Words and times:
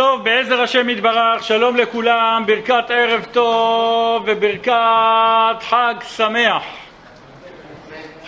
טוב, 0.00 0.24
בעזר 0.24 0.60
השם 0.60 0.88
יתברך, 0.88 1.44
שלום 1.44 1.76
לכולם, 1.76 2.44
ברכת 2.46 2.84
ערב 2.90 3.24
טוב 3.32 4.22
וברכת 4.26 5.62
חג 5.62 5.94
שמח. 6.16 6.62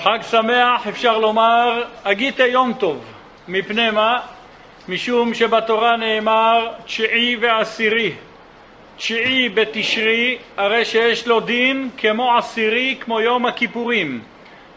חג 0.03 0.19
שמח 0.31 0.87
אפשר 0.87 1.19
לומר, 1.19 1.83
הגיתה 2.05 2.47
יום 2.47 2.73
טוב. 2.73 3.05
מפני 3.49 3.91
מה? 3.91 4.21
משום 4.89 5.35
שבתורה 5.35 5.97
נאמר 5.97 6.69
תשיעי 6.85 7.37
ועשירי. 7.41 8.13
תשיעי 8.97 9.49
בתשרי, 9.49 10.39
הרי 10.57 10.85
שיש 10.85 11.27
לו 11.27 11.41
דין 11.41 11.89
כמו 11.97 12.37
עשירי, 12.37 12.97
כמו 13.01 13.21
יום 13.21 13.47
הכיפורים, 13.47 14.21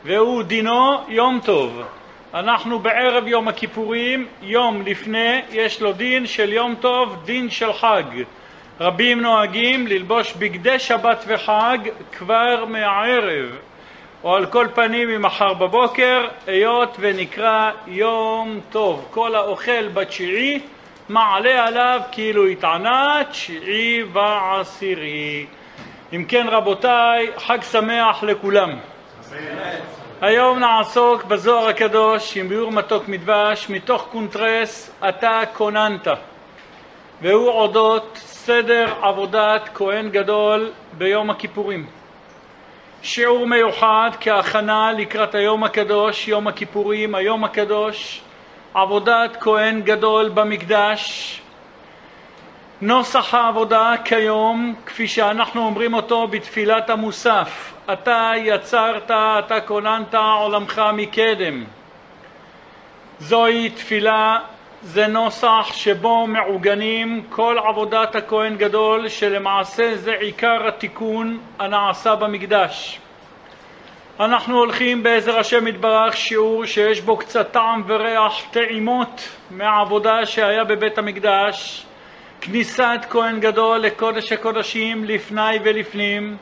והוא 0.06 0.44
דינו 0.44 1.04
יום 1.08 1.40
טוב. 1.44 1.82
אנחנו 2.36 2.80
בערב 2.80 3.28
יום 3.28 3.48
הכיפורים, 3.48 4.28
יום 4.42 4.82
לפני, 4.86 5.42
יש 5.52 5.82
לו 5.82 5.94
דין 5.94 6.28
של 6.28 6.54
יום 6.54 6.76
טוב, 6.80 7.22
דין 7.26 7.50
של 7.50 7.74
חג. 7.74 8.04
רבים 8.80 9.22
נוהגים 9.22 9.88
ללבוש 9.88 10.34
בגדי 10.34 10.80
שבת 10.80 11.24
וחג 11.28 11.78
כבר 12.12 12.66
מהערב, 12.66 13.46
או 14.24 14.36
על 14.36 14.46
כל 14.46 14.68
פנים 14.74 15.10
ממחר 15.10 15.54
בבוקר, 15.54 16.28
היות 16.48 16.98
ונקרא 17.00 17.72
יום 17.88 18.60
טוב. 18.70 19.08
כל 19.12 19.36
האוכל 19.36 19.88
בתשיעי 19.88 20.60
מעלה 21.10 21.68
עליו 21.68 22.02
כאילו 22.12 22.46
התענה 22.46 23.22
תשיעי 23.32 24.04
ועשירי. 24.14 25.46
אם 26.14 26.26
כן 26.28 26.48
רבותיי, 26.50 27.28
חג 27.38 27.62
שמח 27.62 28.24
לכולם. 28.24 28.80
היום 30.22 30.60
נעסוק 30.60 31.24
בזוהר 31.24 31.68
הקדוש 31.68 32.38
עם 32.38 32.50
ביאור 32.50 32.72
מתוק 32.72 33.08
מדבש 33.08 33.70
מתוך 33.70 34.08
קונטרס 34.12 34.92
אתה 35.10 35.42
כוננת 35.54 36.08
והוא 37.22 37.50
אודות 37.50 38.12
סדר 38.16 38.94
עבודת 39.02 39.70
כהן 39.74 40.10
גדול 40.10 40.72
ביום 40.98 41.30
הכיפורים. 41.30 41.86
שיעור 43.02 43.48
מיוחד 43.48 44.10
כהכנה 44.20 44.92
לקראת 44.98 45.36
היום 45.36 45.64
הקדוש, 45.64 46.28
יום 46.28 46.48
הכיפורים, 46.48 47.16
היום 47.16 47.44
הקדוש, 47.44 48.22
עבודת 48.74 49.38
כהן 49.40 49.82
גדול 49.82 50.30
במקדש, 50.30 51.42
נוסח 52.82 53.34
העבודה 53.34 53.94
כיום, 54.06 54.76
כפי 54.86 55.08
שאנחנו 55.08 55.66
אומרים 55.66 55.94
אותו 55.94 56.28
בתפילת 56.28 56.90
המוסף, 56.90 57.74
אתה 57.94 58.32
יצרת, 58.38 59.12
אתה 59.12 59.62
כוננת 59.66 60.16
עולמך 60.16 60.82
מקדם. 60.94 61.64
זוהי 63.20 63.70
תפילה, 63.70 64.40
זה 64.82 65.08
נוסח 65.08 65.74
שבו 65.74 66.28
מעוגנים 66.28 67.24
כל 67.30 67.58
עבודת 67.70 68.16
הכהן 68.16 68.56
גדול, 68.56 69.08
שלמעשה 69.08 69.96
זה 69.96 70.12
עיקר 70.12 70.68
התיקון 70.68 71.40
הנעשה 71.60 72.16
במקדש. 72.16 73.00
אנחנו 74.20 74.58
הולכים 74.58 75.04
בעזר 75.04 75.40
השם 75.40 75.68
יתברך 75.68 76.18
שיעור 76.18 76.66
שיש 76.66 77.02
בו 77.02 77.18
קצת 77.18 77.52
טעם 77.52 77.84
וריח 77.88 78.42
טעימות 78.52 79.30
מהעבודה 79.52 80.26
שהיה 80.26 80.64
בבית 80.64 80.98
המקדש, 80.98 81.86
כניסת 82.46 83.06
כהן 83.10 83.40
גדול 83.40 83.80
לקודש 83.80 84.32
הקודשים 84.32 85.06
לפני 85.06 85.60
ולפנים, 85.64 86.38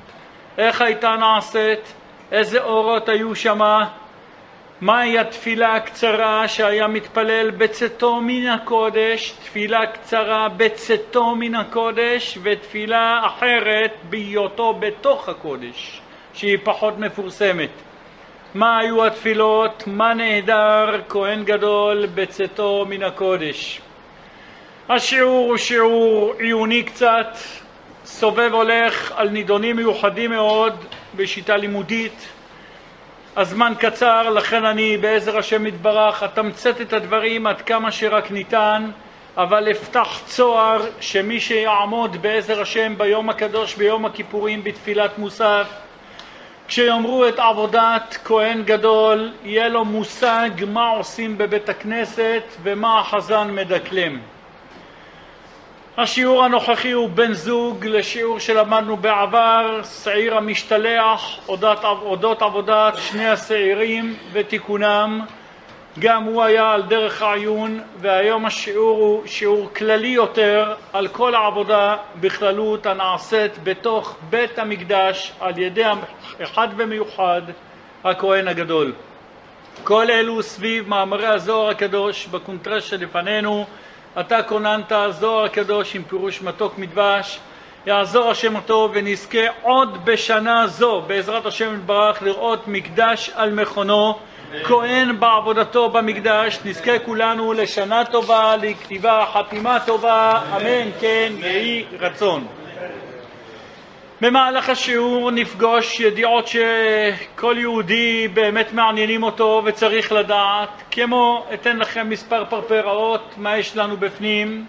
איך 0.57 0.81
הייתה 0.81 1.15
נעשית, 1.15 1.93
איזה 2.31 2.63
אורות 2.63 3.09
היו 3.09 3.35
שמה, 3.35 3.89
מהי 4.81 5.19
התפילה 5.19 5.75
הקצרה 5.75 6.47
שהיה 6.47 6.87
מתפלל 6.87 7.51
בצאתו 7.51 8.21
מן 8.21 8.47
הקודש, 8.47 9.31
תפילה 9.31 9.85
קצרה 9.85 10.49
בצאתו 10.57 11.35
מן 11.35 11.55
הקודש 11.55 12.37
ותפילה 12.43 13.21
אחרת 13.25 13.91
בהיותו 14.09 14.73
בתוך 14.73 15.29
הקודש, 15.29 16.01
שהיא 16.33 16.57
פחות 16.63 16.99
מפורסמת. 16.99 17.71
מה 18.55 18.77
היו 18.77 19.05
התפילות, 19.05 19.83
מה 19.87 20.13
נהדר? 20.13 21.01
כהן 21.09 21.43
גדול 21.43 22.05
בצאתו 22.15 22.85
מן 22.89 23.03
הקודש. 23.03 23.81
השיעור 24.89 25.49
הוא 25.49 25.57
שיעור 25.57 26.33
עיוני 26.39 26.83
קצת, 26.83 27.37
סובב 28.05 28.49
הולך 28.53 29.11
על 29.15 29.29
נידונים 29.29 29.75
מיוחדים 29.75 30.31
מאוד 30.31 30.73
בשיטה 31.15 31.57
לימודית. 31.57 32.27
הזמן 33.35 33.73
קצר, 33.79 34.29
לכן 34.29 34.65
אני 34.65 34.97
בעזר 34.97 35.37
השם 35.37 35.65
יתברך 35.65 36.23
אתמצת 36.23 36.81
את 36.81 36.93
הדברים 36.93 37.47
עד 37.47 37.61
כמה 37.61 37.91
שרק 37.91 38.31
ניתן, 38.31 38.91
אבל 39.37 39.71
אפתח 39.71 40.19
צוהר 40.25 40.81
שמי 40.99 41.39
שיעמוד 41.39 42.21
בעזר 42.21 42.61
השם 42.61 42.97
ביום 42.97 43.29
הקדוש, 43.29 43.75
ביום 43.75 44.05
הכיפורים, 44.05 44.63
בתפילת 44.63 45.17
מוסף, 45.17 45.67
כשיאמרו 46.67 47.27
את 47.27 47.39
עבודת 47.39 48.17
כהן 48.23 48.63
גדול, 48.63 49.31
יהיה 49.43 49.69
לו 49.69 49.85
מושג 49.85 50.49
מה 50.67 50.89
עושים 50.89 51.37
בבית 51.37 51.69
הכנסת 51.69 52.43
ומה 52.63 52.99
החזן 52.99 53.51
מדקלם. 53.51 54.32
השיעור 55.97 56.43
הנוכחי 56.43 56.91
הוא 56.91 57.09
בן 57.09 57.33
זוג 57.33 57.85
לשיעור 57.85 58.39
שלמדנו 58.39 58.97
בעבר, 58.97 59.81
שעיר 60.03 60.37
המשתלח, 60.37 61.39
אודות, 61.47 61.83
אודות 61.83 62.41
עבודת 62.41 62.93
שני 62.97 63.29
השעירים 63.29 64.15
ותיקונם, 64.31 65.21
גם 65.99 66.23
הוא 66.23 66.43
היה 66.43 66.71
על 66.71 66.81
דרך 66.81 67.21
העיון, 67.21 67.81
והיום 67.97 68.45
השיעור 68.45 68.97
הוא 68.97 69.27
שיעור 69.27 69.69
כללי 69.75 70.07
יותר 70.07 70.73
על 70.93 71.07
כל 71.07 71.35
העבודה 71.35 71.95
בכללות 72.19 72.85
הנעשית 72.85 73.63
בתוך 73.63 74.17
בית 74.29 74.59
המקדש 74.59 75.31
על 75.39 75.57
ידי 75.57 75.83
אחד 76.43 76.67
ומיוחד 76.77 77.41
הכהן 78.03 78.47
הגדול. 78.47 78.93
כל 79.83 80.11
אלו 80.11 80.43
סביב 80.43 80.89
מאמרי 80.89 81.27
הזוהר 81.27 81.69
הקדוש 81.69 82.27
בקונטרס 82.27 82.83
שלפנינו 82.83 83.65
אתה 84.19 84.43
כוננת 84.43 84.91
זוהר 85.09 85.45
הקדוש 85.45 85.95
עם 85.95 86.03
פירוש 86.03 86.41
מתוק 86.41 86.77
מדבש, 86.77 87.39
יעזור 87.85 88.31
השם 88.31 88.55
אותו 88.55 88.89
ונזכה 88.93 89.47
עוד 89.61 90.05
בשנה 90.05 90.67
זו, 90.67 91.01
בעזרת 91.07 91.45
השם 91.45 91.75
יתברך, 91.75 92.21
לראות 92.21 92.67
מקדש 92.67 93.31
על 93.35 93.51
מכונו, 93.51 94.19
כהן 94.63 95.19
בעבודתו 95.19 95.89
במקדש, 95.89 96.59
נזכה 96.65 96.99
כולנו 96.99 97.53
לשנה 97.53 98.05
טובה, 98.05 98.55
לכתיבה, 98.61 99.25
חתימה 99.33 99.79
טובה, 99.85 100.41
אמן, 100.55 100.91
כן, 100.99 101.33
יהי 101.37 101.85
רצון. 101.99 102.47
במהלך 104.23 104.69
השיעור 104.69 105.31
נפגוש 105.31 105.99
ידיעות 105.99 106.47
שכל 106.47 107.55
יהודי 107.57 108.27
באמת 108.27 108.73
מעניינים 108.73 109.23
אותו 109.23 109.61
וצריך 109.65 110.11
לדעת, 110.11 110.69
כמו 110.91 111.45
אתן 111.53 111.77
לכם 111.77 112.09
מספר 112.09 112.45
פרפראות 112.49 113.33
מה 113.37 113.57
יש 113.57 113.77
לנו 113.77 113.97
בפנים. 113.97 114.65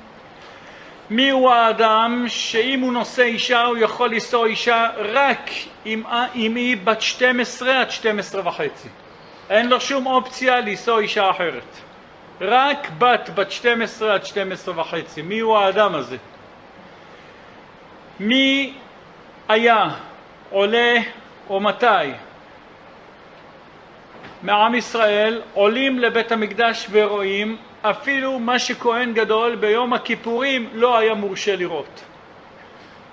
מיהו 1.10 1.50
האדם 1.50 2.24
שאם 2.28 2.80
הוא 2.80 2.92
נושא 2.92 3.22
אישה 3.22 3.62
הוא 3.62 3.76
יכול 3.76 4.10
לשוא 4.10 4.46
אישה 4.46 4.88
רק 4.98 5.50
אם, 5.86 6.02
אם 6.34 6.54
היא 6.54 6.76
בת 6.84 7.00
12 7.00 7.80
עד 7.80 7.90
12 7.90 8.48
וחצי. 8.48 8.88
אין 9.50 9.68
לו 9.68 9.80
שום 9.80 10.06
אופציה 10.06 10.60
לשוא 10.60 10.98
אישה 10.98 11.30
אחרת. 11.30 11.76
רק 12.40 12.90
בת 12.98 13.30
בת 13.34 13.50
12 13.50 14.14
עד 14.14 14.24
12 14.24 14.80
וחצי. 14.80 15.22
מיהו 15.22 15.56
האדם 15.56 15.94
הזה? 15.94 16.16
מי 18.20 18.74
היה 19.48 19.88
עולה 20.50 20.94
או 21.50 21.60
מתי 21.60 22.12
מעם 24.42 24.74
ישראל 24.74 25.42
עולים 25.54 25.98
לבית 25.98 26.32
המקדש 26.32 26.86
ורואים 26.90 27.56
אפילו 27.82 28.38
מה 28.38 28.58
שכהן 28.58 29.12
גדול 29.12 29.56
ביום 29.56 29.92
הכיפורים 29.92 30.68
לא 30.72 30.98
היה 30.98 31.14
מורשה 31.14 31.56
לראות. 31.56 32.04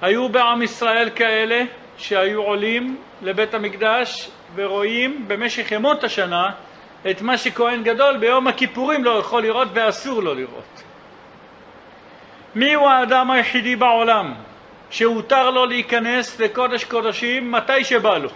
היו 0.02 0.30
בעם 0.30 0.62
ישראל 0.62 1.10
כאלה 1.16 1.64
שהיו 1.98 2.42
עולים 2.42 2.98
לבית 3.22 3.54
המקדש 3.54 4.30
ורואים 4.56 5.28
במשך 5.28 5.72
ימות 5.72 6.04
השנה 6.04 6.50
את 7.10 7.22
מה 7.22 7.38
שכהן 7.38 7.84
גדול 7.84 8.18
ביום 8.18 8.48
הכיפורים 8.48 9.04
לא 9.04 9.12
יכול 9.20 9.44
לראות 9.44 9.68
ואסור 9.74 10.24
לו 10.24 10.34
לראות. 10.34 10.84
מי 12.56 12.74
הוא 12.74 12.90
האדם 12.90 13.32
היחידי 13.32 13.76
בעולם 13.76 14.34
שהותר 14.92 15.50
לו 15.50 15.66
להיכנס 15.66 16.40
לקודש 16.40 16.84
קודשים 16.84 17.52
מתי 17.52 17.84
שבא 17.84 18.18
לו. 18.18 18.30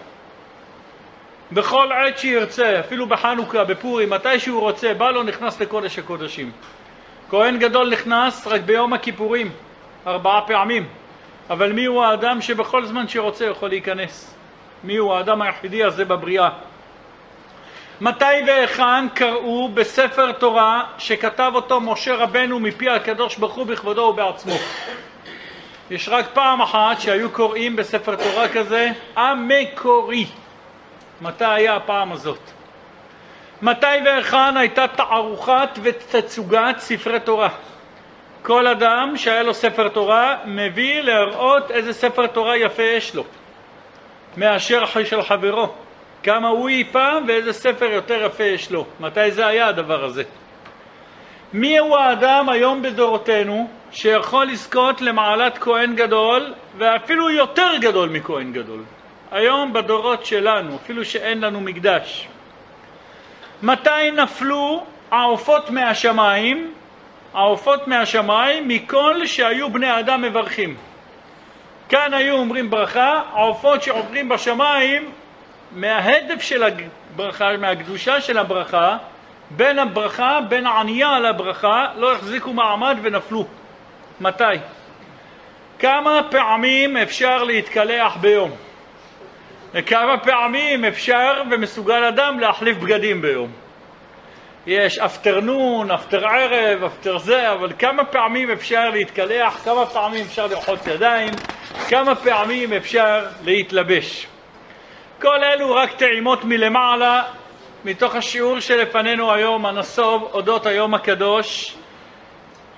בכל 1.52 1.92
עת 1.92 2.18
שירצה, 2.18 2.80
אפילו 2.80 3.06
בחנוכה, 3.06 3.64
בפורים, 3.64 4.10
מתי 4.10 4.40
שהוא 4.40 4.60
רוצה, 4.60 4.94
בא 4.94 5.10
לו, 5.10 5.22
נכנס 5.22 5.60
לקודש 5.60 5.98
הקודשים. 5.98 6.50
כהן 7.30 7.58
גדול 7.58 7.90
נכנס 7.90 8.46
רק 8.46 8.60
ביום 8.60 8.92
הכיפורים, 8.92 9.50
ארבעה 10.06 10.46
פעמים. 10.46 10.86
אבל 11.50 11.72
מי 11.72 11.84
הוא 11.84 12.04
האדם 12.04 12.40
שבכל 12.40 12.86
זמן 12.86 13.08
שרוצה 13.08 13.44
יכול 13.44 13.68
להיכנס? 13.68 14.34
מי 14.84 14.96
הוא 14.96 15.14
האדם 15.14 15.42
היחידי 15.42 15.84
הזה 15.84 16.04
בבריאה? 16.04 16.48
מתי 18.00 18.24
והיכן 18.46 19.08
קראו 19.14 19.68
בספר 19.74 20.32
תורה 20.32 20.82
שכתב 20.98 21.52
אותו 21.54 21.80
משה 21.80 22.14
רבנו 22.14 22.60
מפי 22.60 22.90
הקדוש 22.90 23.36
ברוך 23.36 23.54
הוא 23.54 23.66
בכבודו 23.66 24.02
ובעצמו? 24.02 24.54
יש 25.90 26.08
רק 26.08 26.26
פעם 26.34 26.62
אחת 26.62 27.00
שהיו 27.00 27.30
קוראים 27.30 27.76
בספר 27.76 28.16
תורה 28.16 28.48
כזה 28.48 28.90
המקורי. 29.16 30.26
מתי 31.20 31.44
היה 31.44 31.76
הפעם 31.76 32.12
הזאת? 32.12 32.38
מתי 33.62 33.86
והיכן 34.04 34.56
הייתה 34.56 34.88
תערוכת 34.88 35.68
ותצוגת 35.82 36.78
ספרי 36.78 37.20
תורה? 37.20 37.48
כל 38.42 38.66
אדם 38.66 39.12
שהיה 39.16 39.42
לו 39.42 39.54
ספר 39.54 39.88
תורה 39.88 40.36
מביא 40.44 41.00
להראות 41.00 41.70
איזה 41.70 41.92
ספר 41.92 42.26
תורה 42.26 42.56
יפה 42.56 42.82
יש 42.82 43.14
לו 43.14 43.24
מאשר 44.36 44.84
של 45.04 45.22
חברו 45.22 45.68
כמה 46.22 46.48
הוא 46.48 46.70
פעם 46.92 47.24
ואיזה 47.28 47.52
ספר 47.52 47.84
יותר 47.84 48.22
יפה 48.26 48.44
יש 48.44 48.70
לו 48.72 48.86
מתי 49.00 49.30
זה 49.30 49.46
היה 49.46 49.66
הדבר 49.66 50.04
הזה? 50.04 50.22
מי 51.52 51.78
הוא 51.78 51.96
האדם 51.96 52.48
היום 52.48 52.82
בדורותינו 52.82 53.68
שיכול 53.90 54.46
לזכות 54.46 55.00
למעלת 55.00 55.58
כהן 55.58 55.96
גדול 55.96 56.54
ואפילו 56.78 57.30
יותר 57.30 57.70
גדול 57.80 58.08
מכהן 58.08 58.52
גדול? 58.52 58.82
היום 59.30 59.72
בדורות 59.72 60.26
שלנו 60.26 60.76
אפילו 60.76 61.04
שאין 61.04 61.40
לנו 61.40 61.60
מקדש. 61.60 62.28
מתי 63.62 64.10
נפלו 64.12 64.84
העופות 65.10 65.70
מהשמיים? 65.70 66.72
העופות 67.34 67.88
מהשמיים 67.88 68.68
מכל 68.68 69.26
שהיו 69.26 69.70
בני 69.70 70.00
אדם 70.00 70.22
מברכים. 70.22 70.76
כאן 71.88 72.14
היו 72.14 72.34
אומרים 72.34 72.70
ברכה, 72.70 73.22
העופות 73.32 73.82
שעוברים 73.82 74.28
בשמיים 74.28 75.10
מההדף 75.72 76.42
של 76.42 76.62
הברכה, 76.62 77.56
מהקדושה 77.56 78.20
של 78.20 78.38
הברכה, 78.38 78.96
בין 79.50 79.78
הברכה, 79.78 80.38
בין 80.48 80.66
הענייה 80.66 81.20
לברכה, 81.20 81.86
לא 81.96 82.12
החזיקו 82.12 82.52
מעמד 82.52 82.96
ונפלו. 83.02 83.46
מתי? 84.20 84.44
כמה 85.78 86.20
פעמים 86.30 86.96
אפשר 86.96 87.42
להתקלח 87.42 88.16
ביום? 88.16 88.50
וכמה 89.72 90.18
פעמים 90.18 90.84
אפשר 90.84 91.42
ומסוגל 91.50 92.04
אדם 92.04 92.40
להחליף 92.40 92.78
בגדים 92.78 93.22
ביום? 93.22 93.50
יש 94.66 94.98
אפטרנון, 94.98 95.90
אפטר 95.90 96.26
ערב, 96.26 96.84
אפטר 96.84 97.18
זה, 97.18 97.52
אבל 97.52 97.72
כמה 97.78 98.04
פעמים 98.04 98.50
אפשר 98.50 98.90
להתקלח, 98.90 99.64
כמה 99.64 99.86
פעמים 99.86 100.24
אפשר 100.24 100.46
לרחוץ 100.46 100.86
ידיים, 100.86 101.32
כמה 101.88 102.14
פעמים 102.14 102.72
אפשר 102.72 103.26
להתלבש. 103.44 104.26
כל 105.20 105.44
אלו 105.44 105.74
רק 105.74 105.92
טעימות 105.92 106.44
מלמעלה 106.44 107.22
מתוך 107.86 108.14
השיעור 108.14 108.60
שלפנינו 108.60 109.32
היום, 109.32 109.66
הנסוב, 109.66 110.22
אודות 110.32 110.66
היום 110.66 110.94
הקדוש. 110.94 111.74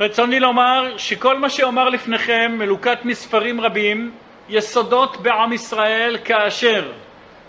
רצוני 0.01 0.41
לומר 0.41 0.95
שכל 0.97 1.39
מה 1.39 1.51
שאומר 1.51 1.89
לפניכם 1.89 2.55
מלוקט 2.59 3.05
מספרים 3.05 3.61
רבים, 3.61 4.13
יסודות 4.49 5.17
בעם 5.17 5.53
ישראל 5.53 6.17
כאשר 6.25 6.93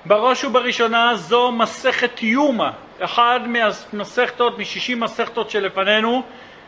בראש 0.05 0.43
ובראשונה 0.43 1.15
זו 1.15 1.51
מסכת 1.51 2.23
יומא, 2.23 2.69
אחד 2.99 3.39
מהמסכתות, 3.47 4.59
משישים 4.59 4.99
מסכתות 4.99 5.49
שלפנינו, 5.49 6.23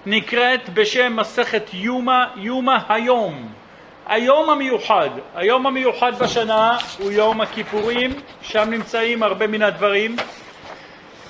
נקראת 0.05 0.69
בשם 0.69 1.15
מסכת 1.15 1.69
יומא, 1.73 2.23
יומא 2.35 2.77
היום. 2.89 3.49
היום 4.07 4.49
המיוחד, 4.49 5.09
היום 5.35 5.67
המיוחד 5.67 6.19
בשנה 6.19 6.77
הוא 6.99 7.11
יום 7.11 7.41
הכיפורים, 7.41 8.11
שם 8.41 8.69
נמצאים 8.69 9.23
הרבה 9.23 9.47
מן 9.47 9.61
הדברים. 9.61 10.15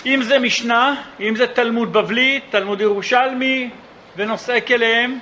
אם 0.06 0.21
זה 0.21 0.39
משנה, 0.39 0.95
אם 1.19 1.36
זה 1.36 1.48
תלמוד 1.48 1.94
בבלי, 1.94 2.39
תלמוד 2.50 2.81
ירושלמי 2.81 3.69
ונושאי 4.18 4.59
כליהם, 4.68 5.19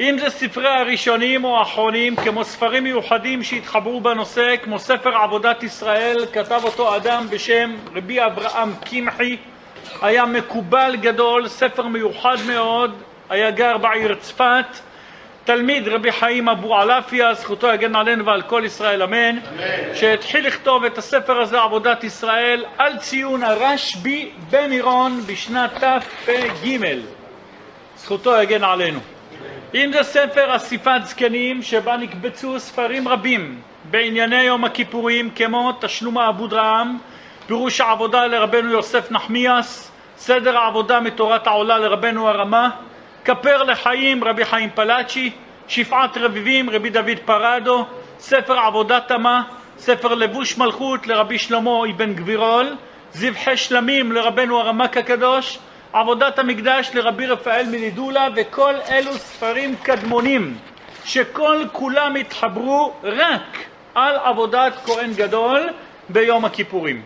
אם 0.00 0.16
זה 0.20 0.30
ספרי 0.30 0.68
הראשונים 0.68 1.44
או 1.44 1.58
האחרונים, 1.58 2.16
כמו 2.16 2.44
ספרים 2.44 2.84
מיוחדים 2.84 3.42
שהתחברו 3.42 4.00
בנושא, 4.00 4.54
כמו 4.62 4.78
ספר 4.78 5.14
עבודת 5.16 5.62
ישראל, 5.62 6.26
כתב 6.32 6.60
אותו 6.64 6.96
אדם 6.96 7.26
בשם 7.30 7.76
רבי 7.94 8.24
אברהם 8.24 8.72
קמחי, 8.84 9.36
היה 10.02 10.26
מקובל 10.26 10.96
גדול, 11.00 11.48
ספר 11.48 11.86
מיוחד 11.86 12.36
מאוד, 12.46 12.94
היה 13.30 13.50
גר 13.50 13.78
בעיר 13.78 14.14
צפת, 14.14 14.66
תלמיד 15.54 15.88
רבי 15.88 16.12
חיים 16.12 16.48
אבו 16.48 16.76
עלפיה, 16.76 17.34
זכותו 17.34 17.66
יגן 17.66 17.96
עלינו 17.96 18.24
ועל 18.24 18.42
כל 18.42 18.62
ישראל 18.66 19.02
אמן, 19.02 19.16
אמן. 19.16 19.38
שהתחיל 19.94 20.46
לכתוב 20.46 20.84
את 20.84 20.98
הספר 20.98 21.40
הזה, 21.40 21.60
עבודת 21.60 22.04
ישראל, 22.04 22.64
על 22.78 22.98
ציון 22.98 23.42
הרשב"י 23.42 24.30
במירון 24.50 25.20
בשנת 25.26 25.70
תפ"ג. 25.74 26.76
זכותו 27.96 28.42
יגן 28.42 28.64
עלינו. 28.64 29.00
אם 29.74 29.90
זה 29.92 30.02
ספר 30.02 30.56
אסיפת 30.56 31.00
זקנים 31.04 31.62
שבה 31.62 31.96
נקבצו 31.96 32.60
ספרים 32.60 33.08
רבים 33.08 33.60
בענייני 33.84 34.42
יום 34.42 34.64
הכיפורים 34.64 35.30
כמו 35.30 35.72
תשלום 35.80 36.18
האבוד 36.18 36.52
רעם, 36.52 36.98
פירוש 37.46 37.80
העבודה 37.80 38.26
לרבנו 38.26 38.70
יוסף 38.70 39.10
נחמיאס, 39.10 39.92
סדר 40.16 40.58
העבודה 40.58 41.00
מתורת 41.00 41.46
העולה 41.46 41.78
לרבנו 41.78 42.28
הרמה, 42.28 42.70
כפר 43.24 43.62
לחיים 43.62 44.24
רבי 44.24 44.44
חיים 44.44 44.70
פלאצ'י, 44.74 45.30
שפעת 45.68 46.16
רביבים 46.16 46.70
רבי 46.70 46.90
דוד 46.90 47.18
פרדו, 47.24 47.86
ספר 48.18 48.58
עבודה 48.58 49.00
תמה, 49.00 49.42
ספר 49.78 50.14
לבוש 50.14 50.58
מלכות 50.58 51.06
לרבי 51.06 51.38
שלמה 51.38 51.70
אבן 51.90 52.14
גבירול, 52.14 52.76
זבחי 53.12 53.56
שלמים 53.56 54.12
לרבנו 54.12 54.60
הרמק 54.60 54.96
הקדוש, 54.96 55.58
עבודת 55.92 56.38
המקדש 56.38 56.90
לרבי 56.94 57.26
רפאל 57.26 57.66
מנידולה 57.66 58.28
וכל 58.36 58.74
אלו 58.90 59.12
ספרים 59.12 59.76
קדמונים 59.82 60.58
שכל 61.04 61.64
כולם 61.72 62.14
התחברו 62.14 62.92
רק 63.02 63.58
על 63.94 64.16
עבודת 64.16 64.72
כהן 64.84 65.12
גדול 65.14 65.68
ביום 66.08 66.44
הכיפורים. 66.44 67.02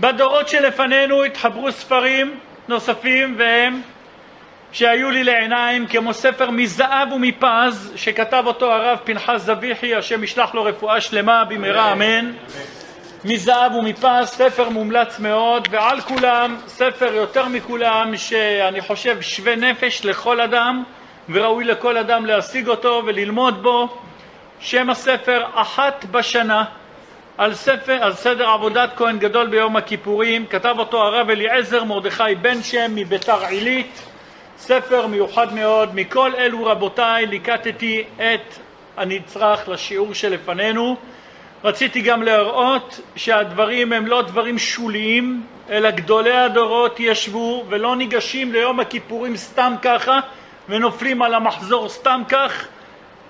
בדורות 0.00 0.48
שלפנינו 0.48 1.24
התחברו 1.24 1.72
ספרים 1.72 2.38
נוספים 2.68 3.34
והם 3.38 3.80
שהיו 4.76 5.10
לי 5.10 5.24
לעיניים 5.24 5.86
כמו 5.86 6.14
ספר 6.14 6.50
מזהב 6.50 7.12
ומפז 7.12 7.92
שכתב 7.96 8.42
אותו 8.46 8.72
הרב 8.72 8.98
פנחס 9.04 9.40
זביחי 9.42 9.94
השם 9.94 10.24
ישלח 10.24 10.54
לו 10.54 10.64
רפואה 10.64 11.00
שלמה 11.00 11.44
במהרה 11.44 11.92
אמן. 11.92 12.32
מזהב 13.24 13.74
ומפס, 13.74 14.36
ספר 14.36 14.68
מומלץ 14.68 15.18
מאוד, 15.18 15.68
ועל 15.70 16.00
כולם, 16.00 16.56
ספר 16.66 17.14
יותר 17.14 17.48
מכולם, 17.48 18.16
שאני 18.16 18.80
חושב 18.80 19.20
שווה 19.20 19.56
נפש 19.56 20.04
לכל 20.04 20.40
אדם, 20.40 20.82
וראוי 21.28 21.64
לכל 21.64 21.96
אדם 21.96 22.26
להשיג 22.26 22.68
אותו 22.68 23.02
וללמוד 23.06 23.62
בו, 23.62 23.98
שם 24.60 24.90
הספר 24.90 25.44
אחת 25.54 26.04
בשנה, 26.10 26.64
על, 27.38 27.54
ספר, 27.54 27.98
על 28.04 28.12
סדר 28.12 28.48
עבודת 28.48 28.90
כהן 28.96 29.18
גדול 29.18 29.46
ביום 29.46 29.76
הכיפורים, 29.76 30.46
כתב 30.46 30.74
אותו 30.78 31.02
הרב 31.02 31.30
אליעזר 31.30 31.84
מרדכי 31.84 32.34
בן 32.42 32.62
שם 32.62 32.94
מביתר 32.94 33.44
עילית, 33.44 34.15
ספר 34.58 35.06
מיוחד 35.06 35.54
מאוד, 35.54 35.94
מכל 35.94 36.32
אלו 36.38 36.64
רבותיי 36.64 37.26
ליקטתי 37.26 38.04
את 38.16 38.58
הנצרך 38.96 39.68
לשיעור 39.68 40.14
שלפנינו 40.14 40.96
רציתי 41.64 42.00
גם 42.00 42.22
להראות 42.22 43.00
שהדברים 43.16 43.92
הם 43.92 44.06
לא 44.06 44.22
דברים 44.22 44.58
שוליים, 44.58 45.42
אלא 45.70 45.90
גדולי 45.90 46.36
הדורות 46.36 47.00
ישבו 47.00 47.64
ולא 47.68 47.96
ניגשים 47.96 48.52
ליום 48.52 48.80
הכיפורים 48.80 49.36
סתם 49.36 49.74
ככה 49.82 50.20
ונופלים 50.68 51.22
על 51.22 51.34
המחזור 51.34 51.88
סתם 51.88 52.22
כך, 52.28 52.66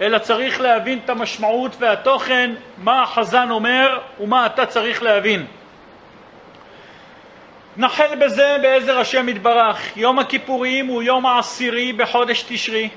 אלא 0.00 0.18
צריך 0.18 0.60
להבין 0.60 0.98
את 1.04 1.10
המשמעות 1.10 1.76
והתוכן, 1.78 2.54
מה 2.78 3.02
החזן 3.02 3.50
אומר 3.50 3.98
ומה 4.20 4.46
אתה 4.46 4.66
צריך 4.66 5.02
להבין. 5.02 5.46
נחל 7.78 8.14
בזה 8.20 8.56
בעזר 8.62 8.98
השם 8.98 9.28
יתברך. 9.28 9.96
יום 9.96 10.18
הכיפורים 10.18 10.86
הוא 10.86 11.02
יום 11.02 11.26
העשירי 11.26 11.92
בחודש 11.92 12.44
תשרי, 12.48 12.88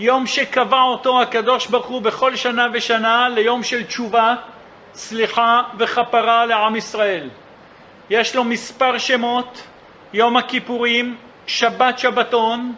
יום 0.00 0.26
שקבע 0.26 0.82
אותו 0.82 1.22
הקדוש 1.22 1.66
ברוך 1.66 1.86
הוא 1.86 2.02
בכל 2.02 2.36
שנה 2.36 2.66
ושנה 2.72 3.28
ליום 3.28 3.62
של 3.62 3.84
תשובה, 3.84 4.34
סליחה 4.94 5.62
וכפרה 5.78 6.46
לעם 6.46 6.76
ישראל. 6.76 7.28
יש 8.10 8.36
לו 8.36 8.44
מספר 8.44 8.98
שמות, 8.98 9.62
יום 10.12 10.36
הכיפורים, 10.36 11.16
שבת 11.46 11.98
שבתון 11.98 12.74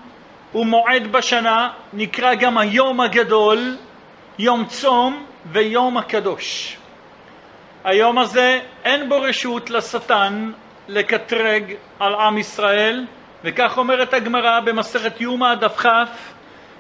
ומועד 0.54 1.12
בשנה, 1.12 1.70
נקרא 1.92 2.34
גם 2.34 2.58
היום 2.58 3.00
הגדול, 3.00 3.76
יום 4.38 4.64
צום 4.64 5.26
ויום 5.46 5.96
הקדוש. 5.96 6.76
היום 7.84 8.18
הזה 8.18 8.60
אין 8.84 9.08
בו 9.08 9.20
רשות 9.20 9.70
לשטן 9.70 10.52
לקטרג 10.88 11.74
על 12.00 12.14
עם 12.14 12.38
ישראל, 12.38 13.04
וכך 13.44 13.78
אומרת 13.78 14.14
הגמרא 14.14 14.60
במסכת 14.60 15.20
יומא 15.20 15.54
דף 15.54 15.76
כ, 15.76 15.86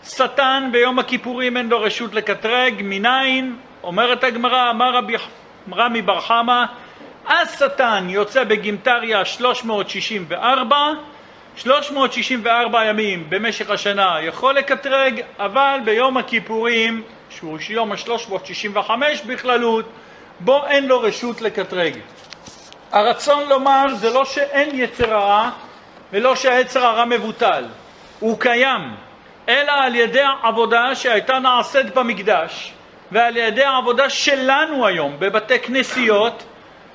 שטן 0.04 0.68
ביום 0.72 0.98
הכיפורים 0.98 1.56
אין 1.56 1.68
לו 1.68 1.80
רשות 1.80 2.14
לקטרג, 2.14 2.74
מניין? 2.82 3.56
אומרת 3.82 4.24
הגמרא, 4.24 4.70
אמר 4.70 4.96
רבי 4.96 5.14
רמי 5.72 6.02
בר 6.02 6.20
חמא, 6.20 6.64
השטן 7.28 8.06
יוצא 8.10 8.44
בגימטריה 8.44 9.24
364, 9.24 10.76
364 11.56 12.84
ימים 12.84 13.26
במשך 13.28 13.70
השנה 13.70 14.16
יכול 14.22 14.54
לקטרג, 14.54 15.20
אבל 15.38 15.78
ביום 15.84 16.16
הכיפורים, 16.16 17.02
שהוא 17.30 17.58
יום 17.68 17.92
ה-365 17.92 18.90
בכללות, 19.26 19.84
בו 20.40 20.66
אין 20.66 20.86
לו 20.86 21.00
רשות 21.00 21.40
לקטרג. 21.40 21.94
הרצון 22.92 23.48
לומר 23.48 23.86
זה 23.94 24.10
לא 24.10 24.24
שאין 24.24 24.70
יצר 24.72 25.14
הרע 25.14 25.50
ולא 26.12 26.36
שהיצר 26.36 26.86
הרע 26.86 27.04
מבוטל, 27.04 27.64
הוא 28.20 28.40
קיים, 28.40 28.80
אלא 29.48 29.72
על 29.72 29.94
ידי 29.94 30.22
העבודה 30.22 30.94
שהייתה 30.94 31.38
נעשית 31.38 31.94
במקדש 31.94 32.72
ועל 33.12 33.36
ידי 33.36 33.64
העבודה 33.64 34.10
שלנו 34.10 34.86
היום 34.86 35.16
בבתי 35.18 35.58
כנסיות, 35.58 36.44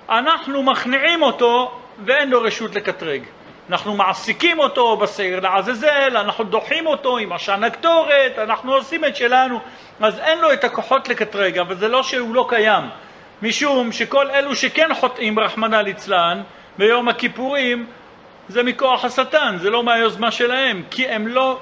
אנחנו 0.10 0.64
מכניעים 0.64 1.22
אותו 1.22 1.80
ואין 2.06 2.30
לו 2.30 2.42
רשות 2.42 2.76
לקטרג. 2.76 3.22
אנחנו 3.70 3.96
מעסיקים 3.96 4.60
אותו 4.60 4.98
בשעיר 4.98 5.40
לעזאזל, 5.40 6.18
אנחנו 6.18 6.44
דוחים 6.44 6.88
אותו 6.88 7.18
עם 7.18 7.34
עשן 7.34 7.64
הקטורת, 7.64 8.40
אנחנו 8.40 8.74
עושים 8.74 9.06
את 9.06 9.16
שלנו, 9.16 9.60
אז 10.00 10.20
אין 10.20 10.40
לו 10.40 10.54
את 10.54 10.64
הכוחות 10.64 11.10
לקטרג, 11.10 11.58
אבל 11.58 11.76
זה 11.76 11.88
לא 11.88 12.04
שהוא 12.04 12.36
לא 12.36 12.46
קיים, 12.50 12.84
משום 13.42 13.92
שכל 13.92 14.32
אלו 14.32 14.56
שכן 14.56 14.94
חוטאים, 14.94 15.40
רחמנא 15.40 15.76
ליצלן, 15.76 16.42
ביום 16.78 17.08
הכיפורים, 17.08 17.86
זה 18.50 18.64
מכוח 18.64 19.06
השטן, 19.06 19.56
זה 19.58 19.70
לא 19.70 19.84
מהיוזמה 19.84 20.32
שלהם, 20.32 20.84
כי 20.92 21.08
הם 21.08 21.28
לא 21.28 21.60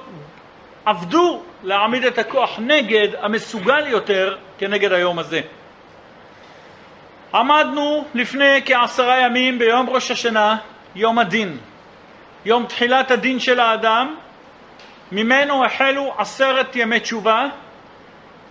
עבדו 0.86 1.44
להעמיד 1.64 2.06
את 2.06 2.18
הכוח 2.18 2.60
נגד 2.60 3.08
המסוגל 3.22 3.88
יותר 3.88 4.36
כנגד 4.58 4.92
היום 4.92 5.20
הזה. 5.20 5.42
עמדנו 7.34 8.06
לפני 8.14 8.62
כעשרה 8.66 9.22
ימים 9.22 9.60
ביום 9.60 9.90
ראש 9.90 10.12
השנה, 10.12 10.58
יום 10.96 11.20
הדין. 11.20 11.58
יום 12.46 12.66
תחילת 12.66 13.12
הדין 13.12 13.40
של 13.40 13.60
האדם, 13.60 14.16
ממנו 15.12 15.66
החלו 15.66 16.14
עשרת 16.18 16.76
ימי 16.76 17.00
תשובה, 17.00 17.48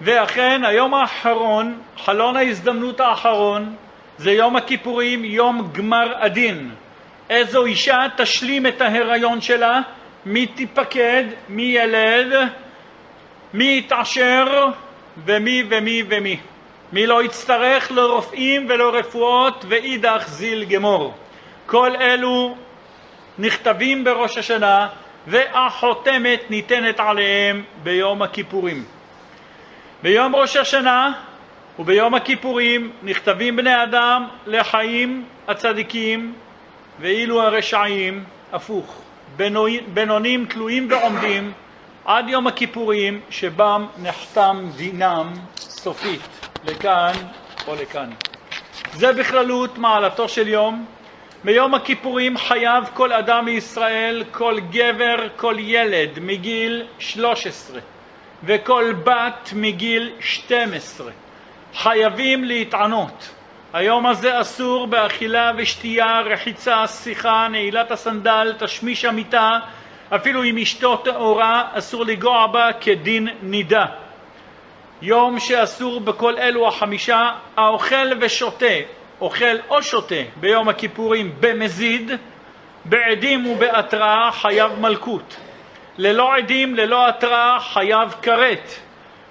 ואכן 0.00 0.62
היום 0.64 0.94
האחרון, 0.94 1.78
חלון 1.96 2.36
ההזדמנות 2.36 3.00
האחרון, 3.00 3.74
זה 4.18 4.32
יום 4.32 4.56
הכיפורים, 4.56 5.24
יום 5.24 5.68
גמר 5.72 6.12
הדין. 6.20 6.70
איזו 7.30 7.64
אישה 7.64 8.06
תשלים 8.16 8.66
את 8.66 8.80
ההיריון 8.80 9.40
שלה, 9.40 9.80
מי 10.26 10.46
תיפקד, 10.46 11.24
מי 11.48 11.62
ילד, 11.62 12.48
מי 13.54 13.78
יתעשר 13.78 14.66
ומי 15.24 15.62
ומי 15.68 16.02
ומי. 16.08 16.36
מי 16.92 17.06
לא 17.06 17.22
יצטרך 17.22 17.92
לרופאים 17.92 18.66
ולרפואות 18.68 19.64
ואידך 19.68 20.24
זיל 20.26 20.64
גמור. 20.64 21.14
כל 21.66 21.90
אלו 22.00 22.56
נכתבים 23.38 24.04
בראש 24.04 24.38
השנה 24.38 24.88
והחותמת 25.26 26.50
ניתנת 26.50 27.00
עליהם 27.00 27.62
ביום 27.82 28.22
הכיפורים. 28.22 28.84
ביום 30.04 30.36
ראש 30.36 30.56
השנה 30.56 31.12
וביום 31.78 32.14
הכיפורים 32.14 32.92
נכתבים 33.02 33.56
בני 33.56 33.82
אדם 33.82 34.28
לחיים 34.46 35.24
הצדיקים 35.48 36.34
ואילו 37.00 37.42
הרשעים 37.42 38.24
הפוך, 38.52 39.02
בינונים 39.94 40.46
תלויים 40.46 40.88
ועומדים 40.90 41.52
עד 42.04 42.28
יום 42.28 42.46
הכיפורים 42.46 43.20
שבם 43.30 43.86
נחתם 44.02 44.66
דינם 44.76 45.32
סופית 45.56 46.48
לכאן 46.64 47.12
או 47.66 47.74
לכאן. 47.74 48.10
זה 48.92 49.12
בכללות 49.12 49.78
מעלתו 49.78 50.28
של 50.28 50.48
יום 50.48 50.86
ביום 51.44 51.74
הכיפורים 51.74 52.38
חייב 52.38 52.84
כל 52.94 53.12
אדם 53.12 53.44
מישראל, 53.44 54.24
כל 54.30 54.56
גבר, 54.70 55.16
כל 55.36 55.56
ילד 55.58 56.18
מגיל 56.20 56.82
13 56.98 57.93
וכל 58.46 58.92
בת 59.04 59.50
מגיל 59.54 60.12
12 60.20 61.10
חייבים 61.74 62.44
להתענות. 62.44 63.34
היום 63.72 64.06
הזה 64.06 64.40
אסור 64.40 64.86
באכילה 64.86 65.50
ושתייה, 65.56 66.20
רחיצה, 66.20 66.86
שיחה, 66.86 67.48
נעילת 67.50 67.90
הסנדל, 67.90 68.54
תשמיש 68.58 69.04
המיטה, 69.04 69.50
אפילו 70.14 70.44
אם 70.44 70.58
אשתו 70.58 70.96
טהורה 70.96 71.68
אסור 71.72 72.04
לגוע 72.04 72.46
בה 72.46 72.70
כדין 72.80 73.28
נידה. 73.42 73.84
יום 75.02 75.38
שאסור 75.38 76.00
בכל 76.00 76.38
אלו 76.38 76.68
החמישה, 76.68 77.30
האוכל 77.56 78.06
ושותה 78.20 78.74
אוכל 79.20 79.56
או 79.68 79.82
שותה 79.82 80.14
ביום 80.36 80.68
הכיפורים 80.68 81.32
במזיד, 81.40 82.10
בעדים 82.84 83.46
ובהתראה 83.46 84.30
חייב 84.32 84.72
מלכות. 84.80 85.36
ללא 85.98 86.36
עדים, 86.36 86.74
ללא 86.74 87.08
התראה, 87.08 87.60
חייב 87.60 88.14
כרת. 88.22 88.74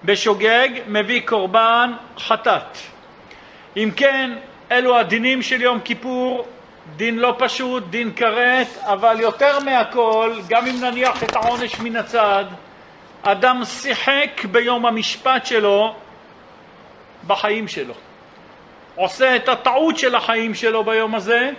בשוגג 0.06 0.70
מביא 0.88 1.22
קורבן 1.26 1.92
חטאת. 2.18 2.78
אם 3.78 3.90
כן, 3.96 4.32
אלו 4.72 4.98
הדינים 4.98 5.42
של 5.42 5.62
יום 5.62 5.80
כיפור, 5.80 6.48
דין 6.96 7.20
לא 7.20 7.36
פשוט, 7.38 7.84
דין 7.90 8.12
כרת, 8.16 8.68
אבל 8.82 9.20
יותר 9.20 9.60
מהכל, 9.60 10.34
גם 10.50 10.68
אם 10.68 10.76
נניח 10.82 11.24
את 11.24 11.36
העונש 11.36 11.80
מן 11.80 11.96
הצד, 11.96 12.46
אדם 13.24 13.66
שיחק 13.66 14.46
ביום 14.52 14.86
המשפט 14.86 15.46
שלו 15.46 15.96
בחיים 17.28 17.68
שלו. 17.68 17.94
עושה 18.96 19.36
את 19.36 19.50
הטעות 19.50 19.98
של 19.98 20.16
החיים 20.16 20.54
שלו 20.54 20.84
ביום 20.84 21.16
הזה, 21.16 21.50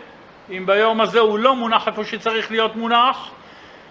אם 0.51 0.67
ביום 0.67 1.01
הזה 1.01 1.21
הוא 1.21 1.39
לא 1.39 1.57
מונח 1.57 1.89
איפה 1.89 2.05
שצריך 2.05 2.51
להיות 2.51 2.77
מונח, 2.77 3.31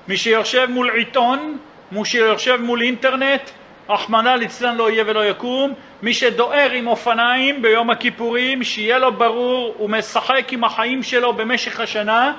מי 0.07 0.17
שיושב 0.17 0.67
מול 0.69 0.89
עיתון, 0.89 1.57
מי 1.91 2.05
שיושב 2.05 2.55
מול 2.61 2.81
אינטרנט, 2.81 3.49
רחמנא 3.89 4.29
ליצלן 4.29 4.75
לא 4.75 4.91
יהיה 4.91 5.03
ולא 5.07 5.25
יקום, 5.25 5.73
מי 6.01 6.13
שדוהר 6.13 6.71
עם 6.71 6.87
אופניים 6.87 7.61
ביום 7.61 7.89
הכיפורים, 7.89 8.63
שיהיה 8.63 8.99
לו 8.99 9.13
ברור, 9.13 9.75
הוא 9.77 9.89
משחק 9.89 10.53
עם 10.53 10.63
החיים 10.63 11.03
שלו 11.03 11.33
במשך 11.33 11.79
השנה 11.79 12.33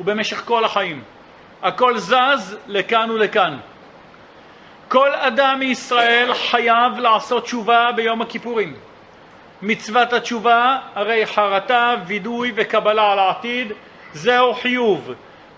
ובמשך 0.00 0.42
כל 0.44 0.64
החיים. 0.64 1.02
הכל 1.62 1.98
זז 1.98 2.56
לכאן 2.66 3.10
ולכאן. 3.10 3.56
כל 4.88 5.14
אדם 5.14 5.56
מישראל 5.58 6.34
חייב 6.34 6.98
לעשות 6.98 7.44
תשובה 7.44 7.90
ביום 7.96 8.22
הכיפורים. 8.22 8.74
מצוות 9.62 10.12
התשובה 10.12 10.78
הרי 10.94 11.26
חרטה, 11.26 11.94
וידוי 12.06 12.52
וקבלה 12.54 13.12
על 13.12 13.18
העתיד, 13.18 13.72
זהו 14.12 14.54
חיוב. 14.54 15.14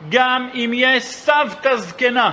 גם 0.08 0.48
אם 0.54 0.70
יש 0.74 1.02
סבתא 1.02 1.76
זקנה, 1.76 2.30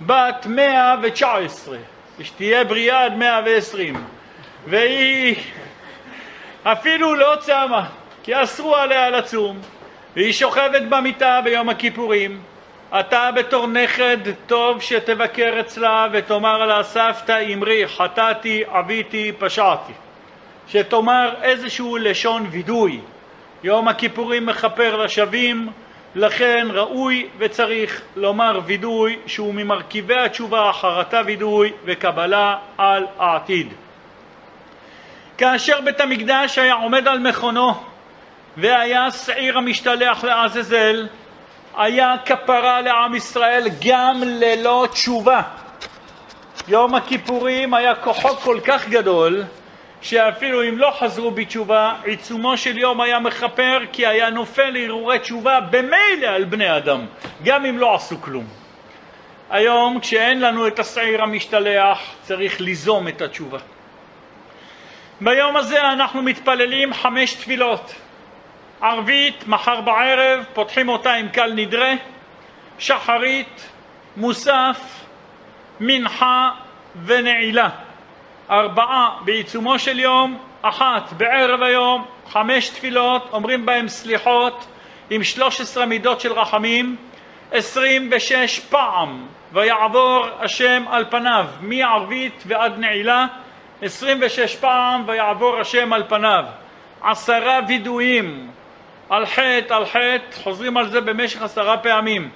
בת 0.00 0.46
119, 0.46 1.78
ושתהיה 2.18 2.64
בריאה 2.64 3.04
עד 3.04 3.16
120, 3.16 4.04
והיא 4.66 5.36
אפילו 6.62 7.14
לא 7.14 7.36
צמה, 7.40 7.86
כי 8.22 8.42
אסרו 8.42 8.76
עליה 8.76 9.10
לצום, 9.10 9.58
והיא 10.16 10.32
שוכבת 10.32 10.82
במיטה 10.88 11.40
ביום 11.44 11.68
הכיפורים, 11.68 12.40
אתה 13.00 13.30
בתור 13.36 13.66
נכד 13.66 14.16
טוב 14.46 14.82
שתבקר 14.82 15.60
אצלה 15.60 16.06
ותאמר 16.12 16.66
לה 16.66 16.82
סבתא 16.82 17.44
אמרי 17.52 17.88
חטאתי, 17.88 18.62
עוויתי, 18.64 19.32
פשעתי 19.38 19.92
שתאמר 20.68 21.34
איזשהו 21.42 21.96
לשון 21.96 22.46
וידוי. 22.50 23.00
יום 23.62 23.88
הכיפורים 23.88 24.46
מכפר 24.46 24.96
לשבים, 24.96 25.68
לכן 26.14 26.66
ראוי 26.70 27.28
וצריך 27.38 28.02
לומר 28.16 28.60
וידוי 28.66 29.18
שהוא 29.26 29.54
ממרכיבי 29.54 30.18
התשובה, 30.18 30.70
חרטה 30.72 31.20
וידוי 31.26 31.72
וקבלה 31.84 32.56
על 32.78 33.06
העתיד. 33.18 33.72
כאשר 35.38 35.80
בית 35.80 36.00
המקדש 36.00 36.58
היה 36.58 36.74
עומד 36.74 37.08
על 37.08 37.18
מכונו 37.18 37.74
והיה 38.56 39.10
שעיר 39.10 39.58
המשתלח 39.58 40.24
לעזאזל, 40.24 41.06
היה 41.76 42.14
כפרה 42.24 42.80
לעם 42.80 43.14
ישראל 43.14 43.68
גם 43.86 44.22
ללא 44.24 44.86
תשובה. 44.92 45.42
יום 46.68 46.94
הכיפורים 46.94 47.74
היה 47.74 47.94
כוחו 47.94 48.28
כל 48.28 48.60
כך 48.64 48.88
גדול 48.88 49.42
שאפילו 50.04 50.68
אם 50.68 50.78
לא 50.78 50.96
חזרו 50.98 51.30
בתשובה, 51.30 51.94
עיצומו 52.04 52.56
של 52.56 52.78
יום 52.78 53.00
היה 53.00 53.18
מכפר 53.18 53.78
כי 53.92 54.06
היה 54.06 54.30
נופל 54.30 54.70
להרהורי 54.70 55.18
תשובה 55.18 55.60
במילא 55.60 56.26
על 56.26 56.44
בני 56.44 56.76
אדם, 56.76 57.06
גם 57.44 57.64
אם 57.64 57.78
לא 57.78 57.94
עשו 57.94 58.20
כלום. 58.20 58.46
היום 59.50 60.00
כשאין 60.00 60.40
לנו 60.40 60.66
את 60.66 60.78
השעיר 60.78 61.22
המשתלח 61.22 61.98
צריך 62.22 62.60
ליזום 62.60 63.08
את 63.08 63.22
התשובה. 63.22 63.58
ביום 65.20 65.56
הזה 65.56 65.82
אנחנו 65.82 66.22
מתפללים 66.22 66.94
חמש 66.94 67.34
תפילות. 67.34 67.94
ערבית, 68.80 69.46
מחר 69.46 69.80
בערב, 69.80 70.44
פותחים 70.52 70.88
אותה 70.88 71.12
עם 71.12 71.28
קל 71.28 71.52
נדרה, 71.52 71.92
שחרית, 72.78 73.68
מוסף, 74.16 74.80
מנחה 75.80 76.50
ונעילה. 77.04 77.68
ארבעה 78.50 79.10
בעיצומו 79.24 79.78
של 79.78 79.98
יום, 79.98 80.38
אחת 80.62 81.12
בערב 81.12 81.62
היום, 81.62 82.04
חמש 82.28 82.68
תפילות, 82.68 83.28
אומרים 83.32 83.66
בהם 83.66 83.88
סליחות 83.88 84.66
עם 85.10 85.24
שלוש 85.24 85.60
עשרה 85.60 85.86
מידות 85.86 86.20
של 86.20 86.32
רחמים, 86.32 86.96
עשרים 87.52 88.10
ושש 88.12 88.58
פעם, 88.58 89.26
ויעבור 89.52 90.26
השם 90.40 90.84
על 90.90 91.04
פניו, 91.10 91.46
מערבית 91.60 92.44
ועד 92.46 92.78
נעילה, 92.78 93.26
עשרים 93.82 94.18
ושש 94.22 94.56
פעם, 94.56 95.04
ויעבור 95.06 95.60
השם 95.60 95.92
על 95.92 96.04
פניו. 96.08 96.44
עשרה 97.02 97.60
וידויים 97.68 98.50
על 99.10 99.26
חטא, 99.26 99.74
על 99.74 99.84
חטא, 99.84 100.42
חוזרים 100.42 100.76
על 100.76 100.90
זה 100.90 101.00
במשך 101.00 101.42
עשרה 101.42 101.76
פעמים. 101.78 102.30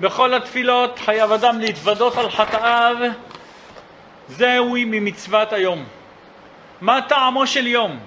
בכל 0.00 0.34
התפילות 0.34 0.98
חייב 0.98 1.32
אדם 1.32 1.60
להתוודות 1.60 2.16
על 2.16 2.30
חטאיו, 2.30 2.96
זהו 4.28 4.74
ממצוות 4.86 5.52
היום. 5.52 5.84
מה 6.80 7.02
טעמו 7.08 7.46
של 7.46 7.66
יום? 7.66 7.98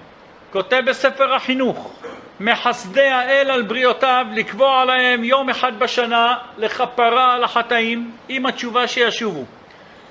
כותב 0.52 0.80
בספר 0.86 1.34
החינוך, 1.34 1.92
מחסדי 2.40 3.08
האל 3.08 3.50
על 3.50 3.62
בריאותיו 3.62 4.24
לקבוע 4.32 4.84
להם 4.84 5.24
יום 5.24 5.50
אחד 5.50 5.78
בשנה 5.78 6.38
לכפרה 6.58 7.34
על 7.34 7.44
החטאים 7.44 8.10
עם 8.28 8.46
התשובה 8.46 8.88
שישובו. 8.88 9.44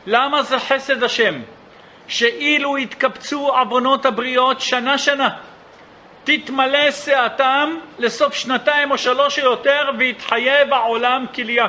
למה 0.07 0.43
זה 0.43 0.59
חסד 0.59 1.03
השם? 1.03 1.41
שאילו 2.07 2.77
יתקבצו 2.77 3.47
עוונות 3.47 4.05
הבריות 4.05 4.61
שנה 4.61 4.97
שנה 4.97 5.29
תתמלא 6.23 6.91
סאתם 6.91 7.69
לסוף 7.99 8.33
שנתיים 8.33 8.91
או 8.91 8.97
שלוש 8.97 9.39
או 9.39 9.51
יותר 9.51 9.89
ויתחייב 9.97 10.73
העולם 10.73 11.25
כליה. 11.35 11.65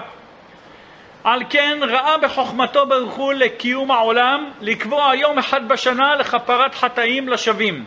על 1.25 1.43
כן 1.51 1.79
ראה 1.83 2.19
בחוכמתו 2.19 2.87
ברוך 2.87 3.15
הוא 3.15 3.33
לקיום 3.33 3.91
העולם 3.91 4.51
לקבוע 4.61 5.13
יום 5.15 5.39
אחד 5.39 5.69
בשנה 5.69 6.17
לכפרת 6.17 6.75
חטאים 6.75 7.29
לשווים 7.29 7.85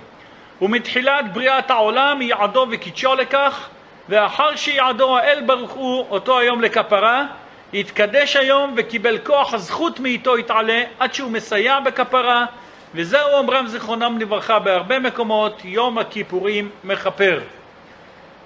ומתחילת 0.62 1.34
בריאת 1.34 1.72
העולם 1.72 2.22
יעדו 2.22 2.66
וקידשו 2.72 3.16
לכך 3.16 3.70
ואחר 4.10 4.56
שיעדו 4.56 5.18
האל 5.18 5.44
ברוך 5.46 5.72
הוא 5.72 6.06
אותו 6.10 6.40
היום 6.40 6.62
לכפרה 6.62 7.26
התקדש 7.74 8.36
היום 8.36 8.74
וקיבל 8.78 9.18
כוח 9.18 9.54
הזכות 9.54 10.00
מאיתו 10.00 10.38
יתעלה 10.38 10.84
עד 11.00 11.14
שהוא 11.14 11.32
מסייע 11.32 11.80
בכפרה 11.80 12.46
וזהו 12.96 13.30
אומרם 13.34 13.68
זיכרונם 13.68 14.18
לברכה 14.20 14.60
בהרבה 14.60 15.00
מקומות, 15.00 15.62
יום 15.66 15.98
הכיפורים 15.98 16.70
מכפר. 16.84 17.40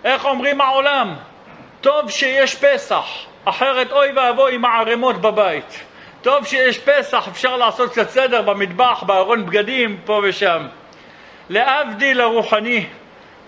איך 0.04 0.26
אומרים 0.26 0.62
העולם? 0.62 1.16
טוב 1.82 2.10
שיש 2.10 2.56
פסח, 2.56 3.06
אחרת 3.50 3.92
אוי 3.92 4.12
ואבוי 4.16 4.56
עם 4.56 4.66
הערימות 4.66 5.22
בבית. 5.22 5.84
טוב 6.22 6.46
שיש 6.46 6.80
פסח, 6.80 7.28
אפשר 7.28 7.58
לעשות 7.58 7.92
קצת 7.92 8.10
סדר 8.10 8.42
במטבח, 8.42 9.04
בארון 9.04 9.46
בגדים, 9.46 9.98
פה 10.06 10.22
ושם. 10.24 10.68
להבדיל 11.50 12.22
הרוחני, 12.22 12.86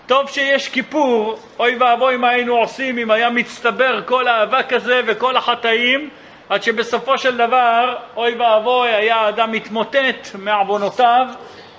טוב 0.06 0.28
שיש 0.28 0.68
כיפור, 0.68 1.38
אוי 1.58 1.76
ואבוי 1.76 2.16
מה 2.16 2.28
היינו 2.28 2.56
עושים 2.56 2.98
אם 2.98 3.10
היה 3.10 3.30
מצטבר 3.30 4.02
כל 4.06 4.28
האבק 4.28 4.72
הזה 4.72 5.00
וכל 5.06 5.36
החטאים 5.36 6.10
עד 6.48 6.62
שבסופו 6.62 7.18
של 7.18 7.36
דבר, 7.36 7.96
אוי 8.16 8.34
ואבוי, 8.34 8.90
היה 8.90 9.16
האדם 9.16 9.52
מתמוטט 9.52 10.28
מעוונותיו, 10.38 11.26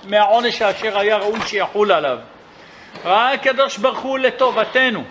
מהעונש 0.08 0.62
אשר 0.62 0.98
היה 0.98 1.16
ראוי 1.16 1.40
שיחול 1.46 1.92
עליו. 1.92 2.18
ראה 3.04 3.32
הקדוש 3.32 3.78
ברוך 3.78 3.98
הוא 3.98 4.18
לטובתנו 4.18 5.04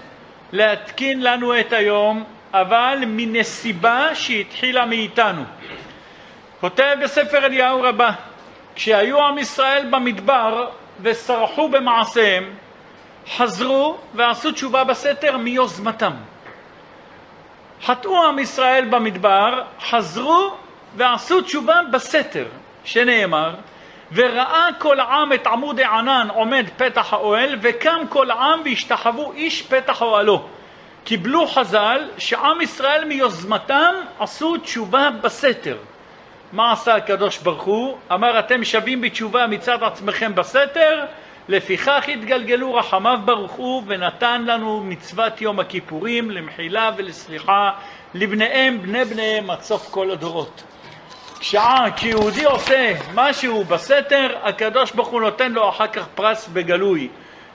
להתקין 0.51 1.23
לנו 1.23 1.59
את 1.59 1.73
היום, 1.73 2.23
אבל 2.53 3.03
מנסיבה 3.07 4.15
שהתחילה 4.15 4.85
מאיתנו. 4.85 5.43
כותב 6.61 6.95
בספר 7.03 7.45
אליהו 7.45 7.81
רבה, 7.81 8.11
כשהיו 8.75 9.19
עם 9.21 9.37
ישראל 9.37 9.87
במדבר 9.89 10.67
וסרחו 11.01 11.69
במעשיהם, 11.69 12.53
חזרו 13.37 13.97
ועשו 14.13 14.51
תשובה 14.51 14.83
בסתר 14.83 15.37
מיוזמתם. 15.37 16.13
חטאו 17.83 18.25
עם 18.25 18.39
ישראל 18.39 18.85
במדבר, 18.89 19.63
חזרו 19.81 20.53
ועשו 20.95 21.41
תשובה 21.41 21.79
בסתר, 21.91 22.45
שנאמר, 22.83 23.55
וראה 24.11 24.67
כל 24.79 24.99
עם 24.99 25.33
את 25.33 25.47
עמוד 25.47 25.79
הענן 25.79 26.27
עומד 26.33 26.65
פתח 26.77 27.13
האוהל, 27.13 27.57
וקם 27.61 28.03
כל 28.09 28.31
עם 28.31 28.61
והשתחוו 28.65 29.33
איש 29.33 29.61
פתח 29.61 30.01
אוהלו. 30.01 30.47
קיבלו 31.03 31.47
חז"ל 31.47 32.09
שעם 32.17 32.61
ישראל 32.61 33.05
מיוזמתם 33.05 33.93
עשו 34.19 34.57
תשובה 34.57 35.09
בסתר. 35.21 35.77
מה 36.53 36.71
עשה 36.71 36.95
הקדוש 36.95 37.37
ברוך 37.37 37.63
הוא? 37.63 37.97
אמר 38.11 38.39
אתם 38.39 38.63
שבים 38.63 39.01
בתשובה 39.01 39.47
מצד 39.47 39.83
עצמכם 39.83 40.35
בסתר, 40.35 41.05
לפיכך 41.47 42.05
התגלגלו 42.07 42.75
רחמיו 42.75 43.19
ברוך 43.25 43.51
הוא 43.51 43.83
ונתן 43.87 44.41
לנו 44.45 44.83
מצוות 44.83 45.41
יום 45.41 45.59
הכיפורים 45.59 46.31
למחילה 46.31 46.91
ולסליחה 46.97 47.71
לבניהם 48.13 48.81
בני 48.81 49.05
בניהם 49.05 49.49
עד 49.49 49.61
סוף 49.61 49.87
כל 49.91 50.11
הדורות. 50.11 50.63
כשיהודי 51.39 52.45
עושה 52.45 52.93
משהו 53.13 53.63
בסתר, 53.63 54.35
הקדוש 54.43 54.91
ברוך 54.91 55.07
הוא 55.07 55.21
נותן 55.21 55.51
לו 55.51 55.69
אחר 55.69 55.87
כך 55.87 56.07
פרס 56.15 56.47
בגלוי. 56.47 57.07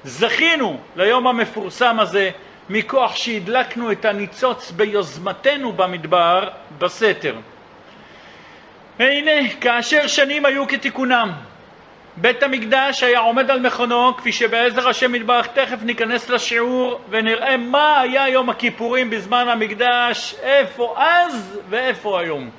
זכינו 0.05 0.79
ליום 0.97 1.27
המפורסם 1.27 2.01
הזה 2.01 2.31
מכוח 2.71 3.17
שהדלקנו 3.17 3.93
את 3.93 4.05
הניצוץ 4.05 4.71
ביוזמתנו 4.71 5.73
במדבר 5.73 6.49
בסתר. 6.79 7.35
והנה, 8.99 9.51
כאשר 9.61 10.07
שנים 10.07 10.47
היו 10.47 10.69
כתיקונם, 10.69 11.33
בית 12.17 12.43
המקדש 12.43 13.03
היה 13.03 13.19
עומד 13.19 13.51
על 13.51 13.61
מכונו, 13.61 14.17
כפי 14.17 14.33
שבעזר 14.33 14.89
השם 14.89 15.15
יתברך 15.15 15.47
תכף 15.47 15.83
ניכנס 15.83 16.31
לשיעור 16.31 17.01
ונראה 17.11 17.57
מה 17.57 18.01
היה 18.01 18.29
יום 18.29 18.51
הכיפורים 18.51 19.11
בזמן 19.11 19.49
המקדש, 19.49 20.35
איפה 20.43 20.95
אז 20.99 21.61
ואיפה 21.69 22.21
היום. 22.21 22.51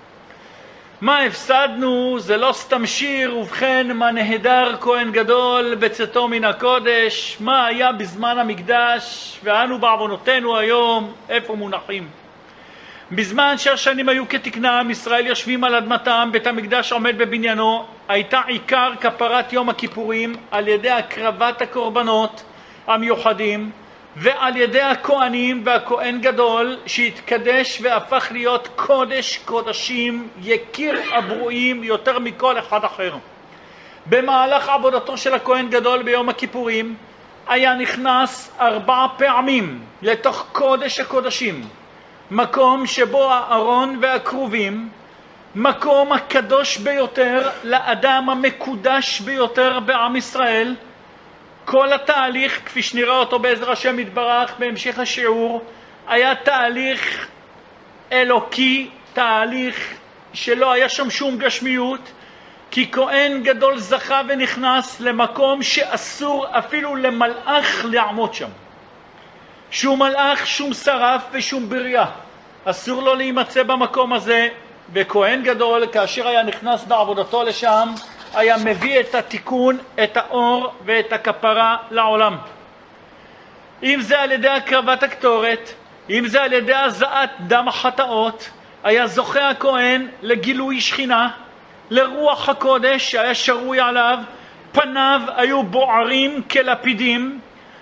מה 1.01 1.19
הפסדנו? 1.19 2.19
זה 2.19 2.37
לא 2.37 2.51
סתם 2.51 2.85
שיר, 2.85 3.37
ובכן 3.37 3.97
מה 3.97 4.11
נהדר 4.11 4.75
כהן 4.81 5.11
גדול 5.11 5.75
בצאתו 5.75 6.27
מן 6.27 6.43
הקודש, 6.43 7.37
מה 7.39 7.65
היה 7.65 7.91
בזמן 7.91 8.39
המקדש, 8.39 9.37
ואנו 9.43 9.79
בעוונותינו 9.79 10.57
היום, 10.57 11.13
איפה 11.29 11.55
מונחים. 11.55 12.07
בזמן 13.11 13.57
שהשנים 13.57 14.09
היו 14.09 14.29
כתקנם, 14.29 14.87
ישראל 14.91 15.27
יושבים 15.27 15.63
על 15.63 15.75
אדמתם, 15.75 16.29
בית 16.31 16.47
המקדש 16.47 16.91
עומד 16.91 17.17
בבניינו, 17.17 17.85
הייתה 18.07 18.41
עיקר 18.47 18.91
כפרת 19.01 19.53
יום 19.53 19.69
הכיפורים 19.69 20.35
על 20.51 20.67
ידי 20.67 20.89
הקרבת 20.89 21.61
הקורבנות 21.61 22.43
המיוחדים 22.87 23.71
ועל 24.19 24.57
ידי 24.57 24.81
הכהנים 24.81 25.61
והכהן 25.65 26.21
גדול 26.21 26.77
שהתקדש 26.85 27.79
והפך 27.81 28.27
להיות 28.31 28.67
קודש 28.75 29.37
קודשים, 29.45 30.27
יקיר 30.41 31.01
הברואים 31.13 31.83
יותר 31.83 32.19
מכל 32.19 32.59
אחד 32.59 32.83
אחר. 32.83 33.15
במהלך 34.05 34.69
עבודתו 34.69 35.17
של 35.17 35.33
הכהן 35.33 35.69
גדול 35.69 36.03
ביום 36.03 36.29
הכיפורים 36.29 36.95
היה 37.47 37.75
נכנס 37.75 38.51
ארבע 38.59 39.05
פעמים 39.17 39.81
לתוך 40.01 40.47
קודש 40.51 40.99
הקודשים 40.99 41.61
מקום 42.31 42.87
שבו 42.87 43.31
הארון 43.31 43.97
והכרובים, 44.01 44.89
מקום 45.55 46.11
הקדוש 46.11 46.77
ביותר 46.77 47.49
לאדם 47.63 48.29
המקודש 48.29 49.19
ביותר 49.19 49.79
בעם 49.79 50.15
ישראל. 50.15 50.75
כל 51.69 51.93
התהליך, 51.93 52.61
כפי 52.65 52.81
שנראה 52.81 53.17
אותו 53.17 53.39
בעזר 53.39 53.71
השם 53.71 53.99
יתברך 53.99 54.55
בהמשך 54.59 54.99
השיעור, 54.99 55.63
היה 56.07 56.35
תהליך 56.35 57.27
אלוקי, 58.11 58.89
תהליך 59.13 59.93
שלא 60.33 60.71
היה 60.71 60.89
שם 60.89 61.09
שום 61.09 61.37
גשמיות, 61.37 61.99
כי 62.71 62.91
כהן 62.91 63.43
גדול 63.43 63.77
זכה 63.77 64.21
ונכנס 64.27 64.99
למקום 64.99 65.63
שאסור 65.63 66.45
אפילו 66.51 66.95
למלאך 66.95 67.85
לעמוד 67.85 68.33
שם. 68.33 68.49
שום 69.71 69.99
מלאך, 70.03 70.47
שום 70.47 70.73
שרף 70.73 71.23
ושום 71.31 71.69
בריאה. 71.69 72.05
אסור 72.65 73.01
לו 73.01 73.15
להימצא 73.15 73.63
במקום 73.63 74.13
הזה, 74.13 74.47
וכהן 74.93 75.43
גדול, 75.43 75.87
כאשר 75.91 76.27
היה 76.27 76.43
נכנס 76.43 76.83
בעבודתו 76.83 77.43
לשם, 77.43 77.93
היה 78.33 78.57
מביא 78.65 78.99
את 78.99 79.15
התיקון, 79.15 79.77
את 80.03 80.17
האור 80.17 80.73
ואת 80.85 81.13
הכפרה 81.13 81.77
לעולם. 81.91 82.37
אם 83.83 84.01
זה 84.01 84.19
על 84.19 84.31
ידי 84.31 84.49
הקרבת 84.49 85.03
הקטורת, 85.03 85.73
אם 86.09 86.27
זה 86.27 86.43
על 86.43 86.53
ידי 86.53 86.75
הזעת 86.75 87.29
דם 87.39 87.67
החטאות, 87.67 88.49
היה 88.83 89.07
זוכה 89.07 89.49
הכהן 89.49 90.07
לגילוי 90.21 90.81
שכינה, 90.81 91.29
לרוח 91.89 92.49
הקודש 92.49 93.11
שהיה 93.11 93.35
שרוי 93.35 93.79
עליו, 93.79 94.19
פניו 94.71 95.21
היו 95.35 95.63
בוערים 95.63 96.43
כלפידים, 96.43 97.39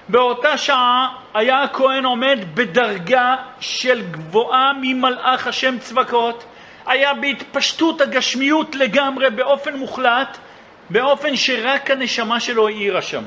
באותה 0.09 0.57
שעה 0.57 1.07
היה 1.33 1.63
הכהן 1.63 2.05
עומד 2.05 2.39
בדרגה 2.53 3.35
של 3.59 4.01
גבוהה 4.11 4.71
ממלאך 4.81 5.47
השם 5.47 5.79
צבקות, 5.79 6.45
היה 6.85 7.13
בהתפשטות 7.13 8.01
הגשמיות 8.01 8.75
לגמרי 8.75 9.29
באופן 9.29 9.77
מוחלט, 9.77 10.37
באופן 10.89 11.35
שרק 11.35 11.91
הנשמה 11.91 12.39
שלו 12.39 12.67
האירה 12.67 13.01
שם. 13.01 13.23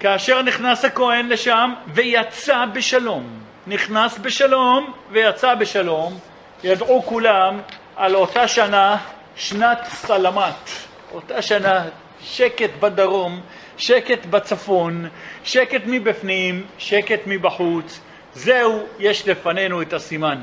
כאשר 0.00 0.42
נכנס 0.42 0.84
הכהן 0.84 1.28
לשם 1.28 1.74
ויצא 1.86 2.64
בשלום. 2.72 3.40
נכנס 3.66 4.18
בשלום 4.18 4.92
ויצא 5.10 5.54
בשלום, 5.54 6.18
ידעו 6.64 7.02
כולם 7.02 7.60
על 7.96 8.14
אותה 8.16 8.48
שנה, 8.48 8.96
שנת 9.36 9.78
סלמת. 9.84 10.70
אותה 11.12 11.42
שנה, 11.42 11.84
שקט 12.20 12.70
בדרום, 12.80 13.40
שקט 13.76 14.26
בצפון, 14.26 15.08
שקט 15.44 15.82
מבפנים, 15.86 16.66
שקט 16.78 17.20
מבחוץ. 17.26 18.00
זהו, 18.34 18.86
יש 18.98 19.28
לפנינו 19.28 19.82
את 19.82 19.92
הסימן. 19.92 20.40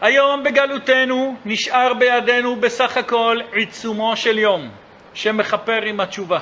היום 0.00 0.42
בגלותנו 0.42 1.36
נשאר 1.44 1.94
בידינו 1.94 2.56
בסך 2.56 2.96
הכל 2.96 3.36
עיצומו 3.52 4.16
של 4.16 4.38
יום 4.38 4.68
שמכפר 5.14 5.82
עם 5.82 6.00
התשובה. 6.00 6.38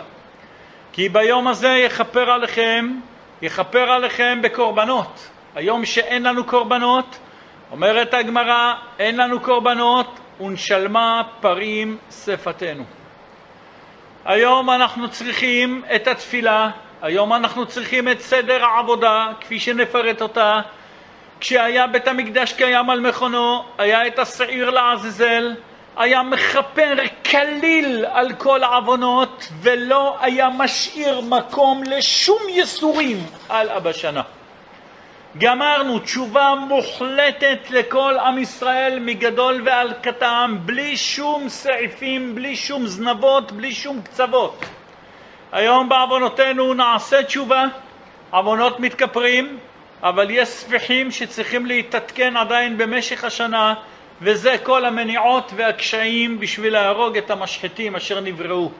כי 0.92 1.08
ביום 1.08 1.48
הזה 1.48 1.68
יכפר 1.68 2.30
עליכם, 2.30 2.86
יכפר 3.42 3.90
עליכם 3.90 4.38
בקורבנות. 4.42 5.30
היום 5.54 5.84
שאין 5.84 6.22
לנו 6.22 6.44
קורבנות, 6.44 7.18
אומרת 7.70 8.14
הגמרא, 8.14 8.74
אין 8.98 9.16
לנו 9.16 9.40
קורבנות 9.40 10.20
ונשלמה 10.40 11.22
פרים 11.40 11.98
שפתנו. 12.10 12.84
היום 14.24 14.70
אנחנו 14.70 15.10
צריכים 15.10 15.82
את 15.94 16.06
התפילה, 16.08 16.70
היום 17.02 17.32
אנחנו 17.32 17.66
צריכים 17.66 18.08
את 18.08 18.20
סדר 18.20 18.64
העבודה, 18.64 19.26
כפי 19.40 19.58
שנפרט 19.58 20.22
אותה. 20.22 20.60
כשהיה 21.40 21.86
בית 21.86 22.08
המקדש 22.08 22.52
קיים 22.52 22.90
על 22.90 23.00
מכונו, 23.00 23.64
היה 23.78 24.06
את 24.06 24.18
השעיר 24.18 24.70
לעזאזל, 24.70 25.54
היה 25.96 26.22
מכפר 26.22 26.94
כליל 27.30 28.04
על 28.12 28.32
כל 28.32 28.64
העוונות, 28.64 29.48
ולא 29.62 30.16
היה 30.20 30.48
משאיר 30.48 31.20
מקום 31.20 31.82
לשום 31.82 32.38
ייסורים 32.48 33.26
על 33.48 33.68
אבא 33.68 33.92
שנה. 33.92 34.22
גמרנו 35.38 35.98
תשובה 35.98 36.54
מוחלטת 36.68 37.58
לכל 37.70 38.14
עם 38.18 38.38
ישראל 38.38 38.98
מגדול 38.98 39.62
ועל 39.64 39.92
קטן, 40.02 40.56
בלי 40.60 40.96
שום 40.96 41.48
סעיפים, 41.48 42.34
בלי 42.34 42.56
שום 42.56 42.86
זנבות, 42.86 43.52
בלי 43.52 43.72
שום 43.72 44.02
קצוות. 44.02 44.64
היום 45.52 45.88
בעוונותינו 45.88 46.74
נעשה 46.74 47.22
תשובה, 47.22 47.64
עוונות 48.30 48.80
מתכפרים, 48.80 49.58
אבל 50.02 50.30
יש 50.30 50.48
ספיחים 50.48 51.10
שצריכים 51.10 51.66
להתעדכן 51.66 52.36
עדיין 52.36 52.78
במשך 52.78 53.24
השנה, 53.24 53.74
וזה 54.22 54.56
כל 54.62 54.84
המניעות 54.84 55.52
והקשיים 55.56 56.40
בשביל 56.40 56.72
להרוג 56.72 57.16
את 57.16 57.30
המשחיתים 57.30 57.96
אשר 57.96 58.20
נבראו. 58.20 58.70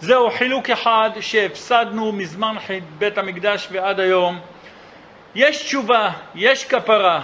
זהו 0.00 0.30
חילוק 0.30 0.70
אחד 0.70 1.10
שהפסדנו 1.20 2.12
מזמן 2.12 2.56
בית 2.98 3.18
המקדש 3.18 3.68
ועד 3.70 4.00
היום. 4.00 4.38
יש 5.34 5.62
תשובה, 5.62 6.10
יש 6.34 6.64
כפרה, 6.64 7.22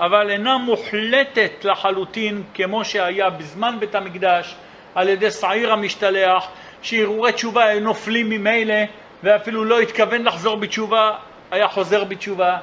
אבל 0.00 0.30
אינה 0.30 0.58
מוחלטת 0.58 1.64
לחלוטין 1.64 2.42
כמו 2.54 2.84
שהיה 2.84 3.30
בזמן 3.30 3.76
בית 3.80 3.94
המקדש 3.94 4.54
על 4.94 5.08
ידי 5.08 5.30
שעיר 5.30 5.72
המשתלח, 5.72 6.46
שהרהורי 6.82 7.32
תשובה 7.32 7.80
נופלים 7.80 8.30
ממילא 8.30 8.74
ואפילו 9.22 9.64
לא 9.64 9.80
התכוון 9.80 10.22
לחזור 10.22 10.56
בתשובה, 10.56 11.10
היה 11.50 11.68
חוזר 11.68 12.04
בתשובה, 12.04 12.58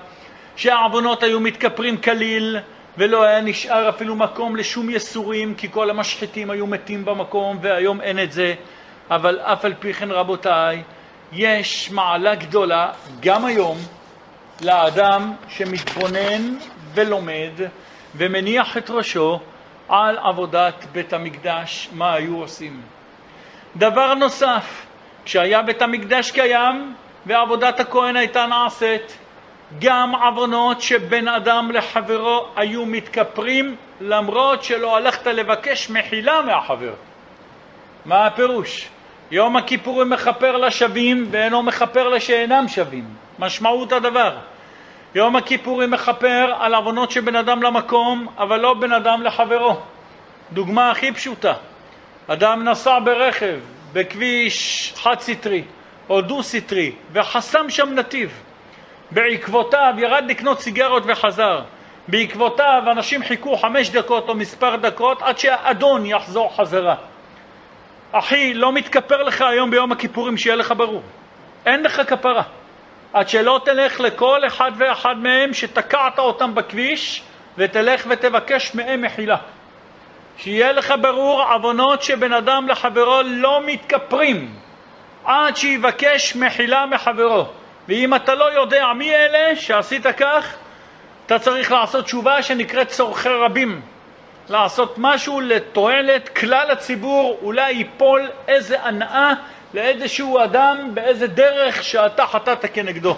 שהעוונות 0.56 1.24
היו 1.24 1.40
מתכפרים 1.40 1.98
כליל 1.98 2.58
ולא 2.98 3.24
היה 3.24 3.42
נשאר 3.42 3.90
אפילו 3.90 4.16
מקום 4.16 4.56
לשום 4.56 4.90
יסורים 4.90 5.56
כי 5.56 5.72
כל 5.72 5.90
המשחיתים 5.90 6.50
היו 6.50 6.68
מתים 6.68 7.06
במקום 7.06 7.58
והיום 7.62 8.02
אין 8.02 8.24
את 8.24 8.32
זה, 8.32 8.54
אבל 9.12 9.40
אף 9.40 9.66
על 9.66 9.74
פי 9.80 9.94
כן 9.94 10.12
רבותיי, 10.12 10.84
יש 11.32 11.92
מעלה 11.92 12.36
גדולה 12.36 12.92
גם 13.20 13.46
היום 13.46 13.78
לאדם 14.62 15.34
שמתבונן 15.50 16.56
ולומד 16.94 17.52
ומניח 18.16 18.78
את 18.78 18.90
ראשו 18.90 19.40
על 19.90 20.18
עבודת 20.18 20.86
בית 20.92 21.14
המקדש, 21.14 21.90
מה 21.94 22.14
היו 22.14 22.38
עושים. 22.38 22.82
דבר 23.76 24.14
נוסף, 24.14 24.86
כשהיה 25.26 25.62
בית 25.62 25.82
המקדש 25.82 26.32
קיים 26.32 26.94
ועבודת 27.28 27.80
הכהן 27.80 28.16
הייתה 28.16 28.46
נעשית, 28.46 29.18
גם 29.80 30.16
עוונות 30.16 30.82
שבין 30.82 31.28
אדם 31.28 31.72
לחברו 31.72 32.46
היו 32.56 32.86
מתכפרים 32.86 33.76
למרות 34.02 34.64
שלא 34.64 34.98
הלכת 34.98 35.28
לבקש 35.28 35.90
מחילה 35.90 36.42
מהחבר. 36.42 36.94
מה 38.06 38.26
הפירוש? 38.26 38.88
יום 39.32 39.56
הכיפורים 39.56 40.10
מכפר 40.10 40.58
לשווים 40.58 41.28
ואינו 41.32 41.64
מכפר 41.64 42.10
לשאינם 42.10 42.68
שווים. 42.68 43.06
משמעות 43.40 43.92
הדבר. 43.92 44.38
יום 45.16 45.36
הכיפורים 45.36 45.92
מכפר 45.92 46.54
על 46.60 46.76
עוונות 46.76 47.12
שבין 47.12 47.36
אדם 47.36 47.64
למקום, 47.64 48.28
אבל 48.38 48.60
לא 48.60 48.74
בין 48.74 48.94
אדם 48.94 49.24
לחברו. 49.24 49.78
דוגמה 50.52 50.92
הכי 50.92 51.12
פשוטה, 51.12 51.54
אדם 52.28 52.64
נסע 52.64 53.00
ברכב 53.00 53.60
בכביש 53.94 54.94
חד-סטרי 54.96 55.64
או 56.10 56.22
דו-סטרי 56.22 56.92
וחסם 57.12 57.70
שם 57.70 57.90
נתיב. 57.94 58.44
בעקבותיו 59.12 59.94
ירד 59.98 60.24
לקנות 60.28 60.60
סיגרות 60.60 61.04
וחזר. 61.06 61.62
בעקבותיו 62.08 62.84
אנשים 62.92 63.24
חיכו 63.24 63.58
חמש 63.58 63.90
דקות 63.90 64.30
או 64.30 64.36
מספר 64.36 64.76
דקות 64.76 65.22
עד 65.22 65.38
שהאדון 65.38 66.06
יחזור 66.06 66.56
חזרה. 66.56 66.96
אחי, 68.12 68.54
לא 68.54 68.72
מתכפר 68.74 69.24
לך 69.24 69.42
היום 69.42 69.72
ביום 69.72 69.92
הכיפורים, 69.92 70.38
שיהיה 70.38 70.56
לך 70.56 70.74
ברור. 70.78 71.02
אין 71.66 71.84
לך 71.84 72.02
כפרה. 72.08 72.44
עד 73.14 73.30
שלא 73.30 73.62
תלך 73.66 74.00
לכל 74.00 74.48
אחד 74.48 74.72
ואחד 74.78 75.16
מהם 75.18 75.54
שתקעת 75.54 76.20
אותם 76.20 76.56
בכביש 76.56 77.24
ותלך 77.58 78.06
ותבקש 78.10 78.76
מהם 78.76 79.02
מחילה. 79.02 79.38
שיהיה 80.38 80.72
לך 80.72 80.94
ברור, 81.02 81.42
עוונות 81.42 82.04
שבין 82.04 82.34
אדם 82.34 82.68
לחברו 82.68 83.22
לא 83.26 83.62
מתכפרים 83.66 84.56
עד 85.28 85.58
שיבקש 85.58 86.36
מחילה 86.36 86.86
מחברו. 86.86 87.46
ואם 87.88 88.16
אתה 88.16 88.36
לא 88.36 88.54
יודע 88.54 88.94
מי 88.96 89.16
אלה 89.16 89.56
שעשית 89.56 90.08
כך, 90.18 90.56
אתה 91.26 91.40
צריך 91.40 91.72
לעשות 91.72 92.06
תשובה 92.06 92.44
שנקראת 92.44 92.88
צורכי 92.88 93.30
רבים. 93.30 93.82
לעשות 94.50 94.96
משהו 94.98 95.42
לתועלת 95.42 96.30
כלל 96.30 96.72
הציבור, 96.72 97.40
אולי 97.42 97.72
ייפול 97.72 98.30
איזה 98.48 98.82
הנאה 98.82 99.34
לאיזשהו 99.74 100.44
אדם 100.44 100.90
באיזה 100.94 101.28
דרך 101.28 101.84
שאתה 101.84 102.28
חטאת 102.28 102.66
כנגדו. 102.74 103.18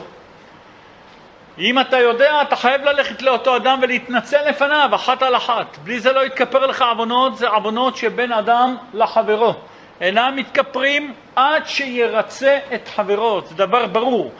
אם 1.59 1.79
אתה 1.79 1.97
יודע, 1.97 2.41
אתה 2.41 2.55
חייב 2.55 2.81
ללכת 2.81 3.21
לאותו 3.21 3.55
אדם 3.55 3.79
ולהתנצל 3.81 4.49
לפניו, 4.49 4.89
אחת 4.95 5.23
על 5.23 5.35
אחת. 5.35 5.77
בלי 5.83 5.99
זה 5.99 6.13
לא 6.13 6.25
יתכפר 6.25 6.65
לך 6.65 6.81
עוונות, 6.81 7.37
זה 7.37 7.47
עוונות 7.47 7.97
שבין 7.97 8.31
אדם 8.31 8.75
לחברו. 8.93 9.53
אינם 10.01 10.33
מתכפרים 10.35 11.13
עד 11.35 11.67
שירצה 11.67 12.59
את 12.73 12.87
חברו, 12.87 13.41
זה 13.41 13.55
דבר 13.55 13.87
ברור. 13.87 14.31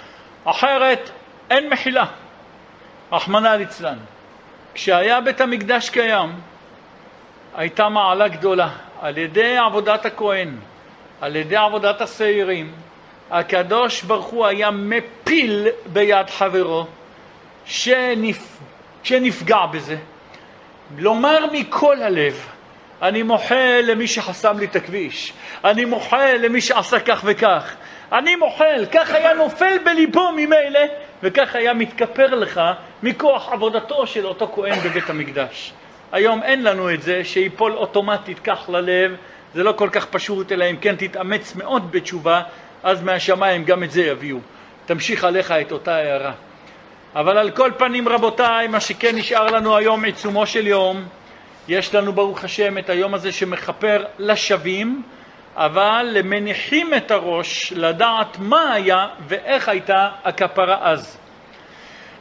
אחרת 0.46 1.10
אין 1.50 1.70
מחילה, 1.70 2.06
רחמנא 3.12 3.48
ליצלן. 3.48 3.98
כשהיה 4.74 5.22
בית 5.22 5.42
המקדש 5.42 5.90
קיים, 5.90 6.30
הייתה 7.56 7.90
מעלה 7.90 8.28
גדולה. 8.28 8.70
על 9.02 9.18
ידי 9.18 9.58
עבודת 9.58 10.06
הכהן, 10.06 10.56
על 11.22 11.36
ידי 11.36 11.56
עבודת 11.56 12.02
השעירים, 12.02 12.72
הקדוש 13.32 14.02
ברוך 14.02 14.26
הוא 14.26 14.46
היה 14.46 14.72
מפיל 14.72 15.68
ביד 15.86 16.30
חברו 16.30 16.86
שנפ... 17.66 18.58
שנפגע 19.04 19.66
בזה. 19.66 19.98
לומר 20.98 21.46
מכל 21.52 22.02
הלב, 22.02 22.48
אני 23.02 23.24
מוחל 23.24 23.82
למי 23.84 24.08
שחסם 24.08 24.60
לי 24.60 24.66
את 24.66 24.76
הכביש, 24.76 25.34
אני 25.66 25.86
מוחל 25.86 26.38
למי 26.40 26.62
שעשה 26.62 27.00
כך 27.00 27.22
וכך, 27.26 27.76
אני 28.12 28.36
מוחל, 28.36 28.86
כך 28.92 29.12
היה 29.12 29.34
נופל 29.34 29.78
בליבו 29.86 30.32
ממילא, 30.32 30.80
וכך 31.24 31.56
היה 31.56 31.74
מתכפר 31.74 32.36
לך 32.36 32.62
מכוח 33.04 33.50
עבודתו 33.52 34.08
של 34.08 34.26
אותו 34.26 34.52
כהן 34.56 34.80
בבית 34.80 35.10
המקדש. 35.10 35.74
היום 36.12 36.44
אין 36.44 36.64
לנו 36.64 36.94
את 36.94 37.02
זה, 37.02 37.24
שיפול 37.24 37.74
אוטומטית 37.74 38.40
כך 38.40 38.70
ללב, 38.70 39.16
זה 39.54 39.64
לא 39.64 39.72
כל 39.72 39.90
כך 39.92 40.06
פשוט, 40.06 40.52
אלא 40.52 40.66
אם 40.70 40.76
כן 40.82 40.96
תתאמץ 40.96 41.56
מאוד 41.56 41.92
בתשובה, 41.92 42.42
אז 42.84 43.04
מהשמיים 43.04 43.64
גם 43.64 43.84
את 43.84 43.92
זה 43.92 44.02
יביאו. 44.02 44.38
תמשיך 44.86 45.24
עליך 45.24 45.52
את 45.52 45.72
אותה 45.72 45.96
הערה. 45.96 46.32
אבל 47.16 47.38
על 47.38 47.52
כל 47.52 47.72
פנים 47.78 48.08
רבותיי, 48.08 48.68
מה 48.68 48.80
שכן 48.80 49.16
נשאר 49.16 49.46
לנו 49.48 49.78
היום 49.78 50.04
עיצומו 50.04 50.48
של 50.48 50.68
יום, 50.68 51.06
יש 51.70 51.96
לנו 51.96 52.14
ברוך 52.14 52.44
השם 52.44 52.78
את 52.78 52.90
היום 52.90 53.14
הזה 53.14 53.32
שמכפר 53.32 54.06
לשווים, 54.20 55.02
אבל 55.56 56.18
מניחים 56.24 56.94
את 56.94 57.12
הראש 57.12 57.74
לדעת 57.76 58.38
מה 58.40 58.74
היה 58.74 59.08
ואיך 59.28 59.70
הייתה 59.70 60.10
הכפרה 60.24 60.78
אז. 60.82 61.18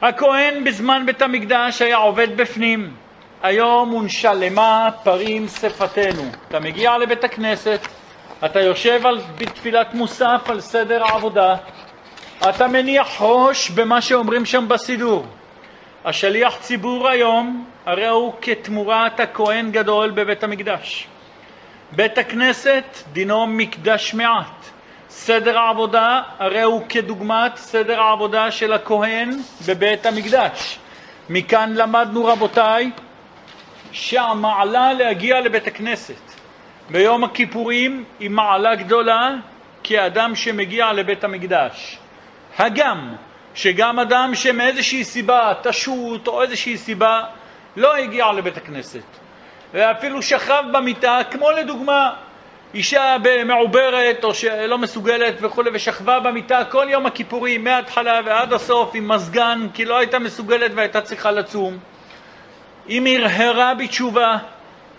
הכהן 0.03 0.65
בזמן 0.65 1.03
בית 1.07 1.23
המקדש 1.23 1.83
היה 1.83 1.97
עובד 1.97 2.37
בפנים, 2.37 2.95
היום 3.43 3.95
ונשלמה 3.95 4.89
פרים 5.03 5.49
שפתנו. 5.49 6.23
אתה 6.49 6.61
מגיע 6.61 6.99
לבית 6.99 7.25
הכנסת, 7.25 7.81
אתה 8.45 8.61
יושב 8.61 9.07
על, 9.07 9.21
בתפילת 9.39 9.95
מוסף 9.95 10.41
על 10.47 10.61
סדר 10.61 11.05
העבודה, 11.05 11.57
אתה 12.49 12.69
מניח 12.69 13.17
ראש 13.21 13.71
במה 13.71 14.01
שאומרים 14.01 14.45
שם 14.45 14.69
בסידור. 14.69 15.27
השליח 16.09 16.57
ציבור 16.61 17.09
היום, 17.09 17.64
הרי 17.87 18.07
הוא 18.09 18.33
כתמורת 18.42 19.21
הכהן 19.21 19.71
גדול 19.71 20.11
בבית 20.11 20.44
המקדש. 20.44 21.07
בית 21.92 22.18
הכנסת 22.18 22.85
דינו 23.12 23.47
מקדש 23.47 24.14
מעט. 24.14 24.64
סדר 25.09 25.59
העבודה 25.59 26.23
הרי 26.38 26.62
הוא 26.62 26.83
כדוגמת 26.88 27.57
סדר 27.57 28.01
העבודה 28.01 28.51
של 28.51 28.73
הכהן 28.73 29.31
בבית 29.66 30.07
המקדש. 30.07 30.79
מכאן 31.31 31.73
למדנו 31.75 32.25
רבותיי 32.25 32.90
שהמעלה 33.92 34.92
להגיע 34.92 35.40
לבית 35.40 35.66
הכנסת 35.66 36.23
ביום 36.90 37.25
הכיפורים 37.25 38.05
היא 38.21 38.31
מעלה 38.31 38.75
גדולה 38.75 39.31
כאדם 39.85 40.35
שמגיע 40.37 40.92
לבית 40.92 41.25
המקדש. 41.25 41.99
הגם 42.59 43.14
שגם 43.59 43.99
אדם 43.99 44.35
שמאיזושהי 44.35 45.05
סיבה, 45.05 45.53
תשות 45.62 46.29
או 46.29 46.42
איזושהי 46.42 46.77
סיבה, 46.77 47.23
לא 47.77 47.97
הגיע 47.97 48.33
לבית 48.33 48.57
הכנסת 48.57 49.03
ואפילו 49.75 50.23
שכב 50.23 50.62
במיטה, 50.73 51.21
כמו 51.31 51.51
לדוגמה 51.51 52.11
אישה 52.75 53.16
מעוברת 53.47 54.25
או 54.25 54.35
שלא 54.35 54.79
מסוגלת 54.79 55.35
וכולי 55.40 55.71
ושכבה 55.75 56.21
במיטה 56.21 56.64
כל 56.64 56.87
יום 56.90 57.07
הכיפורים 57.07 57.64
מההתחלה 57.64 58.21
ועד 58.25 58.53
הסוף 58.53 58.90
עם 58.94 59.09
מזגן 59.09 59.66
כי 59.75 59.85
לא 59.85 59.99
הייתה 59.99 60.18
מסוגלת 60.18 60.71
והייתה 60.75 61.01
צריכה 61.01 61.31
לצום 61.31 61.79
אם 62.88 63.07
הרהרה 63.07 63.75
בתשובה, 63.75 64.37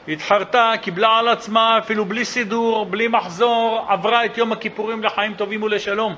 התחרתה, 0.08 0.72
קיבלה 0.82 1.20
על 1.20 1.28
עצמה 1.28 1.78
אפילו 1.78 2.06
בלי 2.06 2.26
סידור, 2.26 2.86
בלי 2.86 3.08
מחזור, 3.08 3.86
עברה 3.90 4.26
את 4.26 4.38
יום 4.38 4.52
הכיפורים 4.52 5.04
לחיים 5.04 5.34
טובים 5.34 5.64
ולשלום. 5.64 6.16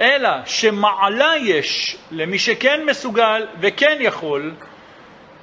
אלא 0.00 0.30
שמעלה 0.44 1.32
יש 1.42 1.96
למי 2.10 2.38
שכן 2.38 2.80
מסוגל 2.86 3.46
וכן 3.60 3.96
יכול 4.00 4.52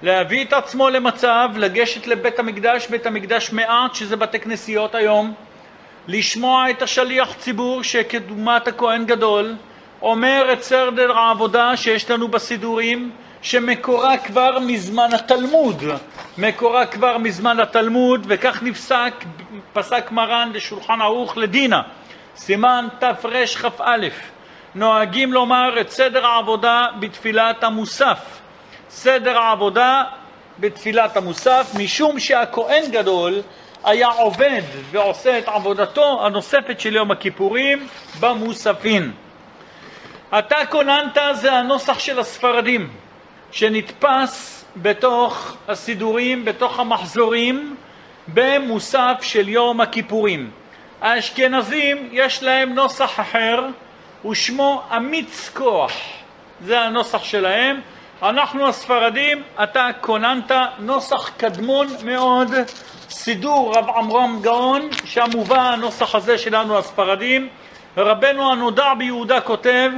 להביא 0.03 0.45
את 0.45 0.53
עצמו 0.53 0.89
למצב, 0.89 1.49
לגשת 1.55 2.07
לבית 2.07 2.39
המקדש, 2.39 2.87
בית 2.87 3.05
המקדש 3.05 3.51
מעט, 3.53 3.95
שזה 3.95 4.15
בתי 4.15 4.39
כנסיות 4.39 4.95
היום, 4.95 5.33
לשמוע 6.07 6.69
את 6.69 6.81
השליח 6.81 7.33
ציבור 7.33 7.83
שכדוגמת 7.83 8.67
הכהן 8.67 9.05
גדול, 9.05 9.55
אומר 10.01 10.49
את 10.53 10.63
סרדר 10.63 11.11
העבודה 11.11 11.77
שיש 11.77 12.11
לנו 12.11 12.27
בסידורים, 12.27 13.11
שמקורה 13.41 14.17
כבר 14.17 14.59
מזמן 14.59 15.09
התלמוד, 15.13 15.83
מקורה 16.37 16.85
כבר 16.85 17.17
מזמן 17.17 17.59
התלמוד, 17.59 18.25
וכך 18.29 18.63
נפסק, 18.63 19.13
פסק 19.73 20.11
מרן 20.11 20.51
לשולחן 20.53 21.01
ערוך 21.01 21.37
לדינה, 21.37 21.81
סימן 22.35 22.87
תרכ"א, 22.99 24.07
נוהגים 24.75 25.33
לומר 25.33 25.81
את 25.81 25.89
סדר 25.89 26.25
העבודה 26.25 26.87
בתפילת 26.99 27.63
המוסף. 27.63 28.39
סדר 28.89 29.37
העבודה 29.37 30.03
בתפילת 30.59 31.17
המוסף, 31.17 31.71
משום 31.77 32.19
שהכהן 32.19 32.91
גדול 32.91 33.41
היה 33.83 34.07
עובד 34.07 34.61
ועושה 34.91 35.39
את 35.39 35.47
עבודתו 35.47 36.25
הנוספת 36.25 36.79
של 36.79 36.95
יום 36.95 37.11
הכיפורים 37.11 37.87
במוספין. 38.19 39.11
אתה 40.39 40.65
כוננת 40.69 41.17
זה 41.33 41.53
הנוסח 41.53 41.99
של 41.99 42.19
הספרדים, 42.19 42.89
שנתפס 43.51 44.65
בתוך 44.75 45.55
הסידורים, 45.67 46.45
בתוך 46.45 46.79
המחזורים, 46.79 47.75
במוסף 48.27 49.17
של 49.21 49.49
יום 49.49 49.81
הכיפורים. 49.81 50.51
האשכנזים 51.01 52.09
יש 52.11 52.43
להם 52.43 52.73
נוסח 52.73 53.19
אחר, 53.19 53.67
ושמו 54.29 54.81
אמיץ 54.97 55.49
כוח. 55.53 55.91
זה 56.65 56.79
הנוסח 56.79 57.23
שלהם. 57.23 57.79
אנחנו 58.23 58.67
הספרדים, 58.67 59.43
אתה 59.63 59.89
כוננת 60.01 60.51
נוסח 60.79 61.29
קדמון 61.37 61.87
מאוד, 62.05 62.51
סידור 63.09 63.73
רב 63.77 63.89
עמרם 63.89 64.39
גאון, 64.41 64.89
שם 65.05 65.25
מובא 65.33 65.61
הנוסח 65.61 66.15
הזה 66.15 66.37
שלנו 66.37 66.77
הספרדים. 66.77 67.49
רבנו 67.97 68.51
הנודע 68.51 68.93
ביהודה 68.93 69.41
כותב, 69.41 69.91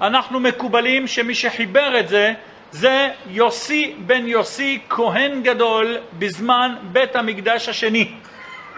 אנחנו 0.00 0.40
מקובלים 0.40 1.06
שמי 1.06 1.34
שחיבר 1.34 2.00
את 2.00 2.08
זה 2.08 2.32
זה 2.70 3.08
יוסי 3.30 3.94
בן 3.98 4.26
יוסי, 4.26 4.78
כהן 4.88 5.42
גדול, 5.42 5.96
בזמן 6.18 6.74
בית 6.82 7.16
המקדש 7.16 7.68
השני. 7.68 8.12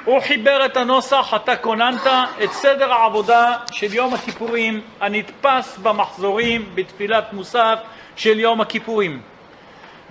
הוא 0.04 0.20
חיבר 0.20 0.64
את 0.66 0.76
הנוסח, 0.76 1.34
אתה 1.36 1.56
כוננת 1.56 2.06
את 2.44 2.52
סדר 2.52 2.92
העבודה 2.92 3.54
של 3.72 3.94
יום 3.94 4.14
הכיפורים 4.14 4.80
הנתפס 5.00 5.78
במחזורים 5.82 6.68
בתפילת 6.74 7.32
מוסף 7.32 7.78
של 8.16 8.40
יום 8.40 8.60
הכיפורים. 8.60 9.20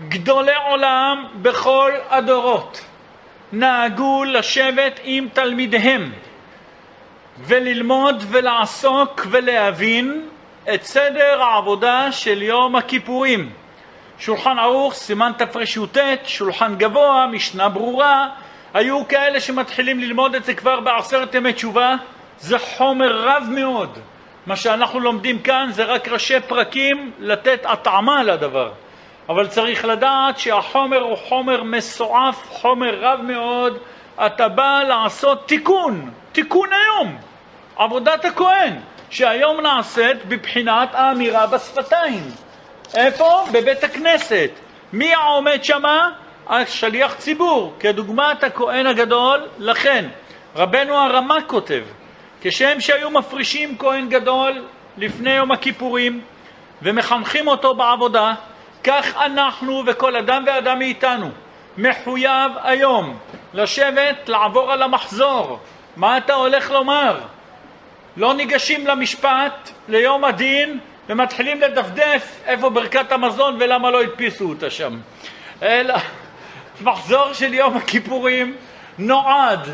גדולי 0.07 0.55
עולם 0.69 1.27
בכל 1.41 1.91
הדורות 2.09 2.85
נהגו 3.51 4.23
לשבת 4.23 4.99
עם 5.03 5.27
תלמידיהם 5.33 6.11
וללמוד 7.39 8.23
ולעסוק 8.27 9.27
ולהבין 9.29 10.29
את 10.73 10.83
סדר 10.83 11.41
העבודה 11.41 12.11
של 12.11 12.41
יום 12.41 12.75
הכיפורים. 12.75 13.49
שולחן 14.19 14.59
ערוך, 14.59 14.93
סימן 14.93 15.31
תרי"ט, 15.37 15.97
שולחן 16.25 16.75
גבוה, 16.75 17.27
משנה 17.27 17.69
ברורה, 17.69 18.29
היו 18.73 19.07
כאלה 19.07 19.39
שמתחילים 19.39 19.99
ללמוד 19.99 20.35
את 20.35 20.43
זה 20.43 20.53
כבר 20.53 20.79
בעשרת 20.79 21.35
ימי 21.35 21.53
תשובה, 21.53 21.95
זה 22.39 22.59
חומר 22.59 23.27
רב 23.27 23.43
מאוד. 23.49 23.99
מה 24.45 24.55
שאנחנו 24.55 24.99
לומדים 24.99 25.39
כאן 25.39 25.69
זה 25.71 25.83
רק 25.83 26.07
ראשי 26.07 26.39
פרקים 26.47 27.11
לתת 27.19 27.59
הטעמה 27.65 28.23
לדבר. 28.23 28.71
אבל 29.29 29.47
צריך 29.47 29.85
לדעת 29.85 30.39
שהחומר 30.39 31.01
הוא 31.01 31.17
חומר 31.17 31.63
מסועף, 31.63 32.49
חומר 32.49 32.99
רב 32.99 33.21
מאוד. 33.21 33.77
אתה 34.25 34.47
בא 34.47 34.83
לעשות 34.87 35.47
תיקון, 35.47 36.11
תיקון 36.31 36.69
היום, 36.73 37.17
עבודת 37.75 38.25
הכהן, 38.25 38.73
שהיום 39.09 39.61
נעשית 39.61 40.25
בבחינת 40.25 40.89
האמירה 40.93 41.47
בשפתיים. 41.47 42.23
איפה? 42.95 43.45
בבית 43.51 43.83
הכנסת. 43.83 44.49
מי 44.93 45.13
העומד 45.13 45.63
שמה? 45.63 46.09
השליח 46.47 47.13
ציבור, 47.13 47.73
כדוגמת 47.79 48.43
הכהן 48.43 48.87
הגדול. 48.87 49.41
לכן, 49.59 50.05
רבנו 50.55 50.95
הרמ"ק 50.97 51.43
כותב, 51.47 51.83
כשם 52.41 52.79
שהיו 52.79 53.09
מפרישים 53.09 53.77
כהן 53.77 54.09
גדול 54.09 54.63
לפני 54.97 55.31
יום 55.31 55.51
הכיפורים 55.51 56.21
ומחנכים 56.81 57.47
אותו 57.47 57.75
בעבודה, 57.75 58.33
כך 58.83 59.17
אנחנו 59.17 59.83
וכל 59.85 60.15
אדם 60.15 60.43
ואדם 60.47 60.79
מאיתנו 60.79 61.29
מחויב 61.77 62.51
היום 62.63 63.17
לשבת, 63.53 64.29
לעבור 64.29 64.71
על 64.71 64.83
המחזור. 64.83 65.59
מה 65.95 66.17
אתה 66.17 66.33
הולך 66.33 66.71
לומר? 66.71 67.19
לא 68.17 68.33
ניגשים 68.33 68.87
למשפט, 68.87 69.69
ליום 69.87 70.23
הדין, 70.23 70.79
ומתחילים 71.09 71.61
לדפדף 71.61 72.39
איפה 72.45 72.69
ברכת 72.69 73.11
המזון 73.11 73.57
ולמה 73.59 73.91
לא 73.91 74.01
הדפיסו 74.01 74.49
אותה 74.49 74.69
שם. 74.69 74.99
אלא 75.63 75.95
מחזור 76.81 77.33
של 77.33 77.53
יום 77.53 77.77
הכיפורים 77.77 78.55
נועד 78.97 79.69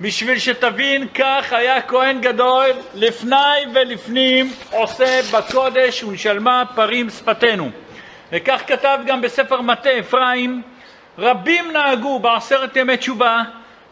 בשביל 0.00 0.38
שתבין, 0.38 1.08
כך 1.14 1.52
היה 1.52 1.82
כהן 1.82 2.20
גדול 2.20 2.70
לפני 2.94 3.36
ולפנים 3.74 4.52
עושה 4.70 5.20
בקודש 5.32 6.02
ונשלמה 6.02 6.64
פרים 6.74 7.10
שפתנו. 7.10 7.70
וכך 8.32 8.62
כתב 8.66 8.98
גם 9.06 9.20
בספר 9.20 9.60
מטה 9.60 9.98
אפרים, 9.98 10.62
רבים 11.18 11.72
נהגו 11.72 12.18
בעשרת 12.18 12.76
ימי 12.76 12.96
תשובה 12.96 13.42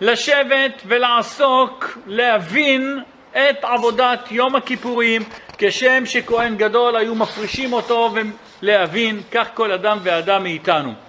לשבת 0.01 0.83
ולעסוק, 0.87 1.99
להבין 2.07 3.01
את 3.33 3.65
עבודת 3.65 4.33
יום 4.33 4.57
הכיפורים, 4.57 5.23
כשם 5.59 6.07
שכהן 6.07 6.57
גדול 6.57 6.97
היו 6.97 7.15
מפרישים 7.15 7.73
אותו 7.73 8.15
ולהבין, 8.63 9.21
כך 9.31 9.49
כל 9.55 9.73
אדם 9.73 9.99
ואדם 10.03 10.43
מאיתנו. 10.43 11.06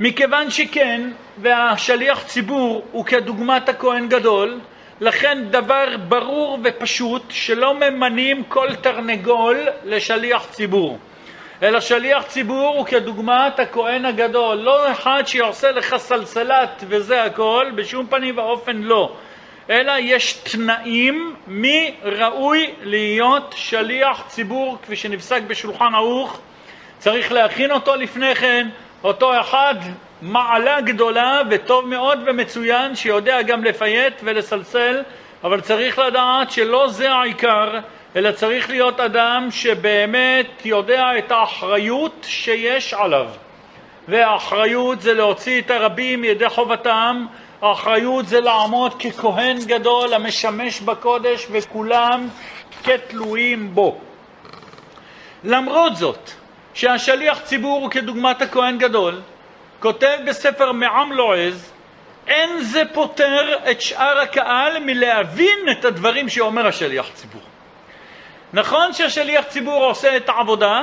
מכיוון 0.00 0.50
שכן, 0.50 1.10
והשליח 1.38 2.22
ציבור 2.22 2.84
הוא 2.92 3.04
כדוגמת 3.04 3.68
הכהן 3.68 4.08
גדול, 4.08 4.60
לכן 5.00 5.44
דבר 5.50 5.96
ברור 6.08 6.58
ופשוט 6.64 7.22
שלא 7.28 7.74
ממנים 7.74 8.42
כל 8.48 8.74
תרנגול 8.74 9.58
לשליח 9.84 10.46
ציבור. 10.50 10.98
אלא 11.62 11.80
שליח 11.80 12.22
ציבור 12.22 12.74
הוא 12.76 12.86
כדוגמת 12.86 13.60
הכהן 13.60 14.04
הגדול, 14.04 14.56
לא 14.56 14.92
אחד 14.92 15.22
שעושה 15.26 15.70
לך 15.70 15.96
סלסלת 15.96 16.84
וזה 16.88 17.22
הכל, 17.22 17.66
בשום 17.74 18.06
פנים 18.06 18.38
ואופן 18.38 18.76
לא. 18.76 19.12
אלא 19.70 19.92
יש 19.98 20.32
תנאים 20.32 21.34
מי 21.46 21.94
ראוי 22.02 22.74
להיות 22.82 23.54
שליח 23.56 24.24
ציבור 24.28 24.78
כפי 24.82 24.96
שנפסק 24.96 25.42
בשולחן 25.42 25.94
ערוך, 25.94 26.40
צריך 26.98 27.32
להכין 27.32 27.72
אותו 27.72 27.96
לפני 27.96 28.34
כן, 28.34 28.68
אותו 29.04 29.40
אחד 29.40 29.74
מעלה 30.22 30.80
גדולה 30.80 31.40
וטוב 31.50 31.86
מאוד 31.86 32.18
ומצוין 32.26 32.96
שיודע 32.96 33.42
גם 33.42 33.64
לפייט 33.64 34.14
ולסלסל 34.22 35.02
אבל 35.44 35.60
צריך 35.60 35.98
לדעת 35.98 36.50
שלא 36.50 36.88
זה 36.88 37.12
העיקר, 37.12 37.78
אלא 38.16 38.32
צריך 38.32 38.70
להיות 38.70 39.00
אדם 39.00 39.48
שבאמת 39.50 40.46
יודע 40.66 41.02
את 41.18 41.30
האחריות 41.30 42.26
שיש 42.28 42.94
עליו. 42.94 43.26
והאחריות 44.08 45.00
זה 45.00 45.14
להוציא 45.14 45.60
את 45.60 45.70
הרבים 45.70 46.20
מידי 46.20 46.48
חובתם, 46.48 47.26
האחריות 47.62 48.28
זה 48.28 48.40
לעמוד 48.40 49.02
ככהן 49.02 49.58
גדול 49.66 50.14
המשמש 50.14 50.80
בקודש 50.80 51.46
וכולם 51.50 52.28
כתלויים 52.84 53.74
בו. 53.74 53.98
למרות 55.44 55.96
זאת, 55.96 56.30
שהשליח 56.74 57.40
ציבור 57.40 57.80
הוא 57.80 57.90
כדוגמת 57.90 58.42
הכהן 58.42 58.78
גדול, 58.78 59.20
כותב 59.80 60.18
בספר 60.26 60.72
מעם 60.72 61.12
לועז, 61.12 61.72
אין 62.26 62.60
זה 62.60 62.82
פוטר 62.92 63.70
את 63.70 63.80
שאר 63.80 64.18
הקהל 64.18 64.78
מלהבין 64.80 65.58
את 65.70 65.84
הדברים 65.84 66.28
שאומר 66.28 66.66
השליח 66.66 67.06
ציבור. 67.14 67.42
נכון 68.52 68.92
שהשליח 68.92 69.44
ציבור 69.44 69.84
עושה 69.84 70.16
את 70.16 70.28
העבודה, 70.28 70.80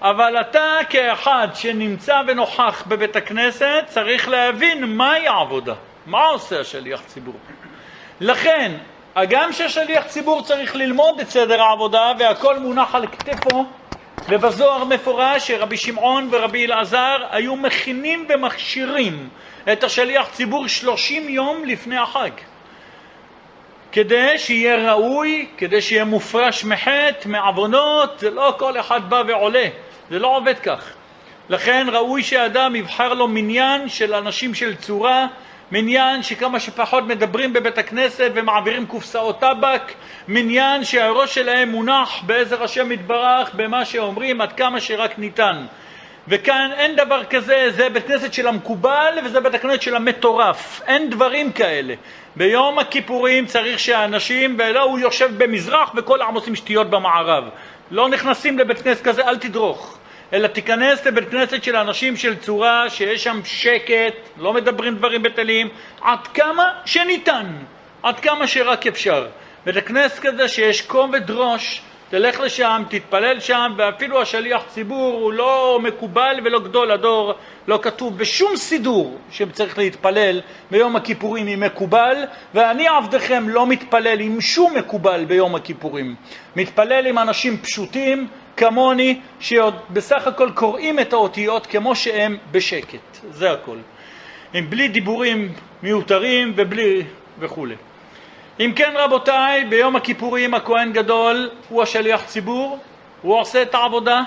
אבל 0.00 0.40
אתה 0.40 0.76
כאחד 0.88 1.48
שנמצא 1.54 2.20
ונוכח 2.26 2.84
בבית 2.86 3.16
הכנסת 3.16 3.84
צריך 3.86 4.28
להבין 4.28 4.96
מהי 4.96 5.28
העבודה, 5.28 5.74
מה 6.06 6.26
עושה 6.26 6.60
השליח 6.60 7.02
ציבור. 7.06 7.34
לכן, 8.20 8.72
הגם 9.16 9.52
שהשליח 9.52 10.06
ציבור 10.06 10.42
צריך 10.42 10.76
ללמוד 10.76 11.20
את 11.20 11.28
סדר 11.28 11.62
העבודה 11.62 12.12
והכל 12.18 12.58
מונח 12.58 12.94
על 12.94 13.06
כתפו, 13.06 13.64
ובזוהר 14.28 14.84
מפורש 14.84 15.48
שרבי 15.48 15.76
שמעון 15.76 16.28
ורבי 16.32 16.66
אלעזר 16.66 17.16
היו 17.30 17.56
מכינים 17.56 18.26
ומכשירים 18.28 19.28
את 19.72 19.84
השליח 19.84 20.28
ציבור 20.32 20.68
שלושים 20.68 21.28
יום 21.28 21.64
לפני 21.64 21.98
החג. 21.98 22.30
כדי 23.92 24.38
שיהיה 24.38 24.92
ראוי, 24.92 25.46
כדי 25.56 25.80
שיהיה 25.80 26.04
מופרש 26.04 26.64
מחטא, 26.64 27.28
מעוונות, 27.28 28.18
זה 28.18 28.30
לא 28.30 28.54
כל 28.58 28.80
אחד 28.80 29.10
בא 29.10 29.22
ועולה, 29.28 29.68
זה 30.10 30.18
לא 30.18 30.36
עובד 30.36 30.58
כך. 30.58 30.92
לכן 31.48 31.86
ראוי 31.92 32.22
שאדם 32.22 32.76
יבחר 32.76 33.14
לו 33.14 33.28
מניין 33.28 33.88
של 33.88 34.14
אנשים 34.14 34.54
של 34.54 34.76
צורה, 34.76 35.26
מניין 35.72 36.22
שכמה 36.22 36.60
שפחות 36.60 37.04
מדברים 37.04 37.52
בבית 37.52 37.78
הכנסת 37.78 38.30
ומעבירים 38.34 38.86
קופסאות 38.86 39.40
טבק, 39.40 39.92
מניין 40.28 40.84
שהראש 40.84 41.34
שלהם 41.34 41.68
מונח 41.68 42.22
בעזר 42.26 42.62
השם 42.62 42.92
יתברך 42.92 43.50
במה 43.54 43.84
שאומרים 43.84 44.40
עד 44.40 44.52
כמה 44.52 44.80
שרק 44.80 45.18
ניתן. 45.18 45.66
וכאן 46.28 46.70
אין 46.76 46.96
דבר 46.96 47.24
כזה, 47.24 47.70
זה 47.70 47.88
בית 47.88 48.06
כנסת 48.06 48.32
של 48.32 48.46
המקובל 48.46 49.18
וזה 49.24 49.40
בית 49.40 49.54
הכנסת 49.54 49.82
של 49.82 49.96
המטורף, 49.96 50.80
אין 50.86 51.10
דברים 51.10 51.52
כאלה. 51.52 51.94
ביום 52.36 52.78
הכיפורים 52.78 53.46
צריך 53.46 53.78
שהאנשים, 53.78 54.56
ולא 54.58 54.82
הוא 54.82 54.98
יושב 54.98 55.30
במזרח 55.38 55.92
וכל 55.96 56.22
העם 56.22 56.34
עושים 56.34 56.56
שטויות 56.56 56.90
במערב. 56.90 57.44
לא 57.90 58.08
נכנסים 58.08 58.58
לבית 58.58 58.82
כנסת 58.82 59.04
כזה, 59.04 59.28
אל 59.28 59.38
תדרוך. 59.38 59.97
אלא 60.32 60.46
תיכנס 60.46 61.06
לבית 61.06 61.28
כנסת 61.30 61.62
של 61.62 61.76
אנשים 61.76 62.16
של 62.16 62.36
צורה 62.36 62.90
שיש 62.90 63.24
שם 63.24 63.40
שקט, 63.44 64.14
לא 64.38 64.52
מדברים 64.52 64.94
דברים 64.96 65.22
בטלים, 65.22 65.68
עד 66.00 66.26
כמה 66.34 66.64
שניתן, 66.84 67.46
עד 68.02 68.20
כמה 68.20 68.46
שרק 68.46 68.86
אפשר. 68.86 69.26
בית 69.66 69.86
כנסת 69.86 70.18
כזה 70.18 70.48
שיש 70.48 70.82
כובד 70.82 71.30
ראש, 71.30 71.82
תלך 72.10 72.40
לשם, 72.40 72.82
תתפלל 72.88 73.40
שם, 73.40 73.72
ואפילו 73.76 74.22
השליח 74.22 74.62
ציבור 74.68 75.14
הוא 75.14 75.32
לא 75.32 75.78
מקובל 75.82 76.36
ולא 76.44 76.60
גדול 76.60 76.90
הדור, 76.90 77.34
לא 77.68 77.78
כתוב 77.82 78.18
בשום 78.18 78.56
סידור 78.56 79.18
שצריך 79.30 79.78
להתפלל 79.78 80.40
ביום 80.70 80.96
הכיפורים 80.96 81.46
עם 81.46 81.60
מקובל, 81.60 82.16
ואני 82.54 82.88
עבדכם 82.88 83.48
לא 83.48 83.66
מתפלל 83.66 84.20
עם 84.20 84.40
שום 84.40 84.76
מקובל 84.76 85.24
ביום 85.24 85.54
הכיפורים. 85.54 86.14
מתפלל 86.56 87.06
עם 87.06 87.18
אנשים 87.18 87.56
פשוטים, 87.56 88.28
כמוני, 88.58 89.20
שעוד 89.40 89.74
בסך 89.90 90.26
הכל 90.26 90.50
קוראים 90.54 91.00
את 91.00 91.12
האותיות 91.12 91.66
כמו 91.66 91.96
שהם 91.96 92.36
בשקט, 92.52 93.18
זה 93.30 93.52
הכל. 93.52 93.76
עם 94.54 94.70
בלי 94.70 94.88
דיבורים 94.88 95.52
מיותרים 95.82 96.52
ובלי 96.56 97.02
וכולי. 97.38 97.74
אם 98.60 98.72
כן 98.76 98.92
רבותיי, 98.96 99.64
ביום 99.64 99.96
הכיפורים 99.96 100.54
הכהן 100.54 100.92
גדול 100.92 101.50
הוא 101.68 101.82
השליח 101.82 102.24
ציבור, 102.24 102.78
הוא 103.22 103.40
עושה 103.40 103.62
את 103.62 103.74
העבודה, 103.74 104.22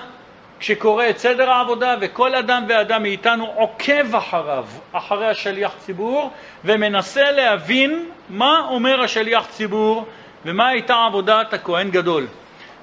כשקורא 0.60 1.10
את 1.10 1.18
סדר 1.18 1.50
העבודה 1.50 1.96
וכל 2.02 2.36
אדם 2.36 2.64
ואדם 2.70 3.04
מאיתנו 3.04 3.46
עוקב 3.56 4.16
אחריו, 4.16 4.66
אחרי 4.92 5.28
השליח 5.28 5.72
ציבור 5.80 6.32
ומנסה 6.66 7.32
להבין 7.32 8.10
מה 8.30 8.66
אומר 8.70 9.02
השליח 9.02 9.48
ציבור 9.48 10.06
ומה 10.46 10.68
הייתה 10.68 11.06
עבודת 11.06 11.54
הכהן 11.54 11.92
גדול. 11.92 12.28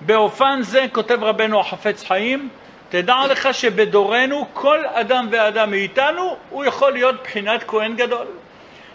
באופן 0.00 0.62
זה 0.62 0.86
כותב 0.92 1.24
רבנו 1.24 1.60
החפץ 1.60 2.04
חיים, 2.04 2.48
תדע 2.88 3.16
לך 3.30 3.54
שבדורנו 3.54 4.46
כל 4.52 4.84
אדם 4.86 5.28
ואדם 5.30 5.70
מאיתנו 5.70 6.36
הוא 6.50 6.64
יכול 6.64 6.92
להיות 6.92 7.22
בחינת 7.22 7.64
כהן 7.66 7.96
גדול. 7.96 8.26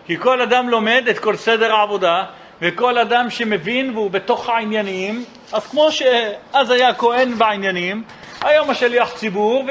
כי 0.06 0.18
כל 0.18 0.42
אדם 0.42 0.70
לומד 0.70 1.04
את 1.10 1.20
כל 1.20 1.36
סדר 1.36 1.76
העבודה, 1.76 2.24
וכל 2.62 2.98
אדם 2.98 3.30
שמבין 3.30 3.90
והוא 3.94 4.12
בתוך 4.12 4.50
העניינים, 4.50 5.26
אז 5.54 5.68
כמו 5.68 5.92
שאז 5.92 6.70
היה 6.70 6.94
כהן 6.94 7.38
בעניינים, 7.38 8.04
היום 8.42 8.70
השליח 8.70 9.14
ציבור, 9.14 9.66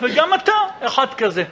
וגם 0.00 0.34
אתה 0.34 0.52
אחד 0.80 1.06
כזה. 1.14 1.44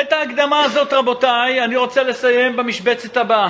את 0.00 0.12
ההקדמה 0.12 0.60
הזאת, 0.60 0.92
רבותיי, 0.92 1.64
אני 1.64 1.76
רוצה 1.76 2.02
לסיים 2.02 2.56
במשבצת 2.56 3.16
הבאה. 3.16 3.48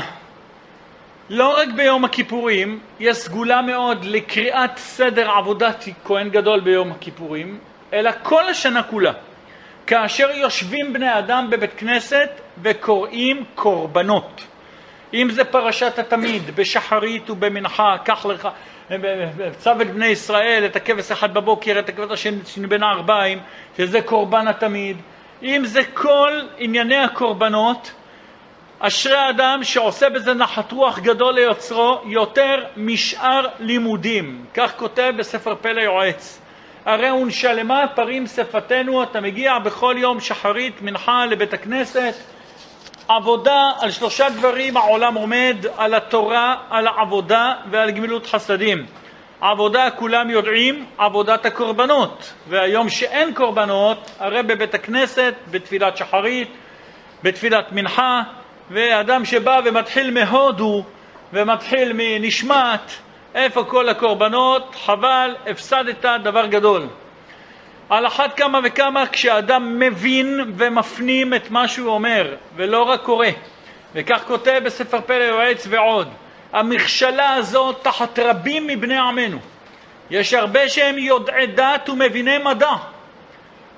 לא 1.30 1.58
רק 1.58 1.68
ביום 1.76 2.04
הכיפורים, 2.04 2.80
יש 3.00 3.16
סגולה 3.16 3.62
מאוד 3.62 4.04
לקריאת 4.04 4.76
סדר 4.76 5.30
עבודת 5.30 5.84
כהן 6.04 6.28
גדול 6.30 6.60
ביום 6.60 6.92
הכיפורים, 6.92 7.58
אלא 7.92 8.10
כל 8.22 8.48
השנה 8.48 8.82
כולה. 8.82 9.12
כאשר 9.86 10.30
יושבים 10.30 10.92
בני 10.92 11.18
אדם 11.18 11.50
בבית 11.50 11.74
כנסת 11.76 12.30
וקוראים 12.62 13.44
קורבנות. 13.54 14.46
אם 15.14 15.28
זה 15.30 15.44
פרשת 15.44 15.98
התמיד, 15.98 16.56
בשחרית 16.56 17.30
ובמנחה, 17.30 17.96
קח 18.04 18.26
לך, 18.26 18.48
צו 19.58 19.70
את 19.82 19.90
בני 19.90 20.06
ישראל, 20.06 20.62
את 20.66 20.76
הכבש 20.76 21.10
אחד 21.10 21.34
בבוקר, 21.34 21.78
את 21.78 21.88
הכבש 21.88 22.26
השני 22.26 22.66
בין 22.66 22.82
הערביים, 22.82 23.38
שזה 23.76 24.00
קורבן 24.00 24.48
התמיד. 24.48 24.96
אם 25.42 25.62
זה 25.64 25.80
כל 25.94 26.40
ענייני 26.58 26.96
הקורבנות, 26.96 27.92
אשרי 28.78 29.16
האדם 29.16 29.64
שעושה 29.64 30.10
בזה 30.10 30.34
נחת 30.34 30.72
רוח 30.72 30.98
גדול 30.98 31.34
ליוצרו 31.34 32.00
יותר 32.04 32.64
משאר 32.76 33.46
לימודים. 33.60 34.44
כך 34.54 34.72
כותב 34.76 35.12
בספר 35.16 35.54
פלא 35.54 35.80
יועץ. 35.80 36.40
הרי 36.84 37.10
ונשלמה 37.10 37.84
פרים 37.94 38.26
שפתנו, 38.26 39.02
אתה 39.02 39.20
מגיע 39.20 39.58
בכל 39.58 39.94
יום 39.98 40.20
שחרית 40.20 40.82
מנחה 40.82 41.26
לבית 41.26 41.54
הכנסת, 41.54 42.14
עבודה 43.08 43.70
על 43.80 43.90
שלושה 43.90 44.28
דברים 44.30 44.76
העולם 44.76 45.14
עומד, 45.14 45.56
על 45.76 45.94
התורה, 45.94 46.56
על 46.70 46.86
העבודה 46.86 47.52
ועל 47.70 47.90
גמילות 47.90 48.26
חסדים. 48.26 48.86
עבודה 49.40 49.90
כולם 49.90 50.30
יודעים, 50.30 50.86
עבודת 50.98 51.46
הקורבנות. 51.46 52.32
והיום 52.48 52.88
שאין 52.88 53.34
קורבנות, 53.34 54.10
הרי 54.18 54.42
בבית 54.42 54.74
הכנסת, 54.74 55.34
בתפילת 55.50 55.96
שחרית, 55.96 56.48
בתפילת 57.22 57.72
מנחה, 57.72 58.22
ואדם 58.70 59.24
שבא 59.24 59.60
ומתחיל 59.64 60.10
מהודו 60.10 60.84
ומתחיל 61.32 61.92
מנשמת, 61.94 62.90
איפה 63.34 63.64
כל 63.64 63.88
הקורבנות? 63.88 64.74
חבל, 64.84 65.36
הפסדת 65.46 66.04
דבר 66.22 66.46
גדול. 66.46 66.86
על 67.88 68.06
אחת 68.06 68.36
כמה 68.36 68.60
וכמה 68.64 69.06
כשאדם 69.06 69.78
מבין 69.78 70.40
ומפנים 70.56 71.34
את 71.34 71.50
מה 71.50 71.68
שהוא 71.68 71.90
אומר, 71.90 72.34
ולא 72.56 72.82
רק 72.82 73.02
קורא. 73.02 73.26
וכך 73.94 74.22
כותב 74.26 74.60
בספר 74.64 75.00
פלא 75.00 75.24
יועץ 75.24 75.66
ועוד. 75.70 76.08
המכשלה 76.52 77.34
הזאת 77.34 77.78
תחת 77.82 78.18
רבים 78.18 78.66
מבני 78.66 78.98
עמנו. 78.98 79.38
יש 80.10 80.34
הרבה 80.34 80.68
שהם 80.68 80.98
יודעי 80.98 81.46
דת 81.46 81.88
ומביני 81.88 82.38
מדע, 82.38 82.72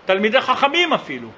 תלמידי 0.05 0.41
חכמים 0.41 0.93
אפילו, 0.93 1.29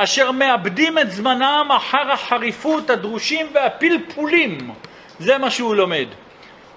אשר 0.00 0.30
מאבדים 0.30 0.98
את 0.98 1.10
זמנם 1.10 1.68
אחר 1.76 2.12
החריפות, 2.12 2.90
הדרושים 2.90 3.46
והפלפולים. 3.52 4.70
זה 5.18 5.38
מה 5.38 5.50
שהוא 5.50 5.74
לומד. 5.74 6.06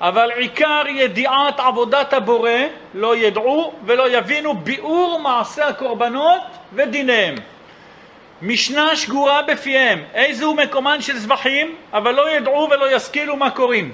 אבל 0.01 0.31
עיקר 0.31 0.83
ידיעת 0.87 1.59
עבודת 1.59 2.13
הבורא 2.13 2.51
לא 2.93 3.15
ידעו 3.15 3.73
ולא 3.85 4.17
יבינו 4.17 4.53
ביאור 4.53 5.19
מעשה 5.19 5.67
הקורבנות 5.67 6.41
ודיניהם. 6.73 7.35
משנה 8.41 8.95
שגורה 8.95 9.41
בפיהם, 9.41 10.03
איזהו 10.13 10.55
מקומן 10.55 11.01
של 11.01 11.17
זבחים, 11.17 11.75
אבל 11.93 12.11
לא 12.11 12.29
ידעו 12.29 12.67
ולא 12.71 12.95
ישכילו 12.95 13.35
מה 13.35 13.49
קוראים. 13.49 13.93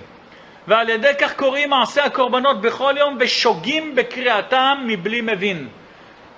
ועל 0.68 0.90
ידי 0.90 1.12
כך 1.20 1.36
קוראים 1.36 1.70
מעשה 1.70 2.06
הקורבנות 2.06 2.62
בכל 2.62 2.94
יום 2.98 3.18
ושוגים 3.20 3.96
בקריאתם 3.96 4.78
מבלי 4.86 5.22
מבין. 5.22 5.68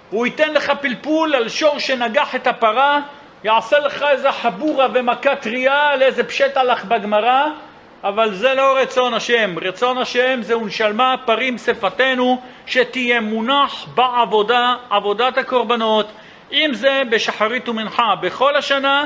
הוא 0.10 0.26
ייתן 0.26 0.54
לך 0.54 0.72
פלפול 0.82 1.36
על 1.36 1.50
שור 1.50 1.80
שנגח 1.80 2.36
את 2.36 2.48
הפרה, 2.48 3.00
יעשה 3.44 3.80
לך 3.80 4.06
איזה 4.10 4.32
חבורה 4.32 4.88
ומכה 4.94 5.36
טריה 5.36 5.88
על 5.88 6.02
איזה 6.02 6.24
פשט 6.24 6.58
הלך 6.58 6.86
בגמרא, 6.86 7.46
אבל 8.04 8.34
זה 8.34 8.54
לא 8.54 8.78
רצון 8.78 9.14
השם. 9.14 9.56
רצון 9.62 9.98
השם 9.98 10.40
זה 10.42 10.58
ונשלמה 10.58 11.16
פרים 11.26 11.58
שפתנו, 11.58 12.42
שתהיה 12.66 13.22
מונח 13.22 13.86
בעבודה, 13.96 14.76
עבודת 14.90 15.38
הקורבנות, 15.38 16.12
אם 16.52 16.70
זה 16.74 17.02
בשחרית 17.10 17.70
ומנחה 17.70 18.16
בכל 18.22 18.56
השנה, 18.56 19.06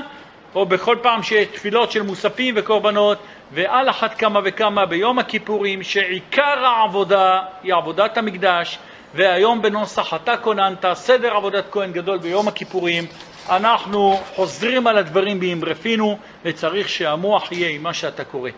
או 0.56 0.66
בכל 0.66 0.98
פעם 1.02 1.24
שיש 1.24 1.48
תפילות 1.48 1.92
של 1.92 2.02
מוספים 2.02 2.54
וקורבנות, 2.58 3.18
ועל 3.52 3.90
אחת 3.90 4.18
כמה 4.18 4.40
וכמה 4.44 4.86
ביום 4.86 5.20
הכיפורים, 5.20 5.84
שעיקר 5.84 6.66
העבודה 6.66 7.42
היא 7.64 7.74
עבודת 7.74 8.18
המקדש, 8.18 8.78
והיום 9.16 9.62
בנוסח 9.62 10.14
אתה 10.14 10.38
כוננת, 10.38 10.86
סדר 10.94 11.34
עבודת 11.34 11.66
כהן 11.72 11.92
גדול 11.92 12.18
ביום 12.18 12.48
הכיפורים, 12.48 13.06
אנחנו 13.50 14.20
חוזרים 14.36 14.88
על 14.88 14.98
הדברים 14.98 15.40
באמרפינו, 15.40 16.18
וצריך 16.46 16.90
שהמוח 16.90 17.52
יהיה 17.52 17.70
עם 17.70 17.84
מה 17.84 17.94
שאתה 17.94 18.24
קורא. 18.24 18.50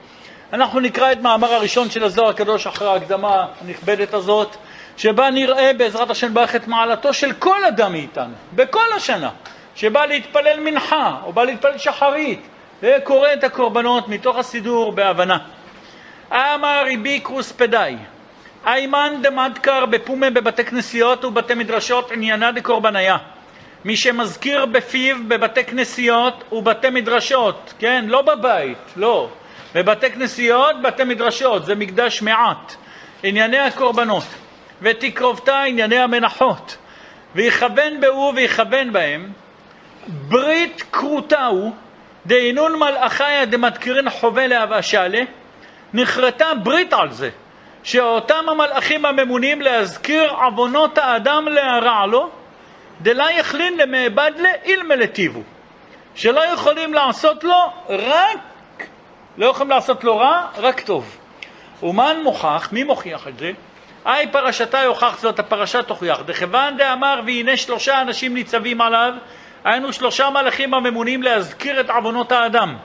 אנחנו 0.54 0.80
נקרא 0.80 1.12
את 1.12 1.22
מאמר 1.22 1.54
הראשון 1.54 1.90
של 1.90 2.04
הזוהר 2.04 2.30
הקדוש 2.30 2.68
אחרי 2.68 2.88
ההקדמה 2.88 3.46
הנכבדת 3.62 4.14
הזאת, 4.14 4.56
שבה 4.98 5.30
נראה 5.30 5.72
בעזרת 5.78 6.10
השם 6.10 6.34
ברך 6.34 6.56
את 6.56 6.68
מעלתו 6.68 7.14
של 7.14 7.34
כל 7.34 7.66
אדם 7.66 7.92
מאיתנו, 7.92 8.34
בכל 8.56 8.94
השנה, 8.96 9.30
שבא 9.76 10.06
להתפלל 10.06 10.60
מנחה 10.60 11.16
או 11.26 11.34
בא 11.34 11.44
להתפלל 11.44 11.78
שחרית 11.78 12.48
וקורא 12.84 13.34
את 13.34 13.44
הקורבנות 13.44 14.08
מתוך 14.08 14.38
הסידור 14.38 14.92
בהבנה. 14.92 15.38
אמר 16.32 16.82
ריבי 16.86 17.20
קרוס 17.20 17.52
פדאי, 17.52 17.98
איימן 18.66 19.14
דמדקר 19.22 19.86
בפומה 19.86 20.30
בבתי 20.30 20.64
כנסיות 20.64 21.26
ובתי 21.26 21.54
מדרשות 21.54 22.12
עניינה 22.12 22.52
דקורבניה. 22.52 23.18
מי 23.86 23.98
שמזכיר 23.98 24.66
בפיו 24.66 25.16
בבתי 25.28 25.64
כנסיות 25.64 26.44
ובתי 26.52 26.90
מדרשות, 26.90 27.74
כן? 27.80 28.06
לא 28.08 28.22
בבית, 28.22 28.78
לא. 28.96 29.30
בבתי 29.76 30.12
כנסיות, 30.12 30.82
בתי 30.82 31.04
מדרשות, 31.04 31.66
זה 31.66 31.76
מקדש 31.76 32.22
מעט. 32.22 32.76
ענייני 33.24 33.60
הקורבנות. 33.60 34.24
ותקרובתה 34.82 35.64
ענייני 35.64 35.98
המנחות. 35.98 36.78
ויכוון 37.36 38.02
בהו 38.02 38.32
ויכוון 38.36 38.94
בהם. 38.94 39.32
ברית 40.08 40.84
כרותה 40.92 41.46
הוא, 41.46 41.74
דהינון 42.26 42.80
מלאכיה 42.80 43.46
דמתקירין 43.46 44.10
חווה 44.10 44.48
להבשלה. 44.48 45.22
נכרתה 45.94 46.46
ברית 46.64 46.94
על 46.94 47.12
זה. 47.12 47.30
שאותם 47.86 48.50
המלאכים 48.52 49.06
הממונים 49.06 49.62
להזכיר 49.62 50.32
עוונות 50.32 50.98
האדם 50.98 51.48
להרע 51.48 52.06
לו, 52.06 52.30
דלה 53.02 53.32
יכלין 53.32 53.78
למאבד 53.78 54.32
לאילמה 54.38 54.96
לטיבו, 54.96 55.42
שלא 56.16 56.42
יכולים 56.54 56.94
לעשות 56.94 57.44
לו 57.44 57.72
רק, 57.90 58.88
לא 59.38 59.46
יכולים 59.46 59.70
לעשות 59.70 60.04
לו 60.04 60.18
רע, 60.18 60.48
רק 60.58 60.80
טוב. 60.80 61.18
ומן 61.84 62.18
מוכח, 62.24 62.70
מי 62.72 62.84
מוכיח 62.84 63.28
את 63.28 63.40
זה? 63.40 63.52
היי 64.06 64.32
פרשתה 64.32 64.80
יוכח 64.80 65.20
זאת, 65.20 65.40
הפרשה 65.40 65.84
תוכיח. 65.84 66.20
דכיוון 66.26 66.78
דאמר 66.78 67.22
והנה 67.26 67.58
שלושה 67.58 68.02
אנשים 68.02 68.34
ניצבים 68.34 68.82
עליו, 68.82 69.14
היינו 69.64 69.94
שלושה 69.94 70.30
מלאכים 70.30 70.74
הממונים 70.74 71.24
להזכיר 71.24 71.80
את 71.80 71.90
עוונות 71.90 72.32
האדם. 72.32 72.78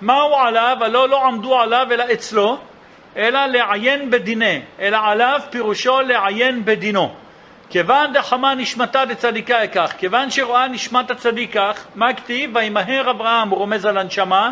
מהו 0.00 0.34
עליו? 0.34 0.76
הלא 0.80 1.08
לא 1.08 1.24
עמדו 1.26 1.60
עליו 1.60 1.86
אלא 1.90 2.04
אצלו, 2.12 2.58
אלא 3.16 3.46
לעיין 3.46 4.10
בדיני, 4.10 4.60
אלא 4.80 4.98
עליו 5.02 5.40
פירושו 5.50 6.00
לעיין 6.00 6.64
בדינו. 6.64 7.14
כיוון 7.70 8.12
דחמה 8.12 8.54
נשמתה 8.54 9.04
דצדיקה 9.04 9.64
אקח, 9.64 9.92
כיוון 9.98 10.30
שרואה 10.30 10.68
נשמת 10.68 11.10
הצדיק 11.10 11.54
כך, 11.54 11.84
מה 11.94 12.14
כתיב? 12.14 12.50
וימהר 12.56 13.10
אברהם, 13.10 13.48
הוא 13.48 13.58
רומז 13.58 13.86
על 13.86 13.98
הנשמה, 13.98 14.50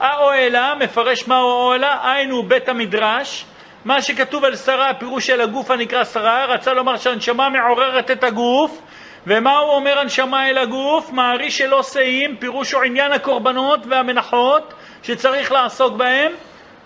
האוהלה, 0.00 0.74
מפרש 0.80 1.28
מהו 1.28 1.50
האוהלה, 1.50 2.12
היינו 2.12 2.42
בית 2.42 2.68
המדרש, 2.68 3.44
מה 3.84 4.02
שכתוב 4.02 4.44
על 4.44 4.56
שרה, 4.56 4.90
הפירוש 4.90 5.26
של 5.26 5.40
הגוף 5.40 5.70
הנקרא 5.70 6.04
שרה, 6.04 6.44
רצה 6.44 6.72
לומר 6.72 6.96
שהנשמה 6.96 7.48
מעוררת 7.48 8.10
את 8.10 8.24
הגוף, 8.24 8.82
ומה 9.26 9.58
הוא 9.58 9.70
אומר 9.70 9.98
הנשמה 9.98 10.48
אל 10.48 10.58
הגוף? 10.58 11.12
מעריש 11.12 11.58
שלא 11.58 11.82
שאים, 11.82 12.36
פירוש 12.36 12.72
הוא 12.72 12.82
עניין 12.82 13.12
הקורבנות 13.12 13.80
והמנחות 13.88 14.74
שצריך 15.02 15.52
לעסוק 15.52 15.96
בהם, 15.96 16.32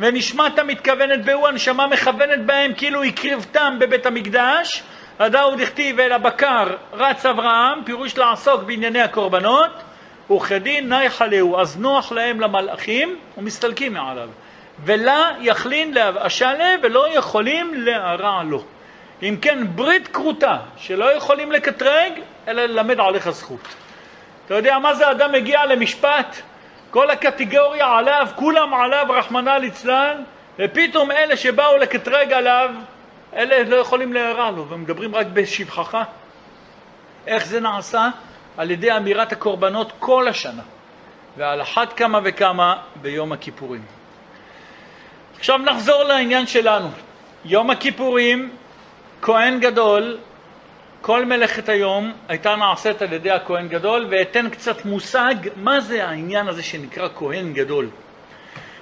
ונשמת 0.00 0.58
מתכוונת 0.58 1.24
בהו, 1.24 1.46
הנשמה 1.46 1.86
מכוונת 1.86 2.46
בהם 2.46 2.72
כאילו 2.76 3.02
הקריבתם 3.02 3.76
בבית 3.80 4.06
המקדש, 4.06 4.82
הדאו 5.18 5.56
דכתיב 5.56 6.00
אל 6.00 6.12
הבקר 6.12 6.66
רץ 6.92 7.26
אברהם, 7.26 7.84
פירוש 7.84 8.18
לעסוק 8.18 8.62
בענייני 8.62 9.00
הקורבנות, 9.00 9.70
וכדין 10.30 10.88
נייחא 10.88 11.24
להו, 11.24 11.58
אז 11.60 11.76
נוח 11.76 12.12
להם 12.12 12.40
למלאכים 12.40 13.16
ומסתלקים 13.38 13.92
מעליו. 13.92 14.28
ולה 14.84 15.30
יכלין 15.40 15.94
להבאשה 15.94 16.52
לב 16.52 16.80
ולא 16.82 17.14
יכולים 17.14 17.74
להרע 17.74 18.42
לו. 18.42 18.64
אם 19.22 19.36
כן, 19.42 19.58
ברית 19.74 20.08
כרותה, 20.08 20.56
שלא 20.76 21.16
יכולים 21.16 21.52
לקטרג, 21.52 22.12
אלא 22.48 22.62
ללמד 22.62 23.00
עליך 23.00 23.30
זכות. 23.30 23.68
אתה 24.46 24.54
יודע 24.54 24.78
מה 24.78 24.94
זה 24.94 25.10
אדם 25.10 25.32
מגיע 25.32 25.66
למשפט? 25.66 26.42
כל 26.90 27.10
הקטגוריה 27.10 27.86
עליו, 27.98 28.28
כולם 28.34 28.74
עליו, 28.74 29.06
רחמנא 29.08 29.50
ליצלן, 29.50 30.22
ופתאום 30.58 31.10
אלה 31.10 31.36
שבאו 31.36 31.76
לקטרג 31.76 32.32
עליו, 32.32 32.70
אלה 33.34 33.62
לא 33.62 33.76
יכולים 33.76 34.12
להרע 34.12 34.50
לו, 34.50 34.68
ומדברים 34.68 35.14
רק 35.14 35.26
בשבחך. 35.26 35.98
איך 37.26 37.46
זה 37.46 37.60
נעשה? 37.60 38.08
על 38.56 38.70
ידי 38.70 38.96
אמירת 38.96 39.32
הקורבנות 39.32 39.92
כל 39.98 40.28
השנה, 40.28 40.62
ועל 41.36 41.62
אחת 41.62 41.92
כמה 41.92 42.20
וכמה 42.24 42.76
ביום 43.02 43.32
הכיפורים. 43.32 43.82
עכשיו 45.38 45.58
נחזור 45.58 46.02
לעניין 46.02 46.46
שלנו. 46.46 46.88
יום 47.44 47.70
הכיפורים, 47.70 48.50
כהן 49.22 49.60
גדול, 49.60 50.18
כל 51.06 51.24
מלאכת 51.24 51.68
היום 51.68 52.12
הייתה 52.28 52.56
נעשית 52.56 53.02
על 53.02 53.12
ידי 53.12 53.30
הכהן 53.30 53.68
גדול, 53.68 54.06
ואתן 54.10 54.50
קצת 54.50 54.84
מושג 54.84 55.34
מה 55.56 55.80
זה 55.80 56.04
העניין 56.08 56.48
הזה 56.48 56.62
שנקרא 56.62 57.08
כהן 57.14 57.52
גדול. 57.52 57.88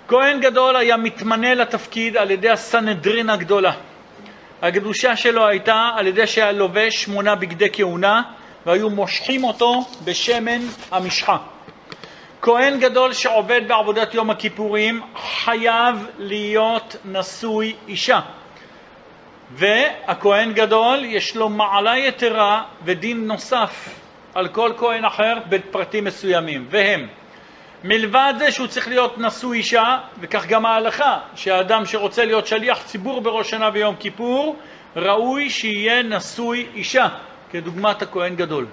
כהן 0.09 0.41
גדול 0.41 0.77
היה 0.77 0.97
מתמנה 0.97 1.55
לתפקיד 1.55 2.17
על 2.17 2.31
ידי 2.31 2.51
הסנהדרין 2.51 3.31
הגדולה. 3.31 3.73
הקדושה 4.63 5.17
שלו 5.17 5.47
הייתה 5.47 5.91
על 5.97 6.07
ידי 6.07 6.27
שהיה 6.27 6.53
לובש 6.53 7.03
שמונה 7.03 7.35
בגדי 7.35 7.69
כהונה, 7.73 8.23
והיו 8.67 8.91
מושכים 8.91 9.45
אותו 9.45 9.85
בשמן 10.05 10.61
המשחה. 10.91 11.37
כהן 12.43 12.81
גדול 12.81 13.13
שעובד 13.13 13.61
בעבודת 13.69 14.15
יום 14.15 14.31
הכיפורים 14.31 15.01
חייב 15.17 16.07
להיות 16.19 16.97
נשוי 17.05 17.75
אישה. 17.89 18.21
והכהן 19.55 20.53
גדול 20.53 21.05
יש 21.05 21.37
לו 21.37 21.49
מעלה 21.49 21.99
יתרה 21.99 22.63
ודין 22.85 23.27
נוסף 23.27 23.89
על 24.35 24.49
כל 24.49 24.73
כהן 24.77 25.05
אחר 25.05 25.35
בפרטים 25.49 26.05
מסוימים, 26.05 26.67
והם 26.71 27.07
מלבד 27.85 28.35
זה 28.39 28.53
שהוא 28.53 28.67
צריך 28.67 28.89
להיות 28.89 29.19
נשוי 29.19 29.59
אישה, 29.59 29.99
וכך 30.21 30.47
גם 30.47 30.67
ההלכה, 30.67 31.19
שהאדם 31.35 31.87
שרוצה 31.87 32.25
להיות 32.25 32.47
שליח 32.47 32.83
ציבור 32.83 33.21
בראש 33.21 33.51
שנה 33.51 33.71
ויום 33.73 33.97
כיפור, 33.97 34.57
ראוי 34.97 35.51
שיהיה 35.51 36.03
נשוי 36.03 36.67
אישה, 36.75 37.09
כדוגמת 37.51 38.03
הכהן 38.03 38.37
גדול. 38.37 38.67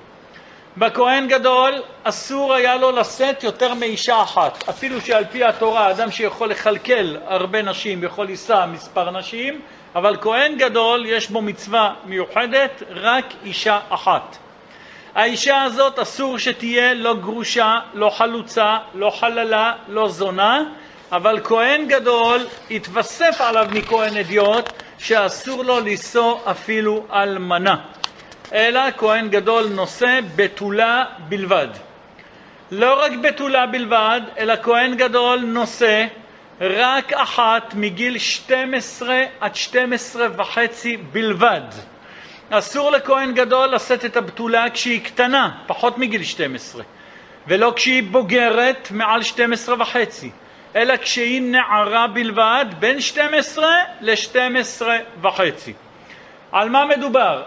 בכהן 0.77 1.27
גדול 1.27 1.73
אסור 2.03 2.53
היה 2.53 2.75
לו 2.75 2.91
לשאת 2.91 3.43
יותר 3.43 3.73
מאישה 3.73 4.23
אחת, 4.23 4.69
אפילו 4.69 5.01
שעל 5.01 5.25
פי 5.25 5.43
התורה 5.43 5.91
אדם 5.91 6.11
שיכול 6.11 6.49
לכלכל 6.49 7.15
הרבה 7.25 7.61
נשים 7.61 8.03
יכול 8.03 8.25
לישא 8.25 8.65
מספר 8.71 9.11
נשים, 9.11 9.61
אבל 9.95 10.17
כהן 10.21 10.57
גדול 10.57 11.05
יש 11.05 11.29
בו 11.29 11.41
מצווה 11.41 11.93
מיוחדת, 12.05 12.83
רק 12.89 13.25
אישה 13.43 13.79
אחת. 13.89 14.37
האישה 15.15 15.63
הזאת 15.63 15.99
אסור 15.99 16.37
שתהיה 16.37 16.93
לא 16.93 17.15
גרושה, 17.15 17.79
לא 17.93 18.09
חלוצה, 18.09 18.77
לא 18.95 19.09
חללה, 19.09 19.73
לא 19.87 20.09
זונה, 20.09 20.63
אבל 21.11 21.39
כהן 21.43 21.87
גדול 21.87 22.45
יתווסף 22.69 23.41
עליו 23.41 23.67
מכהן 23.71 24.17
אדיוט 24.17 24.69
שאסור 24.99 25.63
לו 25.63 25.79
לישוא 25.79 26.37
אפילו 26.51 27.05
אלמנה. 27.13 27.75
אלא 28.53 28.81
כהן 28.97 29.29
גדול 29.29 29.67
נושא 29.67 30.19
בתולה 30.35 31.05
בלבד. 31.29 31.67
לא 32.71 33.01
רק 33.03 33.11
בתולה 33.21 33.65
בלבד, 33.65 34.21
אלא 34.37 34.53
כהן 34.63 34.95
גדול 34.95 35.39
נושא 35.39 36.05
רק 36.61 37.13
אחת 37.13 37.73
מגיל 37.73 38.17
12 38.17 39.23
עד 39.39 39.55
12 39.55 40.27
וחצי 40.37 40.97
בלבד. 40.97 41.61
אסור 42.49 42.91
לכהן 42.91 43.33
גדול 43.33 43.75
לשאת 43.75 44.05
את 44.05 44.17
הבתולה 44.17 44.69
כשהיא 44.69 45.01
קטנה, 45.01 45.49
פחות 45.67 45.97
מגיל 45.97 46.23
12, 46.23 46.83
ולא 47.47 47.73
כשהיא 47.75 48.03
בוגרת 48.03 48.87
מעל 48.91 49.21
12 49.21 49.75
וחצי, 49.79 50.29
אלא 50.75 50.97
כשהיא 50.97 51.41
נערה 51.41 52.07
בלבד, 52.07 52.65
בין 52.79 53.01
12 53.01 53.67
ל-12 54.01 54.81
וחצי. 55.21 55.73
על 56.51 56.69
מה 56.69 56.85
מדובר? 56.85 57.43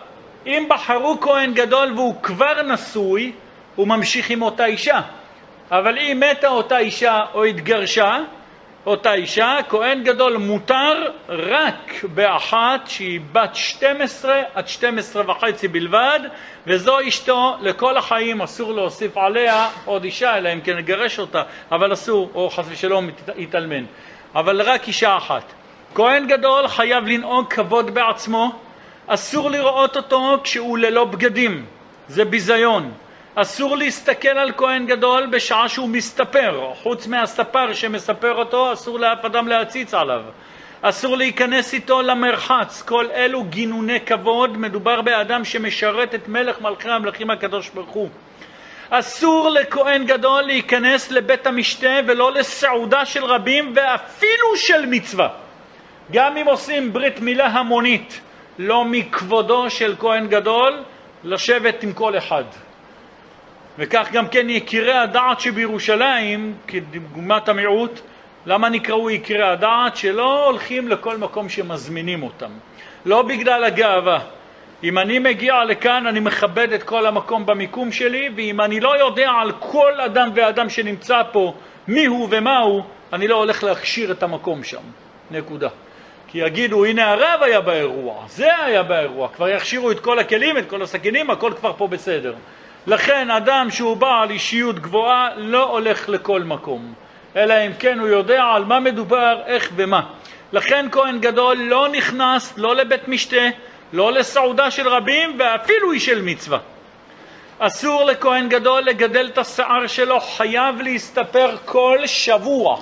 אם 0.47 0.67
בחרו 0.71 1.21
כהן 1.21 1.55
גדול 1.55 1.93
והוא 1.93 2.23
כבר 2.23 2.63
נשוי, 2.63 3.33
הוא 3.77 3.89
ממשיך 3.89 4.31
עם 4.31 4.43
אותה 4.43 4.65
אישה. 4.65 5.01
אבל 5.71 5.99
אם 5.99 6.23
מתה 6.31 6.49
אותה 6.49 6.79
אישה 6.79 7.21
או 7.35 7.45
התגרשה, 7.45 8.19
אותה 8.87 9.15
אישה, 9.15 9.59
כהן 9.69 10.03
גדול 10.03 10.37
מותר 10.37 11.11
רק 11.29 12.05
באחת 12.15 12.81
שהיא 12.87 13.21
בת 13.33 13.55
12 13.55 14.43
עד 14.55 14.69
12 14.69 15.31
וחצי 15.31 15.69
בלבד, 15.69 16.21
וזו 16.67 17.09
אשתו 17.09 17.57
לכל 17.61 17.97
החיים, 17.97 18.43
אסור 18.43 18.73
להוסיף 18.73 19.17
עליה 19.17 19.69
עוד 19.85 20.05
אישה, 20.05 20.37
אלא 20.37 20.53
אם 20.53 20.61
כן 20.61 20.77
נגרש 20.77 21.19
אותה, 21.19 21.43
אבל 21.73 21.93
אסור, 21.93 22.31
או 22.35 22.51
חס 22.51 22.65
ושלום 22.69 23.11
יתאלמן. 23.37 23.85
אבל 24.35 24.63
רק 24.63 24.89
אישה 24.89 25.17
אחת. 25.17 25.53
כהן 25.95 26.27
גדול 26.27 26.69
חייב 26.69 27.05
לנהוג 27.05 27.53
כבוד 27.53 27.95
בעצמו, 27.95 28.53
אסור 29.07 29.51
לראות 29.51 29.97
אותו 29.97 30.39
כשהוא 30.45 30.79
ללא 30.79 31.05
בגדים, 31.05 31.65
זה 32.09 32.25
ביזיון. 32.25 32.93
אסור 33.37 33.77
להסתכל 33.77 34.29
על 34.29 34.53
כהן 34.57 34.87
גדול 34.87 35.27
בשעה 35.27 35.69
שהוא 35.69 35.89
מסתפר, 35.89 36.73
חוץ 36.83 37.07
מהספר 37.07 37.75
שמספר 37.75 38.35
אותו, 38.35 38.73
אסור 38.73 38.99
לאף 38.99 39.25
אדם 39.25 39.49
להציץ 39.49 39.95
עליו. 39.95 40.23
אסור 40.83 41.17
להיכנס 41.17 41.75
איתו 41.75 42.03
למרחץ, 42.03 42.83
כל 42.83 43.07
אלו 43.15 43.45
גינוני 43.45 44.01
כבוד, 44.01 44.59
מדובר 44.59 45.03
באדם 45.03 45.45
שמשרת 45.45 46.15
את 46.15 46.29
מלך 46.29 46.61
מלכי 46.61 46.91
המלכים 46.91 47.31
הקדוש 47.31 47.69
ברוך 47.69 47.91
הוא. 47.91 48.09
אסור 48.91 49.49
לכהן 49.49 50.05
גדול 50.07 50.43
להיכנס 50.43 51.11
לבית 51.11 51.47
המשתה 51.47 51.99
ולא 52.07 52.33
לסעודה 52.33 53.07
של 53.07 53.25
רבים 53.25 53.73
ואפילו 53.77 54.57
של 54.57 54.87
מצווה. 54.87 55.29
גם 56.13 56.37
אם 56.37 56.47
עושים 56.47 56.93
ברית 56.93 57.21
מילה 57.21 57.47
המונית, 57.47 58.21
לא 58.59 58.85
מכבודו 58.85 59.71
של 59.71 59.95
כהן 59.99 60.29
גדול 60.29 60.83
לשבת 61.25 61.83
עם 61.83 61.93
כל 61.93 62.19
אחד. 62.19 62.45
וכך 63.79 64.09
גם 64.13 64.29
כן 64.29 64.51
יקירי 64.51 64.93
הדעת 64.93 65.41
שבירושלים, 65.41 66.55
כדוגמת 66.67 67.49
המיעוט, 67.49 68.01
למה 68.47 68.69
נקראו 68.69 69.11
יקירי 69.11 69.49
הדעת? 69.49 69.97
שלא 69.97 70.47
הולכים 70.47 70.89
לכל 70.89 71.17
מקום 71.17 71.49
שמזמינים 71.49 72.23
אותם. 72.23 72.51
לא 73.05 73.23
בגלל 73.23 73.65
הגאווה. 73.65 74.19
אם 74.85 74.99
אני 74.99 75.19
מגיע 75.19 75.65
לכאן, 75.65 76.07
אני 76.07 76.21
מכבד 76.21 76.73
את 76.73 76.83
כל 76.83 77.07
המקום 77.07 77.47
במיקום 77.47 77.93
שלי, 77.93 78.31
ואם 78.37 78.61
אני 78.61 78.81
לא 78.81 78.99
יודע 78.99 79.31
על 79.31 79.53
כל 79.59 80.01
אדם 80.01 80.31
ואדם 80.35 80.69
שנמצא 80.69 81.23
פה 81.33 81.55
מי 81.89 82.05
הוא 82.05 82.29
ומה 82.31 82.59
הוא, 82.59 82.83
אני 83.13 83.29
לא 83.29 83.37
הולך 83.37 83.65
להכשיר 83.65 84.13
את 84.13 84.23
המקום 84.23 84.65
שם. 84.65 84.83
נקודה. 85.31 85.69
כי 86.29 86.39
יגידו, 86.39 86.85
הנה 86.85 87.11
הרב 87.11 87.43
היה 87.43 87.61
באירוע, 87.61 88.25
זה 88.29 88.57
היה 88.65 88.83
באירוע, 88.83 89.29
כבר 89.29 89.49
יכשירו 89.49 89.91
את 89.91 90.01
כל 90.01 90.19
הכלים, 90.19 90.59
את 90.59 90.69
כל 90.69 90.83
הסכינים, 90.83 91.31
הכל 91.31 91.53
כבר 91.61 91.73
פה 91.73 91.87
בסדר. 91.87 92.35
לכן 92.87 93.31
אדם 93.31 93.71
שהוא 93.71 93.97
בעל 93.97 94.31
אישיות 94.31 94.79
גבוהה 94.79 95.29
לא 95.37 95.63
הולך 95.63 96.09
לכל 96.09 96.43
מקום, 96.43 96.95
אלא 97.37 97.55
אם 97.67 97.73
כן 97.79 97.99
הוא 97.99 98.09
יודע 98.09 98.43
על 98.43 98.65
מה 98.65 98.81
מדובר, 98.81 99.41
איך 99.47 99.71
ומה. 99.77 100.03
לכן 100.53 100.87
כהן 100.93 101.21
גדול 101.21 101.57
לא 101.57 101.89
נכנס 101.89 102.55
לא 102.57 102.77
לבית 102.77 103.09
משתה, 103.09 103.47
לא 103.93 104.13
לסעודה 104.13 104.71
של 104.71 104.89
רבים 104.89 105.37
ואפילו 105.39 105.93
היא 105.93 106.01
של 106.01 106.23
מצווה. 106.23 106.59
אסור 107.59 108.05
לכהן 108.05 108.49
גדול 108.49 108.83
לגדל 108.83 109.27
את 109.27 109.39
השיער 109.39 109.87
שלו, 109.87 110.21
חייב 110.21 110.81
להסתפר 110.81 111.57
כל 111.65 111.99
שבוע. 112.07 112.81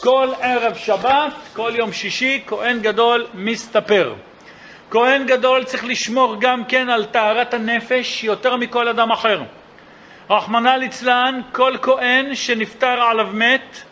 כל 0.00 0.28
ערב 0.40 0.74
שבת, 0.74 1.32
כל 1.52 1.72
יום 1.74 1.92
שישי, 1.92 2.42
כהן 2.46 2.80
גדול 2.80 3.26
מסתפר. 3.34 4.14
כהן 4.90 5.26
גדול 5.26 5.64
צריך 5.64 5.84
לשמור 5.84 6.36
גם 6.40 6.64
כן 6.64 6.88
על 6.88 7.04
טהרת 7.04 7.54
הנפש 7.54 8.24
יותר 8.24 8.56
מכל 8.56 8.88
אדם 8.88 9.10
אחר. 9.10 9.42
רחמנא 10.30 10.68
ליצלן, 10.68 11.40
כל 11.52 11.76
כהן 11.82 12.34
שנפטר 12.34 13.02
עליו 13.02 13.28
מת 13.32 13.82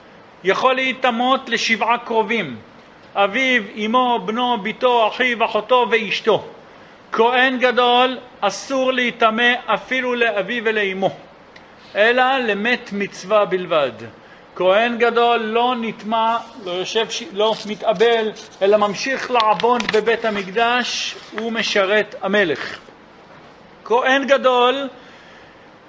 יכול 0.45 0.75
להיטמות 0.75 1.49
לשבעה 1.49 1.99
קרובים, 1.99 2.57
אביו, 3.15 3.63
אמו, 3.85 4.19
בנו, 4.25 4.59
ביתו, 4.59 5.09
אחיו, 5.09 5.45
אחותו 5.45 5.87
ואשתו. 5.91 6.45
כהן 7.13 7.59
גדול 7.59 8.19
אסור 8.41 8.93
להיטמא 8.93 9.53
אפילו 9.67 10.15
לאביו 10.15 10.63
ולאמו, 10.65 11.11
אלא 11.95 12.39
למת 12.39 12.91
מצווה 12.93 13.45
בלבד. 13.45 13.93
כהן 14.59 14.99
גדול 14.99 15.41
לא 15.41 15.75
נטמע, 15.81 16.37
לא 16.65 16.71
יושב, 16.71 17.07
לא 17.33 17.55
מתאבל, 17.67 18.31
אלא 18.63 18.77
ממשיך 18.77 19.31
לעבוד 19.31 19.83
בבית 19.93 20.25
המקדש 20.25 21.17
ומשרת 21.35 22.15
המלך. 22.23 22.79
כהן 23.85 24.27
גדול 24.27 24.89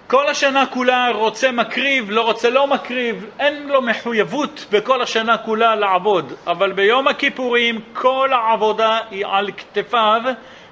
כל 0.08 0.28
השנה 0.28 0.66
כולה 0.66 1.10
רוצה 1.14 1.52
מקריב, 1.52 2.12
לא 2.12 2.22
רוצה 2.22 2.50
לא 2.50 2.68
מקריב, 2.68 3.26
אין 3.40 3.68
לו 3.68 3.82
מחויבות 3.82 4.66
בכל 4.72 5.02
השנה 5.02 5.38
כולה 5.38 5.76
לעבוד, 5.76 6.34
אבל 6.48 6.72
ביום 6.72 7.08
הכיפורים 7.08 7.82
כל 7.94 8.30
העבודה 8.34 9.00
היא 9.12 9.26
על 9.30 9.50
כתפיו 9.58 10.22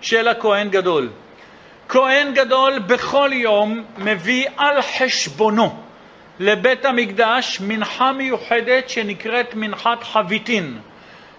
של 0.02 0.28
הכהן 0.28 0.70
גדול. 0.70 1.10
כהן 1.90 2.34
גדול 2.34 2.80
בכל 2.80 3.30
יום 3.34 3.84
מביא 3.98 4.46
על 4.58 4.82
חשבונו 4.82 5.87
לבית 6.40 6.86
המקדש 6.86 7.62
מנחה 7.62 8.12
מיוחדת 8.12 8.90
שנקראת 8.90 9.56
מנחת 9.56 10.04
חביתין. 10.04 10.80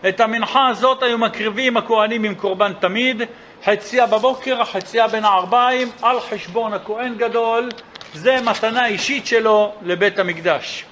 את 0.09 0.20
המנחה 0.20 0.68
הזאת 0.68 1.03
היו 1.03 1.18
מקריבים 1.18 1.76
הכהנים 1.76 2.24
עם 2.24 2.34
קורבן 2.34 2.72
תמיד, 2.80 3.22
חציה 3.64 4.07
בבוקר, 4.07 4.64
חציה 4.64 5.09
בין 5.09 5.24
הערביים, 5.24 5.90
על 6.03 6.20
חשבון 6.20 6.72
הכהן 6.72 7.14
גדול, 7.14 7.68
זה 8.14 8.36
מתנה 8.44 8.86
אישית 8.86 9.26
שלו 9.26 9.72
לבית 9.82 10.18
המקדש. 10.18 10.84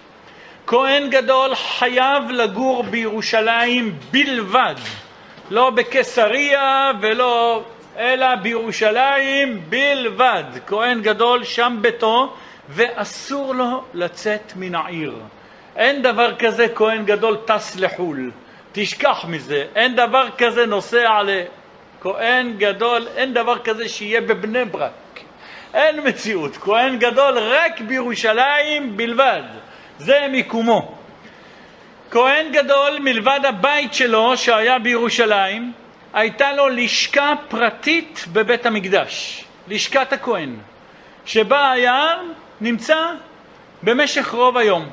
כהן 0.66 1.10
גדול 1.10 1.54
חייב 1.54 2.30
לגור 2.30 2.82
בירושלים 2.82 3.96
בלבד, 4.10 4.74
לא 5.50 5.70
בקיסריה 5.70 6.90
ולא, 7.00 7.62
אלא 7.98 8.34
בירושלים 8.34 9.60
בלבד. 9.68 10.44
כהן 10.66 11.02
גדול 11.02 11.44
שם 11.44 11.78
ביתו, 11.80 12.34
ואסור 12.68 13.54
לו 13.54 13.84
לצאת 13.94 14.52
מן 14.56 14.74
העיר. 14.74 15.14
אין 15.76 16.02
דבר 16.02 16.36
כזה 16.36 16.66
כהן 16.74 17.04
גדול 17.04 17.36
טס 17.44 17.76
לחו"ל, 17.76 18.30
תשכח 18.72 19.24
מזה. 19.28 19.64
אין 19.74 19.96
דבר 19.96 20.28
כזה 20.38 20.66
נוסע 20.66 21.20
לכהן 21.22 22.56
גדול, 22.58 23.08
אין 23.16 23.34
דבר 23.34 23.58
כזה 23.58 23.88
שיהיה 23.88 24.20
בבני 24.20 24.64
ברק. 24.64 25.20
אין 25.74 26.08
מציאות. 26.08 26.56
כהן 26.56 26.98
גדול 26.98 27.38
רק 27.38 27.80
בירושלים 27.80 28.96
בלבד. 28.96 29.42
זה 29.98 30.26
מיקומו. 30.30 30.96
כהן 32.10 32.52
גדול, 32.52 32.98
מלבד 33.00 33.40
הבית 33.44 33.94
שלו 33.94 34.36
שהיה 34.36 34.78
בירושלים, 34.78 35.72
הייתה 36.14 36.52
לו 36.52 36.68
לשכה 36.68 37.32
פרטית 37.48 38.24
בבית 38.32 38.66
המקדש, 38.66 39.44
לשכת 39.68 40.12
הכהן, 40.12 40.56
שבה 41.26 41.70
היה 41.70 42.14
נמצא 42.60 43.12
במשך 43.82 44.30
רוב 44.34 44.56
היום. 44.56 44.88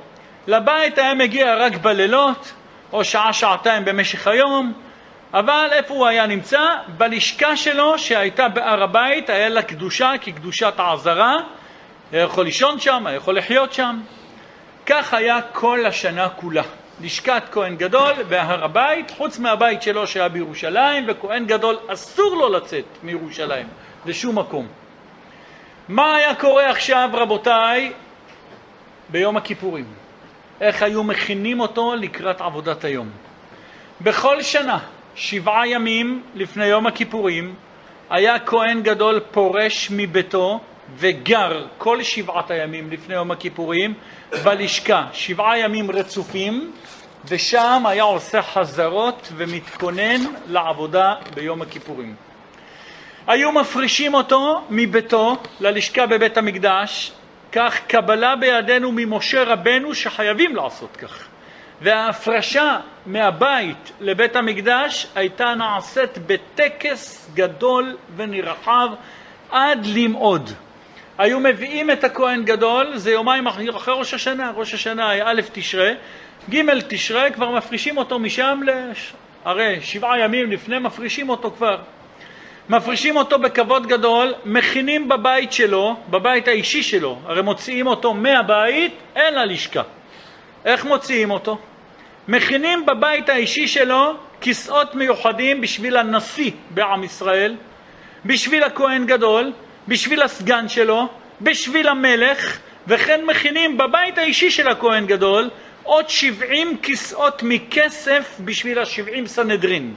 לבית 0.48 0.98
היה 0.98 1.14
מגיע 1.14 1.56
רק 1.56 1.76
בלילות, 1.78 2.54
או 2.94 3.04
שעה-שעתיים 3.04 3.86
במשך 3.86 4.28
היום, 4.28 4.74
אבל 5.34 5.68
איפה 5.72 5.94
הוא 5.94 6.08
היה 6.08 6.28
נמצא? 6.28 6.62
בלשכה 6.98 7.58
שלו 7.58 8.00
שהייתה 8.00 8.50
בהר 8.50 8.84
הבית, 8.84 9.30
היה 9.30 9.50
לה 9.50 9.62
קדושה 9.62 10.12
כקדושת 10.22 10.74
העזרה, 10.78 11.38
היה 12.12 12.24
יכול 12.24 12.46
לישון 12.46 12.80
שם, 12.80 13.08
היה 13.08 13.16
יכול 13.16 13.38
לחיות 13.38 13.74
שם. 13.74 14.00
כך 14.86 15.14
היה 15.14 15.42
כל 15.52 15.86
השנה 15.86 16.30
כולה. 16.30 16.64
לשכת 17.02 17.44
כהן 17.52 17.76
גדול 17.76 18.24
בהר 18.30 18.64
הבית, 18.64 19.12
חוץ 19.12 19.40
מהבית 19.40 19.82
שלו 19.82 20.08
שהיה 20.08 20.30
בירושלים, 20.30 21.06
וכהן 21.08 21.46
גדול 21.46 21.78
אסור 21.88 22.36
לו 22.36 22.50
לצאת 22.50 22.86
מירושלים 23.04 23.68
לשום 24.06 24.40
מקום. 24.40 24.68
מה 25.88 26.16
היה 26.16 26.36
קורה 26.36 26.70
עכשיו, 26.70 27.10
רבותיי, 27.14 27.92
ביום 29.10 29.38
הכיפורים? 29.38 29.86
איך 30.62 30.84
היו 30.84 31.04
מכינים 31.04 31.60
אותו 31.60 31.96
לקראת 31.96 32.42
עבודת 32.42 32.84
היום? 32.84 33.10
בכל 34.02 34.42
שנה, 34.42 34.80
שבעה 35.16 35.68
ימים 35.68 36.24
לפני 36.36 36.66
יום 36.66 36.88
הכיפורים, 36.88 37.56
היה 38.10 38.40
כהן 38.40 38.82
גדול 38.82 39.20
פורש 39.32 39.92
מביתו 39.92 40.60
וגר 40.98 41.66
כל 41.78 42.04
שבעת 42.04 42.52
הימים 42.52 42.92
לפני 42.92 43.16
יום 43.16 43.32
הכיפורים 43.32 43.94
בלשכה, 44.44 45.08
שבעה 45.14 45.60
ימים 45.60 45.92
רצופים, 45.92 46.72
ושם 47.26 47.84
היה 47.86 48.04
עושה 48.04 48.42
חזרות 48.42 49.32
ומתכונן 49.36 50.22
לעבודה 50.48 51.16
ביום 51.34 51.62
הכיפורים. 51.62 52.16
היו 53.28 53.52
מפרישים 53.52 54.14
אותו 54.14 54.62
מביתו 54.70 55.38
ללשכה 55.60 56.06
בבית 56.06 56.38
המקדש, 56.38 57.12
כך 57.52 57.80
קבלה 57.88 58.36
בידינו 58.36 58.92
ממשה 58.92 59.44
רבנו 59.44 59.96
שחייבים 59.96 60.56
לעשות 60.56 60.98
כך. 60.98 61.28
וההפרשה 61.82 62.80
מהבית 63.06 63.92
לבית 64.00 64.36
המקדש 64.36 65.08
הייתה 65.16 65.54
נעשית 65.56 66.18
בטקס 66.28 67.30
גדול 67.34 67.98
ונרחב 68.16 68.88
עד 69.52 69.86
למאוד. 69.86 70.50
היו 71.18 71.40
מביאים 71.40 71.92
את 71.92 72.04
הכהן 72.04 72.44
גדול, 72.44 72.98
זה 72.98 73.12
יומיים 73.12 73.48
אחרי 73.48 73.94
ראש 73.98 74.14
השנה, 74.14 74.52
ראש 74.56 74.74
השנה 74.74 75.10
היה 75.10 75.26
א' 75.28 75.42
תשרה, 75.52 75.92
ג' 76.50 76.80
תשרי 76.88 77.32
כבר 77.34 77.52
מפרישים 77.52 77.98
אותו 77.98 78.20
משם, 78.20 78.60
לש... 78.66 79.14
הרי 79.46 79.82
שבעה 79.82 80.20
ימים 80.20 80.52
לפני 80.52 80.80
מפרישים 80.80 81.30
אותו 81.30 81.52
כבר. 81.52 81.78
מפרישים 82.70 83.18
אותו 83.18 83.40
בכבוד 83.40 83.88
גדול, 83.88 84.34
מכינים 84.46 85.10
בבית 85.10 85.54
שלו, 85.54 85.96
בבית 86.10 86.48
האישי 86.48 86.84
שלו, 86.84 87.20
הרי 87.26 87.42
מוציאים 87.42 87.88
אותו 87.88 88.14
מהבית 88.14 88.94
אל 89.18 89.38
הלשכה. 89.38 89.82
איך 90.66 90.86
מוציאים 90.86 91.32
אותו? 91.32 91.58
מכינים 92.28 92.86
בבית 92.86 93.30
האישי 93.30 93.68
שלו 93.68 94.14
כיסאות 94.42 94.96
מיוחדים 94.96 95.62
בשביל 95.62 95.98
הנשיא 95.98 96.52
בעם 96.70 97.04
ישראל, 97.04 97.56
בשביל 98.26 98.64
הכהן 98.64 99.06
גדול, 99.06 99.52
בשביל 99.88 100.22
הסגן 100.22 100.68
שלו, 100.68 101.08
בשביל 101.42 101.88
המלך, 101.88 102.60
וכן 102.88 103.26
מכינים 103.26 103.78
בבית 103.78 104.18
האישי 104.18 104.52
של 104.52 104.68
הכהן 104.68 105.06
גדול 105.06 105.50
עוד 105.84 106.10
שבעים 106.10 106.78
כיסאות 106.78 107.44
מכסף 107.44 108.36
בשביל 108.40 108.80
השבעים 108.80 109.28
סנהדרין. 109.28 109.96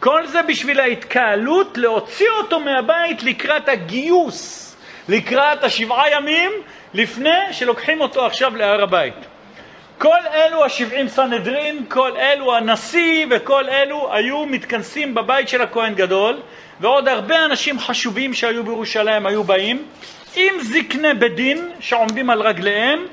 כל 0.00 0.26
זה 0.26 0.42
בשביל 0.42 0.80
ההתקהלות, 0.80 1.78
להוציא 1.78 2.28
אותו 2.38 2.60
מהבית 2.60 3.22
לקראת 3.22 3.68
הגיוס, 3.68 4.76
לקראת 5.08 5.64
השבעה 5.64 6.10
ימים, 6.12 6.50
לפני 6.94 7.38
שלוקחים 7.52 8.00
אותו 8.00 8.26
עכשיו 8.26 8.56
להר 8.56 8.82
הבית. 8.82 9.14
כל 9.98 10.18
אלו 10.34 10.64
השבעים 10.64 11.08
סנהדרין, 11.08 11.84
כל 11.88 12.10
אלו 12.16 12.56
הנשיא 12.56 13.26
וכל 13.30 13.68
אלו 13.68 14.14
היו 14.14 14.46
מתכנסים 14.46 15.14
בבית 15.14 15.48
של 15.48 15.62
הכהן 15.62 15.94
גדול, 15.94 16.40
ועוד 16.80 17.08
הרבה 17.08 17.44
אנשים 17.44 17.78
חשובים 17.78 18.34
שהיו 18.34 18.64
בירושלים 18.64 19.26
היו 19.26 19.44
באים, 19.44 19.84
עם 20.36 20.54
זקני 20.60 21.14
בית 21.14 21.34
דין 21.34 21.70
שעומדים 21.80 22.30
על 22.30 22.42
רגליהם, 22.42 23.06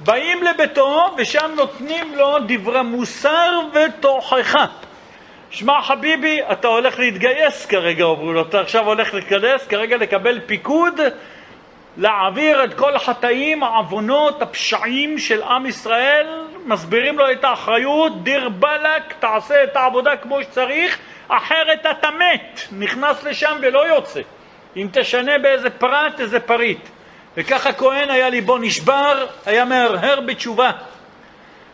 באים 0.00 0.42
לביתו 0.42 1.14
ושם 1.18 1.50
נותנים 1.56 2.14
לו 2.14 2.36
דברי 2.48 2.82
מוסר 2.82 3.60
ותוכחה. 3.72 4.66
שמע 5.50 5.82
חביבי, 5.82 6.40
אתה 6.52 6.68
הולך 6.68 6.98
להתגייס 6.98 7.66
כרגע, 7.66 8.04
אומרים 8.04 8.34
לו, 8.34 8.42
אתה 8.42 8.60
עכשיו 8.60 8.86
הולך 8.86 9.14
להתגייס 9.14 9.66
כרגע 9.66 9.96
לקבל 9.96 10.40
פיקוד, 10.46 11.00
להעביר 11.96 12.64
את 12.64 12.74
כל 12.74 12.96
החטאים, 12.96 13.62
העוונות, 13.62 14.42
הפשעים 14.42 15.18
של 15.18 15.42
עם 15.42 15.66
ישראל, 15.66 16.26
מסבירים 16.64 17.18
לו 17.18 17.32
את 17.32 17.44
האחריות, 17.44 18.24
דיר 18.24 18.48
באלק, 18.48 19.14
תעשה 19.20 19.64
את 19.64 19.76
העבודה 19.76 20.16
כמו 20.16 20.42
שצריך, 20.42 20.98
אחרת 21.28 21.86
אתה 21.90 22.08
מת, 22.10 22.60
נכנס 22.72 23.24
לשם 23.24 23.56
ולא 23.62 23.88
יוצא. 23.88 24.20
אם 24.76 24.88
תשנה 24.92 25.38
באיזה 25.38 25.70
פרט, 25.70 26.20
איזה 26.20 26.40
פריט. 26.40 26.88
וככה 27.36 27.72
כהן 27.72 28.10
היה 28.10 28.28
ליבו 28.28 28.58
נשבר, 28.58 29.26
היה 29.46 29.64
מהרהר 29.64 30.20
בתשובה. 30.20 30.70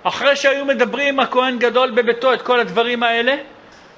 אחרי 0.03 0.37
שהיו 0.37 0.65
מדברים 0.65 1.15
עם 1.15 1.21
הכהן 1.21 1.59
גדול 1.59 1.91
בביתו 1.91 2.33
את 2.33 2.43
כל 2.43 2.61
הדברים 2.61 3.03
האלה, 3.03 3.37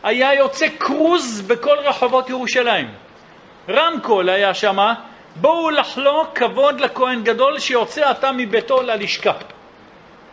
היה 0.08 0.34
יוצא 0.34 0.66
כרוז 0.80 1.40
בכל 1.40 1.76
רחובות 1.78 2.30
ירושלים. 2.30 2.90
רמקול 3.68 4.28
היה 4.28 4.54
שמה, 4.54 4.94
בואו 5.36 5.70
לחלוק 5.70 6.38
כבוד 6.38 6.80
לכהן 6.80 7.22
גדול 7.24 7.58
שיוצא 7.58 8.10
עתה 8.10 8.32
מביתו 8.32 8.82
ללשכה. 8.82 9.32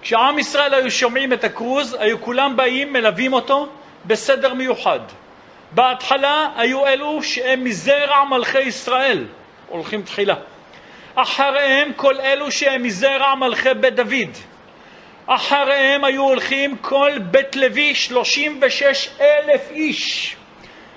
כשעם 0.02 0.40
ישראל 0.40 0.74
היו 0.74 0.92
שומעים 0.92 1.34
את 1.34 1.44
הכרוז, 1.44 1.98
היו 2.00 2.22
כולם 2.22 2.56
באים, 2.56 2.94
מלווים 2.94 3.34
אותו 3.34 3.68
בסדר 4.06 4.54
מיוחד. 4.54 5.00
בהתחלה 5.72 6.50
היו 6.56 6.88
אלו 6.88 7.24
שהם 7.24 7.64
מזרע 7.64 8.24
מלכי 8.30 8.62
ישראל, 8.62 9.26
הולכים 9.68 10.02
תחילה. 10.02 10.36
אחריהם 11.16 11.94
כל 11.96 12.20
אלו 12.20 12.52
שהם 12.52 12.84
מזרע 12.84 13.36
מלכי 13.36 13.74
בית 13.74 13.96
דוד. 13.96 14.55
אחריהם 15.28 16.04
היו 16.04 16.24
הולכים 16.24 16.78
כל 16.78 17.12
בית 17.32 17.56
לוי, 17.56 17.96
36 17.96 19.10
אלף 19.22 19.72
איש. 19.72 20.36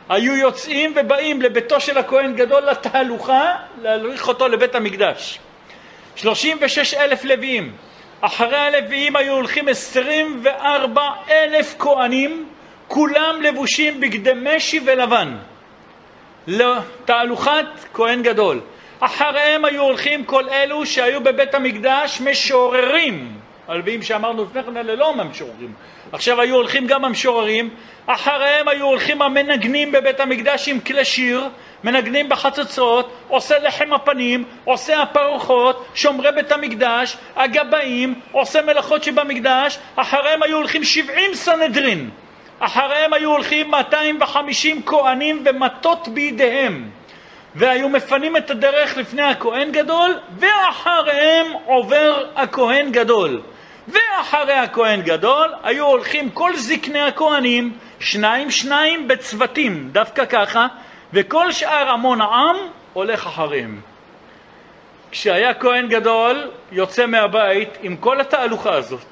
היו 0.09 0.37
יוצאים 0.37 0.93
ובאים 0.97 1.43
לביתו 1.43 1.81
של 1.81 1.99
הכהן 1.99 2.35
גדול 2.35 2.63
לתהלוכה, 2.63 3.57
להלריך 3.83 4.29
אותו 4.29 4.49
לבית 4.49 4.75
המקדש. 4.75 5.39
36 6.17 6.95
אלף 6.95 7.25
לוויים. 7.25 7.73
אחרי 8.21 8.57
הלוויים 8.57 9.17
היו 9.17 9.33
הולכים 9.33 9.69
24 9.69 11.03
אלף 11.31 11.75
כהנים, 11.79 12.49
כולם 12.89 13.43
לבושים 13.43 14.01
בגדי 14.01 14.33
משי 14.37 14.81
ולבן. 14.85 15.37
לתהלוכת 16.47 17.67
כהן 17.93 18.23
גדול. 18.23 18.61
אחריהם 19.01 19.65
היו 19.65 19.83
הולכים 19.83 20.25
כל 20.25 20.49
אלו 20.49 20.87
שהיו 20.87 21.21
בבית 21.21 21.55
המקדש 21.55 22.21
משוררים. 22.21 23.48
הלוויים 23.69 24.03
שאמרנו 24.03 24.45
לפני 24.45 24.63
כן 24.63 24.77
אלה 24.77 24.95
לא 24.95 25.15
המשוררים. 25.19 25.73
עכשיו 26.13 26.41
היו 26.41 26.55
הולכים 26.55 26.87
גם 26.87 27.05
המשוררים, 27.05 27.71
אחריהם 28.07 28.69
היו 28.69 28.87
הולכים 28.87 29.23
המנגנים 29.23 29.93
בבית 29.93 30.21
המקדש 30.21 30.69
עם 30.69 30.81
כלי 30.81 31.05
שיר, 31.05 31.49
מנגנים 31.85 32.29
בחצוצרות, 32.29 33.13
עושה 33.29 33.59
לחם 33.59 33.93
הפנים, 33.93 34.45
עושה 34.65 35.03
הפרוחות, 35.03 35.87
שומרי 35.95 36.33
בית 36.33 36.53
המקדש, 36.53 37.17
הגבאים, 37.37 38.15
עושה 38.33 38.63
מלאכות 38.63 39.05
שבמקדש, 39.05 39.79
אחריהם 39.97 40.43
היו 40.43 40.57
הולכים 40.57 40.85
שבעים 40.85 41.35
סנהדרין, 41.35 42.11
אחריהם 42.59 43.13
היו 43.13 43.31
הולכים 43.31 43.71
250 43.71 44.83
כהנים 44.87 45.43
ומטות 45.47 46.09
בידיהם. 46.09 46.91
והיו 47.55 47.89
מפנים 47.89 48.37
את 48.37 48.51
הדרך 48.51 48.97
לפני 48.97 49.23
הכהן 49.23 49.73
גדול, 49.73 50.19
ואחריהם 50.39 51.47
עובר 51.67 52.25
הכהן 52.37 52.93
גדול. 52.93 53.41
ואחרי 53.89 54.53
הכהן 54.53 55.03
גדול 55.03 55.55
היו 55.63 55.87
הולכים 55.87 56.31
כל 56.31 56.57
זקני 56.57 57.01
הכהנים, 57.01 57.79
שניים 58.01 58.51
שניים 58.51 59.09
בצוותים, 59.09 59.89
דווקא 59.93 60.25
ככה, 60.25 60.67
וכל 61.13 61.53
שאר 61.53 61.89
המון 61.91 62.21
העם 62.21 62.57
הולך 62.93 63.27
אחריהם. 63.27 63.81
כשהיה 65.11 65.55
כהן 65.55 65.89
גדול, 65.89 66.51
יוצא 66.73 67.07
מהבית 67.07 67.79
עם 67.83 67.97
כל 67.97 68.21
התהלוכה 68.21 68.75
הזאת, 68.75 69.07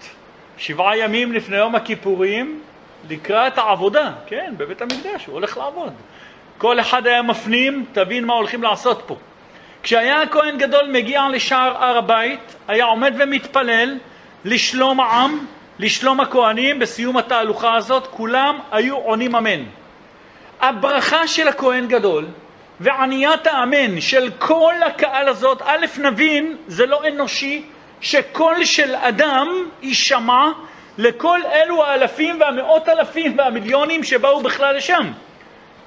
שבעה 0.58 0.98
ימים 0.98 1.32
לפני 1.32 1.56
יום 1.56 1.74
הכיפורים, 1.74 2.60
לקראת 3.08 3.58
העבודה, 3.58 4.12
כן, 4.26 4.54
בבית 4.56 4.82
המקדש, 4.82 5.26
הוא 5.26 5.34
הולך 5.34 5.56
לעבוד. 5.58 5.92
כל 6.58 6.80
אחד 6.80 7.06
היה 7.06 7.22
מפנים, 7.22 7.84
תבין 7.92 8.24
מה 8.24 8.34
הולכים 8.34 8.62
לעשות 8.62 9.02
פה. 9.06 9.16
כשהיה 9.82 10.22
הכהן 10.22 10.58
גדול 10.58 10.88
מגיע 10.92 11.22
לשער 11.32 11.84
הר 11.84 11.98
הבית, 11.98 12.56
היה 12.68 12.84
עומד 12.84 13.14
ומתפלל 13.18 13.98
לשלום 14.47 15.01
העם, 15.01 15.47
לשלום 15.78 16.20
הכהנים, 16.20 16.78
בסיום 16.78 17.16
התהלוכה 17.16 17.74
הזאת, 17.74 18.07
כולם 18.07 18.59
היו 18.72 18.97
עונים 18.97 19.36
אמן. 19.36 19.62
הברכה 20.61 21.28
של 21.28 21.49
הכהן 21.49 21.86
גדול 21.86 22.26
ועניית 22.80 23.47
האמן 23.47 24.01
של 24.01 24.30
כל 24.38 24.74
הקהל 24.86 25.28
הזאת, 25.28 25.62
א', 25.64 25.86
נבין, 25.99 26.57
זה 26.66 26.86
לא 26.86 27.01
אנושי 27.09 27.62
שקול 28.01 28.64
של 28.64 28.94
אדם 28.94 29.49
יישמע 29.82 30.49
לכל 30.99 31.40
אלו 31.53 31.84
האלפים 31.84 32.40
והמאות 32.40 32.88
אלפים 32.88 33.38
והמיליונים 33.38 34.05
שבאו 34.05 34.42
בכלל 34.42 34.76
לשם. 34.76 35.12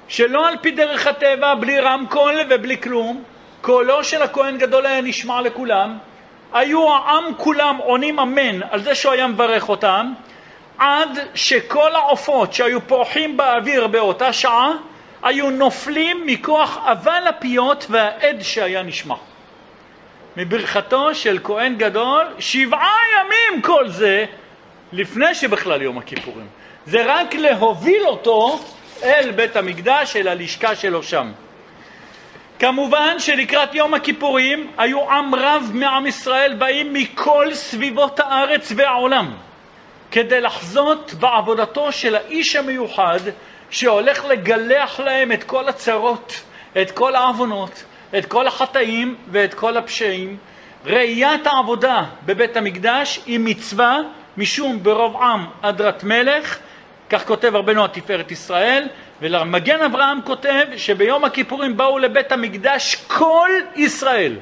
שלא 0.08 0.48
על 0.48 0.56
פי 0.60 0.70
דרך 0.70 1.06
הטבע, 1.06 1.54
בלי 1.54 1.80
רמקול 1.80 2.34
ובלי 2.50 2.80
כלום, 2.80 3.22
קולו 3.60 4.04
של 4.04 4.22
הכהן 4.22 4.58
גדול 4.58 4.86
היה 4.86 5.00
נשמע 5.00 5.40
לכולם, 5.40 5.98
היו 6.52 6.92
העם 6.94 7.24
כולם 7.36 7.76
עונים 7.76 8.18
אמן 8.18 8.62
על 8.70 8.82
זה 8.82 8.94
שהוא 8.94 9.12
היה 9.12 9.26
מברך 9.26 9.68
אותם, 9.68 10.12
עד 10.78 11.18
שכל 11.34 11.94
העופות 11.94 12.52
שהיו 12.52 12.80
פורחים 12.80 13.36
באוויר 13.36 13.86
באותה 13.86 14.32
שעה, 14.32 14.72
היו 15.22 15.50
נופלים 15.50 16.26
מכוח 16.26 16.78
אבל 16.84 17.26
הפיות 17.28 17.86
והעד 17.90 18.42
שהיה 18.42 18.82
נשמע. 18.82 19.14
מברכתו 20.36 21.14
של 21.14 21.38
כהן 21.44 21.76
גדול, 21.76 22.26
שבעה 22.38 22.98
ימים 23.16 23.62
כל 23.62 23.88
זה, 23.88 24.24
לפני 24.92 25.34
שבכלל 25.34 25.82
יום 25.82 25.98
הכיפורים. 25.98 26.46
זה 26.86 27.02
רק 27.06 27.34
להוביל 27.34 28.02
אותו 28.06 28.60
אל 29.02 29.30
בית 29.30 29.56
המקדש, 29.56 30.16
אל 30.16 30.28
הלשכה 30.28 30.76
שלו 30.76 31.02
שם. 31.02 31.32
כמובן 32.60 33.18
שלקראת 33.18 33.74
יום 33.74 33.94
הכיפורים 33.94 34.70
היו 34.78 35.10
עם 35.10 35.34
רב 35.34 35.70
מעם 35.74 36.06
ישראל 36.06 36.54
באים 36.54 36.92
מכל 36.92 37.54
סביבות 37.54 38.20
הארץ 38.20 38.72
והעולם 38.76 39.34
כדי 40.10 40.40
לחזות 40.40 41.14
בעבודתו 41.14 41.92
של 41.92 42.14
האיש 42.14 42.56
המיוחד 42.56 43.18
שהולך 43.70 44.24
לגלח 44.24 45.00
להם 45.00 45.32
את 45.32 45.44
כל 45.44 45.68
הצרות, 45.68 46.42
את 46.82 46.90
כל 46.90 47.14
העוונות, 47.14 47.84
את 48.18 48.26
כל 48.26 48.46
החטאים 48.46 49.16
ואת 49.30 49.54
כל 49.54 49.76
הפשעים. 49.76 50.36
ראיית 50.86 51.46
העבודה 51.46 52.04
בבית 52.26 52.56
המקדש 52.56 53.20
היא 53.26 53.40
מצווה 53.40 53.98
משום 54.36 54.82
ברוב 54.82 55.16
עם 55.16 55.46
אדרת 55.62 56.04
מלך 56.04 56.58
כך 57.10 57.26
כותב 57.26 57.56
רבנו 57.56 57.84
התפארת 57.84 58.30
ישראל, 58.30 58.88
ולמגן 59.22 59.82
אברהם 59.82 60.22
כותב 60.24 60.66
שביום 60.76 61.24
הכיפורים 61.24 61.76
באו 61.76 61.98
לבית 61.98 62.32
המקדש 62.32 62.94
כל 63.06 63.50
ישראל. 63.76 64.36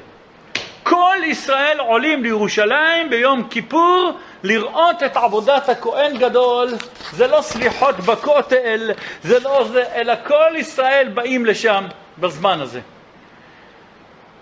כל 0.83 1.17
ישראל 1.25 1.79
עולים 1.79 2.23
לירושלים 2.23 3.09
ביום 3.09 3.47
כיפור 3.49 4.11
לראות 4.43 5.03
את 5.03 5.17
עבודת 5.17 5.69
הכהן 5.69 6.17
גדול, 6.17 6.69
זה 7.11 7.27
לא 7.27 7.41
סליחות 7.41 7.95
בכותל, 7.95 8.91
זה 9.23 9.39
לא 9.39 9.63
זה, 9.71 9.83
אלא 9.95 10.13
כל 10.27 10.55
ישראל 10.55 11.09
באים 11.13 11.45
לשם 11.45 11.85
בזמן 12.17 12.61
הזה. 12.61 12.81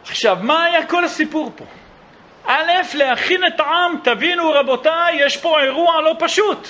עכשיו, 0.03 0.38
מה 0.41 0.63
היה 0.63 0.85
כל 0.85 1.03
הסיפור 1.03 1.51
פה? 1.55 1.65
א', 2.45 2.71
להכין 2.93 3.47
את 3.47 3.59
העם, 3.59 3.95
תבינו 4.03 4.51
רבותיי, 4.51 5.25
יש 5.25 5.38
פה 5.38 5.61
אירוע 5.61 6.01
לא 6.01 6.15
פשוט. 6.19 6.67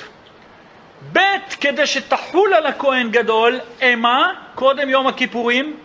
ב', 1.13 1.19
כדי 1.61 1.87
שתחול 1.87 2.53
על 2.53 2.65
הכהן 2.65 3.11
גדול 3.11 3.59
אימה, 3.81 4.33
קודם 4.55 4.89
יום 4.89 5.07
הכיפורים, 5.07 5.77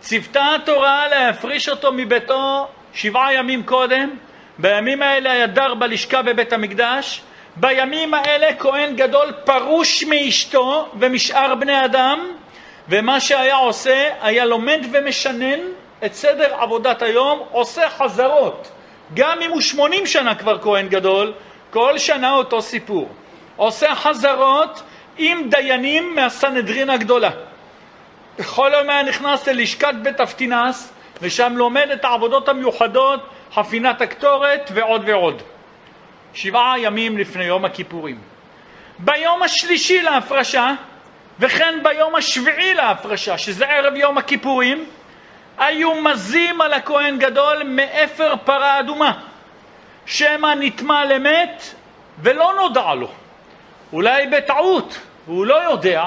ציוותה 0.00 0.54
התורה 0.54 1.08
להפריש 1.08 1.68
אותו 1.68 1.92
מביתו 1.92 2.68
שבעה 2.94 3.34
ימים 3.34 3.62
קודם, 3.62 4.10
בימים 4.58 5.02
האלה 5.02 5.32
היה 5.32 5.46
דר 5.46 5.74
בלשכה 5.74 6.22
בבית 6.22 6.52
המקדש, 6.52 7.22
בימים 7.56 8.14
האלה 8.14 8.54
כהן 8.58 8.96
גדול 8.96 9.32
פרוש 9.44 10.04
מאשתו 10.04 10.88
ומשאר 10.98 11.54
בני 11.54 11.84
אדם, 11.84 12.32
ומה 12.88 13.20
שהיה 13.20 13.56
עושה, 13.56 14.08
היה 14.20 14.44
לומד 14.44 14.80
ומשנן 14.92 15.60
את 16.04 16.14
סדר 16.14 16.54
עבודת 16.54 17.02
היום, 17.02 17.42
עושה 17.50 17.90
חזרות. 17.90 18.70
גם 19.14 19.42
אם 19.42 19.50
הוא 19.50 19.60
שמונים 19.60 20.06
שנה 20.06 20.34
כבר 20.34 20.58
כהן 20.58 20.88
גדול, 20.88 21.32
כל 21.70 21.98
שנה 21.98 22.32
אותו 22.32 22.62
סיפור. 22.62 23.08
עושה 23.60 23.94
חזרות 23.94 24.82
עם 25.18 25.48
דיינים 25.50 26.14
מהסנהדרין 26.14 26.90
הגדולה. 26.90 27.30
בכל 28.38 28.70
יום 28.74 28.90
היה 28.90 29.02
נכנס 29.02 29.48
ללשכת 29.48 29.94
בית 30.02 30.20
אבטינס, 30.20 30.92
ושם 31.22 31.52
לומד 31.56 31.90
את 31.90 32.04
העבודות 32.04 32.48
המיוחדות, 32.48 33.20
חפינת 33.54 34.00
הקטורת 34.00 34.70
ועוד 34.74 35.02
ועוד. 35.06 35.42
שבעה 36.34 36.78
ימים 36.78 37.18
לפני 37.18 37.44
יום 37.44 37.64
הכיפורים. 37.64 38.18
ביום 38.98 39.42
השלישי 39.42 40.02
להפרשה, 40.02 40.70
וכן 41.40 41.78
ביום 41.82 42.14
השביעי 42.14 42.74
להפרשה, 42.74 43.38
שזה 43.38 43.66
ערב 43.66 43.96
יום 43.96 44.18
הכיפורים, 44.18 44.84
היו 45.58 45.94
מזים 45.94 46.60
על 46.60 46.72
הכהן 46.72 47.18
גדול 47.18 47.62
מאפר 47.64 48.34
פרה 48.44 48.80
אדומה, 48.80 49.12
שמא 50.06 50.54
נטמע 50.60 51.04
למת 51.04 51.74
ולא 52.22 52.54
נודע 52.56 52.94
לו. 52.94 53.08
אולי 53.92 54.26
בטעות, 54.26 54.98
והוא 55.26 55.46
לא 55.46 55.70
יודע, 55.70 56.04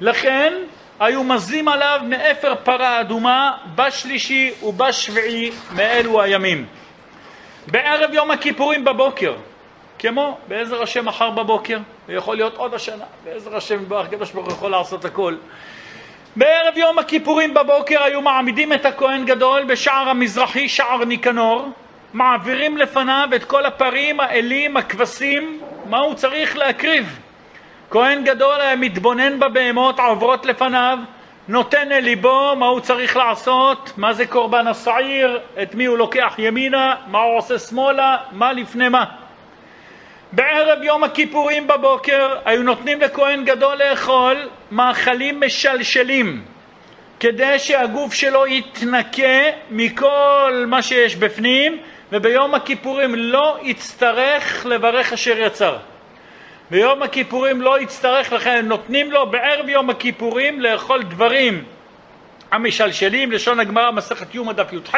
לכן 0.00 0.52
היו 1.00 1.24
מזים 1.24 1.68
עליו 1.68 2.00
מאפר 2.08 2.54
פרה 2.64 3.00
אדומה 3.00 3.56
בשלישי 3.74 4.50
ובשביעי 4.62 5.50
מאלו 5.76 6.22
הימים. 6.22 6.66
בערב 7.66 8.14
יום 8.14 8.30
הכיפורים 8.30 8.84
בבוקר, 8.84 9.34
כמו 9.98 10.38
בעזר 10.48 10.82
השם 10.82 11.04
מחר 11.04 11.30
בבוקר, 11.30 11.78
ויכול 12.06 12.36
להיות 12.36 12.56
עוד 12.56 12.74
השנה, 12.74 13.04
בעזר 13.24 13.56
השם 13.56 13.78
הקדוש 13.96 14.30
ברוך 14.30 14.46
הוא 14.46 14.54
יכול 14.54 14.70
לעשות 14.70 15.04
הכל. 15.04 15.34
בערב 16.36 16.76
יום 16.76 16.98
הכיפורים 16.98 17.54
בבוקר 17.54 18.02
היו 18.02 18.22
מעמידים 18.22 18.72
את 18.72 18.86
הכהן 18.86 19.24
גדול 19.24 19.64
בשער 19.64 20.08
המזרחי, 20.08 20.68
שער 20.68 21.04
ניקנור, 21.04 21.68
מעבירים 22.12 22.76
לפניו 22.76 23.28
את 23.36 23.44
כל 23.44 23.66
הפרים, 23.66 24.20
האלים, 24.20 24.76
הכבשים, 24.76 25.60
מה 25.86 25.98
הוא 25.98 26.14
צריך 26.14 26.56
להקריב. 26.56 27.18
כהן 27.90 28.24
גדול 28.24 28.60
היה 28.60 28.76
מתבונן 28.76 29.40
בבהמות 29.40 29.98
העוברות 29.98 30.46
לפניו, 30.46 30.98
נותן 31.48 31.92
אל 31.92 32.00
ליבו 32.00 32.56
מה 32.56 32.66
הוא 32.66 32.80
צריך 32.80 33.16
לעשות, 33.16 33.92
מה 33.96 34.12
זה 34.12 34.26
קורבן 34.26 34.66
השעיר, 34.66 35.40
את 35.62 35.74
מי 35.74 35.84
הוא 35.84 35.98
לוקח 35.98 36.34
ימינה, 36.38 36.94
מה 37.06 37.18
הוא 37.18 37.38
עושה 37.38 37.58
שמאלה, 37.58 38.16
מה 38.32 38.52
לפני 38.52 38.88
מה. 38.88 39.04
בערב 40.32 40.82
יום 40.82 41.04
הכיפורים 41.04 41.66
בבוקר 41.66 42.38
היו 42.44 42.62
נותנים 42.62 43.00
לכהן 43.00 43.44
גדול 43.44 43.76
לאכול 43.76 44.48
מאכלים 44.70 45.40
משלשלים 45.40 46.42
כדי 47.20 47.58
שהגוף 47.58 48.14
שלו 48.14 48.46
יתנקה 48.46 49.42
מכל 49.70 50.64
מה 50.66 50.82
שיש 50.82 51.16
בפנים 51.16 51.78
וביום 52.12 52.54
הכיפורים 52.54 53.14
לא 53.14 53.58
יצטרך 53.62 54.66
לברך 54.66 55.12
אשר 55.12 55.38
יצר. 55.38 55.76
ביום 56.70 57.02
הכיפורים 57.02 57.62
לא 57.62 57.80
יצטרך, 57.80 58.32
לכן 58.32 58.66
נותנים 58.66 59.12
לו 59.12 59.30
בערב 59.30 59.68
יום 59.68 59.90
הכיפורים 59.90 60.60
לאכול 60.60 61.02
דברים 61.02 61.64
המשלשלים, 62.50 63.32
לשון 63.32 63.60
הגמרא 63.60 63.90
מסכת 63.90 64.34
יומא 64.34 64.52
דף 64.52 64.72
י"ח 64.72 64.94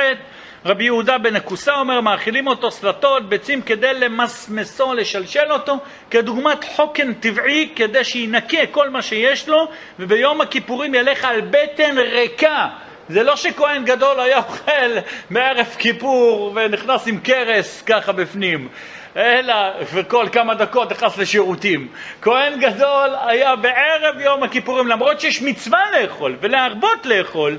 רבי 0.65 0.85
יהודה 0.85 1.19
בן 1.19 1.37
הכוסה 1.37 1.75
אומר, 1.75 2.01
מאכילים 2.01 2.47
אותו 2.47 2.71
סלטות, 2.71 3.29
ביצים 3.29 3.63
כדי 3.63 3.95
למסמסו, 3.95 4.95
לשלשל 4.95 5.53
אותו, 5.53 5.79
כדוגמת 6.11 6.65
חוקן 6.65 7.15
טבעי, 7.15 7.73
כדי 7.77 8.05
שינקה 8.05 8.67
כל 8.71 8.91
מה 8.91 9.03
שיש 9.03 9.49
לו, 9.49 9.69
וביום 9.99 10.41
הכיפורים 10.41 10.95
ילך 10.95 11.25
על 11.25 11.41
בטן 11.41 11.99
ריקה. 11.99 12.69
זה 13.11 13.23
לא 13.23 13.37
שכהן 13.37 13.85
גדול 13.85 14.21
היה 14.21 14.39
אוכל 14.39 14.91
מערב 15.31 15.67
כיפור 15.79 16.53
ונכנס 16.55 17.07
עם 17.07 17.19
קרס 17.19 17.83
ככה 17.83 18.13
בפנים, 18.13 18.69
אלא, 19.17 19.55
וכל 19.93 20.27
כמה 20.33 20.55
דקות 20.55 20.93
נכנס 20.93 21.19
לשירותים. 21.19 21.89
כהן 22.23 22.61
גדול 22.61 23.11
היה 23.27 23.57
בערב 23.57 24.21
יום 24.21 24.43
הכיפורים, 24.43 24.87
למרות 24.87 25.21
שיש 25.21 25.43
מצווה 25.43 25.81
לאכול 26.01 26.37
ולהרבות 26.41 27.07
לאכול, 27.07 27.57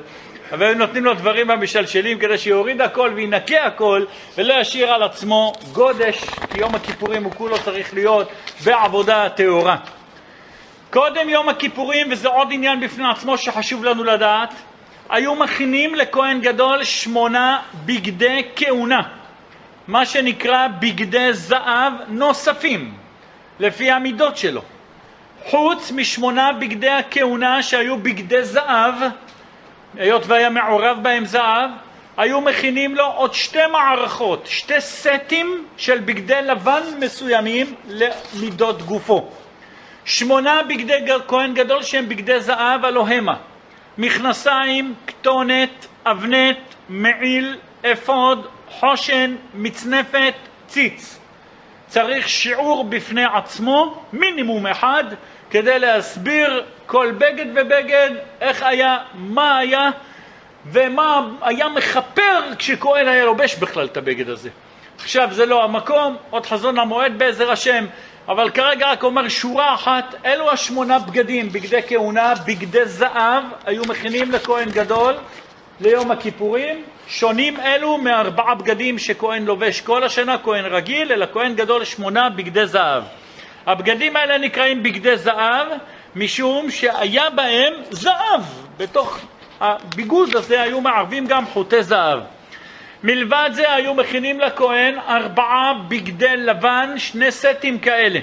אבל 0.51 0.73
נותנים 0.73 1.05
לו 1.05 1.13
דברים 1.13 1.51
המשלשלים 1.51 2.19
כדי 2.19 2.37
שיוריד 2.37 2.81
הכל 2.81 3.11
וינקה 3.15 3.63
הכל 3.63 4.05
ולא 4.37 4.53
ישאיר 4.53 4.93
על 4.93 5.03
עצמו 5.03 5.53
גודש, 5.71 6.17
כי 6.51 6.59
יום 6.59 6.75
הכיפורים 6.75 7.23
הוא 7.23 7.31
כולו 7.31 7.57
צריך 7.63 7.93
להיות 7.93 8.31
בעבודה 8.63 9.29
טהורה. 9.29 9.77
קודם 10.89 11.29
יום 11.29 11.49
הכיפורים, 11.49 12.07
וזה 12.11 12.27
עוד 12.27 12.47
עניין 12.51 12.79
בפני 12.79 13.09
עצמו 13.11 13.37
שחשוב 13.37 13.83
לנו 13.83 14.03
לדעת, 14.03 14.53
היו 15.11 15.35
מכינים 15.35 15.95
לכהן 15.95 16.41
גדול 16.41 16.83
שמונה 16.83 17.59
בגדי 17.85 18.43
כהונה, 18.55 19.01
מה 19.87 20.05
שנקרא 20.05 20.67
בגדי 20.79 21.33
זהב 21.33 21.93
נוספים, 22.07 22.93
לפי 23.59 23.91
המידות 23.91 24.37
שלו. 24.37 24.61
חוץ 25.45 25.91
משמונה 25.91 26.53
בגדי 26.53 26.89
הכהונה 26.89 27.63
שהיו 27.63 27.97
בגדי 27.97 28.43
זהב, 28.43 28.95
היות 29.97 30.27
והיה 30.27 30.49
מעורב 30.49 30.97
בהם 31.01 31.25
זהב, 31.25 31.69
היו 32.17 32.41
מכינים 32.41 32.95
לו 32.95 33.05
עוד 33.05 33.33
שתי 33.33 33.67
מערכות, 33.71 34.47
שתי 34.47 34.81
סטים 34.81 35.65
של 35.77 35.99
בגדי 35.99 36.41
לבן 36.41 36.83
מסוימים 36.99 37.75
למידות 37.87 38.81
גופו. 38.81 39.29
שמונה 40.05 40.63
בגדי 40.63 41.05
כהן 41.27 41.53
גדול 41.53 41.83
שהם 41.83 42.09
בגדי 42.09 42.41
זהב, 42.41 42.85
הלא 42.85 43.07
המה. 43.07 43.50
מכנסיים, 43.97 44.93
כתונת, 45.07 45.87
אבנת, 46.05 46.57
מעיל, 46.89 47.57
אפוד, 47.91 48.47
חושן, 48.69 49.35
מצנפת, 49.53 50.33
ציץ. 50.67 51.19
צריך 51.87 52.29
שיעור 52.29 52.83
בפני 52.83 53.23
עצמו, 53.33 54.03
מינימום 54.13 54.67
אחד, 54.67 55.03
כדי 55.49 55.79
להסביר 55.79 56.63
כל 56.85 57.11
בגד 57.17 57.45
ובגד, 57.55 58.09
איך 58.41 58.63
היה, 58.63 58.97
מה 59.13 59.57
היה, 59.57 59.89
ומה 60.65 61.27
היה 61.41 61.69
מכפר 61.69 62.41
כשכהן 62.57 63.07
היה 63.07 63.25
לובש 63.25 63.55
בכלל 63.55 63.85
את 63.85 63.97
הבגד 63.97 64.29
הזה. 64.29 64.49
עכשיו 64.97 65.27
זה 65.31 65.45
לא 65.45 65.63
המקום, 65.63 66.17
עוד 66.29 66.45
חזון 66.45 66.79
המועד 66.79 67.17
בעזר 67.17 67.51
השם, 67.51 67.85
אבל 68.31 68.49
כרגע 68.49 68.91
רק 68.91 69.03
אומר 69.03 69.27
שורה 69.27 69.73
אחת, 69.73 70.15
אלו 70.25 70.51
השמונה 70.51 70.99
בגדים, 70.99 71.49
בגדי 71.49 71.79
כהונה, 71.87 72.33
בגדי 72.47 72.85
זהב, 72.85 73.43
היו 73.65 73.81
מכינים 73.89 74.31
לכהן 74.31 74.69
גדול 74.69 75.13
ליום 75.81 76.11
הכיפורים, 76.11 76.83
שונים 77.07 77.59
אלו 77.59 77.97
מארבעה 77.97 78.55
בגדים 78.55 78.99
שכהן 78.99 79.45
לובש 79.45 79.81
כל 79.81 80.03
השנה, 80.03 80.37
כהן 80.37 80.65
רגיל, 80.65 81.11
אלא 81.11 81.25
כהן 81.33 81.55
גדול 81.55 81.85
שמונה 81.85 82.29
בגדי 82.29 82.67
זהב. 82.67 83.03
הבגדים 83.65 84.15
האלה 84.15 84.37
נקראים 84.37 84.83
בגדי 84.83 85.17
זהב, 85.17 85.67
משום 86.15 86.71
שהיה 86.71 87.29
בהם 87.29 87.73
זהב. 87.89 88.41
בתוך 88.77 89.19
הביגוד 89.59 90.35
הזה 90.35 90.61
היו 90.61 90.81
מערבים 90.81 91.27
גם 91.27 91.45
חוטי 91.45 91.83
זהב. 91.83 92.19
מלבד 93.03 93.49
זה 93.53 93.73
היו 93.73 93.93
מכינים 93.93 94.39
לכהן 94.39 94.99
ארבעה 94.99 95.73
בגדי 95.87 96.37
לבן, 96.37 96.93
שני 96.97 97.31
סטים 97.31 97.79
כאלה, 97.79 98.19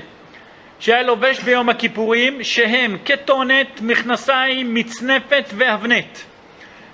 שהיה 0.80 1.02
לובש 1.02 1.40
ביום 1.40 1.68
הכיפורים, 1.68 2.44
שהם 2.44 2.96
כתונת, 3.04 3.80
מכנסיים, 3.80 4.74
מצנפת 4.74 5.44
ואבנת. 5.56 6.24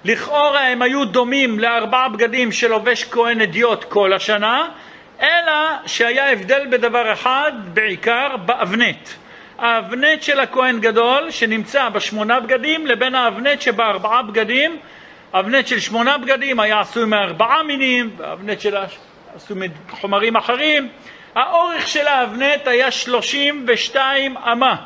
לכאורה 0.04 0.68
הם 0.68 0.82
היו 0.82 1.04
דומים 1.04 1.58
לארבעה 1.58 2.08
בגדים 2.08 2.52
שלובש 2.52 3.04
כהן 3.04 3.40
אדיוט 3.40 3.84
כל 3.84 4.12
השנה, 4.12 4.68
אלא 5.22 5.52
שהיה 5.86 6.32
הבדל 6.32 6.66
בדבר 6.70 7.12
אחד, 7.12 7.52
בעיקר 7.74 8.36
באבנט. 8.36 9.08
האבנט 9.58 10.22
של 10.22 10.40
הכהן 10.40 10.80
גדול, 10.80 11.30
שנמצא 11.30 11.88
בשמונה 11.88 12.40
בגדים, 12.40 12.86
לבין 12.86 13.14
האבנט 13.14 13.60
שבארבעה 13.60 14.22
בגדים. 14.22 14.78
אבנט 15.36 15.66
של 15.66 15.80
שמונה 15.80 16.18
בגדים 16.18 16.60
היה 16.60 16.80
עשוי 16.80 17.04
מארבעה 17.04 17.62
מינים, 17.62 18.10
והאבנט 18.16 18.60
של 18.60 18.76
עשוי 19.36 19.68
מחומרים 19.92 20.36
אחרים. 20.36 20.88
האורך 21.34 21.88
של 21.88 22.06
האבנט 22.06 22.66
היה 22.66 22.90
32 22.90 24.36
אמה. 24.36 24.76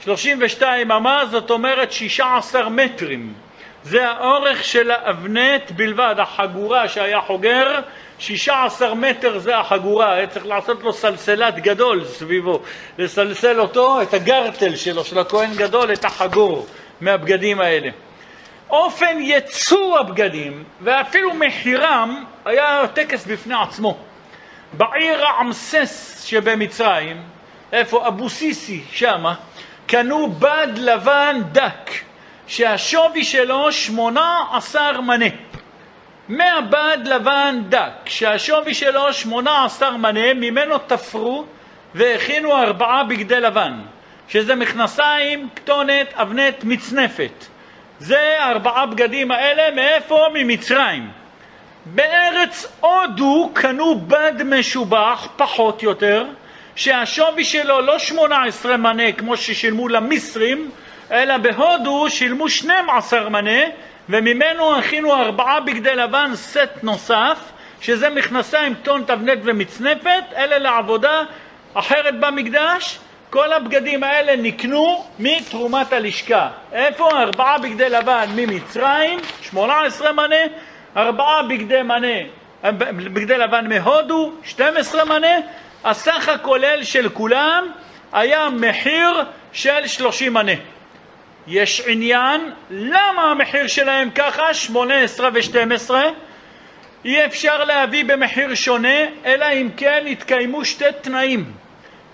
32 0.00 0.92
אמה 0.92 1.26
זאת 1.30 1.50
אומרת 1.50 1.92
16 1.92 2.68
מטרים. 2.68 3.32
זה 3.82 4.08
האורך 4.08 4.64
של 4.64 4.90
האבנט 4.90 5.70
בלבד, 5.70 6.14
החגורה 6.18 6.88
שהיה 6.88 7.20
חוגר, 7.20 7.80
16 8.18 8.94
מטר 8.94 9.38
זה 9.38 9.58
החגורה, 9.58 10.12
היה 10.12 10.26
צריך 10.26 10.46
לעשות 10.46 10.82
לו 10.82 10.92
סלסלת 10.92 11.54
גדול 11.54 12.04
סביבו, 12.04 12.62
לסלסל 12.98 13.60
אותו, 13.60 14.02
את 14.02 14.14
הגרטל 14.14 14.76
שלו, 14.76 15.04
של 15.04 15.18
הכהן 15.18 15.50
גדול, 15.56 15.92
את 15.92 16.04
החגור 16.04 16.66
מהבגדים 17.00 17.60
האלה. 17.60 17.90
אופן 18.70 19.20
ייצור 19.20 19.98
הבגדים 19.98 20.64
ואפילו 20.80 21.34
מחירם 21.34 22.24
היה 22.44 22.82
טקס 22.94 23.26
בפני 23.26 23.54
עצמו. 23.62 23.98
בעיר 24.72 25.24
רעמסס 25.24 26.22
שבמצרים, 26.24 27.22
איפה 27.72 28.08
אבו 28.08 28.28
סיסי 28.28 28.84
שמה, 28.92 29.34
קנו 29.86 30.28
בד 30.28 30.68
לבן 30.76 31.40
דק 31.52 31.90
שהשווי 32.46 33.24
שלו 33.24 33.72
שמונה 33.72 34.42
עשר 34.52 35.00
מנה. 35.00 35.26
מהבד 36.28 36.98
לבן 37.04 37.60
דק 37.68 37.92
שהשווי 38.04 38.74
שלו 38.74 39.12
שמונה 39.12 39.64
עשר 39.64 39.96
מנה, 39.96 40.34
ממנו 40.34 40.78
תפרו 40.78 41.44
והכינו 41.94 42.56
ארבעה 42.56 43.04
בגדי 43.04 43.40
לבן, 43.40 43.80
שזה 44.28 44.54
מכנסיים, 44.54 45.48
כתונת, 45.56 46.14
אבנת, 46.14 46.64
מצנפת. 46.64 47.46
זה 48.00 48.36
ארבעה 48.40 48.86
בגדים 48.86 49.30
האלה, 49.30 49.74
מאיפה? 49.74 50.26
ממצרים. 50.34 51.10
בארץ 51.86 52.66
הודו 52.80 53.50
קנו 53.54 54.00
בד 54.00 54.32
משובח, 54.44 55.28
פחות 55.36 55.82
יותר, 55.82 56.24
שהשווי 56.76 57.44
שלו 57.44 57.80
לא 57.80 57.98
18 57.98 58.76
מנה 58.76 59.12
כמו 59.12 59.36
ששילמו 59.36 59.88
למיסרים, 59.88 60.70
אלא 61.10 61.36
בהודו 61.36 62.10
שילמו 62.10 62.48
12 62.48 63.28
מנה, 63.28 63.60
וממנו 64.08 64.76
הכינו 64.78 65.14
ארבעה 65.14 65.60
בגדי 65.60 65.94
לבן, 65.94 66.30
סט 66.34 66.82
נוסף, 66.82 67.38
שזה 67.80 68.08
מכנסיים, 68.08 68.74
טון, 68.74 69.04
תבנית 69.06 69.38
ומצנפת, 69.44 70.24
אלה 70.36 70.58
לעבודה 70.58 71.22
אחרת 71.74 72.20
במקדש. 72.20 72.98
כל 73.30 73.52
הבגדים 73.52 74.04
האלה 74.04 74.36
נקנו 74.36 75.04
מתרומת 75.18 75.92
הלשכה. 75.92 76.50
איפה? 76.72 77.10
ארבעה 77.10 77.58
בגדי 77.58 77.88
לבן 77.88 78.26
ממצרים, 78.36 79.18
18 79.42 80.12
מנה, 80.12 80.36
ארבעה 80.96 81.42
בגדי 81.42 81.82
מנה, 81.82 82.16
בגדי 83.12 83.38
לבן 83.38 83.68
מהודו, 83.68 84.32
12 84.44 85.04
מנה, 85.04 85.36
הסך 85.84 86.28
הכולל 86.28 86.82
של 86.82 87.08
כולם 87.08 87.72
היה 88.12 88.48
מחיר 88.50 89.22
של 89.52 89.86
30 89.86 90.34
מנה. 90.34 90.52
יש 91.46 91.82
עניין 91.86 92.50
למה 92.70 93.30
המחיר 93.30 93.66
שלהם 93.66 94.10
ככה, 94.10 94.54
18 94.54 95.28
ו-12, 95.34 95.90
אי 97.04 97.24
אפשר 97.24 97.64
להביא 97.64 98.04
במחיר 98.04 98.54
שונה, 98.54 98.98
אלא 99.24 99.46
אם 99.52 99.68
כן 99.76 100.02
יתקיימו 100.06 100.64
שתי 100.64 100.84
תנאים. 101.00 101.52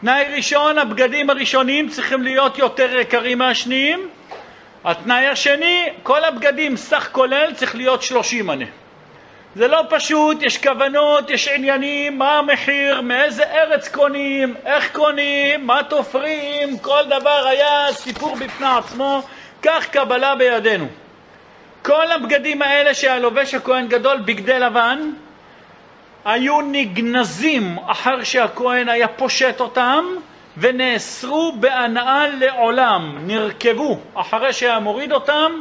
תנאי 0.05 0.25
ראשון, 0.37 0.79
הבגדים 0.79 1.31
הראשונים 1.31 1.89
צריכים 1.89 2.23
להיות 2.23 2.59
יותר 2.59 2.99
יקרים 2.99 3.39
מהשניים. 3.39 4.09
התנאי 4.85 5.27
השני, 5.27 5.89
כל 6.03 6.25
הבגדים 6.25 6.77
סך 6.77 7.09
כולל 7.13 7.53
צריך 7.55 7.77
להיות 7.77 8.03
30 8.03 8.47
מנה. 8.47 8.65
זה 9.57 9.69
לא 9.69 9.83
פשוט, 9.89 10.43
יש 10.43 10.59
כוונות, 10.59 11.31
יש 11.31 11.49
עניינים, 11.49 12.19
מה 12.19 12.39
המחיר, 12.39 13.01
מאיזה 13.01 13.45
ארץ 13.45 13.89
קונים, 13.89 14.55
איך 14.67 14.93
קונים, 14.93 15.67
מה 15.67 15.81
תופרים, 15.89 16.79
כל 16.79 17.03
דבר 17.07 17.47
היה 17.47 17.87
סיפור 17.93 18.37
בפני 18.37 18.67
עצמו, 18.79 19.23
כך 19.63 19.87
קבלה 19.91 20.35
בידינו. 20.37 20.87
כל 21.83 22.13
הבגדים 22.13 22.63
האלה 22.63 22.95
שהיה 22.95 23.19
לובש 23.19 23.55
הכהן 23.55 23.89
גדול, 23.89 24.17
בגדי 24.25 24.59
לבן, 24.59 25.11
היו 26.25 26.61
נגנזים 26.61 27.77
אחר 27.87 28.25
שהכהן 28.25 28.89
היה 28.89 29.09
פושט 29.09 29.61
אותם 29.61 30.05
ונאסרו 30.57 31.53
בהנאה 31.61 32.29
לעולם, 32.29 33.19
נרכבו 33.27 34.01
אחרי 34.15 34.53
שהיה 34.53 34.79
מוריד 34.79 35.13
אותם 35.13 35.53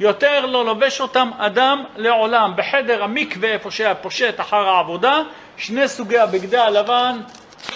יותר 0.00 0.46
לא 0.46 0.64
לובש 0.64 1.00
אותם 1.00 1.30
אדם 1.38 1.84
לעולם. 1.96 2.52
בחדר 2.56 3.02
המקווה, 3.02 3.48
איפה 3.48 3.70
שהיה 3.70 3.94
פושט 3.94 4.40
אחר 4.40 4.68
העבודה, 4.68 5.22
שני 5.56 5.88
סוגי 5.88 6.18
הבגדי 6.18 6.56
הלבן 6.58 7.18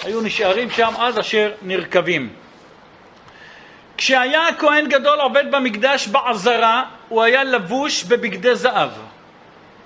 היו 0.03 0.21
נשארים 0.21 0.69
שם 0.69 0.93
עד 0.97 1.17
אשר 1.17 1.51
נרקבים. 1.61 2.29
כשהיה 3.97 4.47
הכהן 4.47 4.89
גדול 4.89 5.19
עובד 5.19 5.51
במקדש 5.51 6.07
בעזרה, 6.07 6.83
הוא 7.09 7.23
היה 7.23 7.43
לבוש 7.43 8.03
בבגדי 8.03 8.55
זהב. 8.55 8.89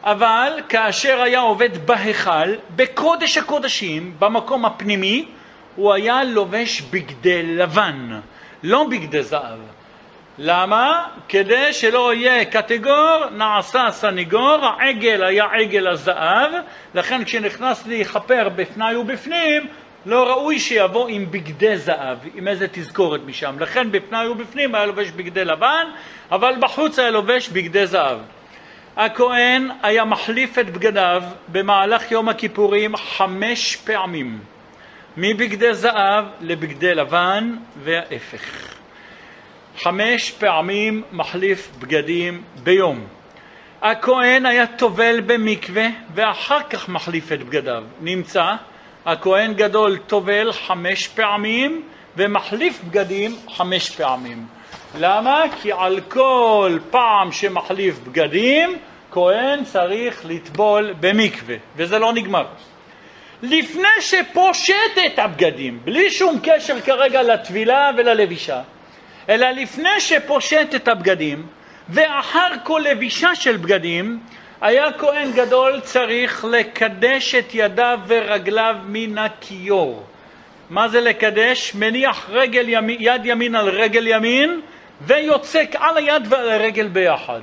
אבל 0.03 0.53
כאשר 0.69 1.21
היה 1.21 1.39
עובד 1.39 1.85
בהיכל, 1.85 2.53
בקודש 2.75 3.37
הקודשים, 3.37 4.15
במקום 4.19 4.65
הפנימי, 4.65 5.25
הוא 5.75 5.93
היה 5.93 6.23
לובש 6.23 6.81
בגדי 6.81 7.43
לבן, 7.43 8.19
לא 8.63 8.87
בגדי 8.89 9.23
זהב. 9.23 9.59
למה? 10.37 11.05
כדי 11.29 11.73
שלא 11.73 12.13
יהיה 12.13 12.45
קטגור, 12.45 13.25
נעשה 13.31 13.87
סניגור, 13.91 14.57
העגל 14.65 15.23
היה 15.23 15.45
עגל 15.51 15.87
הזהב, 15.87 16.51
לכן 16.93 17.23
כשנכנס 17.23 17.87
להיכפר 17.87 18.49
בפני 18.55 18.95
ובפנים, 18.95 19.67
לא 20.05 20.29
ראוי 20.29 20.59
שיבוא 20.59 21.07
עם 21.07 21.31
בגדי 21.31 21.77
זהב, 21.77 22.17
עם 22.35 22.47
איזה 22.47 22.67
תזכורת 22.71 23.21
משם. 23.25 23.55
לכן 23.59 23.91
בפני 23.91 24.27
ובפנים 24.27 24.75
היה 24.75 24.85
לובש 24.85 25.11
בגדי 25.11 25.45
לבן, 25.45 25.87
אבל 26.31 26.55
בחוץ 26.59 26.99
היה 26.99 27.09
לובש 27.09 27.49
בגדי 27.49 27.87
זהב. 27.87 28.19
הכהן 28.99 29.69
היה 29.83 30.05
מחליף 30.05 30.59
את 30.59 30.69
בגדיו 30.69 31.23
במהלך 31.47 32.11
יום 32.11 32.29
הכיפורים 32.29 32.97
חמש 32.97 33.75
פעמים, 33.75 34.39
מבגדי 35.17 35.73
זהב 35.73 36.25
לבגדי 36.41 36.95
לבן 36.95 37.55
וההפך. 37.83 38.75
חמש 39.77 40.31
פעמים 40.31 41.03
מחליף 41.11 41.69
בגדים 41.79 42.41
ביום. 42.63 43.07
הכהן 43.81 44.45
היה 44.45 44.67
טובל 44.67 45.21
במקווה 45.21 45.87
ואחר 46.15 46.63
כך 46.69 46.89
מחליף 46.89 47.31
את 47.31 47.43
בגדיו. 47.43 47.83
נמצא, 48.01 48.45
הכהן 49.05 49.53
גדול 49.53 49.97
טובל 49.97 50.51
חמש 50.51 51.07
פעמים 51.07 51.81
ומחליף 52.17 52.83
בגדים 52.83 53.35
חמש 53.49 53.89
פעמים. 53.89 54.45
למה? 54.97 55.43
כי 55.61 55.71
על 55.71 55.99
כל 56.01 56.77
פעם 56.91 57.31
שמחליף 57.31 57.99
בגדים, 57.99 58.77
כהן 59.11 59.63
צריך 59.63 60.21
לטבול 60.25 60.93
במקווה, 60.99 61.55
וזה 61.75 61.99
לא 61.99 62.13
נגמר. 62.13 62.45
לפני 63.41 64.01
שפושט 64.01 64.97
את 65.05 65.19
הבגדים, 65.19 65.79
בלי 65.83 66.11
שום 66.11 66.39
קשר 66.43 66.81
כרגע 66.81 67.23
לטבילה 67.23 67.91
וללבישה, 67.97 68.61
אלא 69.29 69.49
לפני 69.49 69.99
שפושט 69.99 70.75
את 70.75 70.87
הבגדים, 70.87 71.47
ואחר 71.89 72.47
כל 72.63 72.81
לבישה 72.85 73.35
של 73.35 73.57
בגדים, 73.57 74.19
היה 74.61 74.93
כהן 74.93 75.31
גדול 75.31 75.79
צריך 75.79 76.45
לקדש 76.45 77.35
את 77.35 77.49
ידיו 77.53 77.99
ורגליו 78.07 78.75
מן 78.85 79.17
הכיור. 79.17 80.03
מה 80.69 80.87
זה 80.87 81.01
לקדש? 81.01 81.75
מניח 81.75 82.29
רגל 82.29 82.65
ימין, 82.69 82.97
יד 82.99 83.25
ימין 83.25 83.55
על 83.55 83.69
רגל 83.69 84.07
ימין 84.07 84.61
ויוצק 85.01 85.75
על 85.79 85.97
היד 85.97 86.23
ועל 86.29 86.49
הרגל 86.49 86.87
ביחד. 86.87 87.41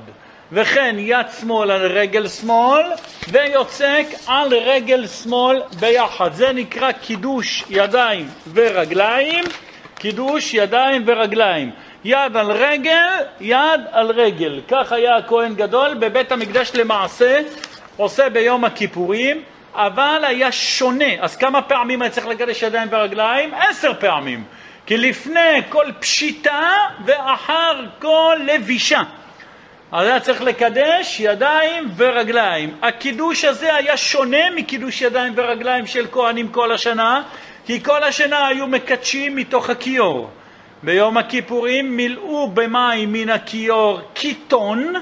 וכן 0.51 0.95
יד 0.99 1.25
שמאל 1.39 1.71
על 1.71 1.85
רגל 1.85 2.27
שמאל 2.27 2.83
ויוצק 3.27 4.05
על 4.27 4.53
רגל 4.53 5.07
שמאל 5.07 5.61
ביחד. 5.79 6.33
זה 6.33 6.53
נקרא 6.53 6.91
קידוש 6.91 7.63
ידיים 7.69 8.27
ורגליים. 8.53 9.43
קידוש 9.95 10.53
ידיים 10.53 11.03
ורגליים. 11.05 11.71
יד 12.03 12.37
על 12.37 12.51
רגל, 12.51 13.23
יד 13.41 13.81
על 13.91 14.11
רגל. 14.11 14.61
כך 14.67 14.91
היה 14.91 15.15
הכהן 15.15 15.55
גדול 15.55 15.93
בבית 15.93 16.31
המקדש 16.31 16.71
למעשה, 16.73 17.39
עושה 17.97 18.29
ביום 18.29 18.65
הכיפורים, 18.65 19.41
אבל 19.75 20.23
היה 20.27 20.51
שונה. 20.51 21.13
אז 21.19 21.37
כמה 21.37 21.61
פעמים 21.61 22.01
היה 22.01 22.11
צריך 22.11 22.27
לקדש 22.27 22.63
ידיים 22.63 22.87
ורגליים? 22.91 23.53
עשר 23.53 23.93
פעמים. 23.99 24.43
כי 24.85 24.97
לפני 24.97 25.61
כל 25.69 25.85
פשיטה 25.99 26.71
ואחר 27.05 27.83
כל 27.99 28.37
לבישה. 28.45 29.01
אז 29.91 30.07
היה 30.07 30.19
צריך 30.19 30.41
לקדש 30.41 31.19
ידיים 31.19 31.89
ורגליים. 31.97 32.75
הקידוש 32.81 33.45
הזה 33.45 33.75
היה 33.75 33.97
שונה 33.97 34.49
מקידוש 34.55 35.01
ידיים 35.01 35.33
ורגליים 35.35 35.87
של 35.87 36.05
כהנים 36.11 36.47
כל 36.47 36.71
השנה, 36.71 37.23
כי 37.65 37.83
כל 37.83 38.03
השנה 38.03 38.47
היו 38.47 38.67
מקדשים 38.67 39.35
מתוך 39.35 39.69
הכיור. 39.69 40.29
ביום 40.83 41.17
הכיפורים 41.17 41.97
מילאו 41.97 42.47
במים 42.47 43.13
מן 43.13 43.29
הכיור 43.29 44.01
קיטון, 44.13 44.93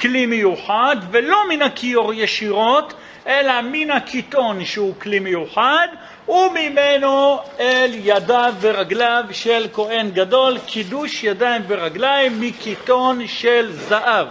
כלי 0.00 0.26
מיוחד, 0.26 0.96
ולא 1.10 1.48
מן 1.48 1.62
הכיור 1.62 2.14
ישירות, 2.14 2.94
אלא 3.26 3.52
מן 3.62 3.90
הקיטון 3.90 4.64
שהוא 4.64 4.94
כלי 5.00 5.18
מיוחד, 5.18 5.88
וממנו 6.28 7.38
אל 7.60 7.90
ידיו 7.94 8.54
ורגליו 8.60 9.24
של 9.30 9.66
כהן 9.72 10.10
גדול, 10.10 10.58
קידוש 10.66 11.24
ידיים 11.24 11.62
ורגליים 11.68 12.40
מקיטון 12.40 13.26
של 13.26 13.72
זהב. 13.72 14.28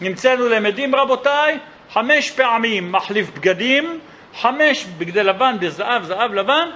נמצאנו 0.00 0.48
למדים 0.48 0.94
רבותיי, 0.94 1.58
חמש 1.92 2.30
פעמים 2.30 2.92
מחליף 2.92 3.30
בגדים, 3.30 4.00
חמש 4.40 4.84
בגדי 4.98 5.22
לבן 5.22 5.56
בזהב, 5.60 6.04
זהב 6.04 6.34
לבן, 6.34 6.68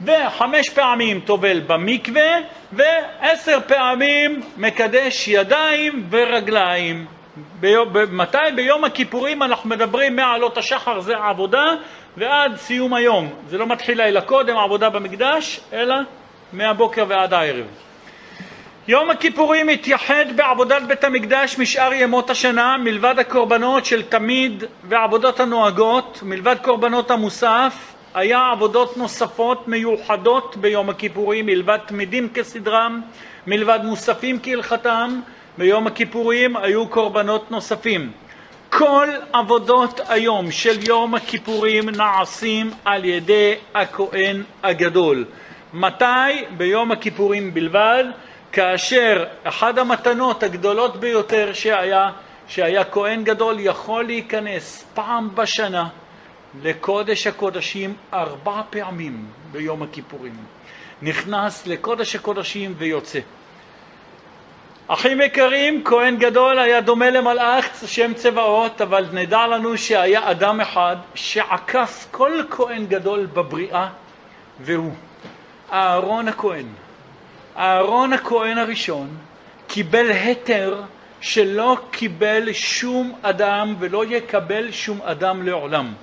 וחמש 0.00 0.68
פעמים 0.68 1.20
טובל 1.20 1.60
במקווה, 1.60 2.36
ועשר 2.72 3.58
פעמים 3.66 4.40
מקדש 4.56 5.28
ידיים 5.28 6.06
ורגליים. 6.10 7.06
מתי? 8.10 8.38
ביום 8.54 8.84
הכיפורים 8.84 9.42
אנחנו 9.42 9.70
מדברים 9.70 10.16
מעלות 10.16 10.58
השחר, 10.58 11.00
זה 11.00 11.16
העבודה, 11.16 11.74
ועד 12.18 12.56
סיום 12.56 12.94
היום. 12.94 13.28
זה 13.48 13.58
לא 13.58 13.66
מתחיל 13.66 14.02
לילה 14.02 14.20
קודם, 14.20 14.56
העבודה 14.56 14.90
במקדש, 14.90 15.60
אלא 15.72 15.94
מהבוקר 16.52 17.04
ועד 17.08 17.34
הערב. 17.34 17.66
יום 18.88 19.10
הכיפורים 19.10 19.66
מתייחד 19.66 20.24
בעבודת 20.36 20.82
בית 20.82 21.04
המקדש 21.04 21.58
משאר 21.58 21.92
ימות 21.92 22.30
השנה, 22.30 22.76
מלבד 22.76 23.18
הקורבנות 23.18 23.84
של 23.84 24.02
תמיד 24.02 24.64
ועבודות 24.84 25.40
הנוהגות, 25.40 26.20
מלבד 26.22 26.56
קורבנות 26.62 27.10
המוסף, 27.10 27.94
היה 28.14 28.50
עבודות 28.52 28.96
נוספות 28.96 29.68
מיוחדות 29.68 30.56
ביום 30.56 30.88
הכיפורים, 30.90 31.46
מלבד 31.46 31.78
תמידים 31.86 32.28
כסדרם, 32.28 33.00
מלבד 33.46 33.80
מוספים 33.84 34.38
כהלכתם, 34.42 35.20
ביום 35.58 35.86
הכיפורים 35.86 36.56
היו 36.56 36.88
קורבנות 36.88 37.50
נוספים. 37.50 38.12
כל 38.70 39.08
עבודות 39.32 40.00
היום 40.08 40.50
של 40.50 40.88
יום 40.88 41.14
הכיפורים 41.14 41.88
נעשים 41.88 42.70
על 42.84 43.04
ידי 43.04 43.54
הכהן 43.74 44.42
הגדול. 44.62 45.24
מתי? 45.72 46.44
ביום 46.56 46.92
הכיפורים 46.92 47.54
בלבד, 47.54 48.04
כאשר 48.52 49.24
אחת 49.44 49.78
המתנות 49.78 50.42
הגדולות 50.42 50.96
ביותר 50.96 51.52
שהיה, 51.52 52.10
שהיה 52.48 52.84
כהן 52.84 53.24
גדול 53.24 53.56
יכול 53.58 54.04
להיכנס 54.04 54.84
פעם 54.94 55.34
בשנה 55.34 55.88
לקודש 56.62 57.26
הקודשים 57.26 57.94
ארבע 58.12 58.62
פעמים 58.70 59.26
ביום 59.52 59.82
הכיפורים. 59.82 60.34
נכנס 61.02 61.66
לקודש 61.66 62.16
הקודשים 62.16 62.74
ויוצא. 62.78 63.18
אחים 64.90 65.20
יקרים, 65.20 65.84
כהן 65.84 66.16
גדול 66.16 66.58
היה 66.58 66.80
דומה 66.80 67.10
למלאך 67.10 67.66
שם 67.86 68.14
צבאות, 68.14 68.80
אבל 68.80 69.06
נדע 69.12 69.46
לנו 69.46 69.78
שהיה 69.78 70.30
אדם 70.30 70.60
אחד 70.60 70.96
שעקף 71.14 72.06
כל 72.10 72.42
כהן 72.50 72.86
גדול 72.86 73.26
בבריאה, 73.26 73.88
והוא 74.60 74.92
אהרון 75.72 76.28
הכהן. 76.28 76.66
אהרון 77.56 78.12
הכהן 78.12 78.58
הראשון 78.58 79.08
קיבל 79.66 80.10
היתר 80.10 80.82
שלא 81.20 81.76
קיבל 81.90 82.52
שום 82.52 83.18
אדם 83.22 83.74
ולא 83.78 84.04
יקבל 84.04 84.72
שום 84.72 85.02
אדם 85.02 85.42
לעולם. 85.46 85.94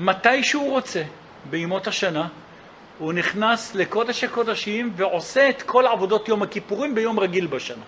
מתי 0.00 0.42
שהוא 0.42 0.70
רוצה, 0.70 1.02
בימות 1.50 1.86
השנה, 1.86 2.28
הוא 2.98 3.12
נכנס 3.12 3.74
לקודש 3.74 4.24
הקודשים 4.24 4.92
ועושה 4.96 5.48
את 5.48 5.62
כל 5.62 5.86
עבודות 5.86 6.28
יום 6.28 6.42
הכיפורים 6.42 6.94
ביום 6.94 7.20
רגיל 7.20 7.46
בשנה. 7.46 7.84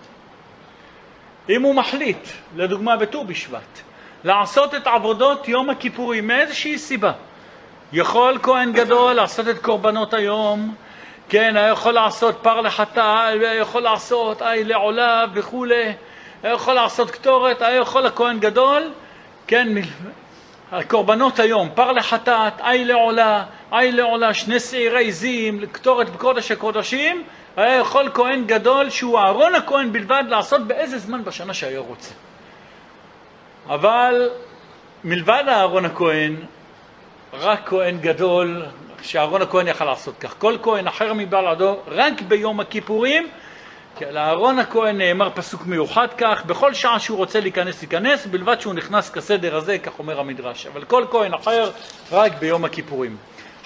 אם 1.49 1.63
הוא 1.63 1.75
מחליט, 1.75 2.27
לדוגמה 2.55 2.97
בט"ו 2.97 3.23
בשבט, 3.23 3.79
לעשות 4.23 4.75
את 4.75 4.87
עבודות 4.87 5.47
יום 5.47 5.69
הכיפורים 5.69 6.27
מאיזושהי 6.27 6.77
סיבה, 6.77 7.11
יכול 7.93 8.37
כהן 8.43 8.73
גדול 8.73 9.13
לעשות 9.13 9.47
את 9.47 9.59
קורבנות 9.59 10.13
היום, 10.13 10.75
כן, 11.29 11.57
היה 11.57 11.67
יכול 11.67 11.93
לעשות 11.93 12.35
פר 12.41 12.61
לחטא, 12.61 13.25
היה 13.25 13.53
יכול 13.53 13.81
לעשות 13.81 14.41
אי 14.41 14.63
לעולה 14.63 15.25
וכולי, 15.33 15.93
היה 16.43 16.53
יכול 16.53 16.73
לעשות 16.73 17.11
קטורת, 17.11 17.61
היה 17.61 17.75
יכול 17.75 18.05
הכהן 18.05 18.39
גדול, 18.39 18.91
כן, 19.47 19.67
הקורבנות 20.71 21.39
היום, 21.39 21.69
פר 21.75 21.91
לחטאת, 21.91 22.53
אי 22.61 22.85
לעולה, 22.85 23.43
אי 23.73 23.91
לעולה, 23.91 24.33
שני 24.33 24.59
שעירי 24.59 25.07
עזים, 25.07 25.65
קטורת 25.71 26.09
בקודש 26.09 26.51
הקודשים, 26.51 27.23
היה 27.57 27.75
יכול 27.75 28.09
כהן 28.13 28.45
גדול 28.45 28.89
שהוא 28.89 29.19
אהרון 29.19 29.55
הכהן 29.55 29.91
בלבד 29.91 30.23
לעשות 30.27 30.67
באיזה 30.67 30.97
זמן 30.97 31.23
בשנה 31.23 31.53
שהיה 31.53 31.79
רוצה. 31.79 32.13
אבל 33.69 34.29
מלבד 35.03 35.43
אהרון 35.47 35.85
הכהן, 35.85 36.35
רק 37.33 37.69
כהן 37.69 37.97
גדול, 37.99 38.65
שאהרון 39.01 39.41
הכהן 39.41 39.67
יכל 39.67 39.85
לעשות 39.85 40.15
כך. 40.19 40.35
כל 40.37 40.55
כהן 40.61 40.87
אחר 40.87 41.13
מבלעדו, 41.13 41.79
רק 41.87 42.21
ביום 42.21 42.59
הכיפורים, 42.59 43.27
כי 43.97 44.05
על 44.05 44.17
אהרון 44.17 44.59
הכהן 44.59 44.97
נאמר 44.97 45.29
פסוק 45.29 45.65
מיוחד 45.65 46.07
כך, 46.17 46.45
בכל 46.45 46.73
שעה 46.73 46.99
שהוא 46.99 47.17
רוצה 47.17 47.39
להיכנס, 47.39 47.81
ייכנס, 47.83 48.25
בלבד 48.25 48.61
שהוא 48.61 48.73
נכנס 48.73 49.09
כסדר 49.09 49.55
הזה, 49.55 49.77
כך 49.77 49.99
אומר 49.99 50.19
המדרש. 50.19 50.67
אבל 50.67 50.83
כל 50.83 51.05
כהן 51.11 51.33
אחר, 51.33 51.71
רק 52.11 52.31
ביום 52.39 52.65
הכיפורים. 52.65 53.17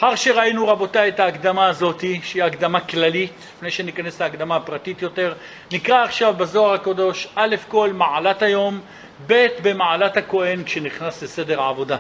אחר 0.04 0.16
שראינו 0.16 0.68
רבותיי 0.68 1.10
את 1.10 1.20
ההקדמה 1.20 1.68
הזאת, 1.68 2.04
שהיא 2.24 2.43
הקדמה 2.43 2.80
כללית, 2.80 3.32
לפני 3.56 3.72
שניכנס 3.72 4.22
להקדמה 4.22 4.56
הפרטית 4.56 5.01
יותר, 5.01 5.34
נקרא 5.72 6.04
עכשיו 6.04 6.34
בזוהר 6.34 6.74
הקדוש 6.74 7.28
א' 7.36 7.56
כל 7.68 7.89
מעלת 7.93 8.41
היום, 8.41 8.80
ב' 9.28 9.47
במעלת 9.62 10.18
הכהן 10.18 10.64
כשנכנס 10.64 11.24
לסדר 11.24 11.62
העבודה. 11.62 11.97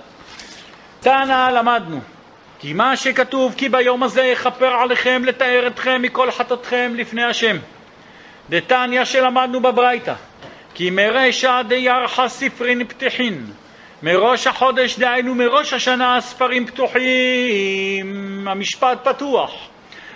תנא 0.99 1.49
למדנו 1.53 1.99
כי 2.59 2.73
מה 2.73 2.97
שכתוב 2.97 3.53
כי 3.57 3.69
ביום 3.69 4.03
הזה 4.03 4.23
יכפר 4.23 4.73
עליכם 4.73 5.21
לתאר 5.25 5.67
אתכם 5.67 6.01
מכל 6.01 6.31
חטאתכם 6.31 6.91
לפני 6.95 7.23
השם. 7.23 7.57
דתניא 8.49 9.05
שלמדנו 9.05 9.59
בברייתא 9.59 10.13
כי 10.73 10.89
מרשע 10.89 11.61
דירחה 11.61 12.29
ספרין 12.29 12.87
פתחין 12.87 13.45
מראש 14.03 14.47
החודש, 14.47 14.99
דהיינו 14.99 15.35
מראש 15.35 15.73
השנה, 15.73 16.17
הספרים 16.17 16.65
פתוחים, 16.65 18.47
המשפט 18.47 19.07
פתוח. 19.07 19.51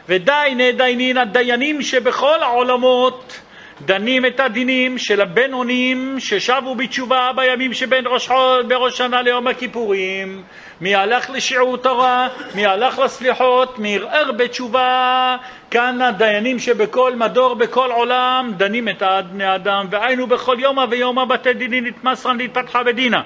ודייני 0.09 0.71
דיינין 0.71 1.17
הדיינים 1.17 1.81
שבכל 1.81 2.43
העולמות 2.43 3.41
דנים 3.85 4.25
את 4.25 4.39
הדינים 4.39 4.97
של 4.97 5.21
הבינונים 5.21 6.15
ששבו 6.19 6.75
בתשובה 6.75 7.29
בימים 7.35 7.73
שבין 7.73 8.03
ראש, 8.07 8.29
בראש 8.67 8.97
שנה 8.97 9.21
ליום 9.21 9.47
הכיפורים. 9.47 10.43
מי 10.81 10.95
הלך 10.95 11.29
לשיעור 11.29 11.77
תורה, 11.77 12.27
מי 12.55 12.65
הלך 12.65 12.99
לסליחות, 12.99 13.79
מי 13.79 13.95
ערער 13.95 14.31
בתשובה. 14.31 15.37
כאן 15.71 16.01
הדיינים 16.01 16.59
שבכל 16.59 17.15
מדור, 17.15 17.55
בכל 17.55 17.91
עולם, 17.91 18.51
דנים 18.57 18.89
את 18.89 19.03
בני 19.31 19.55
אדם. 19.55 19.85
והיינו 19.89 20.27
בכל 20.27 20.55
יומא 20.59 20.85
ויומא 20.89 21.25
בתי 21.25 21.53
דינין 21.53 21.85
נתמסרן 21.85 22.37
להתפתחה 22.37 22.83
בדינה. 22.83 23.21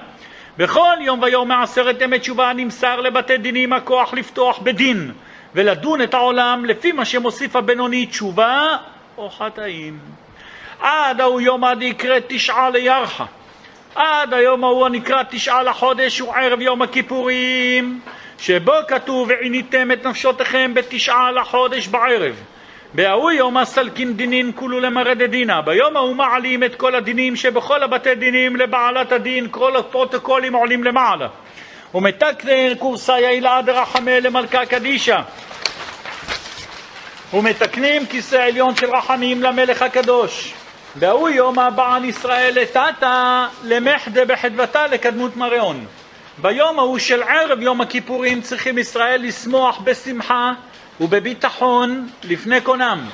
בכל 0.58 0.96
יום 1.00 1.22
ויום 1.22 1.48
מעשרת 1.48 2.02
אמת 2.02 2.20
תשובה 2.20 2.52
נמסר 2.52 3.00
לבתי 3.00 3.36
דינים 3.36 3.72
הכוח 3.72 4.14
לפתוח 4.14 4.58
בדין 4.58 5.12
ולדון 5.54 6.02
את 6.02 6.14
העולם 6.14 6.64
לפי 6.64 6.92
מה 6.92 7.04
שמוסיף 7.04 7.56
הבינוני 7.56 8.06
תשובה 8.06 8.76
או 9.18 9.30
חטאים. 9.30 9.98
עד 10.80 11.20
ההוא 11.20 11.40
יום 11.40 11.64
עד 11.64 11.82
יקרא 11.82 12.18
תשעה 12.26 12.70
לירחה. 12.70 13.24
עד 13.94 14.34
היום 14.34 14.64
ההוא 14.64 14.86
הנקרא 14.86 15.22
תשעה 15.30 15.62
לחודש 15.62 16.18
הוא 16.18 16.34
ערב 16.34 16.60
יום 16.60 16.82
הכיפורים 16.82 18.00
שבו 18.38 18.72
כתוב 18.88 19.28
ועיניתם 19.28 19.92
את 19.92 20.06
נפשותיכם 20.06 20.74
בתשעה 20.74 21.30
לחודש 21.30 21.88
בערב 21.88 22.34
בהוא 22.94 23.30
יום 23.30 23.56
הסלקין 23.56 24.16
דינין 24.16 24.52
כולו 24.54 24.80
למרד 24.80 25.22
דינה. 25.22 25.62
ביום 25.62 25.96
ההוא 25.96 26.16
מעלים 26.16 26.64
את 26.64 26.74
כל 26.74 26.94
הדינים 26.94 27.36
שבכל 27.36 27.82
הבתי 27.82 28.14
דינים 28.14 28.56
לבעלת 28.56 29.12
הדין, 29.12 29.48
כל 29.50 29.76
הפרוטוקולים 29.76 30.54
עולים 30.54 30.84
למעלה. 30.84 31.28
ומתקנן 31.94 32.74
קורסאי 32.78 33.38
אלעד 33.38 33.68
רחמי 33.70 34.20
למלכה 34.20 34.66
קדישה. 34.66 35.22
ומתקנים 37.34 38.06
כיסא 38.06 38.36
עליון 38.36 38.76
של 38.76 38.96
רחמים 38.96 39.42
למלך 39.42 39.82
הקדוש. 39.82 40.54
בהוא 40.94 41.28
יום 41.28 41.58
הבעל 41.58 42.04
ישראל 42.04 42.52
לטאטה 42.54 43.46
למחדה 43.64 44.24
בחדוותה 44.24 44.86
לקדמות 44.86 45.36
מריון. 45.36 45.84
ביום 46.38 46.78
ההוא 46.78 46.98
של 46.98 47.22
ערב 47.22 47.60
יום 47.60 47.80
הכיפורים 47.80 48.40
צריכים 48.40 48.78
ישראל 48.78 49.22
לשמוח 49.22 49.80
בשמחה 49.84 50.52
ובביטחון 51.02 52.08
לפני 52.24 52.60
קונם, 52.60 53.08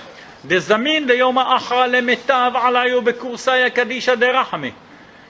דזמין 0.47 1.07
ליום 1.09 1.39
האחרא 1.39 1.87
למיטב 1.87 2.53
עליו 2.55 3.03
בקורסאי 3.03 3.71
קדישא 3.71 4.15
דרחמי, 4.15 4.71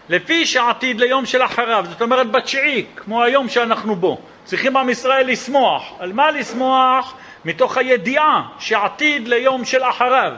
לפי 0.09 0.47
שעתיד 0.47 1.01
ליום 1.01 1.27
של 1.27 1.43
אחריו, 1.43 1.85
זאת 1.91 2.03
אומרת 2.03 2.31
בתשיעי, 2.31 2.85
כמו 2.97 3.23
היום 3.23 3.49
שאנחנו 3.49 3.97
בו. 3.97 4.21
צריכים 4.45 4.77
עם 4.77 4.91
ישראל 4.91 5.27
לשמוח. 5.27 5.83
על 5.99 6.13
מה 6.13 6.31
לשמוח? 6.31 7.15
מתוך 7.45 7.77
הידיעה 7.77 8.43
שעתיד 8.59 9.29
ליום 9.29 9.65
של 9.65 9.83
אחריו, 9.83 10.33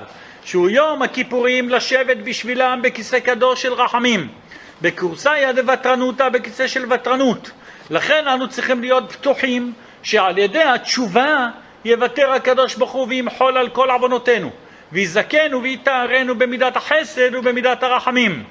שהוא 0.44 0.70
יום 0.70 1.02
הכיפורים 1.02 1.68
לשבת 1.68 2.16
בשבילם 2.16 2.80
בכיסא 2.82 3.20
קדוש 3.20 3.62
של 3.62 3.72
רחמים, 3.72 4.28
בקורסאיה 4.82 5.52
דוותרנותא 5.52 6.28
בכיסא 6.28 6.66
של 6.66 6.92
ותרנות. 6.92 7.50
לכן 7.90 8.28
אנו 8.28 8.48
צריכים 8.48 8.80
להיות 8.80 9.12
פתוחים 9.12 9.72
שעל 10.02 10.38
ידי 10.38 10.62
התשובה 10.62 11.48
יוותר 11.84 12.32
הקדוש 12.32 12.74
ברוך 12.74 12.90
הוא 12.90 13.06
וימחול 13.08 13.58
על 13.58 13.68
כל 13.68 13.90
עוונותינו, 13.90 14.50
ויזכנו 14.92 15.62
ויטהרנו 15.62 16.34
במידת 16.34 16.76
החסד 16.76 17.34
ובמידת 17.34 17.82
הרחמים. 17.82 18.44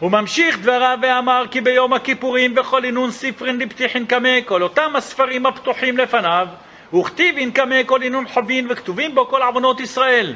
הוא 0.00 0.10
ממשיך 0.10 0.58
דבריו 0.58 0.98
ואמר 1.02 1.44
כי 1.50 1.60
ביום 1.60 1.92
הכיפורים 1.92 2.54
בכל 2.54 2.84
אינון 2.84 3.10
ספרין 3.10 3.58
דפתיחין 3.58 4.06
קמא 4.06 4.40
כל 4.44 4.62
אותם 4.62 4.96
הספרים 4.96 5.46
הפתוחים 5.46 5.98
לפניו 5.98 6.48
וכתיבין 6.94 7.50
קמא 7.50 7.82
כל 7.86 8.02
אינון 8.02 8.28
חבין 8.28 8.66
וכתובים 8.70 9.14
בו 9.14 9.26
כל 9.26 9.42
עוונות 9.42 9.80
ישראל. 9.80 10.34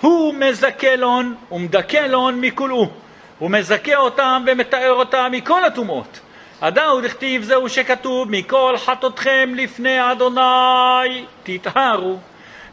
הוא 0.00 0.34
מזכה 0.34 0.96
לון 0.96 1.34
ומדכא 1.52 2.06
לון 2.06 2.40
מכולאו. 2.40 2.90
הוא 3.38 3.50
מזכה 3.50 3.96
אותם 3.96 4.44
ומתאר 4.46 4.92
אותם 4.92 5.28
מכל 5.32 5.64
הטומאות. 5.64 6.20
הדאו 6.62 7.00
דכתיב 7.00 7.42
זהו 7.42 7.68
שכתוב 7.68 8.30
מכל 8.30 8.74
חטאותכם 8.78 9.52
לפני 9.54 10.12
אדוני 10.12 11.24
תטהרו. 11.42 12.18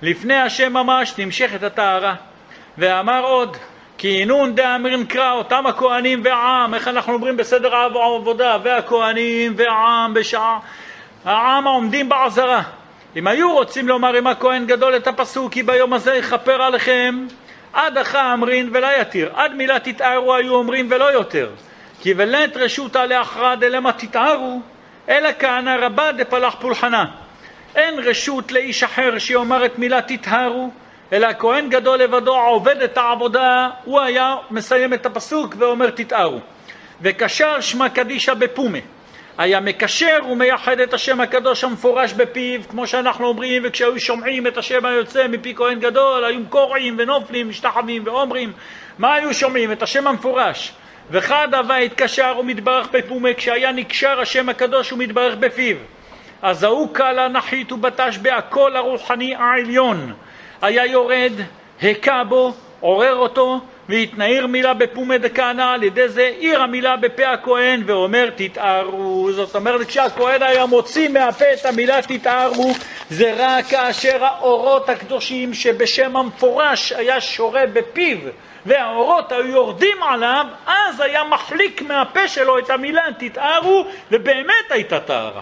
לפני 0.02 0.36
השם 0.36 0.74
ממש 0.74 1.14
נמשכת 1.18 1.64
הטהרה. 1.64 2.16
ואמר 2.78 3.24
עוד 3.26 3.58
כי 3.98 4.20
אינון 4.20 4.56
דאמרין 4.56 5.06
קרא 5.06 5.32
אותם 5.32 5.68
הכהנים 5.68 6.22
והעם, 6.24 6.74
איך 6.74 6.88
אנחנו 6.88 7.14
אומרים 7.14 7.38
בסדר 7.38 7.76
העבודה, 7.76 8.58
והכהנים 8.64 9.54
והעם 9.56 10.14
בשעה, 10.14 10.60
העם 11.26 11.68
העומדים 11.68 12.10
בעזרה. 12.10 12.62
אם 13.16 13.28
היו 13.28 13.54
רוצים 13.54 13.88
לומר 13.88 14.14
עם 14.14 14.28
הכהן 14.28 14.66
גדול 14.66 14.96
את 14.96 15.08
הפסוק 15.08 15.54
כי 15.54 15.64
ביום 15.64 15.94
הזה 15.94 16.16
יכפר 16.16 16.62
עליכם 16.62 17.26
עד 17.74 17.98
אחא 17.98 18.34
אמרין 18.34 18.70
ולא 18.74 18.88
יתיר, 19.02 19.30
עד 19.36 19.56
מילה 19.56 19.80
תתארו 19.80 20.36
היו 20.36 20.56
אומרים 20.56 20.88
ולא 20.92 21.14
יותר. 21.14 21.50
כי 22.02 22.14
ולית 22.18 22.58
רשותא 22.58 22.98
לאחרא 22.98 23.56
דלמה 23.56 23.92
תתארו, 23.94 24.62
אלא 25.10 25.30
כהנא 25.40 25.78
רבה 25.82 26.12
דפלח 26.12 26.56
פולחנה. 26.60 27.06
אין 27.76 28.00
רשות 28.00 28.52
לאיש 28.52 28.84
אחר 28.84 29.18
שיאמר 29.18 29.66
את 29.66 29.80
מילה 29.80 30.02
תתהרו, 30.02 30.70
אלא 31.14 31.28
הכהן 31.28 31.70
גדול 31.70 32.00
לבדו 32.00 32.36
העובד 32.36 32.82
את 32.82 32.98
העבודה, 32.98 33.70
הוא 33.84 34.00
היה 34.00 34.36
מסיים 34.52 34.94
את 34.94 35.06
הפסוק 35.06 35.56
ואומר 35.58 35.90
תתארו. 35.90 36.40
וקשר 37.02 37.62
שמע 37.62 37.90
קדישא 37.90 38.34
בפומה. 38.34 38.78
היה 39.38 39.60
מקשר 39.60 40.20
ומייחד 40.32 40.80
את 40.80 40.94
השם 40.94 41.22
הקדוש 41.22 41.64
המפורש 41.64 42.14
בפיו, 42.14 42.62
כמו 42.70 42.88
שאנחנו 42.88 43.28
אומרים, 43.28 43.62
וכשהיו 43.66 44.00
שומעים 44.00 44.48
את 44.48 44.58
השם 44.58 44.86
היוצא 44.86 45.28
מפי 45.28 45.56
כהן 45.56 45.80
גדול, 45.80 46.26
היו 46.26 46.40
קורעים 46.50 46.96
ונופלים, 47.00 47.50
משתחווים 47.50 48.04
ואומרים, 48.06 48.52
מה 49.00 49.14
היו 49.14 49.34
שומעים? 49.34 49.72
את 49.72 49.84
השם 49.84 50.08
המפורש. 50.08 50.74
וחד 51.12 51.54
הווה 51.54 51.78
התקשר 51.78 52.36
ומתברך 52.40 52.88
בפומה, 52.92 53.34
כשהיה 53.34 53.72
נקשר 53.72 54.20
השם 54.20 54.50
הקדוש 54.50 54.92
ומתברך 54.92 55.36
בפיו. 55.36 55.76
אז 56.42 56.64
ההוא 56.64 56.90
קלה 56.94 57.28
נחית 57.28 57.72
ובטש 57.72 58.18
בהקול 58.18 58.78
הרוחני 58.78 59.36
העליון. 59.36 60.14
היה 60.62 60.86
יורד, 60.86 61.32
הכה 61.82 62.24
בו, 62.24 62.54
עורר 62.80 63.16
אותו, 63.16 63.60
והתנער 63.90 64.48
מילה 64.48 64.74
בפומי 64.74 65.18
דכהנא, 65.18 65.62
על 65.62 65.84
ידי 65.84 66.10
זה 66.10 66.32
עיר 66.40 66.62
המילה 66.62 66.98
בפה 66.98 67.28
הכהן 67.34 67.84
ואומר 67.86 68.30
תתארו. 68.36 69.32
זאת 69.32 69.56
אומרת 69.56 69.88
כשהכהן 69.88 70.44
היה 70.44 70.66
מוציא 70.66 71.10
מהפה 71.10 71.46
את 71.54 71.66
המילה 71.66 72.02
תתארו 72.02 72.74
זה 73.10 73.34
רק 73.38 73.66
כאשר 73.66 74.24
האורות 74.26 74.90
הקדושים 74.90 75.54
שבשם 75.54 76.18
המפורש 76.18 76.92
היה 76.92 77.22
שורה 77.22 77.64
בפיו 77.74 78.18
והאורות 78.66 79.32
היו 79.32 79.48
יורדים 79.48 80.04
עליו, 80.04 80.46
אז 80.66 81.00
היה 81.00 81.24
מחליק 81.24 81.82
מהפה 81.82 82.28
שלו 82.28 82.60
את 82.60 82.70
המילה 82.70 83.04
תתארו 83.18 83.86
ובאמת 84.12 84.72
הייתה 84.72 85.00
טהרה. 85.00 85.42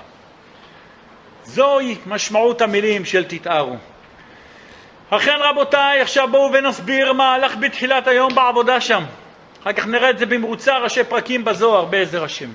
זוהי 1.43 1.95
משמעות 2.05 2.61
המילים 2.61 3.05
של 3.05 3.23
תתארו. 3.23 3.75
אכן 5.09 5.35
רבותיי, 5.39 6.01
עכשיו 6.01 6.27
בואו 6.31 6.53
ונסביר 6.53 7.13
מה 7.13 7.33
הלך 7.33 7.55
בתחילת 7.57 8.07
היום 8.07 8.35
בעבודה 8.35 8.81
שם. 8.81 9.03
אחר 9.61 9.73
כך 9.73 9.87
נראה 9.87 10.09
את 10.09 10.19
זה 10.19 10.25
במרוצה 10.25 10.77
ראשי 10.77 11.03
פרקים 11.03 11.45
בזוהר, 11.45 11.85
בעזר 11.85 12.23
השם. 12.23 12.49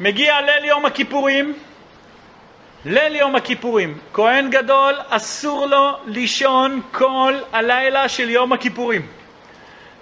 מגיע 0.00 0.40
ליל 0.40 0.64
יום 0.64 0.86
הכיפורים, 0.86 1.54
ליל 2.84 3.16
יום 3.16 3.36
הכיפורים. 3.36 3.98
כהן 4.12 4.50
גדול, 4.50 4.94
אסור 5.08 5.66
לו 5.66 5.96
לישון 6.06 6.80
כל 6.92 7.34
הלילה 7.52 8.08
של 8.08 8.30
יום 8.30 8.52
הכיפורים. 8.52 9.21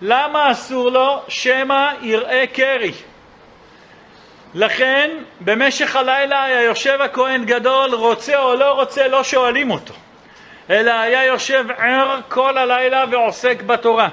למה 0.03 0.51
אסור 0.51 0.90
לו? 0.90 1.22
שמא 1.28 1.90
יראה 2.01 2.44
קרי. 2.53 2.92
לכן, 4.55 5.11
במשך 5.40 5.96
הלילה 5.96 6.42
היה 6.42 6.62
יושב 6.62 7.01
הכהן 7.01 7.44
גדול, 7.44 7.94
רוצה 7.94 8.38
או 8.38 8.55
לא 8.55 8.72
רוצה, 8.72 9.09
לא 9.09 9.24
שואלים 9.24 9.70
אותו. 9.70 9.94
אלא 10.70 10.90
היה 10.90 11.24
יושב 11.24 11.64
ער 11.78 12.20
כל 12.28 12.59
הלילה 12.59 13.05
ועוסק 13.11 13.62
בתורה. 13.62 14.09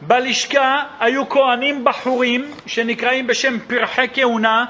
בלשכה 0.00 0.82
היו 1.00 1.28
כהנים 1.28 1.84
בחורים 1.84 2.50
שנקראים 2.66 3.26
בשם 3.26 3.58
פרחי 3.58 4.06
כהונה, 4.14 4.64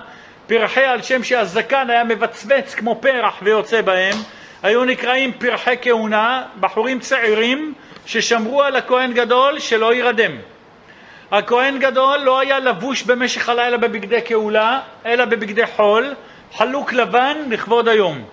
פרחי 0.47 0.85
על 0.85 1.03
שם 1.03 1.25
שהזקן 1.25 1.91
היה 1.91 2.05
מבצבץ 2.05 2.75
כמו 2.75 2.99
פרח 3.01 3.39
ויוצא 3.43 3.83
בהם, 3.83 4.17
היו 4.63 4.85
נקראים 4.85 5.33
פרחי 5.33 5.77
כהונה, 5.83 6.43
בחורים 6.61 7.01
צעירים 7.01 7.75
ששמרו 8.07 8.63
על 8.63 8.77
הכהן 8.77 9.13
גדול 9.13 9.59
שלא 9.59 9.95
יירדם. 9.95 10.33
הכהן 11.31 11.79
גדול 11.79 12.19
לא 12.19 12.39
היה 12.41 12.59
לבוש 12.59 13.03
במשך 13.03 13.49
הלילה 13.49 13.77
בבגדי 13.77 14.21
כהולה, 14.25 14.81
אלא 15.07 15.25
בבגדי 15.25 15.67
חול, 15.77 16.15
חלוק 16.53 16.93
לבן 16.93 17.37
לכבוד 17.49 17.89
היום. 17.89 18.25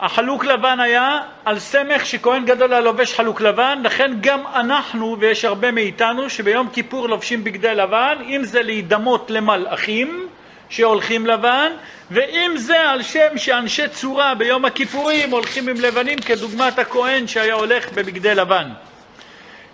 החלוק 0.00 0.44
לבן 0.44 0.80
היה 0.80 1.20
על 1.44 1.58
סמך 1.58 2.06
שכהן 2.06 2.44
גדול 2.44 2.72
היה 2.72 2.80
לובש 2.80 3.14
חלוק 3.14 3.40
לבן, 3.40 3.78
לכן 3.84 4.12
גם 4.20 4.40
אנחנו, 4.54 5.16
ויש 5.20 5.44
הרבה 5.44 5.70
מאיתנו, 5.70 6.30
שביום 6.30 6.68
כיפור 6.68 7.08
לובשים 7.08 7.44
בגדי 7.44 7.74
לבן, 7.74 8.18
אם 8.28 8.44
זה 8.44 8.62
להידמות 8.62 9.30
למלאכים 9.30 10.28
שהולכים 10.68 11.26
לבן, 11.26 11.72
ואם 12.10 12.52
זה 12.56 12.90
על 12.90 13.02
שם 13.02 13.38
שאנשי 13.38 13.88
צורה 13.88 14.34
ביום 14.34 14.64
הכיפורים 14.64 15.30
הולכים 15.30 15.68
עם 15.68 15.76
לבנים, 15.80 16.18
כדוגמת 16.18 16.78
הכהן 16.78 17.26
שהיה 17.26 17.54
הולך 17.54 17.92
בבגדי 17.92 18.34
לבן. 18.34 18.68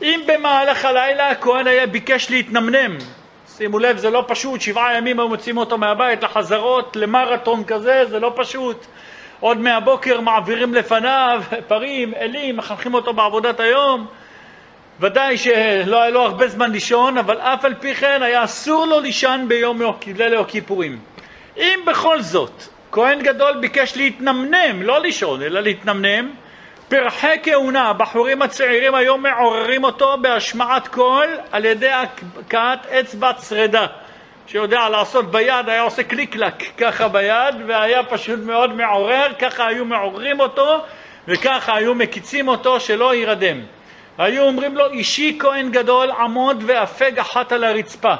אם 0.02 0.20
במהלך 0.26 0.84
הלילה 0.84 1.30
הכהן 1.30 1.66
היה 1.66 1.86
ביקש 1.86 2.30
להתנמנם, 2.30 2.98
שימו 3.56 3.78
לב, 3.78 3.96
זה 3.96 4.10
לא 4.10 4.24
פשוט, 4.28 4.60
שבעה 4.60 4.96
ימים 4.96 5.20
היו 5.20 5.28
מוצאים 5.28 5.56
אותו 5.56 5.78
מהבית 5.78 6.22
לחזרות, 6.22 6.96
למרתון 6.96 7.64
כזה, 7.64 8.04
זה 8.10 8.20
לא 8.20 8.32
פשוט. 8.36 8.86
עוד 9.40 9.58
מהבוקר 9.58 10.20
מעבירים 10.20 10.74
לפניו 10.74 11.42
פרים, 11.68 12.14
אלים, 12.14 12.56
מחנכים 12.56 12.94
אותו 12.94 13.12
בעבודת 13.12 13.60
היום. 13.60 14.06
ודאי 15.02 15.38
שלא 15.38 16.02
היה 16.02 16.10
לו 16.10 16.22
הרבה 16.22 16.48
זמן 16.48 16.72
לישון, 16.72 17.18
אבל 17.18 17.38
אף 17.38 17.64
על 17.64 17.74
פי 17.74 17.94
כן 17.94 18.22
היה 18.22 18.44
אסור 18.44 18.86
לו 18.86 19.00
לישון 19.00 19.48
ביום 19.48 19.80
ליל 20.16 20.36
הכיפורים. 20.36 20.98
אם 21.56 21.80
בכל 21.86 22.22
זאת 22.22 22.62
כהן 22.92 23.22
גדול 23.22 23.56
ביקש 23.60 23.96
להתנמנם, 23.96 24.82
לא 24.82 25.00
לישון, 25.00 25.42
אלא 25.42 25.60
להתנמנם, 25.60 26.30
פרחי 26.88 27.36
כהונה, 27.42 27.88
הבחורים 27.88 28.42
הצעירים 28.42 28.94
היום 28.94 29.22
מעוררים 29.22 29.84
אותו 29.84 30.16
בהשמעת 30.20 30.88
קול 30.88 31.28
על 31.52 31.64
ידי 31.64 31.90
הכאת 31.90 32.86
אצבע 32.86 33.32
צרדה. 33.32 33.86
שיודע 34.46 34.88
לעשות 34.88 35.30
ביד, 35.30 35.68
היה 35.68 35.82
עושה 35.82 36.02
קליק-קלק 36.02 36.62
ככה 36.78 37.08
ביד, 37.08 37.54
והיה 37.66 38.02
פשוט 38.02 38.40
מאוד 38.40 38.74
מעורר, 38.74 39.26
ככה 39.38 39.66
היו 39.66 39.84
מעוררים 39.84 40.40
אותו, 40.40 40.78
וככה 41.28 41.76
היו 41.76 41.94
מקיצים 41.94 42.48
אותו 42.48 42.80
שלא 42.80 43.14
יירדם. 43.14 43.60
היו 44.18 44.42
אומרים 44.42 44.76
לו, 44.76 44.90
אישי 44.90 45.36
כהן 45.40 45.70
גדול, 45.70 46.10
עמוד 46.10 46.64
והפג 46.66 47.18
אחת 47.18 47.52
על 47.52 47.64
הרצפה. 47.64 48.14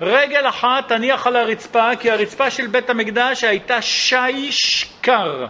רגל 0.00 0.48
אחת 0.48 0.88
תניח 0.88 1.26
על 1.26 1.36
הרצפה, 1.36 1.90
כי 2.00 2.10
הרצפה 2.10 2.50
של 2.50 2.66
בית 2.66 2.90
המקדש 2.90 3.44
הייתה 3.44 3.82
שיש 3.82 4.90
קר, 5.00 5.46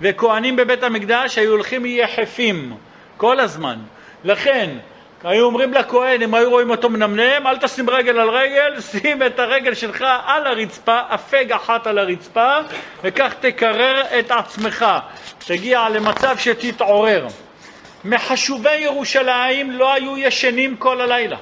וכהנים 0.00 0.56
בבית 0.56 0.82
המקדש 0.82 1.38
היו 1.38 1.50
הולכים 1.50 1.86
יחפים 1.86 2.76
כל 3.16 3.40
הזמן. 3.40 3.78
לכן, 4.24 4.70
היו 5.24 5.44
אומרים 5.44 5.74
לכהן, 5.74 6.22
אם 6.22 6.34
היו 6.34 6.50
רואים 6.50 6.70
אותו 6.70 6.90
מנמנם, 6.90 7.46
אל 7.46 7.58
תשים 7.58 7.90
רגל 7.90 8.18
על 8.18 8.30
רגל, 8.30 8.80
שים 8.90 9.22
את 9.22 9.38
הרגל 9.38 9.74
שלך 9.74 10.04
על 10.26 10.46
הרצפה, 10.46 11.00
אפג 11.14 11.52
אחת 11.52 11.86
על 11.86 11.98
הרצפה, 11.98 12.56
וכך 13.02 13.34
תקרר 13.40 14.02
את 14.18 14.30
עצמך. 14.30 14.86
תגיע 15.46 15.88
למצב 15.88 16.38
שתתעורר. 16.38 17.26
מחשובי 18.04 18.76
ירושלים 18.76 19.70
לא 19.70 19.92
היו 19.92 20.18
ישנים 20.18 20.76
כל 20.76 21.00
הלילה, 21.00 21.36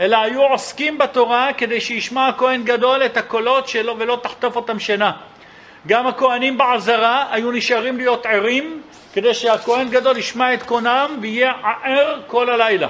אלא 0.00 0.16
היו 0.16 0.42
עוסקים 0.42 0.98
בתורה 0.98 1.52
כדי 1.56 1.80
שישמע 1.80 2.28
הכהן 2.28 2.64
גדול 2.64 3.04
את 3.06 3.16
הקולות 3.16 3.68
שלו 3.68 3.98
ולא 3.98 4.18
תחטוף 4.22 4.56
אותם 4.56 4.78
שינה. 4.78 5.12
גם 5.86 6.06
הכהנים 6.06 6.58
בעזרה 6.58 7.26
היו 7.30 7.52
נשארים 7.52 7.96
להיות 7.96 8.26
ערים 8.26 8.82
כדי 9.12 9.34
שהכהן 9.34 9.88
גדול 9.88 10.16
ישמע 10.16 10.54
את 10.54 10.62
קונם 10.62 11.18
ויהיה 11.20 11.52
ער 11.82 12.20
כל 12.26 12.50
הלילה. 12.50 12.88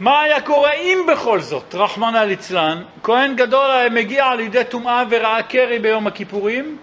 מה 0.00 0.20
היה 0.20 0.40
קורה 0.40 0.72
אם 0.72 1.06
בכל 1.12 1.40
זאת, 1.40 1.74
רחמנא 1.74 2.18
ליצלן, 2.18 2.82
כהן 3.02 3.36
גדול 3.36 3.70
היה 3.70 3.88
מגיע 3.88 4.26
על 4.26 4.40
ידי 4.40 4.64
טומאה 4.68 5.02
וראה 5.10 5.42
קרי 5.42 5.78
ביום 5.78 6.06
הכיפורים, 6.06 6.76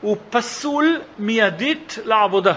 הוא 0.00 0.16
פסול 0.30 1.00
מיידית 1.18 1.98
לעבודה. 2.04 2.54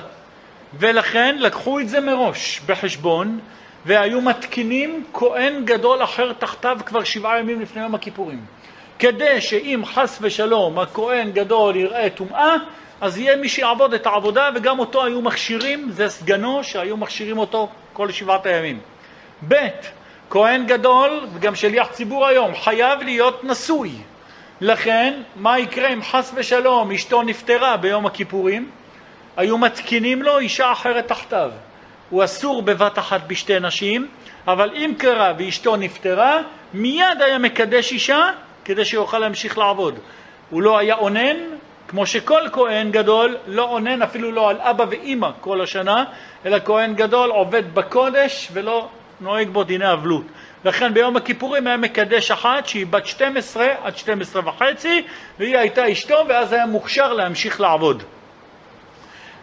ולכן 0.80 1.36
לקחו 1.40 1.80
את 1.80 1.90
זה 1.90 2.00
מראש 2.00 2.62
בחשבון, 2.66 3.40
והיו 3.86 4.22
מתקינים 4.22 5.04
כהן 5.14 5.66
גדול 5.66 6.04
אחר 6.04 6.34
תחתיו 6.34 6.78
כבר 6.86 7.04
שבעה 7.04 7.40
ימים 7.40 7.62
לפני 7.62 7.82
יום 7.82 7.96
הכיפורים. 7.96 8.40
כדי 9.00 9.42
שאם 9.42 9.82
חס 9.86 10.18
ושלום 10.22 10.80
הכהן 10.80 11.32
גדול 11.32 11.76
יראה 11.76 12.10
טומאה, 12.10 12.56
אז 13.02 13.18
יהיה 13.18 13.36
מי 13.36 13.50
שיעבוד 13.50 13.94
את 13.94 14.06
העבודה, 14.06 14.50
וגם 14.56 14.80
אותו 14.80 15.06
היו 15.06 15.22
מכשירים, 15.22 15.92
זה 15.92 16.10
סגנו 16.10 16.64
שהיו 16.64 16.98
מכשירים 16.98 17.38
אותו 17.38 17.70
כל 17.94 18.12
שבעת 18.12 18.46
הימים. 18.46 18.80
ב', 19.48 19.56
כהן 20.30 20.66
גדול, 20.66 21.28
וגם 21.34 21.56
שליח 21.56 21.88
ציבור 21.92 22.26
היום, 22.26 22.56
חייב 22.56 23.02
להיות 23.02 23.44
נשוי. 23.44 23.92
לכן, 24.62 25.14
מה 25.36 25.60
יקרה 25.60 25.94
אם 25.94 26.04
חס 26.04 26.32
ושלום 26.36 26.92
אשתו 26.92 27.24
נפטרה 27.24 27.78
ביום 27.78 28.06
הכיפורים? 28.06 28.70
היו 29.38 29.58
מתקינים 29.58 30.22
לו 30.22 30.40
אישה 30.40 30.72
אחרת 30.72 31.08
תחתיו. 31.08 31.52
הוא 32.10 32.24
אסור 32.24 32.62
בבת 32.62 33.00
אחת 33.00 33.22
בשתי 33.28 33.60
נשים, 33.60 34.08
אבל 34.48 34.70
אם 34.76 34.94
קרה 34.98 35.34
ואשתו 35.38 35.76
נפטרה, 35.76 36.42
מיד 36.74 37.22
היה 37.26 37.38
מקדש 37.38 37.92
אישה 37.92 38.30
כדי 38.66 38.86
שיוכל 38.86 39.20
להמשיך 39.20 39.58
לעבוד. 39.58 40.00
הוא 40.50 40.62
לא 40.62 40.78
היה 40.78 40.96
אונן, 40.96 41.38
כמו 41.88 42.06
שכל 42.06 42.42
כהן 42.52 42.92
גדול 42.92 43.38
לא 43.48 43.64
אונן 43.64 44.02
אפילו 44.02 44.32
לא 44.32 44.50
על 44.50 44.58
אבא 44.60 44.86
ואימא 44.90 45.30
כל 45.42 45.62
השנה, 45.62 46.04
אלא 46.46 46.58
כהן 46.66 46.96
גדול 46.96 47.30
עובד 47.30 47.74
בקודש 47.74 48.50
ולא 48.54 48.90
נוהג 49.22 49.50
בו 49.50 49.64
דיני 49.64 49.94
אבלות. 49.94 50.24
לכן 50.66 50.94
ביום 50.94 51.16
הכיפורים 51.16 51.68
היה 51.68 51.78
מקדש 51.78 52.32
אחת 52.32 52.68
שהיא 52.68 52.86
בת 52.88 53.06
12 53.06 53.68
עד 53.84 53.98
12 53.98 54.42
וחצי, 54.46 55.02
והיא 55.40 55.58
הייתה 55.58 55.92
אשתו, 55.92 56.16
ואז 56.28 56.54
היה 56.54 56.66
מוכשר 56.66 57.14
להמשיך 57.14 57.62
לעבוד. 57.62 58.04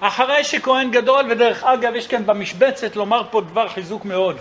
אחרי 0.04 0.44
שכהן 0.44 0.90
גדול, 0.90 1.24
ודרך 1.30 1.64
אגב, 1.64 1.94
יש 1.94 2.06
כאן 2.06 2.26
במשבצת 2.26 2.96
לומר 2.96 3.22
פה 3.30 3.40
דבר 3.40 3.68
חיזוק 3.68 4.04
מאוד. 4.04 4.36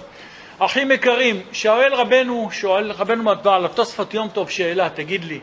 אחים 0.59 0.91
יקרים, 0.91 1.41
שואל 1.51 1.93
רבנו, 1.93 2.49
שואל 2.51 2.91
רבנו 2.91 3.35
בעל 3.43 3.65
התוספות 3.65 4.13
יום 4.13 4.29
טוב 4.29 4.49
שאלה, 4.49 4.89
תגיד 4.89 5.23
לי, 5.23 5.39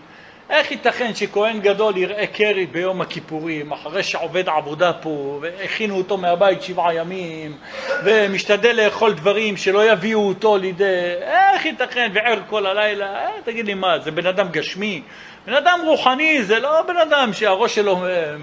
איך 0.51 0.71
ייתכן 0.71 1.15
שכהן 1.15 1.61
גדול 1.61 1.97
יראה 1.97 2.27
קרי 2.27 2.67
ביום 2.67 3.01
הכיפורים, 3.01 3.73
אחרי 3.73 4.03
שעובד 4.03 4.49
עבודה 4.49 4.93
פה, 4.93 5.39
והכינו 5.43 5.97
אותו 5.97 6.17
מהבית 6.17 6.63
שבעה 6.63 6.95
ימים, 6.95 7.57
ומשתדל 8.05 8.85
לאכול 8.85 9.13
דברים 9.13 9.57
שלא 9.57 9.93
יביאו 9.93 10.29
אותו 10.29 10.57
לידי... 10.57 11.15
איך 11.21 11.67
ייתכן? 11.67 12.11
וער 12.15 12.39
כל 12.51 12.67
הלילה? 12.67 13.07
אה, 13.07 13.31
תגיד 13.45 13.67
לי 13.67 13.75
מה, 13.75 13.99
זה 13.99 14.11
בן 14.11 14.27
אדם 14.27 14.49
גשמי? 14.49 15.03
בן 15.47 15.55
אדם 15.55 15.81
רוחני 15.85 16.43
זה 16.43 16.59
לא 16.59 16.83
בן 16.83 16.97
אדם 16.97 17.33
שהראש 17.33 17.75
שלו 17.75 18.07
אה, 18.07 18.35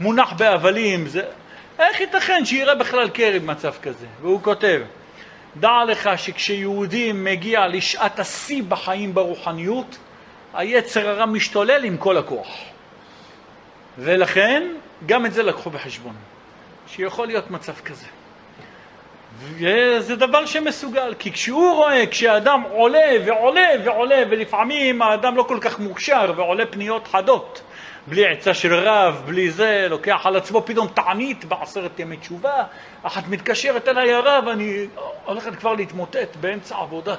מונח 0.00 0.32
בהבלים, 0.32 1.06
זה... 1.06 1.22
איך 1.78 2.00
ייתכן 2.00 2.44
שיראה 2.44 2.74
בכלל 2.74 3.08
קרי 3.08 3.38
במצב 3.38 3.72
כזה? 3.82 4.06
והוא 4.20 4.42
כותב, 4.42 4.80
דע 5.56 5.84
לך 5.88 6.10
שכשיהודי 6.16 7.12
מגיע 7.12 7.66
לשעת 7.66 8.18
השיא 8.18 8.62
בחיים 8.68 9.14
ברוחניות, 9.14 9.98
היצר 10.54 11.08
הרע 11.08 11.26
משתולל 11.26 11.84
עם 11.84 11.96
כל 11.96 12.16
הכוח. 12.16 12.48
ולכן, 13.98 14.62
גם 15.06 15.26
את 15.26 15.32
זה 15.32 15.42
לקחו 15.42 15.70
בחשבון, 15.70 16.14
שיכול 16.86 17.26
להיות 17.26 17.50
מצב 17.50 17.74
כזה. 17.84 18.06
וזה 19.38 20.16
דבר 20.16 20.46
שמסוגל, 20.46 21.14
כי 21.18 21.32
כשהוא 21.32 21.74
רואה, 21.74 22.06
כשאדם 22.10 22.62
עולה 22.70 23.10
ועולה 23.26 23.68
ועולה, 23.84 24.22
ולפעמים 24.30 25.02
האדם 25.02 25.36
לא 25.36 25.42
כל 25.42 25.58
כך 25.60 25.78
מוכשר 25.78 26.32
ועולה 26.36 26.66
פניות 26.66 27.08
חדות, 27.08 27.62
בלי 28.06 28.26
עצה 28.26 28.54
של 28.54 28.74
רב, 28.74 29.22
בלי 29.26 29.50
זה, 29.50 29.86
לוקח 29.90 30.20
על 30.24 30.36
עצמו 30.36 30.62
פתאום 30.66 30.88
תענית 30.88 31.44
בעשרת 31.44 32.00
ימי 32.00 32.16
תשובה, 32.16 32.64
אחת 33.02 33.28
מתקשרת 33.28 33.88
אליי 33.88 34.12
הרב, 34.12 34.48
אני 34.48 34.86
הולכת 35.24 35.54
כבר 35.54 35.74
להתמוטט 35.74 36.36
באמצע 36.40 36.76
עבודה. 36.76 37.14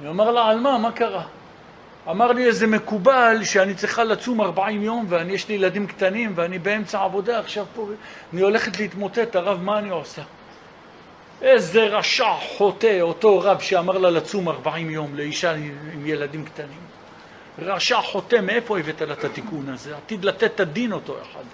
אני 0.00 0.08
אומר 0.08 0.30
לה, 0.30 0.48
על 0.48 0.60
מה? 0.60 0.78
מה 0.78 0.92
קרה? 0.92 1.22
אמר 2.10 2.32
לי 2.32 2.46
איזה 2.46 2.66
מקובל 2.66 3.44
שאני 3.44 3.74
צריכה 3.74 4.04
לצום 4.04 4.40
40 4.40 4.82
יום 4.82 5.06
ויש 5.08 5.48
לי 5.48 5.54
ילדים 5.54 5.86
קטנים 5.86 6.32
ואני 6.34 6.58
באמצע 6.58 7.02
עבודה 7.02 7.38
עכשיו 7.38 7.66
פה, 7.74 7.88
אני 8.32 8.40
הולכת 8.40 8.78
להתמוטט, 8.80 9.36
הרב, 9.36 9.62
מה 9.62 9.78
אני 9.78 9.90
עושה? 9.90 10.22
איזה 11.42 11.84
רשע 11.84 12.32
חוטא 12.56 13.00
אותו 13.00 13.40
רב 13.40 13.60
שאמר 13.60 13.98
לה 13.98 14.10
לצום 14.10 14.48
40 14.48 14.90
יום 14.90 15.14
לאישה 15.14 15.52
עם 15.92 16.06
ילדים 16.06 16.44
קטנים. 16.44 16.85
רשע 17.58 18.00
חוטא, 18.00 18.36
מאיפה 18.42 18.78
הבאת 18.78 19.00
לה 19.00 19.12
את 19.12 19.24
התיקון 19.24 19.68
הזה? 19.68 19.96
עתיד 19.96 20.24
לתת 20.24 20.54
את 20.54 20.60
הדין 20.60 20.92
אותו 20.92 21.16
אחד. 21.22 21.44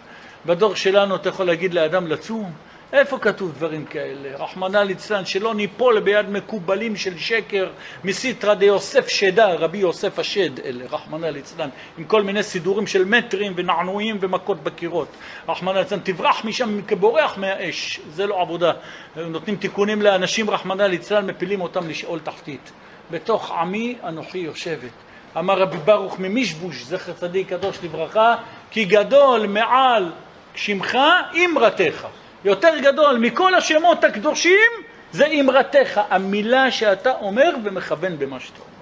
בדור 0.46 0.74
שלנו 0.74 1.16
אתה 1.16 1.28
יכול 1.28 1.46
להגיד 1.46 1.74
לאדם 1.74 2.06
לצום? 2.06 2.52
איפה 2.92 3.18
כתוב 3.18 3.52
דברים 3.52 3.84
כאלה? 3.84 4.36
רחמנא 4.36 4.78
ליצלן, 4.78 5.24
שלא 5.24 5.54
ניפול 5.54 6.00
ביד 6.00 6.30
מקובלים 6.30 6.96
של 6.96 7.18
שקר 7.18 7.70
מסיתרא 8.04 8.54
דיוסף 8.54 9.08
שדה, 9.08 9.54
רבי 9.54 9.78
יוסף 9.78 10.18
השד, 10.18 10.60
אלה, 10.60 10.84
רחמנא 10.90 11.26
ליצלן, 11.26 11.68
עם 11.98 12.04
כל 12.04 12.22
מיני 12.22 12.42
סידורים 12.42 12.86
של 12.86 13.04
מטרים 13.04 13.52
ונענועים 13.56 14.18
ומכות 14.20 14.62
בקירות. 14.62 15.08
רחמנא 15.48 15.78
ליצלן, 15.78 16.00
תברח 16.00 16.44
משם 16.44 16.82
כבורח 16.82 17.38
מהאש, 17.38 18.00
זה 18.10 18.26
לא 18.26 18.40
עבודה. 18.40 18.72
נותנים 19.16 19.56
תיקונים 19.56 20.02
לאנשים, 20.02 20.50
רחמנא 20.50 20.82
ליצלן, 20.82 21.26
מפילים 21.26 21.60
אותם 21.60 21.88
לשאול 21.88 22.20
תחתית. 22.24 22.72
בתוך 23.10 23.50
עמי 23.50 23.96
אנוכי 24.04 24.38
יושבת. 24.38 25.11
אמר 25.38 25.58
רבי 25.58 25.76
ברוך 25.76 26.18
ממישבוש, 26.18 26.82
זכר 26.82 27.12
צדיק 27.12 27.48
קדוש 27.48 27.78
לברכה, 27.84 28.34
כי 28.70 28.84
גדול 28.84 29.46
מעל 29.46 30.12
שמך 30.54 30.98
אמרתך. 31.44 32.06
יותר 32.44 32.78
גדול 32.82 33.18
מכל 33.18 33.54
השמות 33.54 34.04
הקדושים 34.04 34.70
זה 35.12 35.26
אמרתך, 35.26 36.00
המילה 36.10 36.70
שאתה 36.70 37.10
אומר 37.10 37.50
ומכוון 37.64 38.18
במה 38.18 38.40
שאתה 38.40 38.58
אומר. 38.58 38.72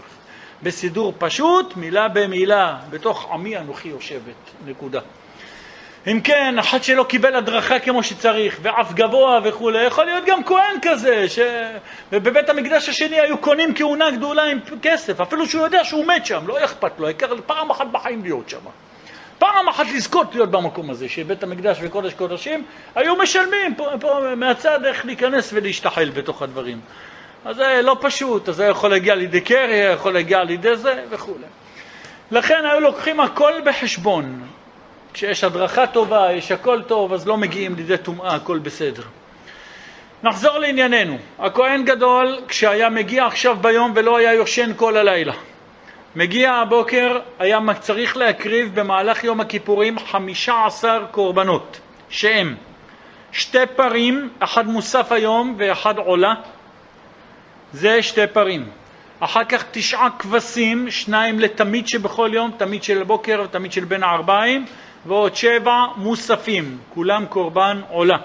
בסידור 0.63 1.15
פשוט, 1.19 1.77
מילה 1.77 2.09
במילה, 2.09 2.77
בתוך 2.91 3.31
עמי 3.33 3.59
אנוכי 3.59 3.89
יושבת, 3.89 4.35
נקודה. 4.67 5.01
אם 6.07 6.21
כן, 6.25 6.59
אחד 6.59 6.83
שלא 6.83 7.05
קיבל 7.09 7.37
הדרכה 7.37 7.79
כמו 7.79 8.03
שצריך, 8.03 8.59
ואף 8.63 8.93
גבוה 8.93 9.41
וכולי, 9.45 9.85
יכול 9.85 10.05
להיות 10.05 10.25
גם 10.27 10.45
כהן 10.45 10.77
כזה, 10.83 11.29
ש... 11.29 11.39
ובבית 12.13 12.49
המקדש 12.49 12.89
השני 12.89 13.21
היו 13.21 13.39
קונים 13.39 13.75
כהונה 13.75 14.11
גדולה 14.11 14.45
עם 14.45 14.59
כסף, 14.83 15.21
אפילו 15.21 15.47
שהוא 15.47 15.65
יודע 15.65 15.85
שהוא 15.85 16.07
מת 16.07 16.27
שם, 16.27 16.47
לא 16.47 16.65
אכפת 16.65 16.93
לו, 16.99 17.07
העיקר 17.07 17.35
פעם 17.47 17.71
אחת 17.71 17.87
בחיים 17.93 18.23
להיות 18.23 18.49
שם. 18.49 18.59
פעם 19.39 19.69
אחת 19.69 19.87
לזכות 19.95 20.35
להיות 20.35 20.51
במקום 20.51 20.91
הזה, 20.91 21.09
שבית 21.09 21.43
המקדש 21.43 21.79
וקודש 21.83 22.15
קודשים, 22.15 22.65
היו 22.95 23.17
משלמים 23.17 23.75
פה, 23.75 23.91
פה 24.01 24.21
מהצד 24.37 24.85
איך 24.85 25.07
להיכנס 25.07 25.53
ולהשתחל 25.53 26.11
בתוך 26.11 26.43
הדברים. 26.43 26.81
אז 27.45 27.57
זה 27.57 27.81
לא 27.83 27.97
פשוט, 28.01 28.49
אז 28.49 28.57
זה 28.57 28.65
יכול 28.65 28.91
להגיע 28.91 29.15
לידי 29.15 29.41
קרי, 29.41 29.93
יכול 29.95 30.13
להגיע 30.13 30.45
לידי 30.45 30.77
זה 30.77 31.05
וכולי. 31.11 31.45
לכן 32.31 32.65
היו 32.71 32.81
לוקחים 32.81 33.21
הכל 33.21 33.53
בחשבון. 33.65 34.43
כשיש 35.13 35.45
הדרכה 35.45 35.87
טובה, 35.87 36.33
יש 36.33 36.53
הכל 36.53 36.83
טוב, 36.83 37.13
אז 37.13 37.27
לא 37.27 37.37
מגיעים 37.37 37.75
לידי 37.75 37.99
טומאה, 37.99 38.35
הכל 38.35 38.59
בסדר. 38.59 39.03
נחזור 40.23 40.59
לענייננו. 40.59 41.19
הכהן 41.39 41.85
גדול, 41.85 42.41
כשהיה 42.49 42.91
מגיע 42.91 43.27
עכשיו 43.27 43.57
ביום 43.61 43.93
ולא 43.95 44.17
היה 44.17 44.35
יושן 44.35 44.71
כל 44.77 44.97
הלילה, 44.97 45.35
מגיע 46.17 46.53
הבוקר, 46.53 47.19
היה 47.39 47.59
צריך 47.81 48.17
להקריב 48.17 48.81
במהלך 48.81 49.25
יום 49.25 49.41
הכיפורים 49.41 49.99
חמישה 49.99 50.67
עשר 50.67 51.05
קורבנות, 51.11 51.81
שהם 52.09 52.55
שתי 53.33 53.67
פרים, 53.77 54.29
אחד 54.39 54.67
מוסף 54.67 55.13
היום 55.13 55.55
ואחד 55.59 55.99
עולה, 55.99 56.35
זה 57.73 58.03
שתי 58.03 58.27
פרים. 58.33 58.69
אחר 59.21 59.45
כך 59.45 59.65
תשעה 59.71 60.09
כבשים, 60.19 60.91
שניים 60.91 61.39
לתמיד 61.39 61.89
שבכל 61.89 62.31
יום, 62.33 62.51
תמיד 62.57 62.83
של 62.83 63.01
הבוקר 63.01 63.43
ותמיד 63.45 63.73
של 63.73 63.85
בין 63.85 64.03
הערביים, 64.03 64.65
ועוד 65.07 65.37
שבע 65.37 65.85
מוספים, 65.97 66.79
כולם 66.95 67.27
קורבן 67.27 67.81
עולה. 67.89 68.19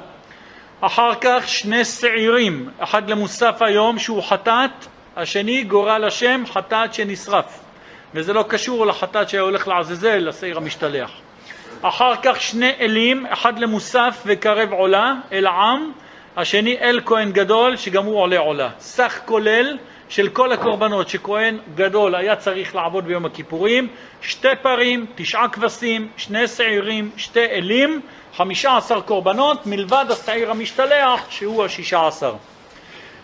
אחר 0.82 1.12
כך 1.22 1.44
שני 1.48 1.86
שעירים, 1.86 2.70
אחד 2.80 3.10
למוסף 3.10 3.62
היום 3.62 4.00
שהוא 4.00 4.24
חטאת, 4.24 4.72
השני 5.16 5.64
גורל 5.64 6.04
השם 6.08 6.44
חטאת 6.48 6.94
שנשרף. 6.94 7.60
וזה 8.14 8.34
לא 8.34 8.46
קשור 8.48 8.86
לחטאת 8.86 9.30
שהיה 9.30 9.44
הולך 9.44 9.68
לעזאזל, 9.68 10.18
לשעיר 10.18 10.58
המשתלח. 10.58 11.12
אחר 11.82 12.14
כך 12.24 12.42
שני 12.42 12.72
אלים, 12.80 13.26
אחד 13.26 13.60
למוסף 13.60 14.24
וקרב 14.26 14.74
עולה, 14.74 15.14
אל 15.32 15.48
העם, 15.48 15.92
השני 16.38 16.78
אל 16.82 17.02
כהן 17.06 17.32
גדול, 17.32 17.76
שגם 17.76 18.06
הוא 18.06 18.20
עולה 18.20 18.40
עולה. 18.40 18.70
סך 18.80 19.20
כולל 19.26 19.78
של 20.10 20.30
כל 20.30 20.52
הקורבנות 20.52 21.10
שכהן 21.10 21.58
גדול 21.76 22.16
היה 22.16 22.36
צריך 22.36 22.76
לעבוד 22.76 23.06
ביום 23.06 23.26
הכיפורים, 23.26 23.88
שתי 24.22 24.48
פרים, 24.62 25.06
תשעה 25.16 25.50
כבשים, 25.50 26.08
שני 26.18 26.48
שעירים, 26.48 27.12
שתי 27.18 27.46
אלים, 27.46 28.02
חמישה 28.36 28.78
עשר 28.78 29.02
קורבנות, 29.02 29.66
מלבד 29.66 30.06
השעיר 30.10 30.52
המשתלח 30.52 31.26
שהוא 31.30 31.66
השישה 31.66 32.08
עשר. 32.08 32.36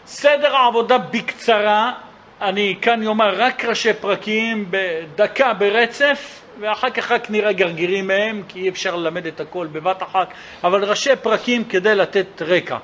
סדר 0.06 0.56
העבודה 0.56 0.98
בקצרה, 0.98 1.94
אני 2.41 2.76
כאן 2.82 3.08
אומר 3.08 3.34
רק 3.38 3.66
ראשי 3.66 3.94
פרקים 3.94 4.66
בדקה 4.70 5.53
ברצף, 5.53 6.41
ואחר 6.60 6.90
כך 6.90 7.12
רק 7.12 7.30
נראה 7.30 7.52
גרגירים 7.53 8.08
מהם, 8.08 8.44
כי 8.48 8.60
אי 8.60 8.70
אפשר 8.70 8.95
ללמד 8.95 9.26
את 9.26 9.40
הכל 9.40 9.68
בבת 9.72 10.03
אחת, 10.03 10.28
אבל 10.64 10.84
ראשי 10.84 11.16
פרקים 11.16 11.64
כדי 11.64 11.95
לתת 11.95 12.41
רקע. 12.41 12.78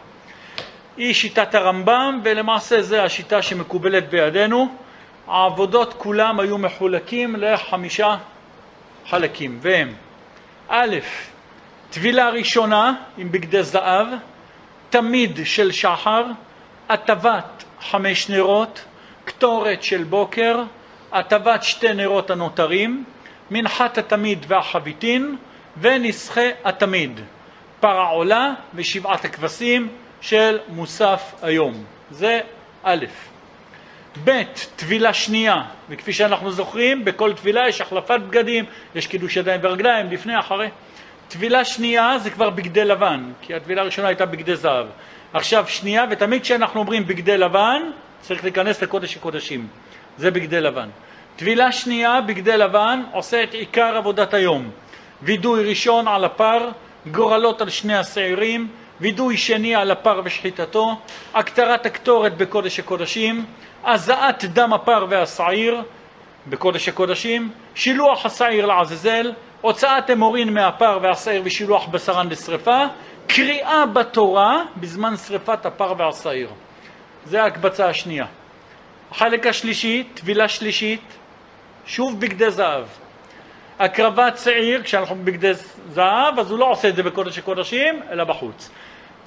היא 0.98 1.14
שיטת 1.14 1.56
הרמב"ם, 1.56 2.20
ולמעשה 2.24 2.82
זו 2.82 2.98
השיטה 2.98 3.42
שמקובלת 3.42 4.10
בידינו. 4.10 4.68
העבודות 5.28 5.94
כולם 5.94 6.40
היו 6.40 6.58
מחולקים 6.58 7.36
לחמישה 7.36 8.18
חלקים, 9.10 9.60
והם 9.62 9.94
א', 10.70 10.96
טבילה 11.90 12.30
ראשונה 12.30 12.94
עם 13.18 13.32
בגדי 13.32 13.64
זהב, 13.64 14.08
תמיד 14.90 15.40
של 15.44 15.72
שחר, 15.72 16.26
הטבת 16.90 17.64
חמש 17.82 18.30
נרות, 18.30 18.86
קטורת 19.26 19.84
של 19.84 20.04
בוקר, 20.04 20.64
הטבת 21.12 21.64
שתי 21.64 21.94
נרות 21.94 22.30
הנותרים, 22.30 23.04
מנחת 23.52 23.98
התמיד 23.98 24.46
והחביתין 24.48 25.38
ונסחי 25.82 26.50
התמיד, 26.64 27.20
פרה 27.80 28.08
עולה 28.08 28.54
ושבעת 28.76 29.26
הכבשים 29.26 29.90
של 30.28 30.60
מוסף 30.68 31.34
היום. 31.42 31.84
זה 32.12 32.40
א'. 32.84 33.06
ב', 34.24 34.42
טבילה 34.76 35.14
שנייה, 35.14 35.56
וכפי 35.90 36.14
שאנחנו 36.14 36.52
זוכרים, 36.52 37.06
בכל 37.06 37.34
טבילה 37.34 37.68
יש 37.68 37.82
החלפת 37.82 38.20
בגדים, 38.28 38.66
יש 38.96 39.08
קידוש 39.08 39.38
ידיים 39.38 39.60
ורגליים, 39.64 40.12
לפני, 40.12 40.40
אחרי. 40.40 40.70
טבילה 41.28 41.66
שנייה 41.66 42.20
זה 42.20 42.30
כבר 42.30 42.50
בגדי 42.50 42.86
לבן, 42.86 43.32
כי 43.42 43.54
הטבילה 43.54 43.82
הראשונה 43.82 44.08
הייתה 44.08 44.26
בגדי 44.26 44.56
זהב. 44.56 44.86
עכשיו 45.34 45.66
שנייה, 45.68 46.06
ותמיד 46.12 46.42
כשאנחנו 46.42 46.80
אומרים 46.80 47.08
בגדי 47.08 47.38
לבן, 47.38 47.82
צריך 48.22 48.44
להיכנס 48.44 48.82
לקודש 48.82 49.18
הקודשים. 49.18 49.68
זה 50.18 50.32
בגדי 50.32 50.62
לבן. 50.62 50.90
טבילה 51.36 51.72
שנייה, 51.72 52.22
בגדי 52.22 52.58
לבן, 52.58 53.04
עושה 53.12 53.44
את 53.44 53.54
עיקר 53.54 53.98
עבודת 53.98 54.34
היום. 54.34 54.70
וידוי 55.22 55.70
ראשון 55.70 56.08
על 56.08 56.26
הפר, 56.26 56.70
גורלות 57.12 57.62
על 57.62 57.70
שני 57.70 57.98
השעירים, 57.98 58.68
וידוי 59.02 59.38
שני 59.38 59.76
על 59.76 59.92
הפר 59.92 60.22
ושחיטתו, 60.24 60.96
הקטרת 61.34 61.86
הקטורת 61.86 62.38
בקודש 62.38 62.80
הקודשים, 62.80 63.46
הזעת 63.86 64.46
דם 64.46 64.74
הפר 64.74 65.06
והשעיר 65.10 65.82
בקודש 66.48 66.90
הקודשים, 66.90 67.52
שילוח 67.76 68.26
השעיר 68.26 68.66
לעזאזל, 68.66 69.32
הוצאת 69.62 70.10
אמורין 70.10 70.54
מהפר 70.54 71.00
והשעיר 71.02 71.42
ושילוח 71.46 71.88
בשרן 71.88 72.30
לשרפה, 72.30 72.84
קריאה 73.28 73.86
בתורה 73.86 74.64
בזמן 74.78 75.18
שרפת 75.18 75.66
הפר 75.66 75.94
והשעיר. 75.98 76.50
זה 77.26 77.44
ההקבצה 77.44 77.90
השנייה. 77.90 78.26
החלק 79.12 79.48
השלישי, 79.48 80.04
טבילה 80.14 80.48
שלישית, 80.48 81.18
שוב 81.86 82.20
בגדי 82.20 82.52
זהב. 82.52 82.86
הקרבת 83.80 84.38
שעיר, 84.38 84.84
כשאנחנו 84.84 85.16
בגדי 85.24 85.52
זהב, 85.90 86.40
אז 86.40 86.52
הוא 86.52 86.60
לא 86.60 86.72
עושה 86.72 86.90
את 86.90 86.96
זה 86.96 87.04
בקודש 87.04 87.38
הקודשים, 87.38 88.02
אלא 88.12 88.24
בחוץ. 88.24 88.70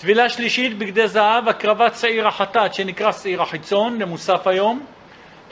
טבילה 0.01 0.29
שלישית, 0.29 0.79
בגדי 0.79 1.09
זהב, 1.09 1.49
הקרבת 1.49 1.97
שעיר 1.97 2.29
החטאת, 2.29 2.75
שנקרא 2.75 3.13
שעיר 3.13 3.43
החיצון, 3.43 3.99
למוסף 3.99 4.47
היום. 4.47 4.87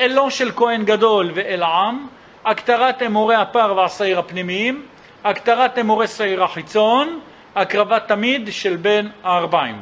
אלו 0.01 0.31
של 0.31 0.51
כהן 0.57 0.85
גדול 0.85 1.31
ואל 1.35 1.63
העם, 1.63 2.07
הקטרת 2.45 3.03
אמורי 3.03 3.35
הפר 3.35 3.75
והשעיר 3.77 4.19
הפנימיים, 4.19 4.87
הקטרת 5.25 5.79
אמורי 5.79 6.07
שעיר 6.07 6.45
החיצון, 6.45 7.21
הקרבת 7.55 8.09
תמיד 8.09 8.49
של 8.53 8.77
בין 8.77 9.11
הארבעים. 9.25 9.81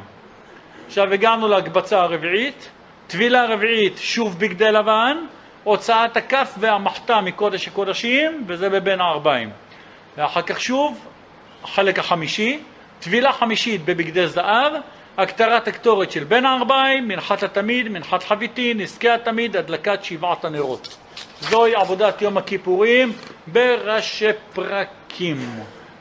עכשיו 0.87 1.13
הגענו 1.13 1.47
להקבצה 1.47 2.01
הרביעית, 2.01 2.69
טבילה 3.07 3.45
רביעית 3.45 3.97
שוב 3.97 4.39
בגדי 4.39 4.71
לבן, 4.71 5.17
הוצאת 5.63 6.17
הכף 6.17 6.55
והמחתה 6.59 7.21
מקודש 7.21 7.67
הקודשים, 7.67 8.43
וזה 8.47 8.69
בבין 8.69 9.01
הארבעים. 9.01 9.49
ואחר 10.17 10.41
כך 10.41 10.61
שוב, 10.61 11.07
החלק 11.63 11.99
החמישי, 11.99 12.59
טבילה 12.99 13.33
חמישית 13.33 13.85
בבגדי 13.85 14.27
זהב, 14.27 14.73
הקטרת 15.17 15.67
הקטורת 15.67 16.11
של 16.11 16.23
בין 16.23 16.45
הארבעים, 16.45 17.07
מנחת 17.07 17.43
התמיד, 17.43 17.89
מנחת 17.89 18.23
חביתין, 18.23 18.81
נזקי 18.81 19.09
התמיד, 19.09 19.55
הדלקת 19.55 20.03
שבעת 20.03 20.45
הנרות. 20.45 20.97
זוהי 21.41 21.75
עבודת 21.75 22.21
יום 22.21 22.37
הכיפורים 22.37 23.13
בראשי 23.47 24.29
פרקים. 24.53 25.37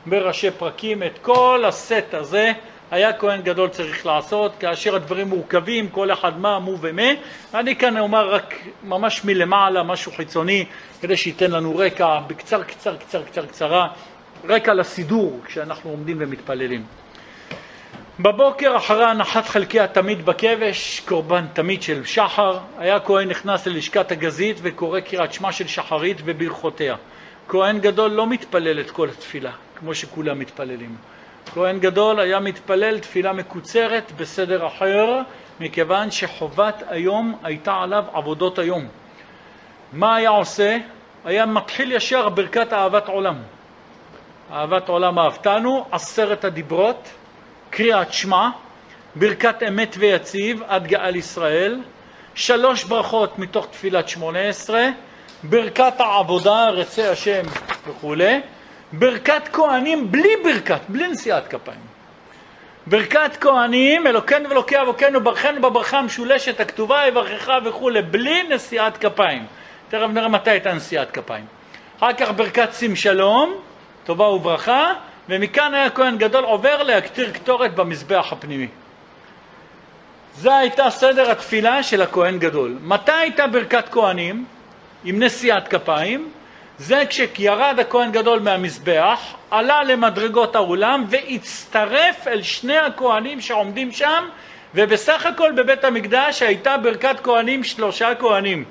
בראשי 0.07 0.51
פרקים 0.51 1.03
את 1.03 1.19
כל 1.23 1.65
הסט 1.69 2.15
הזה 2.15 2.53
היה 2.91 3.13
כהן 3.13 3.43
גדול 3.43 3.69
צריך 3.69 4.07
לעשות, 4.07 4.53
כאשר 4.61 4.95
הדברים 4.97 5.29
מורכבים, 5.29 5.89
כל 5.89 6.13
אחד 6.13 6.41
מה, 6.41 6.59
מו 6.59 6.77
ומה. 6.81 7.11
אני 7.55 7.77
כאן 7.77 7.99
אומר 7.99 8.31
רק 8.31 8.55
ממש 8.83 9.25
מלמעלה, 9.25 9.83
משהו 9.83 10.13
חיצוני, 10.13 10.65
כדי 11.01 11.17
שייתן 11.17 11.51
לנו 11.51 11.77
רקע 11.77 12.21
בקצר, 12.27 12.63
קצר, 12.63 12.97
קצר, 12.97 13.23
קצר, 13.23 13.47
קצרה, 13.47 13.89
רקע 14.45 14.75
לסידור 14.75 15.41
כשאנחנו 15.47 15.91
עומדים 15.91 16.17
ומתפללים. 16.21 16.85
בבוקר 18.21 18.77
אחרי 18.77 19.05
הנחת 19.05 19.47
חלקי 19.47 19.81
התמיד 19.81 20.27
בכבש, 20.27 21.01
קורבן 21.01 21.47
תמיד 21.53 21.83
של 21.83 22.05
שחר, 22.05 22.59
היה 22.79 23.01
כהן 23.01 23.29
נכנס 23.29 23.67
ללשכת 23.67 24.13
הגזית 24.13 24.57
וקורא 24.63 25.01
קריאת 25.01 25.33
שמע 25.33 25.53
של 25.53 25.67
שחרית 25.67 26.17
וברכותיה. 26.25 26.97
כהן 27.49 27.79
גדול 27.79 28.11
לא 28.11 28.27
מתפלל 28.27 28.81
את 28.81 28.91
כל 28.91 29.09
התפילה, 29.09 29.51
כמו 29.79 29.95
שכולם 29.95 30.39
מתפללים. 30.39 30.97
כהן 31.55 31.79
גדול 31.79 32.21
היה 32.21 32.41
מתפלל 32.41 32.99
תפילה 32.99 33.33
מקוצרת 33.33 34.13
בסדר 34.17 34.67
אחר, 34.67 35.21
מכיוון 35.61 36.11
שחובת 36.11 36.83
היום 36.89 37.39
הייתה 37.43 37.75
עליו 37.75 38.05
עבודות 38.13 38.59
היום. 38.59 38.89
מה 39.93 40.17
היה 40.17 40.31
עושה? 40.31 40.79
היה 41.25 41.47
מתחיל 41.47 41.93
ישר 41.93 42.29
ברכת 42.29 42.73
אהבת 42.73 43.09
עולם. 43.09 43.37
אהבת 44.53 44.89
עולם 44.89 45.19
אהבתנו, 45.19 45.85
עשרת 45.93 46.45
הדיברות, 46.45 47.09
קריאת 47.71 48.13
שמע, 48.13 48.49
ברכת 49.15 49.63
אמת 49.69 49.97
ויציב 49.99 50.63
עד 50.69 50.87
גאל 50.87 51.17
ישראל, 51.17 51.81
שלוש 52.35 52.85
ברכות 52.85 53.39
מתוך 53.39 53.67
תפילת 53.71 54.09
שמונה 54.09 54.39
עשרה, 54.39 54.89
ברכת 55.43 56.01
העבודה, 56.01 56.69
רצה 56.69 57.11
השם 57.11 57.43
וכולי, 57.87 58.41
ברכת 58.93 59.49
כהנים 59.53 60.13
בלי 60.13 60.37
ברכת, 60.45 60.81
בלי 60.89 61.09
נשיאת 61.09 61.49
כפיים. 61.49 61.81
ברכת 62.87 63.37
כהנים, 63.41 64.07
אלוקינו 64.07 64.49
ואלוקי 64.49 64.81
אבותינו, 64.81 65.21
ברכנו 65.21 65.63
בברכה 65.63 65.99
המשולשת 65.99 66.61
הכתובה, 66.61 67.07
יברכך 67.07 67.53
וכולי, 67.65 68.03
בלי 68.03 68.43
נשיאת 68.43 68.97
כפיים. 68.97 69.47
תכף 69.89 70.09
נראה 70.13 70.29
מתי 70.29 70.51
הייתה 70.51 70.73
נשיאת 70.73 71.11
כפיים. 71.11 71.45
אחר 71.99 72.13
כך 72.13 72.31
ברכת 72.37 72.69
שים 72.73 72.97
שלום, 72.97 73.55
טובה 74.07 74.25
וברכה, 74.25 74.93
ומכאן 75.29 75.75
היה 75.75 75.91
כהן 75.91 76.19
גדול 76.19 76.45
עובר 76.45 76.83
להקטיר 76.83 77.31
קטורת 77.31 77.75
במזבח 77.75 78.33
הפנימי. 78.33 78.69
זה 80.35 80.57
הייתה 80.57 80.91
סדר 80.91 81.31
התפילה 81.31 81.83
של 81.83 82.03
הכהן 82.03 82.39
גדול. 82.39 82.79
מתי 82.83 83.13
הייתה 83.13 83.47
ברכת 83.47 83.89
כהנים? 83.89 84.45
עם 85.05 85.23
נשיאת 85.23 85.69
כפיים? 85.69 86.31
זה 86.79 87.03
כשירד 87.11 87.77
הכהן 87.79 88.13
גדול 88.13 88.41
מהמזבח, 88.41 89.21
עלה 89.51 89.85
למדרגות 89.85 90.57
האולם 90.57 91.05
והצטרף 91.09 92.29
אל 92.29 92.43
שני 92.43 92.79
הכהנים 92.79 93.41
שעומדים 93.41 93.93
שם, 93.93 94.29
ובסך 94.75 95.27
הכל 95.27 95.53
בבית 95.57 95.85
המקדש 95.85 96.43
הייתה 96.43 96.77
ברכת 96.79 97.21
כהנים 97.23 97.65
שלושה 97.65 98.15
כהנים. 98.15 98.65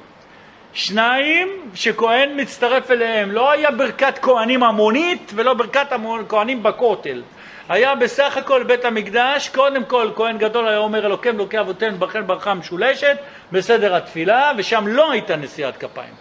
שניים 0.76 1.48
שכהן 1.76 2.42
מצטרף 2.42 2.92
אליהם, 2.92 3.32
לא 3.32 3.52
היה 3.52 3.72
ברכת 3.72 4.20
כהנים 4.22 4.64
המונית 4.64 5.32
ולא 5.36 5.54
ברכת 5.54 5.88
כהנים 6.30 6.64
בכותל. 6.64 7.22
היה 7.70 7.96
בסך 7.96 8.38
הכל 8.38 8.64
בית 8.64 8.86
המקדש, 8.86 9.50
קודם 9.50 9.84
כל 9.86 10.10
כהן 10.16 10.38
גדול 10.38 10.68
היה 10.68 10.78
אומר 10.78 11.06
אלוקים 11.06 11.36
אלוקי 11.36 11.60
אבותינו 11.60 11.98
ברכן 11.98 12.28
ברכה 12.28 12.54
משולשת 12.54 13.18
בסדר 13.52 13.96
התפילה, 13.96 14.52
ושם 14.58 14.88
לא 14.88 15.12
הייתה 15.12 15.36
נשיאת 15.36 15.78
כפיים. 15.78 16.14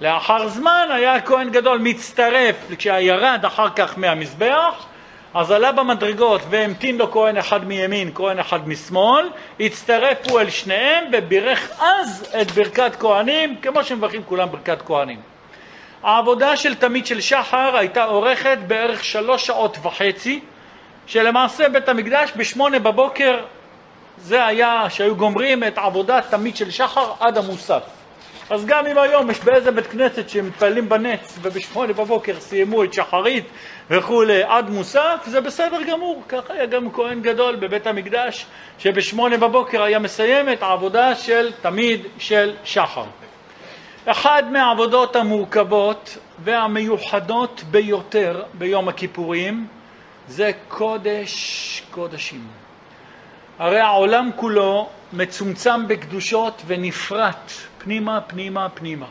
לאחר 0.00 0.48
זמן 0.48 0.88
היה 0.90 1.14
הכהן 1.14 1.50
גדול 1.50 1.78
מצטרף, 1.78 2.56
כשירד 2.76 3.40
אחר 3.46 3.70
כך 3.76 3.98
מהמזבח, 3.98 4.86
אז 5.34 5.50
עלה 5.50 5.72
במדרגות 5.72 6.40
והמתין 6.50 6.98
לו 6.98 7.10
כהן 7.12 7.36
אחד 7.36 7.64
מימין, 7.64 8.10
כהן 8.14 8.38
אחד 8.38 8.68
משמאל, 8.68 9.28
הצטרפו 9.60 10.40
אל 10.40 10.50
שניהם 10.50 11.04
ובירך 11.12 11.70
אז 11.80 12.34
את 12.42 12.50
ברכת 12.50 12.96
כהנים, 12.96 13.56
כמו 13.62 13.84
שמברכים 13.84 14.22
כולם 14.22 14.48
ברכת 14.50 14.82
כהנים. 14.82 15.20
העבודה 16.02 16.56
של 16.56 16.74
תמיד 16.74 17.06
של 17.06 17.20
שחר 17.20 17.76
הייתה 17.76 18.04
אורכת 18.04 18.58
בערך 18.66 19.04
שלוש 19.04 19.46
שעות 19.46 19.78
וחצי, 19.82 20.40
שלמעשה 21.06 21.68
בית 21.68 21.88
המקדש 21.88 22.32
בשמונה 22.36 22.78
בבוקר 22.78 23.44
זה 24.18 24.46
היה 24.46 24.84
שהיו 24.88 25.16
גומרים 25.16 25.64
את 25.64 25.78
עבודת 25.78 26.24
תמיד 26.30 26.56
של 26.56 26.70
שחר 26.70 27.12
עד 27.20 27.38
המוסף. 27.38 27.99
אז 28.50 28.66
גם 28.66 28.86
אם 28.86 28.98
היום 28.98 29.30
יש 29.30 29.40
באיזה 29.40 29.70
בית 29.70 29.86
כנסת 29.86 30.28
שמתפללים 30.28 30.88
בנץ 30.88 31.38
ובשמונה 31.42 31.92
בבוקר 31.92 32.40
סיימו 32.40 32.84
את 32.84 32.92
שחרית 32.92 33.44
וכולי 33.90 34.42
עד 34.42 34.70
מוסף, 34.70 35.18
זה 35.26 35.40
בסדר 35.40 35.82
גמור. 35.82 36.22
ככה 36.28 36.54
היה 36.54 36.66
גם 36.66 36.92
כהן 36.92 37.20
גדול 37.22 37.56
בבית 37.56 37.86
המקדש, 37.86 38.46
שבשמונה 38.78 39.36
בבוקר 39.36 39.82
היה 39.82 39.98
מסיים 39.98 40.52
את 40.52 40.62
העבודה 40.62 41.14
של 41.14 41.52
תמיד 41.62 42.00
של 42.18 42.54
שחר. 42.64 43.04
אחד 44.06 44.42
מהעבודות 44.52 45.16
המורכבות 45.16 46.18
והמיוחדות 46.44 47.62
ביותר 47.70 48.42
ביום 48.54 48.88
הכיפורים 48.88 49.66
זה 50.28 50.50
קודש 50.68 51.82
קודשים. 51.90 52.44
הרי 53.58 53.80
העולם 53.80 54.30
כולו 54.36 54.88
מצומצם 55.12 55.88
בקדושות 55.88 56.62
ונפרט 56.66 57.69
פנימה, 57.84 58.20
פנימה, 58.20 58.68
פנימה. 58.68 59.06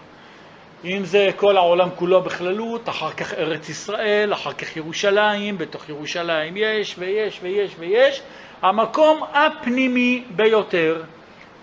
אם 0.85 1.05
זה 1.05 1.29
כל 1.35 1.57
העולם 1.57 1.89
כולו 1.95 2.21
בכללות, 2.21 2.89
אחר 2.89 3.11
כך 3.11 3.33
ארץ 3.33 3.69
ישראל, 3.69 4.33
אחר 4.33 4.53
כך 4.53 4.77
ירושלים, 4.77 5.57
בתוך 5.57 5.89
ירושלים 5.89 6.57
יש 6.57 6.95
ויש 6.97 7.39
ויש 7.41 7.75
ויש. 7.79 8.21
המקום 8.61 9.23
הפנימי 9.33 10.23
ביותר, 10.35 11.03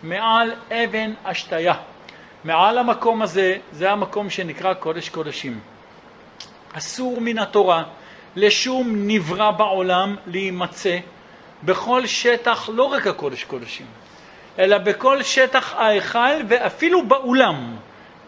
מעל 0.02 0.52
אבן 0.70 1.12
השתיה. 1.24 1.74
מעל 2.44 2.78
המקום 2.78 3.22
הזה, 3.22 3.56
זה 3.72 3.90
המקום 3.90 4.30
שנקרא 4.30 4.74
קודש 4.74 5.08
קודשים. 5.08 5.60
אסור 6.72 7.20
מן 7.20 7.38
התורה 7.38 7.82
לשום 8.36 8.92
נברא 8.96 9.50
בעולם 9.50 10.16
להימצא 10.26 10.98
בכל 11.62 12.06
שטח, 12.06 12.68
לא 12.72 12.82
רק 12.82 13.06
הקודש 13.06 13.44
קודשים, 13.44 13.86
אלא 14.58 14.78
בכל 14.78 15.22
שטח 15.22 15.74
ההיכל 15.74 16.42
ואפילו 16.48 17.06
באולם. 17.06 17.76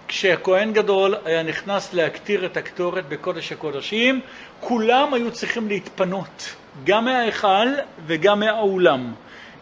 כשהכהן 0.08 0.72
גדול 0.72 1.14
היה 1.24 1.42
נכנס 1.42 1.94
להקטיר 1.94 2.46
את 2.46 2.56
הקטורת 2.56 3.08
בקודש 3.08 3.52
הקודשים, 3.52 4.20
כולם 4.60 5.14
היו 5.14 5.30
צריכים 5.30 5.68
להתפנות, 5.68 6.54
גם 6.84 7.04
מההיכל 7.04 7.68
וגם 8.06 8.40
מהאולם. 8.40 9.12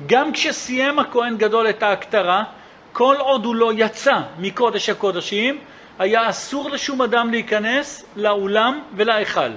גם 0.06 0.32
כשסיים 0.32 0.98
הכהן 0.98 1.36
גדול 1.36 1.68
את 1.68 1.82
ההקטרה, 1.82 2.44
כל 2.92 3.16
עוד 3.18 3.44
הוא 3.44 3.54
לא 3.54 3.72
יצא 3.76 4.20
מקודש 4.38 4.88
הקודשים, 4.88 5.58
היה 5.98 6.28
אסור 6.28 6.70
לשום 6.70 7.02
אדם 7.02 7.30
להיכנס 7.30 8.04
לאולם 8.16 8.80
ולהיכל. 8.96 9.50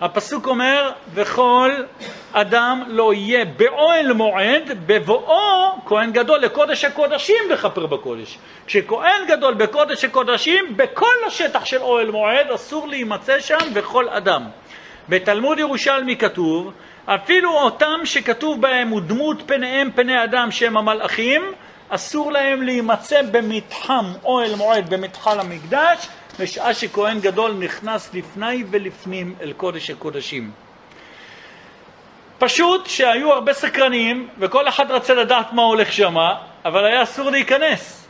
הפסוק 0.00 0.46
אומר, 0.46 0.90
וכל 1.14 1.70
אדם 2.32 2.82
לא 2.86 3.14
יהיה 3.14 3.44
באוהל 3.44 4.12
מועד, 4.12 4.78
בבואו 4.86 5.78
כהן 5.86 6.12
גדול 6.12 6.38
לקודש 6.38 6.84
הקודשים 6.84 7.50
לכפר 7.50 7.86
בקודש. 7.86 8.38
כשכהן 8.66 9.26
גדול 9.28 9.54
בקודש 9.54 10.04
הקודשים, 10.04 10.76
בכל 10.76 11.14
השטח 11.26 11.64
של 11.64 11.82
אוהל 11.82 12.10
מועד 12.10 12.50
אסור 12.54 12.88
להימצא 12.88 13.40
שם 13.40 13.58
וכל 13.74 14.08
אדם. 14.08 14.42
בתלמוד 15.08 15.58
ירושלמי 15.58 16.16
כתוב, 16.16 16.72
אפילו 17.06 17.52
אותם 17.58 18.00
שכתוב 18.04 18.60
בהם 18.60 18.92
ודמות 18.92 19.42
פניהם 19.46 19.90
פני 19.94 20.24
אדם 20.24 20.50
שהם 20.50 20.76
המלאכים, 20.76 21.42
אסור 21.88 22.32
להם 22.32 22.62
להימצא 22.62 23.22
במתחם 23.32 24.04
אוהל 24.24 24.54
מועד 24.54 24.90
במתחם 24.90 25.40
המקדש, 25.40 26.08
בשעה 26.40 26.74
שכהן 26.74 27.20
גדול 27.20 27.52
נכנס 27.52 28.14
לפני 28.14 28.64
ולפנים 28.70 29.34
אל 29.40 29.52
קודש 29.52 29.90
הקודשים. 29.90 30.50
פשוט 32.38 32.86
שהיו 32.86 33.32
הרבה 33.32 33.52
סקרנים 33.52 34.28
וכל 34.38 34.68
אחד 34.68 34.90
רצה 34.90 35.14
לדעת 35.14 35.52
מה 35.52 35.62
הולך 35.62 35.92
שמה, 35.92 36.34
אבל 36.64 36.84
היה 36.84 37.02
אסור 37.02 37.30
להיכנס. 37.30 38.08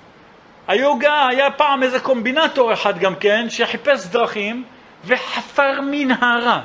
היו 0.68 0.98
גם, 0.98 1.28
היה 1.30 1.50
פעם 1.50 1.82
איזה 1.82 2.00
קומבינטור 2.00 2.72
אחד 2.72 2.98
גם 2.98 3.16
כן 3.16 3.46
שחיפש 3.50 4.06
דרכים 4.06 4.64
וחפר 5.04 5.80
מנהרה. 5.80 6.60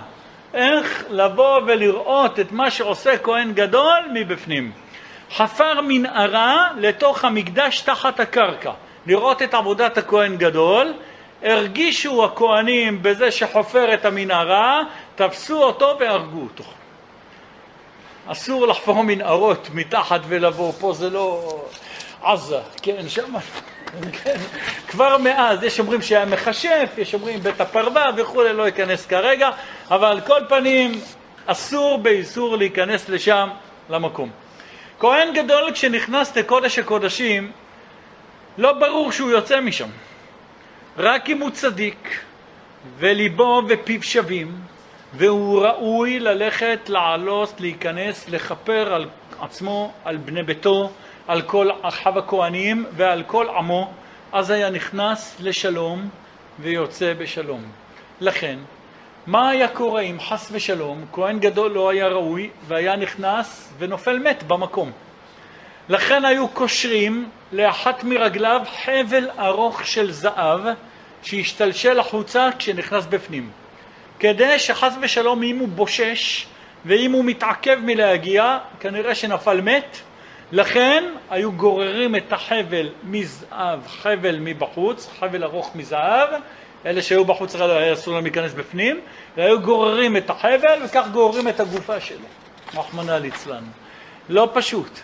איך 0.54 1.04
לבוא 1.10 1.62
ולראות 1.66 2.40
את 2.40 2.52
מה 2.52 2.72
שעושה 2.72 3.18
כהן 3.18 3.54
גדול 3.54 4.00
מבפנים. 4.14 4.72
חפר 5.32 5.82
מנהרה 5.82 6.70
לתוך 6.78 7.26
המקדש 7.26 7.82
תחת 7.82 8.20
הקרקע, 8.20 8.72
לראות 9.06 9.42
את 9.42 9.54
עבודת 9.54 9.98
הכהן 9.98 10.38
גדול, 10.38 10.94
הרגישו 11.44 12.26
הכהנים 12.26 13.04
בזה 13.04 13.32
שחופר 13.32 13.94
את 13.94 14.06
המנהרה, 14.06 14.82
תפסו 15.16 15.64
אותו 15.64 15.98
והרגו 16.00 16.42
אותו. 16.42 16.64
אסור 18.28 18.68
לחפור 18.68 19.04
מנהרות 19.04 19.68
מתחת 19.74 20.22
ולבוא, 20.28 20.72
פה 20.80 20.94
זה 20.94 21.10
לא 21.10 21.56
עזה, 22.22 22.60
כן, 22.82 23.10
שם, 23.10 23.34
כן. 24.24 24.38
כבר 24.88 25.18
מאז, 25.18 25.64
יש 25.64 25.80
אומרים 25.80 26.02
שהיה 26.02 26.26
מכשף, 26.26 26.90
יש 26.98 27.14
אומרים 27.14 27.40
בית 27.40 27.62
הפרווה 27.62 28.10
וכולי, 28.18 28.54
לא 28.54 28.68
אכנס 28.68 29.06
כרגע, 29.06 29.50
אבל 29.92 30.08
על 30.08 30.22
כל 30.22 30.40
פנים 30.50 30.92
אסור 31.46 31.98
באיסור 31.98 32.58
להיכנס 32.58 33.10
לשם, 33.10 33.50
למקום. 33.90 34.30
כהן 35.00 35.34
גדול 35.34 35.72
כשנכנס 35.74 36.36
לקודש 36.36 36.80
הקודשים, 36.80 37.52
לא 38.58 38.74
ברור 38.74 39.12
שהוא 39.12 39.30
יוצא 39.32 39.62
משם. 39.62 39.90
רק 40.98 41.30
אם 41.30 41.42
הוא 41.42 41.50
צדיק 41.50 42.20
וליבו 42.98 43.62
ופיו 43.70 44.04
שווים, 44.04 44.56
והוא 45.14 45.62
ראוי 45.62 46.20
ללכת, 46.20 46.80
לעלות, 46.88 47.62
להיכנס, 47.62 48.30
לכפר 48.30 48.94
על 48.94 49.10
עצמו, 49.40 49.92
על 50.06 50.18
בני 50.18 50.44
ביתו, 50.44 50.90
על 51.28 51.42
כל 51.42 51.70
אחיו 51.82 52.20
הכהנים 52.20 52.86
ועל 52.96 53.24
כל 53.24 53.50
עמו, 53.50 53.92
אז 54.32 54.50
היה 54.50 54.70
נכנס 54.70 55.38
לשלום 55.40 56.10
ויוצא 56.60 57.14
בשלום. 57.14 57.64
לכן, 58.22 58.60
מה 59.28 59.50
היה 59.50 59.68
קורה 59.68 60.02
אם 60.02 60.20
חס 60.20 60.50
ושלום 60.52 61.06
כהן 61.12 61.40
גדול 61.40 61.72
לא 61.72 61.90
היה 61.90 62.08
ראוי 62.08 62.50
והיה 62.68 62.96
נכנס 62.96 63.74
ונופל 63.78 64.20
מת 64.20 64.44
במקום? 64.44 64.92
לכן 65.90 66.26
היו 66.26 66.48
קושרים 66.48 67.30
לאחת 67.52 68.04
מרגליו 68.04 68.62
חבל 68.84 69.30
ארוך 69.40 69.88
של 69.88 70.12
זהב 70.12 70.62
שהשתלשל 71.24 72.00
החוצה 72.00 72.50
כשנכנס 72.60 73.06
בפנים. 73.06 73.50
כדי 74.20 74.60
שחס 74.60 74.94
ושלום 75.02 75.44
אם 75.44 75.60
הוא 75.60 75.68
בושש 75.68 76.46
ואם 76.86 77.12
הוא 77.12 77.26
מתעכב 77.26 77.80
מלהגיע, 77.84 78.58
כנראה 78.80 79.16
שנפל 79.16 79.62
מת, 79.62 79.98
לכן 80.52 81.04
היו 81.30 81.52
גוררים 81.52 82.16
את 82.16 82.34
החבל 82.34 82.90
מזהב, 83.04 83.80
חבל 83.88 84.38
מבחוץ, 84.40 85.10
חבל 85.20 85.44
ארוך 85.44 85.76
מזהב, 85.76 86.30
אלה 86.86 87.02
שהיו 87.02 87.26
בחוץ 87.26 87.56
היה 87.56 87.94
אסור 87.94 88.14
להם 88.14 88.24
להיכנס 88.24 88.54
בפנים, 88.54 89.00
והיו 89.38 89.62
גוררים 89.62 90.18
את 90.18 90.30
החבל 90.30 90.82
וכך 90.86 91.08
גוררים 91.12 91.48
את 91.48 91.60
הגופה 91.60 92.00
שלו, 92.00 92.26
רחמנא 92.76 93.12
ליצלן. 93.12 93.64
לא 94.30 94.50
פשוט. 94.54 95.00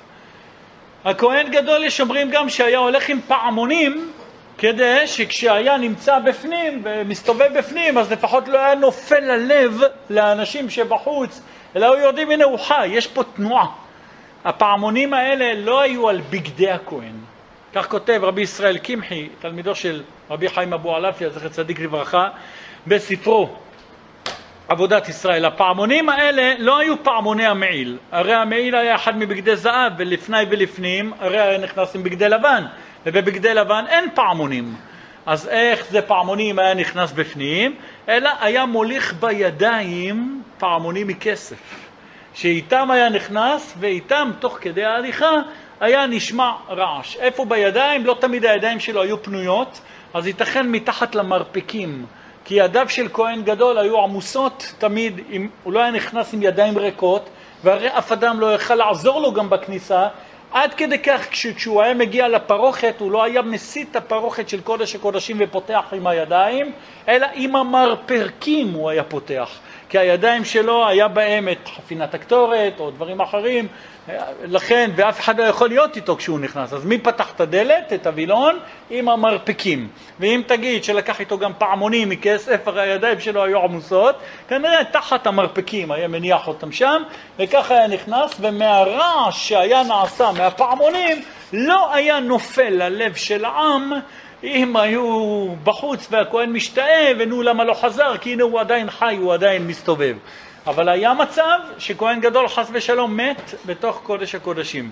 הכהן 1.05 1.51
גדול 1.51 1.83
יש 1.83 2.01
אומרים 2.01 2.29
גם 2.31 2.49
שהיה 2.49 2.77
הולך 2.77 3.09
עם 3.09 3.19
פעמונים 3.27 4.11
כדי 4.57 5.07
שכשהיה 5.07 5.77
נמצא 5.77 6.19
בפנים 6.19 6.81
ומסתובב 6.83 7.57
בפנים 7.57 7.97
אז 7.97 8.11
לפחות 8.11 8.47
לא 8.47 8.59
היה 8.59 8.75
נופל 8.75 9.19
ללב 9.19 9.81
לאנשים 10.09 10.69
שבחוץ 10.69 11.41
אלא 11.75 11.93
היו 11.93 12.05
יודעים 12.05 12.31
הנה 12.31 12.43
הוא 12.43 12.59
חי, 12.59 12.87
יש 12.87 13.07
פה 13.07 13.23
תנועה. 13.35 13.65
הפעמונים 14.45 15.13
האלה 15.13 15.53
לא 15.53 15.81
היו 15.81 16.09
על 16.09 16.21
בגדי 16.29 16.71
הכהן. 16.71 17.15
כך 17.73 17.89
כותב 17.89 18.19
רבי 18.23 18.41
ישראל 18.41 18.77
קמחי, 18.77 19.29
תלמידו 19.41 19.75
של 19.75 20.01
רבי 20.29 20.49
חיים 20.49 20.73
אבו 20.73 20.95
עלפיה, 20.95 21.29
זכר 21.29 21.49
צדיק 21.49 21.79
לברכה, 21.79 22.29
בספרו 22.87 23.49
עבודת 24.69 25.09
ישראל. 25.09 25.45
הפעמונים 25.45 26.09
האלה 26.09 26.53
לא 26.59 26.77
היו 26.77 27.03
פעמוני 27.03 27.45
המעיל, 27.45 27.97
הרי 28.11 28.33
המעיל 28.33 28.75
היה 28.75 28.95
אחד 28.95 29.17
מבגדי 29.17 29.55
זהב 29.55 29.93
ולפני 29.97 30.37
ולפנים, 30.49 31.13
הרי 31.19 31.39
היה 31.39 31.57
נכנס 31.57 31.95
עם 31.95 32.03
בגדי 32.03 32.29
לבן, 32.29 32.65
ובבגדי 33.05 33.53
לבן 33.53 33.85
אין 33.89 34.05
פעמונים. 34.13 34.75
אז 35.25 35.47
איך 35.47 35.85
זה 35.89 36.01
פעמונים 36.01 36.59
היה 36.59 36.73
נכנס 36.73 37.11
בפנים? 37.11 37.75
אלא 38.09 38.29
היה 38.39 38.65
מוליך 38.65 39.13
בידיים 39.19 40.43
פעמונים 40.57 41.07
מכסף, 41.07 41.89
שאיתם 42.33 42.91
היה 42.91 43.09
נכנס 43.09 43.73
ואיתם 43.79 44.29
תוך 44.39 44.57
כדי 44.61 44.85
ההליכה 44.85 45.31
היה 45.79 46.07
נשמע 46.07 46.51
רעש. 46.69 47.17
איפה 47.17 47.45
בידיים? 47.45 48.05
לא 48.05 48.17
תמיד 48.19 48.45
הידיים 48.45 48.79
שלו 48.79 49.01
היו 49.01 49.23
פנויות, 49.23 49.81
אז 50.13 50.27
ייתכן 50.27 50.67
מתחת 50.67 51.15
למרפקים. 51.15 52.05
כי 52.49 52.55
ידיו 52.55 52.89
של 52.89 53.07
כהן 53.13 53.43
גדול 53.43 53.77
היו 53.77 54.03
עמוסות 54.03 54.73
תמיד, 54.77 55.19
עם, 55.29 55.49
הוא 55.63 55.73
לא 55.73 55.79
היה 55.79 55.91
נכנס 55.91 56.33
עם 56.33 56.43
ידיים 56.43 56.77
ריקות, 56.77 57.29
והרי 57.63 57.87
אף 57.97 58.11
אדם 58.11 58.39
לא 58.39 58.53
יכל 58.53 58.75
לעזור 58.75 59.21
לו 59.21 59.33
גם 59.33 59.49
בכניסה, 59.49 60.07
עד 60.51 60.73
כדי 60.73 60.99
כך 60.99 61.27
כשהוא 61.31 61.81
היה 61.81 61.93
מגיע 61.93 62.27
לפרוכת 62.27 62.95
הוא 62.99 63.11
לא 63.11 63.23
היה 63.23 63.41
מסיט 63.41 63.91
את 63.91 63.95
הפרוכת 63.95 64.49
של 64.49 64.61
קודש 64.61 64.95
הקודשים 64.95 65.37
ופותח 65.39 65.83
עם 65.91 66.07
הידיים, 66.07 66.71
אלא 67.07 67.27
עם 67.33 67.55
המרפרקים 67.55 68.73
הוא 68.73 68.89
היה 68.89 69.03
פותח. 69.03 69.49
כי 69.89 69.97
הידיים 69.97 70.45
שלו 70.45 70.87
היה 70.87 71.07
בהם 71.07 71.49
את 71.49 71.67
חפינת 71.75 72.13
הקטורת 72.13 72.79
או 72.79 72.91
דברים 72.91 73.21
אחרים, 73.21 73.67
לכן, 74.43 74.91
ואף 74.95 75.19
אחד 75.19 75.39
לא 75.39 75.43
יכול 75.43 75.69
להיות 75.69 75.95
איתו 75.95 76.15
כשהוא 76.17 76.39
נכנס. 76.39 76.73
אז 76.73 76.85
מי 76.85 76.97
פתח 76.97 77.31
את 77.35 77.41
הדלת, 77.41 77.93
את 77.93 78.07
הווילון, 78.07 78.59
עם 78.89 79.09
המרפקים. 79.09 79.87
ואם 80.19 80.41
תגיד 80.47 80.83
שלקח 80.83 81.19
איתו 81.19 81.37
גם 81.37 81.51
פעמונים 81.57 82.09
מכסף, 82.09 82.67
הרי 82.67 82.81
הידיים 82.81 83.19
שלו 83.19 83.43
היו 83.43 83.59
עמוסות, 83.59 84.15
כנראה 84.47 84.83
תחת 84.91 85.27
המרפקים 85.27 85.91
היה 85.91 86.07
מניח 86.07 86.47
אותם 86.47 86.71
שם, 86.71 87.01
וככה 87.39 87.73
היה 87.73 87.87
נכנס, 87.87 88.35
ומהרעש 88.39 89.49
שהיה 89.49 89.83
נעשה 89.83 90.31
מהפעמונים, 90.31 91.21
לא 91.53 91.93
היה 91.93 92.19
נופל 92.19 92.69
ללב 92.69 93.15
של 93.15 93.45
העם 93.45 93.91
אם 94.43 94.77
היו 94.77 95.47
בחוץ 95.63 96.07
והכהן 96.11 96.49
משתאה, 96.53 97.11
ונו 97.19 97.41
למה 97.41 97.63
לא 97.63 97.73
חזר, 97.73 98.17
כי 98.17 98.33
הנה 98.33 98.43
הוא 98.43 98.59
עדיין 98.59 98.89
חי, 98.89 99.15
הוא 99.19 99.33
עדיין 99.33 99.67
מסתובב. 99.67 100.17
אבל 100.67 100.89
היה 100.89 101.13
מצב 101.13 101.59
שכהן 101.77 102.19
גדול 102.19 102.47
חס 102.47 102.69
ושלום 102.73 103.17
מת 103.17 103.53
בתוך 103.65 104.01
קודש 104.03 104.35
הקודשים. 104.35 104.91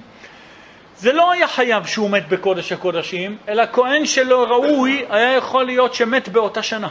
זה 0.97 1.13
לא 1.13 1.31
היה 1.31 1.47
חייב 1.47 1.85
שהוא 1.85 2.09
מת 2.09 2.27
בקודש 2.29 2.71
הקודשים, 2.71 3.37
אלא 3.47 3.63
כהן 3.73 4.05
שלא 4.05 4.43
ראוי 4.43 5.05
היה 5.09 5.33
יכול 5.33 5.65
להיות 5.65 5.93
שמת 5.93 6.29
באותה 6.29 6.63
שנה. 6.63 6.89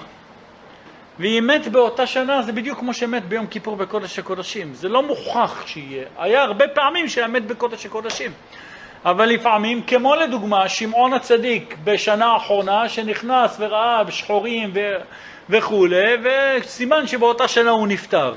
ואם 1.19 1.51
מת 1.55 1.69
באותה 1.69 2.07
שנה 2.07 2.43
זה 2.43 2.53
בדיוק 2.53 2.79
כמו 2.79 2.95
שמת 2.95 3.25
ביום 3.25 3.47
כיפור 3.47 3.77
בקודש 3.77 4.19
הקודשים. 4.19 4.75
זה 4.75 4.89
לא 4.89 5.03
מוכח 5.03 5.67
שיהיה. 5.67 6.05
היה 6.19 6.43
הרבה 6.43 6.69
פעמים 6.69 7.09
שהיה 7.09 7.29
מת 7.29 7.47
בקודש 7.47 7.87
הקודשים. 7.87 8.31
אבל 9.07 9.27
לפעמים, 9.27 9.83
כמו 9.83 10.15
לדוגמה 10.15 10.69
שמעון 10.69 11.13
הצדיק 11.13 11.77
בשנה 11.85 12.27
האחרונה 12.27 12.89
שנכנס 12.89 13.57
וראה 13.61 14.03
שחורים 14.11 14.71
ו... 14.75 14.81
וכולי, 15.51 16.17
וסימן 16.23 17.07
שבאותה 17.07 17.49
שנה 17.49 17.71
הוא 17.71 17.89
נפטר. 17.89 18.35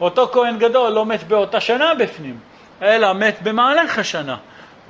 אותו 0.00 0.28
כהן 0.32 0.58
גדול 0.58 0.92
לא 0.92 1.06
מת 1.06 1.24
באותה 1.24 1.60
שנה 1.60 1.94
בפנים, 1.94 2.38
אלא 2.82 3.12
מת 3.12 3.42
במהלך 3.42 3.98
השנה, 3.98 4.36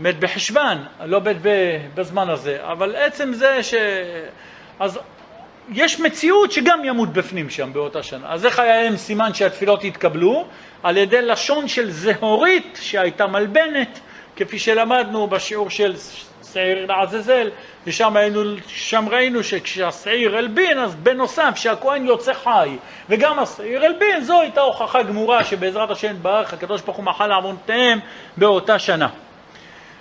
מת 0.01 0.19
בחשוון, 0.19 0.85
לא 1.05 1.21
מת 1.21 1.37
בזמן 1.95 2.31
הזה. 2.31 2.59
אבל 2.63 2.97
עצם 2.97 3.33
זה 3.33 3.63
ש... 3.63 3.75
אז 4.81 4.99
יש 5.73 6.01
מציאות 6.01 6.53
שגם 6.53 6.85
ימות 6.85 7.13
בפנים 7.13 7.51
שם 7.51 7.73
באותה 7.73 8.03
שנה. 8.03 8.33
אז 8.33 8.47
איך 8.47 8.59
היה 8.59 8.83
להם 8.83 8.97
סימן 8.97 9.35
שהתפילות 9.35 9.85
יתקבלו? 9.85 10.47
על 10.83 10.97
ידי 10.97 11.23
לשון 11.23 11.69
של 11.69 11.91
זהורית 11.91 12.79
שהייתה 12.83 13.27
מלבנת, 13.27 14.01
כפי 14.37 14.59
שלמדנו 14.59 15.27
בשיעור 15.27 15.71
של 15.71 15.95
שעיר 16.53 16.87
לעזאזל, 16.87 17.51
ושם 17.87 18.17
היינו, 18.17 18.43
שם 18.67 19.09
ראינו 19.09 19.43
שכשהשעיר 19.45 20.37
הלבין, 20.37 20.79
אז 20.79 20.95
בנוסף 20.95 21.53
שהכהן 21.57 22.07
יוצא 22.07 22.33
חי, 22.35 22.77
וגם 23.09 23.39
השעיר 23.39 23.85
הלבין, 23.85 24.25
זו 24.25 24.41
הייתה 24.41 24.61
הוכחה 24.61 25.03
גמורה 25.03 25.45
שבעזרת 25.45 25.91
השם 25.91 26.17
ברך 26.23 26.53
הקדוש 26.53 26.83
ברוך 26.83 26.97
הוא 26.97 27.05
מחל 27.05 27.27
לעוונותיהם 27.27 27.99
באותה 28.37 28.79
שנה. 28.79 29.09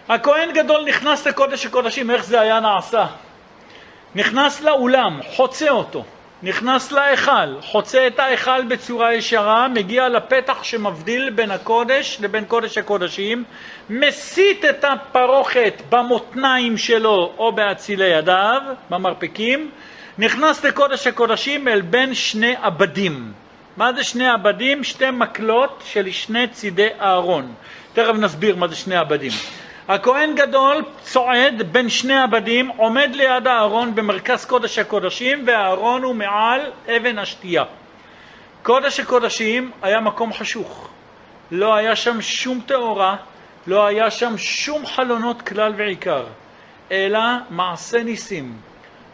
הכהן 0.09 0.53
גדול 0.53 0.85
נכנס 0.87 1.27
לקודש 1.27 1.65
הקודשים, 1.65 2.11
איך 2.11 2.25
זה 2.25 2.41
היה 2.41 2.59
נעשה? 2.59 3.05
נכנס 4.15 4.61
לאולם, 4.61 5.19
חוצה 5.35 5.69
אותו, 5.69 6.03
נכנס 6.43 6.91
להיכל, 6.91 7.61
חוצה 7.61 8.07
את 8.07 8.19
ההיכל 8.19 8.65
בצורה 8.65 9.13
ישרה, 9.13 9.67
מגיע 9.67 10.09
לפתח 10.09 10.63
שמבדיל 10.63 11.29
בין 11.29 11.51
הקודש 11.51 12.17
לבין 12.21 12.45
קודש 12.45 12.77
הקודשים, 12.77 13.43
מסיט 13.89 14.65
את 14.65 14.83
הפרוכת 14.83 15.81
במותניים 15.89 16.77
שלו 16.77 17.33
או 17.37 17.51
באצילי 17.51 18.05
ידיו, 18.05 18.61
במרפקים, 18.89 19.71
נכנס 20.17 20.65
לקודש 20.65 21.07
הקודשים 21.07 21.67
אל 21.67 21.81
בין 21.81 22.13
שני 22.13 22.55
עבדים. 22.61 23.31
מה 23.77 23.93
זה 23.93 24.03
שני 24.03 24.29
עבדים? 24.29 24.83
שתי 24.83 25.11
מקלות 25.11 25.83
של 25.85 26.11
שני 26.11 26.47
צידי 26.47 26.87
אהרון. 27.01 27.53
תכף 27.93 28.13
נסביר 28.13 28.55
מה 28.55 28.67
זה 28.67 28.75
שני 28.75 28.95
עבדים. 28.95 29.31
הכהן 29.87 30.35
גדול 30.35 30.83
צועד 31.01 31.61
בין 31.71 31.89
שני 31.89 32.21
עבדים, 32.21 32.67
עומד 32.67 33.09
ליד 33.13 33.47
הארון 33.47 33.95
במרכז 33.95 34.45
קודש 34.45 34.79
הקודשים, 34.79 35.43
והארון 35.47 36.03
הוא 36.03 36.15
מעל 36.15 36.61
אבן 36.87 37.17
השתייה. 37.19 37.63
קודש 38.63 38.99
הקודשים 38.99 39.71
היה 39.81 39.99
מקום 39.99 40.33
חשוך. 40.33 40.89
לא 41.51 41.75
היה 41.75 41.95
שם 41.95 42.21
שום 42.21 42.61
טהורה, 42.65 43.15
לא 43.67 43.85
היה 43.85 44.11
שם 44.11 44.37
שום 44.37 44.85
חלונות 44.85 45.41
כלל 45.41 45.73
ועיקר, 45.77 46.25
אלא 46.91 47.19
מעשה 47.49 48.03
ניסים. 48.03 48.57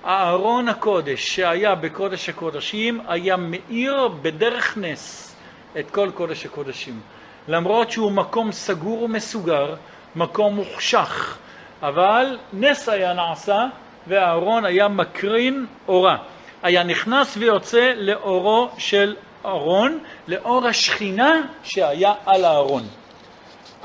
הארון 0.03 0.69
הקודש 0.69 1.35
שהיה 1.35 1.75
בקודש 1.75 2.29
הקודשים 2.29 3.01
היה 3.07 3.37
מאיר 3.37 4.07
בדרך 4.07 4.77
נס 4.77 5.35
את 5.79 5.91
כל 5.91 6.11
קודש 6.13 6.45
הקודשים. 6.45 6.99
למרות 7.47 7.91
שהוא 7.91 8.11
מקום 8.11 8.51
סגור 8.51 9.03
ומסוגר, 9.03 9.75
מקום 10.15 10.56
מוחשך, 10.56 11.38
אבל 11.81 12.38
נס 12.53 12.90
היה 12.90 13.14
נעשה 13.14 13.65
והארון 14.07 14.65
היה 14.65 14.88
מקרין 14.88 15.65
אורה. 15.88 16.18
היה 16.64 16.84
נכנס 16.84 17.38
ויוצא 17.38 17.94
לאורו 17.95 18.69
של 18.77 19.15
ארון, 19.45 19.99
לאור 20.27 20.68
השכינה 20.68 21.41
שהיה 21.64 22.14
על 22.26 22.45
הארון. 22.45 22.84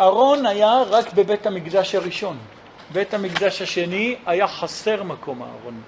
ארון 0.00 0.46
היה 0.46 0.82
רק 0.90 1.12
בבית 1.12 1.46
המקדש 1.46 1.94
הראשון. 1.94 2.36
בית 2.90 3.14
המקדש 3.14 3.62
השני 3.62 4.16
היה 4.26 4.48
חסר 4.48 5.02
מקום 5.02 5.42
הארון. 5.42 5.82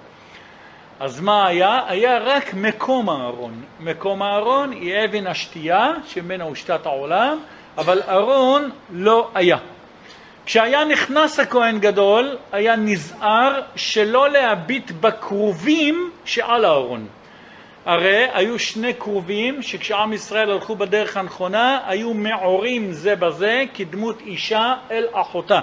אז 0.99 1.19
מה 1.19 1.47
היה? 1.47 1.79
היה 1.87 2.17
רק 2.17 2.53
מקום 2.53 3.09
הארון. 3.09 3.63
מקום 3.79 4.21
הארון 4.21 4.71
היא 4.71 4.95
אבן 5.05 5.27
השתייה 5.27 5.93
שממנה 6.07 6.43
הושתת 6.43 6.85
העולם, 6.85 7.39
אבל 7.77 8.01
ארון 8.09 8.69
לא 8.89 9.29
היה. 9.35 9.57
כשהיה 10.47 10.85
נכנס 10.85 11.39
הכהן 11.39 11.79
גדול, 11.79 12.37
היה 12.51 12.75
נזהר 12.75 13.61
שלא 13.75 14.29
להביט 14.29 14.91
בכרובים 14.91 16.11
שעל 16.25 16.65
הארון. 16.65 17.07
הרי 17.85 18.25
היו 18.33 18.59
שני 18.59 18.93
כרובים 18.93 19.61
שכשעם 19.61 20.13
ישראל 20.13 20.51
הלכו 20.51 20.75
בדרך 20.75 21.17
הנכונה, 21.17 21.79
היו 21.87 22.13
מעורים 22.13 22.91
זה 22.91 23.15
בזה 23.15 23.63
כדמות 23.73 24.21
אישה 24.21 24.73
אל 24.91 25.05
אחותה. 25.13 25.59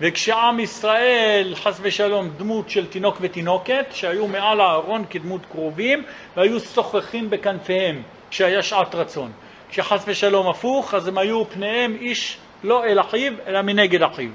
וכשעם 0.00 0.60
ישראל, 0.60 1.54
חס 1.54 1.78
ושלום, 1.82 2.30
דמות 2.36 2.70
של 2.70 2.86
תינוק 2.86 3.16
ותינוקת, 3.20 3.86
שהיו 3.92 4.26
מעל 4.26 4.60
הארון 4.60 5.04
כדמות 5.10 5.46
כרובים, 5.50 6.02
והיו 6.36 6.60
שוחחים 6.60 7.30
בכנפיהם 7.30 8.02
כשהיה 8.30 8.62
שעת 8.62 8.94
רצון. 8.94 9.32
כשחס 9.70 10.04
ושלום 10.06 10.48
הפוך, 10.48 10.94
אז 10.94 11.08
הם 11.08 11.18
היו 11.18 11.44
פניהם 11.50 11.96
איש 12.00 12.38
לא 12.64 12.84
אל 12.84 13.00
אחיו, 13.00 13.32
אלא 13.46 13.62
מנגד 13.62 14.02
אחיו. 14.02 14.30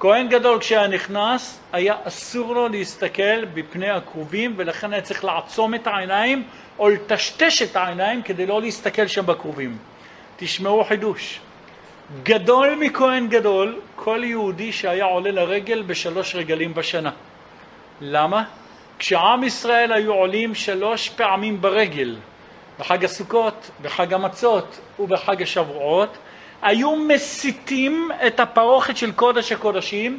כהן 0.00 0.28
גדול 0.28 0.60
כשהיה 0.60 0.88
נכנס, 0.88 1.60
היה 1.72 1.94
אסור 2.04 2.54
לו 2.54 2.68
להסתכל 2.68 3.44
בפני 3.44 3.90
הכרובים, 3.90 4.54
ולכן 4.56 4.92
היה 4.92 5.02
צריך 5.02 5.24
לעצום 5.24 5.74
את 5.74 5.86
העיניים 5.86 6.44
או 6.78 6.88
לטשטש 6.88 7.62
את 7.62 7.76
העיניים 7.76 8.22
כדי 8.22 8.46
לא 8.46 8.60
להסתכל 8.60 9.06
שם 9.06 9.26
בכרובים. 9.26 9.76
תשמעו 10.36 10.84
חידוש. 10.84 11.40
גדול 12.22 12.74
מכהן 12.80 13.28
גדול, 13.28 13.80
כל 13.96 14.20
יהודי 14.24 14.72
שהיה 14.72 15.04
עולה 15.04 15.30
לרגל 15.30 15.82
בשלוש 15.82 16.34
רגלים 16.34 16.74
בשנה. 16.74 17.10
למה? 18.00 18.44
כשעם 18.98 19.44
ישראל 19.44 19.92
היו 19.92 20.12
עולים 20.12 20.54
שלוש 20.54 21.08
פעמים 21.08 21.60
ברגל, 21.60 22.16
בחג 22.78 23.04
הסוכות, 23.04 23.70
בחג 23.82 24.14
המצות 24.14 24.80
ובחג 24.98 25.42
השבועות, 25.42 26.18
היו 26.66 26.96
מסיתים 26.96 28.08
את 28.26 28.40
הפרוכת 28.40 28.96
של 28.96 29.12
קודש 29.12 29.52
הקודשים 29.52 30.18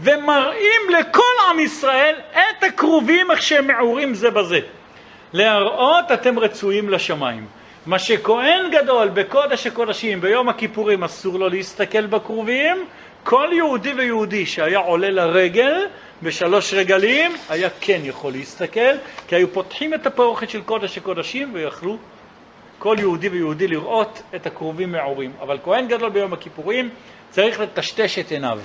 ומראים 0.00 0.80
לכל 0.98 1.22
עם 1.50 1.60
ישראל 1.60 2.14
את 2.32 2.62
הכרובים 2.62 3.30
איך 3.30 3.42
שהם 3.42 3.66
מעורים 3.66 4.14
זה 4.14 4.30
בזה. 4.30 4.60
להראות 5.32 6.04
אתם 6.12 6.38
רצויים 6.38 6.88
לשמיים. 6.88 7.46
מה 7.86 7.98
שכהן 7.98 8.70
גדול 8.70 9.08
בקודש 9.08 9.66
הקודשים 9.66 10.20
ביום 10.20 10.48
הכיפורים 10.48 11.04
אסור 11.04 11.38
לו 11.38 11.48
להסתכל 11.48 12.06
בכרובים, 12.06 12.84
כל 13.24 13.48
יהודי 13.52 13.92
ויהודי 13.92 14.46
שהיה 14.46 14.78
עולה 14.78 15.10
לרגל 15.10 15.86
בשלוש 16.22 16.74
רגלים 16.74 17.32
היה 17.48 17.68
כן 17.80 18.00
יכול 18.04 18.32
להסתכל, 18.32 18.94
כי 19.28 19.36
היו 19.36 19.52
פותחים 19.52 19.94
את 19.94 20.06
הפרוכת 20.06 20.50
של 20.50 20.62
קודש 20.62 20.98
הקודשים 20.98 21.50
ויכלו 21.52 21.96
כל 22.78 22.96
יהודי 22.98 23.28
ויהודי 23.28 23.68
לראות 23.68 24.22
את 24.34 24.46
הקרובים 24.46 24.92
מעורים. 24.92 25.32
אבל 25.40 25.58
כהן 25.64 25.88
גדול 25.88 26.10
ביום 26.10 26.32
הכיפורים 26.32 26.90
צריך 27.30 27.60
לטשטש 27.60 28.18
את 28.18 28.30
עיניו. 28.30 28.58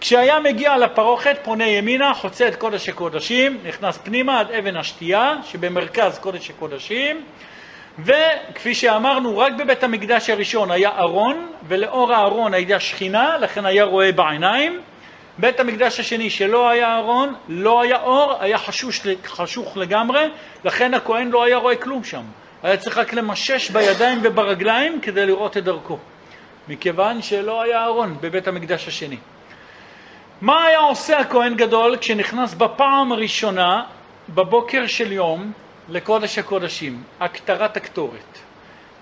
כשהיה 0.00 0.40
מגיע 0.40 0.76
לפרוכת, 0.76 1.36
פונה 1.42 1.66
ימינה, 1.66 2.14
חוצה 2.14 2.48
את 2.48 2.56
קודש 2.56 2.88
הקודשים, 2.88 3.58
נכנס 3.64 3.98
פנימה 3.98 4.40
עד 4.40 4.50
אבן 4.50 4.76
השתייה 4.76 5.34
שבמרכז 5.44 6.18
קודש 6.18 6.50
הקודשים, 6.50 7.24
וכפי 7.98 8.74
שאמרנו, 8.74 9.38
רק 9.38 9.52
בבית 9.58 9.84
המקדש 9.84 10.30
הראשון 10.30 10.70
היה 10.70 10.90
ארון, 10.98 11.52
ולאור 11.68 12.12
הארון 12.12 12.54
הייתה 12.54 12.80
שכינה, 12.80 13.38
לכן 13.38 13.66
היה 13.66 13.84
רואה 13.84 14.12
בעיניים. 14.12 14.80
בית 15.38 15.60
המקדש 15.60 16.00
השני 16.00 16.30
שלא 16.30 16.68
היה 16.68 16.96
ארון, 16.96 17.34
לא 17.48 17.82
היה 17.82 18.02
אור, 18.02 18.36
היה 18.40 18.58
חשוש, 18.58 19.00
חשוך 19.26 19.76
לגמרי, 19.76 20.28
לכן 20.64 20.94
הכהן 20.94 21.28
לא 21.28 21.44
היה 21.44 21.56
רואה 21.56 21.76
כלום 21.76 22.04
שם. 22.04 22.22
היה 22.62 22.76
צריך 22.76 22.98
רק 22.98 23.12
למשש 23.12 23.70
בידיים 23.70 24.20
וברגליים 24.22 25.00
כדי 25.00 25.26
לראות 25.26 25.56
את 25.56 25.64
דרכו, 25.64 25.98
מכיוון 26.68 27.22
שלא 27.22 27.62
היה 27.62 27.84
ארון 27.84 28.16
בבית 28.20 28.48
המקדש 28.48 28.88
השני. 28.88 29.18
מה 30.40 30.64
היה 30.64 30.78
עושה 30.78 31.18
הכהן 31.18 31.54
גדול 31.54 31.96
כשנכנס 31.96 32.54
בפעם 32.54 33.12
הראשונה 33.12 33.82
בבוקר 34.28 34.86
של 34.86 35.12
יום 35.12 35.52
לקודש 35.88 36.38
הקודשים? 36.38 37.02
הקטרת 37.20 37.76
הקטורת. 37.76 38.38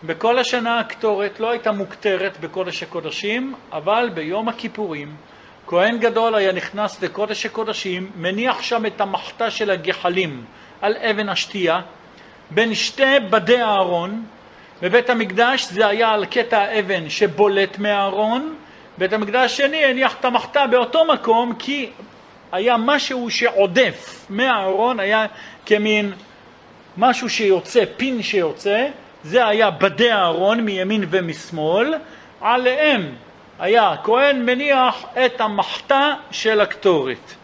בכל 0.04 0.38
השנה 0.38 0.80
הקטורת 0.80 1.40
לא 1.40 1.50
הייתה 1.50 1.72
מוקטרת 1.72 2.40
בקודש 2.40 2.82
הקודשים, 2.82 3.54
אבל 3.72 4.10
ביום 4.14 4.48
הכיפורים 4.48 5.16
כהן 5.66 5.98
גדול 5.98 6.34
היה 6.34 6.52
נכנס 6.52 7.02
לקודש 7.02 7.46
הקודשים, 7.46 8.10
מניח 8.16 8.62
שם 8.62 8.86
את 8.86 9.00
המחתה 9.00 9.50
של 9.50 9.70
הגחלים 9.70 10.44
על 10.82 10.96
אבן 10.96 11.28
השתייה, 11.28 11.80
בין 12.51 12.74
שתי 12.74 13.20
בדי 13.31 13.60
הארון, 13.60 14.24
בבית 14.82 15.10
המקדש 15.10 15.66
זה 15.70 15.86
היה 15.86 16.10
על 16.10 16.27
קטע 16.27 16.59
האבן 16.59 17.10
שבולט 17.10 17.78
מהארון, 17.78 18.55
בית 18.98 19.12
המקדש 19.12 19.52
השני 19.52 19.85
הניח 19.85 20.14
את 20.20 20.24
המחתה 20.24 20.66
באותו 20.66 21.05
מקום 21.05 21.55
כי 21.59 21.90
היה 22.52 22.77
משהו 22.77 23.31
שעודף 23.31 24.27
מהארון, 24.31 25.01
היה 25.01 25.27
כמין 25.66 26.12
משהו 26.97 27.28
שיוצא, 27.28 27.85
פין 27.97 28.23
שיוצא, 28.23 28.89
זה 29.24 29.47
היה 29.47 29.70
בדי 29.70 30.10
הארון 30.10 30.60
מימין 30.60 31.05
ומשמאל, 31.10 31.94
עליהם 32.40 33.14
היה 33.59 33.90
הכהן 33.90 34.47
מניח 34.47 35.05
את 35.27 35.40
המחתה 35.40 36.14
של 36.31 36.60
הקטורת. 36.60 37.35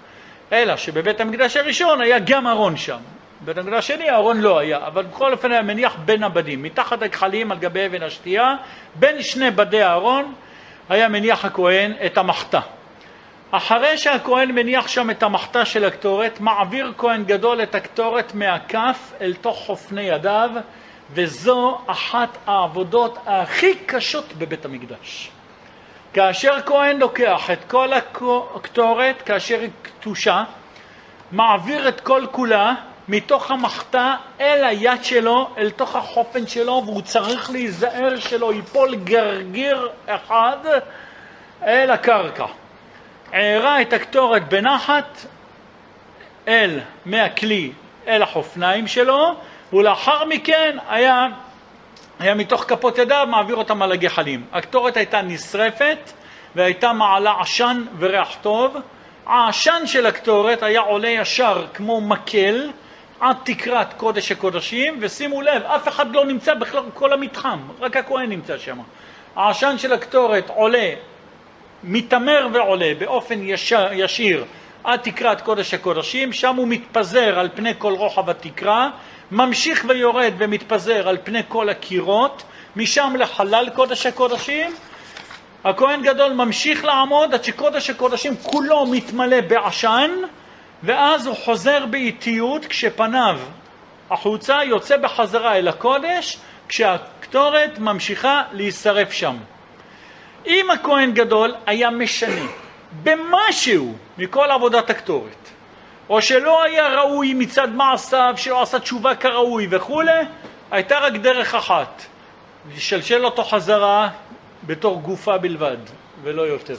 אלא 0.53 0.77
שבבית 0.77 1.20
המקדש 1.20 1.57
הראשון 1.57 2.01
היה 2.01 2.19
גם 2.19 2.47
ארון 2.47 2.77
שם. 2.77 2.99
המקדש 3.44 3.74
השני 3.74 4.09
הארון 4.09 4.40
לא 4.40 4.59
היה, 4.59 4.86
אבל 4.86 5.02
בכל 5.02 5.32
אופן 5.32 5.52
היה 5.52 5.62
מניח 5.62 5.97
בין 6.05 6.23
הבדים, 6.23 6.62
מתחת 6.62 7.02
הגחלים 7.02 7.52
על 7.52 7.59
גבי 7.59 7.86
אבן 7.86 8.02
השתייה, 8.02 8.55
בין 8.94 9.23
שני 9.23 9.51
בדי 9.51 9.82
הארון 9.82 10.35
היה 10.89 11.09
מניח 11.09 11.44
הכהן 11.44 11.93
את 12.06 12.19
המחתה. 12.19 12.60
אחרי 13.51 13.98
שהכהן 13.98 14.51
מניח 14.51 14.89
שם 14.89 15.10
את 15.10 15.23
המחתה 15.23 15.64
של 15.64 15.85
הקטורת, 15.85 16.40
מעביר 16.40 16.93
כהן 16.98 17.24
גדול 17.24 17.62
את 17.62 17.74
הקטורת 17.74 18.35
מהכף 18.35 19.12
אל 19.20 19.35
תוך 19.40 19.59
חופני 19.66 20.02
ידיו, 20.02 20.51
וזו 21.10 21.78
אחת 21.86 22.39
העבודות 22.47 23.19
הכי 23.27 23.74
קשות 23.74 24.32
בבית 24.39 24.64
המקדש. 24.64 25.31
כאשר 26.14 26.60
כהן 26.66 26.98
לוקח 26.98 27.51
את 27.51 27.64
כל 27.69 27.93
הקטורת, 27.93 29.23
כאשר 29.23 29.60
היא 29.60 29.70
קטושה, 29.82 30.44
מעביר 31.32 31.89
את 31.89 32.01
כל 32.01 32.27
כולה 32.31 32.74
מתוך 33.09 33.51
המחתה 33.51 34.15
אל 34.41 34.65
היד 34.65 35.05
שלו, 35.05 35.51
אל 35.59 35.70
תוך 35.70 35.97
החופן 35.97 36.47
שלו, 36.47 36.83
והוא 36.87 37.03
צריך 37.03 37.51
להיזהר 37.51 38.19
שלא 38.19 38.53
ייפול 38.53 38.95
גרגיר 38.95 39.89
אחד 40.07 40.57
אל 41.62 41.91
הקרקע. 41.91 42.47
הערה 43.33 43.83
את 43.83 43.93
הקטורת 43.93 44.49
בנחת 44.49 45.27
אל 46.49 46.81
מהכלי 47.07 47.73
אל 48.07 48.23
החופניים 48.23 48.87
שלו, 48.87 49.35
ולאחר 49.73 50.24
מכן 50.24 50.77
היה 50.89 51.27
היה 52.20 52.35
מתוך 52.35 52.65
כפות 52.69 52.99
ידיו 52.99 53.27
מעביר 53.31 53.57
אותם 53.57 53.83
על 53.83 53.93
הגחלים. 53.93 54.45
הקטורת 54.53 54.97
הייתה 54.97 55.23
נשרפת 55.23 56.12
והייתה 56.55 56.93
מעלה 56.93 57.35
עשן 57.41 57.85
וריח 57.99 58.37
טוב. 58.43 58.77
העשן 59.27 59.87
של 59.87 60.07
הקטורת 60.07 60.62
היה 60.62 60.81
עולה 60.81 61.09
ישר 61.09 61.66
כמו 61.74 62.01
מקל 62.01 62.70
עד 63.23 63.36
תקרת 63.44 63.93
קודש 63.93 64.32
הקודשים, 64.32 64.99
ושימו 65.01 65.43
לב, 65.43 65.62
אף 65.62 65.89
אחד 65.89 66.15
לא 66.15 66.24
נמצא 66.24 66.55
בכלל 66.55 66.82
כל 66.94 67.12
המתחם, 67.12 67.59
רק 67.81 67.97
הכהן 67.97 68.28
נמצא 68.28 68.59
שם. 68.59 68.78
העשן 69.36 69.78
של 69.78 69.93
הקטורת 69.93 70.51
עולה, 70.51 70.90
מתעמר 71.85 72.49
ועולה 72.53 72.93
באופן 72.99 73.39
ישר, 73.43 73.89
ישיר 73.93 74.44
עד 74.85 75.01
תקרת 75.01 75.40
קודש 75.40 75.74
הקודשים, 75.74 76.32
שם 76.32 76.57
הוא 76.57 76.69
מתפזר 76.69 77.39
על 77.39 77.49
פני 77.55 77.73
כל 77.78 77.93
רוחב 77.93 78.31
התקרה, 78.31 78.90
ממשיך 79.31 79.85
ויורד 79.89 80.32
ומתפזר 80.39 81.09
על 81.09 81.19
פני 81.24 81.43
כל 81.49 81.69
הקירות, 81.69 82.43
משם 82.77 83.15
לחלל 83.19 83.69
קודש 83.74 84.07
הקודשים. 84.07 84.70
הכהן 85.65 86.03
גדול 86.03 86.32
ממשיך 86.32 86.85
לעמוד 86.85 87.35
עד 87.35 87.44
שקודש 87.44 87.90
הקודשים 87.90 88.36
כולו 88.36 88.86
מתמלא 88.86 89.40
בעשן, 89.40 90.11
ואז 90.82 91.26
הוא 91.26 91.36
חוזר 91.36 91.86
באיטיות 91.86 92.66
כשפניו 92.66 93.38
החוצה, 94.10 94.64
יוצא 94.64 94.96
בחזרה 94.96 95.56
אל 95.56 95.68
הקודש, 95.68 96.38
כשהקטורת 96.68 97.78
ממשיכה 97.78 98.42
להישרף 98.52 99.12
שם. 99.12 99.36
אם 100.46 100.70
הכהן 100.70 101.12
גדול 101.12 101.54
היה 101.66 101.90
משנה 101.90 102.46
במשהו 103.02 103.94
מכל 104.18 104.50
עבודת 104.50 104.90
הקטורת, 104.90 105.50
או 106.09 106.22
שלא 106.22 106.62
היה 106.62 106.88
ראוי 106.88 107.34
מצד 107.34 107.68
מעשיו, 107.68 108.34
שלא 108.36 108.62
עשה 108.62 108.78
תשובה 108.78 109.14
כראוי 109.14 109.66
וכולי, 109.70 110.20
הייתה 110.70 110.98
רק 110.98 111.12
דרך 111.12 111.54
אחת, 111.54 112.02
לשלשל 112.74 113.24
אותו 113.24 113.44
חזרה 113.44 114.09
בתור 114.66 115.00
גופה 115.00 115.38
בלבד, 115.38 115.76
ולא 116.22 116.42
יותר. 116.42 116.76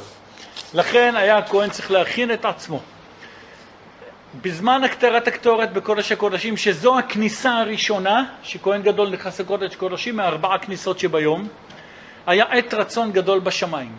לכן 0.73 1.15
היה 1.15 1.37
הכהן 1.37 1.69
צריך 1.69 1.91
להכין 1.91 2.33
את 2.33 2.45
עצמו. 2.45 2.79
בזמן 4.41 4.83
הקטרת 4.83 5.27
הקטורת 5.27 5.73
בקודש 5.73 6.11
הקודשים, 6.11 6.57
שזו 6.57 6.99
הכניסה 6.99 7.51
הראשונה, 7.51 8.25
שכהן 8.43 8.81
גדול 8.81 9.09
נכנס 9.09 9.39
לקודש 9.39 9.75
קודשים 9.75 10.15
מארבע 10.15 10.55
הכניסות 10.55 10.99
שביום, 10.99 11.47
היה 12.27 12.45
עת 12.45 12.73
רצון 12.73 13.11
גדול 13.11 13.39
בשמיים. 13.39 13.91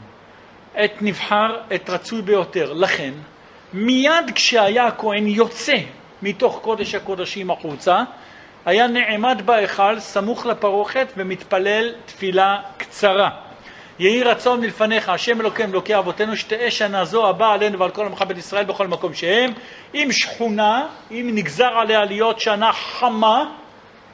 עת 0.74 1.02
נבחר, 1.02 1.60
עת 1.70 1.90
רצוי 1.90 2.22
ביותר. 2.22 2.72
לכן, 2.72 3.12
מיד 3.72 4.30
כשהיה 4.34 4.86
הכהן 4.86 5.26
יוצא 5.26 5.76
מתוך 6.22 6.58
קודש 6.62 6.94
הקודשים 6.94 7.50
החוצה, 7.50 8.02
היה 8.66 8.86
נעמד 8.86 9.42
בהיכל 9.44 10.00
סמוך 10.00 10.46
לפרוכת 10.46 11.12
ומתפלל 11.16 11.94
תפילה 12.06 12.56
קצרה. 12.76 13.43
יהי 13.98 14.22
רצון 14.22 14.60
מלפניך, 14.60 15.08
השם 15.08 15.40
אלוקינו 15.40 15.72
אלוקי 15.72 15.98
אבותינו, 15.98 16.36
שתהא 16.36 16.70
שנה 16.70 17.04
זו 17.04 17.28
הבאה 17.28 17.52
עלינו 17.52 17.78
ועל 17.78 17.90
כל 17.90 18.06
עמך 18.06 18.22
בית 18.22 18.38
ישראל 18.38 18.64
בכל 18.64 18.86
מקום 18.86 19.14
שהם, 19.14 19.52
אם 19.94 20.08
שכונה, 20.12 20.86
אם 21.10 21.30
נגזר 21.34 21.78
עליה 21.78 22.04
להיות 22.04 22.40
שנה 22.40 22.72
חמה, 22.72 23.44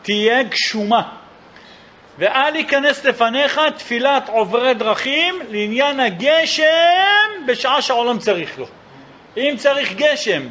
תהיה 0.02 0.42
גשומה. 0.42 1.02
ואל 2.18 2.56
ייכנס 2.56 3.04
לפניך 3.04 3.60
תפילת 3.76 4.28
עוברי 4.28 4.74
דרכים 4.74 5.34
לעניין 5.50 6.00
הגשם 6.00 7.46
בשעה 7.46 7.82
שהעולם 7.82 8.18
צריך 8.18 8.58
לו. 8.58 8.66
אם 9.36 9.54
צריך 9.56 9.92
גשם 9.92 10.42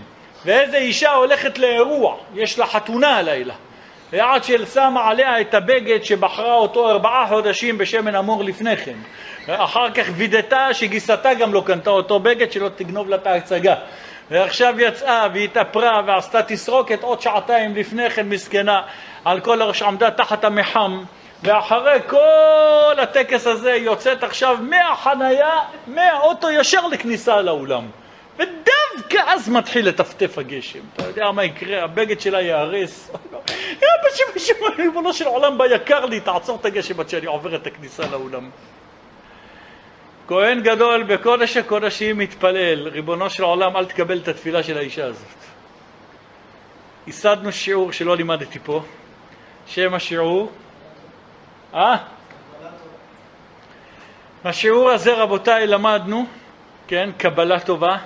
ואיזה 0.46 0.78
אישה 0.78 1.12
הולכת 1.12 1.58
לאירוע, 1.58 2.18
יש 2.36 2.60
לה 2.60 2.66
חתונה 2.66 3.18
הלילה, 3.18 3.54
ועד 4.12 4.44
ששמה 4.44 5.10
עליה 5.10 5.42
את 5.42 5.54
הבגד 5.54 6.04
שבחרה 6.04 6.54
אותו 6.54 6.90
ארבעה 6.90 7.28
חודשים 7.28 7.78
בשמן 7.78 8.16
אמור 8.16 8.44
לפני 8.44 8.78
כן, 8.78 8.98
ואחר 9.48 9.92
כך 9.92 10.06
וידתה 10.16 10.74
שגיסתה 10.74 11.34
גם 11.34 11.54
לא 11.54 11.64
קנתה 11.66 11.90
אותו 11.90 12.20
בגד 12.20 12.52
שלא 12.52 12.70
תגנוב 12.70 13.10
לה 13.10 13.16
את 13.16 13.28
ההצגה. 13.28 13.76
ועכשיו 14.32 14.74
יצאה 14.80 15.28
והתאפרה 15.34 16.02
ועשתה 16.08 16.44
תסרוקת 16.44 17.04
עוד 17.04 17.22
שעתיים 17.22 17.76
לפני 17.76 18.10
כן 18.10 18.30
מסכנה 18.30 18.82
על 19.26 19.40
כל 19.40 19.62
הראש 19.62 19.82
עמדה 19.82 20.12
תחת 20.12 20.44
המחם 20.44 21.04
ואחרי 21.44 22.00
כל 22.08 23.00
הטקס 23.02 23.48
הזה 23.48 23.72
יוצאת 23.72 24.24
עכשיו 24.24 24.58
מהחנייה, 24.62 25.60
מהאוטו 25.88 26.52
ישר 26.52 26.88
לכניסה 26.88 27.42
לאולם. 27.42 27.99
ודווקא 28.40 29.24
אז 29.28 29.50
מתחיל 29.50 29.88
לטפטף 29.88 30.38
הגשם. 30.38 30.80
אתה 30.94 31.08
יודע 31.08 31.32
מה 31.32 31.44
יקרה? 31.44 31.84
הבגד 31.84 32.20
שלה 32.20 32.42
ייהרס. 32.42 33.12
אבא 33.78 34.10
שמשהו, 34.14 34.66
ריבונו 34.78 35.14
של 35.14 35.26
עולם, 35.26 35.58
ביקר 35.58 36.06
לי, 36.06 36.20
תעצור 36.20 36.58
את 36.62 36.66
הגשם 36.66 37.00
עד 37.00 37.10
שאני 37.10 37.26
עובר 37.26 37.56
את 37.56 37.68
הכניסה 37.68 38.04
לאולם. 38.12 38.50
כהן 40.28 40.62
גדול 40.62 41.04
בקודש 41.04 41.58
הקודשים 41.58 42.18
מתפלל, 42.18 42.88
ריבונו 42.88 43.30
של 43.30 43.44
עולם, 43.44 43.78
אל 43.78 43.86
תקבל 43.86 44.18
את 44.18 44.28
התפילה 44.28 44.64
של 44.64 44.78
האישה 44.78 45.06
הזאת. 45.06 45.28
ייסדנו 47.08 47.52
שיעור 47.52 47.92
שלא 47.92 48.18
לימדתי 48.18 48.60
פה, 48.60 48.82
שם 49.68 49.94
השיעור, 49.94 50.52
אה? 51.74 51.98
בשיעור 54.46 54.90
הזה, 54.90 55.14
רבותיי, 55.14 55.68
למדנו, 55.68 56.26
כן, 56.88 57.10
קבלה 57.18 57.60
טובה, 57.60 57.98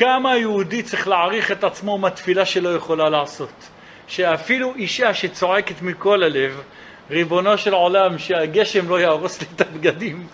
כמה 0.00 0.36
יהודי 0.36 0.82
צריך 0.82 1.08
להעריך 1.08 1.52
את 1.52 1.64
עצמו 1.64 1.98
מהתפילה 1.98 2.46
שלא 2.46 2.68
יכולה 2.68 3.08
לעשות. 3.10 3.68
שאפילו 4.06 4.74
אישה 4.74 5.14
שצועקת 5.14 5.82
מכל 5.82 6.22
הלב, 6.22 6.62
ריבונו 7.10 7.58
של 7.58 7.74
עולם, 7.74 8.18
שהגשם 8.18 8.88
לא 8.88 9.00
יהרוס 9.00 9.40
לי 9.40 9.46
את 9.54 9.60
הבגדים, 9.60 10.26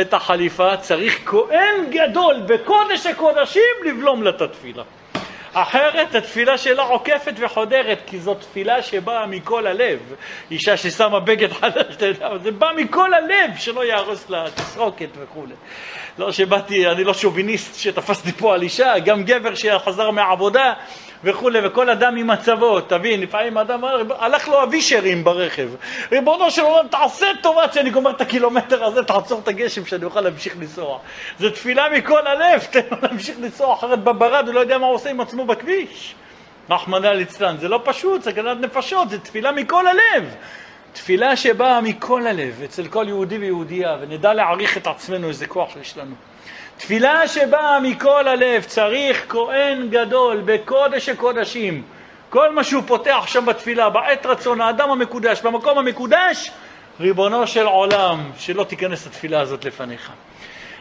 את 0.00 0.14
החליפה, 0.14 0.76
צריך 0.76 1.20
כהן 1.26 1.90
גדול 1.90 2.40
בקודש 2.46 3.06
הקודשים 3.06 3.72
לבלום 3.84 4.22
לה 4.22 4.30
את 4.30 4.40
התפילה. 4.40 4.82
אחרת 5.52 6.14
התפילה 6.14 6.58
שלה 6.58 6.82
עוקפת 6.82 7.34
וחודרת, 7.36 7.98
כי 8.06 8.18
זו 8.18 8.34
תפילה 8.34 8.82
שבאה 8.82 9.26
מכל 9.26 9.66
הלב. 9.66 10.14
אישה 10.50 10.76
ששמה 10.76 11.20
בגד 11.20 11.52
חדש, 11.52 11.94
זה 12.42 12.50
בא 12.50 12.70
מכל 12.76 13.14
הלב, 13.14 13.56
שלא 13.56 13.84
יהרוס 13.84 14.30
לה 14.30 14.44
תסרוקת 14.54 15.08
וכולי. 15.22 15.54
לא 16.18 16.32
שבאתי, 16.32 16.88
אני 16.88 17.04
לא 17.04 17.14
שוביניסט 17.14 17.78
שתפסתי 17.78 18.32
פה 18.32 18.54
על 18.54 18.62
אישה, 18.62 18.98
גם 18.98 19.24
גבר 19.24 19.54
שחזר 19.54 20.10
מהעבודה 20.10 20.72
וכולי, 21.24 21.66
וכל 21.66 21.90
אדם 21.90 22.16
עם 22.16 22.26
מצבו, 22.26 22.80
תבין, 22.80 23.20
לפעמים 23.20 23.58
אדם 23.58 23.84
הלך 24.18 24.48
לו 24.48 24.62
אבישרים 24.62 25.24
ברכב. 25.24 25.68
ריבונו 26.12 26.50
של 26.50 26.62
עולם, 26.62 26.88
תעשה 26.88 27.26
טובה 27.42 27.72
שאני 27.72 27.90
גומר 27.90 28.10
את 28.10 28.20
הקילומטר 28.20 28.84
הזה, 28.84 29.04
תעצור 29.04 29.40
את 29.40 29.48
הגשם 29.48 29.86
שאני 29.86 30.04
אוכל 30.04 30.20
להמשיך 30.20 30.56
לנסוע. 30.56 30.98
זו 31.38 31.50
תפילה 31.50 31.88
מכל 31.88 32.26
הלב, 32.26 32.64
תן 32.70 32.80
לו 32.90 32.96
להמשיך 33.02 33.36
לנסוע, 33.40 33.74
אחרת 33.74 34.04
בברד 34.04 34.46
הוא 34.46 34.54
לא 34.54 34.60
יודע 34.60 34.78
מה 34.78 34.86
הוא 34.86 34.94
עושה 34.94 35.10
עם 35.10 35.20
עצמו 35.20 35.44
בכביש. 35.44 36.14
רחמנא 36.70 37.06
ליצלן, 37.06 37.56
זה 37.58 37.68
לא 37.68 37.80
פשוט, 37.84 38.22
סכנת 38.22 38.60
נפשות, 38.60 39.10
זה 39.10 39.18
תפילה 39.18 39.52
מכל 39.52 39.84
הלב. 39.86 40.34
תפילה 40.92 41.36
שבאה 41.36 41.80
מכל 41.80 42.26
הלב, 42.26 42.62
אצל 42.64 42.86
כל 42.86 43.04
יהודי 43.08 43.38
ויהודייה, 43.38 43.96
ונדע 44.00 44.34
להעריך 44.34 44.76
את 44.76 44.86
עצמנו, 44.86 45.28
איזה 45.28 45.46
כוח 45.46 45.76
יש 45.80 45.98
לנו. 45.98 46.14
תפילה 46.76 47.28
שבאה 47.28 47.80
מכל 47.80 48.28
הלב, 48.28 48.62
צריך 48.62 49.24
כהן 49.28 49.88
גדול 49.90 50.42
בקודש 50.44 51.08
הקודשים. 51.08 51.82
כל 52.30 52.54
מה 52.54 52.64
שהוא 52.64 52.82
פותח 52.86 53.24
שם 53.26 53.46
בתפילה, 53.46 53.90
בעת 53.90 54.26
רצון, 54.26 54.60
האדם 54.60 54.90
המקודש, 54.90 55.40
במקום 55.40 55.78
המקודש, 55.78 56.50
ריבונו 57.00 57.46
של 57.46 57.66
עולם, 57.66 58.30
שלא 58.38 58.64
תיכנס 58.64 59.06
התפילה 59.06 59.40
הזאת 59.40 59.64
לפניך. 59.64 60.10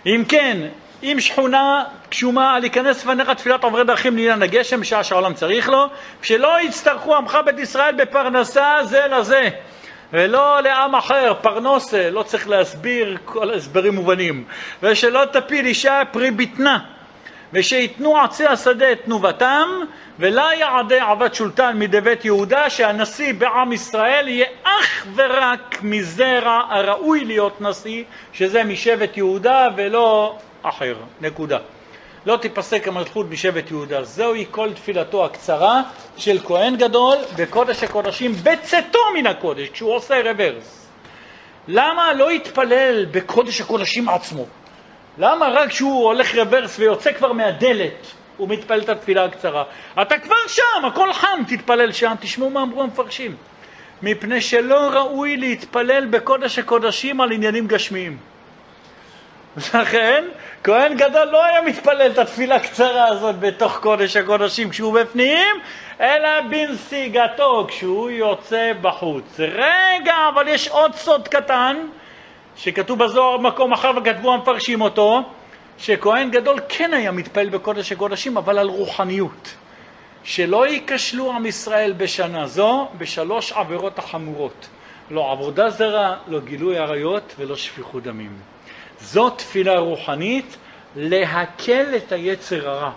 אם 0.05 0.23
כן, 0.27 0.57
אם 1.03 1.17
שכונה 1.19 1.83
גשומה 2.09 2.59
להיכנס 2.59 3.05
לפניך 3.05 3.29
תפילת 3.29 3.63
עוברי 3.63 3.83
דרכים 3.83 4.17
לעניין 4.17 4.41
הגשם 4.41 4.81
בשעה 4.81 5.03
שהעולם 5.03 5.33
צריך 5.33 5.69
לו, 5.69 5.85
שלא 6.21 6.61
יצטרכו 6.61 7.15
עמך 7.15 7.38
בית 7.45 7.59
ישראל 7.59 7.95
בפרנסה 7.95 8.77
זה 8.83 9.07
לזה. 9.07 9.49
ולא 10.13 10.61
לעם 10.61 10.95
אחר, 10.95 11.33
פרנוסה, 11.41 12.09
לא 12.09 12.23
צריך 12.23 12.49
להסביר 12.49 13.17
כל 13.25 13.53
הסברים 13.53 13.95
מובנים. 13.95 14.43
ושלא 14.83 15.25
תפיל 15.25 15.65
אישה 15.65 16.01
פרי 16.11 16.31
בטנה, 16.31 16.79
ושיתנו 17.53 18.17
עצי 18.17 18.45
השדה 18.45 18.91
את 18.91 19.01
תנובתם, 19.05 19.69
ולא 20.19 20.53
יעדי 20.53 20.99
עבד 20.99 21.33
שולטן 21.33 21.79
מדבית 21.79 22.25
יהודה, 22.25 22.69
שהנשיא 22.69 23.33
בעם 23.33 23.73
ישראל 23.73 24.27
יהיה 24.27 24.47
אך 24.63 25.07
ורק 25.15 25.77
מזרע 25.81 26.61
הראוי 26.69 27.25
להיות 27.25 27.61
נשיא, 27.61 28.03
שזה 28.33 28.63
משבט 28.63 29.17
יהודה 29.17 29.67
ולא 29.75 30.38
אחר. 30.63 30.95
נקודה. 31.21 31.57
לא 32.26 32.38
תיפסק 32.38 32.88
המלכות 32.88 33.26
משבט 33.30 33.72
יהודה. 33.72 34.03
זוהי 34.03 34.45
כל 34.52 34.73
תפילתו 34.73 35.26
הקצרה 35.26 35.81
של 36.18 36.39
כהן 36.39 36.76
גדול 36.76 37.18
בקודש 37.38 37.84
הקודשים 37.84 38.31
בצאתו 38.43 38.99
מן 39.14 39.27
הקודש, 39.27 39.69
כשהוא 39.69 39.93
עושה 39.93 40.22
רוורס. 40.22 40.88
למה 41.68 42.14
לא 42.14 42.31
יתפלל 42.31 43.06
בקודש 43.11 43.61
הקודשים 43.61 44.10
עצמו? 44.10 44.45
למה 45.18 45.48
רק 45.49 45.69
כשהוא 45.69 46.03
הולך 46.03 46.35
רוורס 46.35 46.80
ויוצא 46.80 47.14
כבר 47.14 47.34
מהדלת 47.34 48.07
הוא 48.38 48.49
מתפלל 48.49 48.80
את 48.80 48.89
התפילה 48.89 49.26
הקצרה? 49.26 49.64
אתה 50.02 50.19
כבר 50.19 50.35
שם, 50.48 50.85
הכל 50.85 51.14
חם, 51.14 51.41
תתפלל 51.48 51.91
שם. 51.91 52.14
תשמעו 52.19 52.49
מה 52.49 52.61
אמרו 52.61 52.84
המפרשים. 52.84 53.35
מפני 54.02 54.41
שלא 54.41 54.89
ראוי 54.93 55.38
להתפלל 55.38 56.06
בקודש 56.06 56.60
הקודשים 56.60 57.22
על 57.22 57.31
עניינים 57.31 57.68
גשמיים. 57.68 58.30
לכן, 59.57 60.23
כהן 60.63 60.97
גדול 60.97 61.27
לא 61.27 61.45
היה 61.45 61.61
מתפלל 61.61 62.11
את 62.11 62.17
התפילה 62.17 62.55
הקצרה 62.55 63.07
הזאת 63.07 63.39
בתוך 63.39 63.79
קודש 63.81 64.17
הקודשים 64.17 64.69
כשהוא 64.69 64.93
בפנים, 64.93 65.55
אלא 66.01 66.41
בנסיגתו 66.49 67.65
כשהוא 67.67 68.09
יוצא 68.09 68.71
בחוץ. 68.81 69.39
רגע, 69.39 70.15
אבל 70.33 70.47
יש 70.47 70.67
עוד 70.67 70.95
סוד 70.95 71.27
קטן, 71.27 71.77
שכתוב 72.55 73.03
בזוהר 73.03 73.37
במקום 73.37 73.73
אחר 73.73 73.91
וכתבו 73.97 74.33
המפרשים 74.33 74.81
אותו, 74.81 75.21
שכהן 75.77 76.31
גדול 76.31 76.59
כן 76.69 76.93
היה 76.93 77.11
מתפלל 77.11 77.49
בקודש 77.49 77.91
הקודשים, 77.91 78.37
אבל 78.37 78.57
על 78.57 78.67
רוחניות. 78.67 79.55
שלא 80.23 80.67
ייכשלו 80.67 81.31
עם 81.31 81.45
ישראל 81.45 81.93
בשנה 81.97 82.47
זו 82.47 82.87
בשלוש 82.97 83.51
עבירות 83.51 83.99
החמורות. 83.99 84.67
לא 85.11 85.31
עבודה 85.31 85.69
זרה, 85.69 86.15
לא 86.27 86.39
גילוי 86.39 86.77
עריות 86.77 87.35
ולא 87.39 87.55
שפיכות 87.55 88.03
דמים. 88.03 88.31
זאת 89.01 89.37
תפילה 89.37 89.79
רוחנית 89.79 90.57
להקל 90.95 91.95
את 91.95 92.11
היצר 92.11 92.69
הרע. 92.69 92.91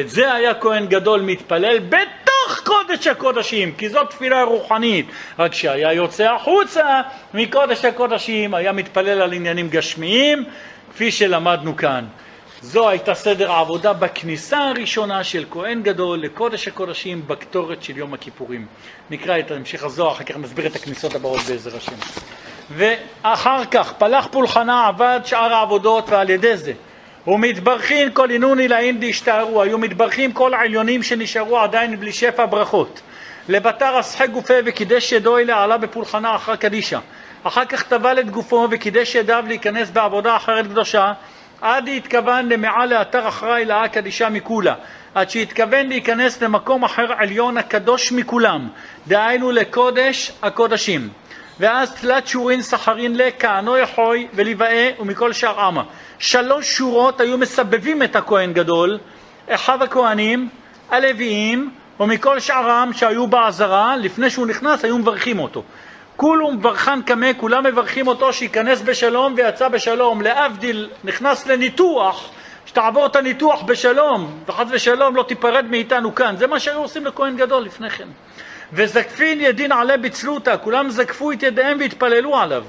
את 0.00 0.10
זה 0.10 0.32
היה 0.32 0.54
כהן 0.54 0.86
גדול 0.86 1.20
מתפלל 1.20 1.78
בתוך 1.78 2.60
קודש 2.64 3.06
הקודשים, 3.06 3.72
כי 3.78 3.88
זאת 3.88 4.10
תפילה 4.10 4.42
רוחנית. 4.42 5.06
רק 5.38 5.50
כשהיה 5.50 5.92
יוצא 5.92 6.32
החוצה 6.32 7.00
מקודש 7.34 7.84
הקודשים, 7.84 8.54
היה 8.54 8.72
מתפלל 8.72 9.22
על 9.22 9.32
עניינים 9.32 9.68
גשמיים, 9.68 10.44
כפי 10.94 11.10
שלמדנו 11.10 11.76
כאן. 11.76 12.04
זו 12.62 12.88
הייתה 12.88 13.14
סדר 13.14 13.52
העבודה 13.52 13.92
בכניסה 13.92 14.58
הראשונה 14.58 15.24
של 15.24 15.44
כהן 15.50 15.82
גדול 15.82 16.18
לקודש 16.18 16.68
הקודשים 16.68 17.22
בקטורת 17.26 17.82
של 17.82 17.96
יום 17.96 18.14
הכיפורים. 18.14 18.66
נקרא 19.10 19.38
את 19.38 19.50
המשך 19.50 19.84
הזוהר, 19.84 20.12
אחר 20.12 20.24
כך 20.24 20.36
נסביר 20.36 20.66
את 20.66 20.76
הכניסות 20.76 21.14
הבאות 21.14 21.40
בעזר 21.40 21.76
השם. 21.76 21.96
ואחר 22.70 23.64
כך 23.70 23.92
פלח 23.92 24.28
פולחנה 24.30 24.86
עבד 24.86 25.20
שאר 25.24 25.54
העבודות 25.54 26.08
ועל 26.08 26.30
ידי 26.30 26.56
זה 26.56 26.72
ומתברכין 27.26 28.08
כל 28.12 28.30
אינוני 28.30 28.68
לאין 28.68 28.96
דשתערו 29.00 29.62
היו 29.62 29.78
מתברכים 29.78 30.32
כל 30.32 30.54
העליונים 30.54 31.02
שנשארו 31.02 31.58
עדיין 31.58 32.00
בלי 32.00 32.12
שפע 32.12 32.46
ברכות. 32.46 33.00
לבתר 33.48 34.00
אסחי 34.00 34.26
גופה 34.26 34.54
וקידש 34.64 35.12
ידו 35.12 35.38
אלה 35.38 35.62
עלה 35.62 35.78
בפולחנה 35.78 36.36
אחר 36.36 36.56
קדישה 36.56 36.98
אחר 37.42 37.64
כך 37.64 37.82
טבל 37.82 38.18
את 38.20 38.30
גופו 38.30 38.68
וקידש 38.70 39.14
ידיו 39.14 39.44
להיכנס 39.46 39.90
בעבודה 39.90 40.36
אחרת 40.36 40.66
קדושה 40.66 41.12
עד 41.60 41.88
התכוון 41.88 42.48
למעל 42.48 42.88
לאתר 42.88 43.28
אחראי 43.28 43.64
לאה 43.64 43.88
קדישה 43.88 44.28
מכולה. 44.28 44.74
עד 45.14 45.30
שהתכוון 45.30 45.88
להיכנס 45.88 46.42
למקום 46.42 46.84
אחר 46.84 47.12
עליון 47.16 47.56
הקדוש 47.56 48.12
מכולם. 48.12 48.68
דהיינו 49.08 49.50
לקודש 49.50 50.32
הקודשים 50.42 51.08
ואז 51.60 51.94
תלת 52.00 52.26
שורין 52.26 52.62
סחרין 52.62 53.16
לכהנו 53.16 53.76
יחוי 53.76 54.28
ולבאה 54.34 54.90
ומכל 55.00 55.32
שאר 55.32 55.60
עמה. 55.60 55.82
שלוש 56.18 56.76
שורות 56.76 57.20
היו 57.20 57.38
מסבבים 57.38 58.02
את 58.02 58.16
הכהן 58.16 58.52
גדול, 58.52 58.98
אחיו 59.48 59.82
הכהנים, 59.82 60.48
הלוויים 60.90 61.70
ומכל 62.00 62.40
שארם 62.40 62.90
שהיו 62.92 63.26
בעזרה, 63.26 63.96
לפני 63.96 64.30
שהוא 64.30 64.46
נכנס 64.46 64.84
היו 64.84 64.98
מברכים 64.98 65.38
אותו. 65.38 65.62
כולו 66.16 66.50
מברכן 66.50 67.02
קמא, 67.02 67.30
כולם 67.36 67.64
מברכים 67.64 68.06
אותו 68.06 68.32
שייכנס 68.32 68.80
בשלום 68.82 69.34
ויצא 69.36 69.68
בשלום. 69.68 70.22
להבדיל, 70.22 70.90
נכנס 71.04 71.46
לניתוח, 71.46 72.30
שתעבור 72.66 73.06
את 73.06 73.16
הניתוח 73.16 73.62
בשלום, 73.62 74.38
וחס 74.46 74.66
ושלום 74.70 75.16
לא 75.16 75.22
תיפרד 75.22 75.64
מאיתנו 75.70 76.14
כאן. 76.14 76.36
זה 76.36 76.46
מה 76.46 76.60
שהיו 76.60 76.78
עושים 76.78 77.06
לכהן 77.06 77.36
גדול 77.36 77.62
לפני 77.62 77.90
כן. 77.90 78.08
וזקפין 78.72 79.40
ידין 79.40 79.72
עלי 79.72 79.96
בצלותא, 79.96 80.56
כולם 80.62 80.90
זקפו 80.90 81.32
את 81.32 81.42
ידיהם 81.42 81.78
והתפללו 81.80 82.36
עליו. 82.36 82.64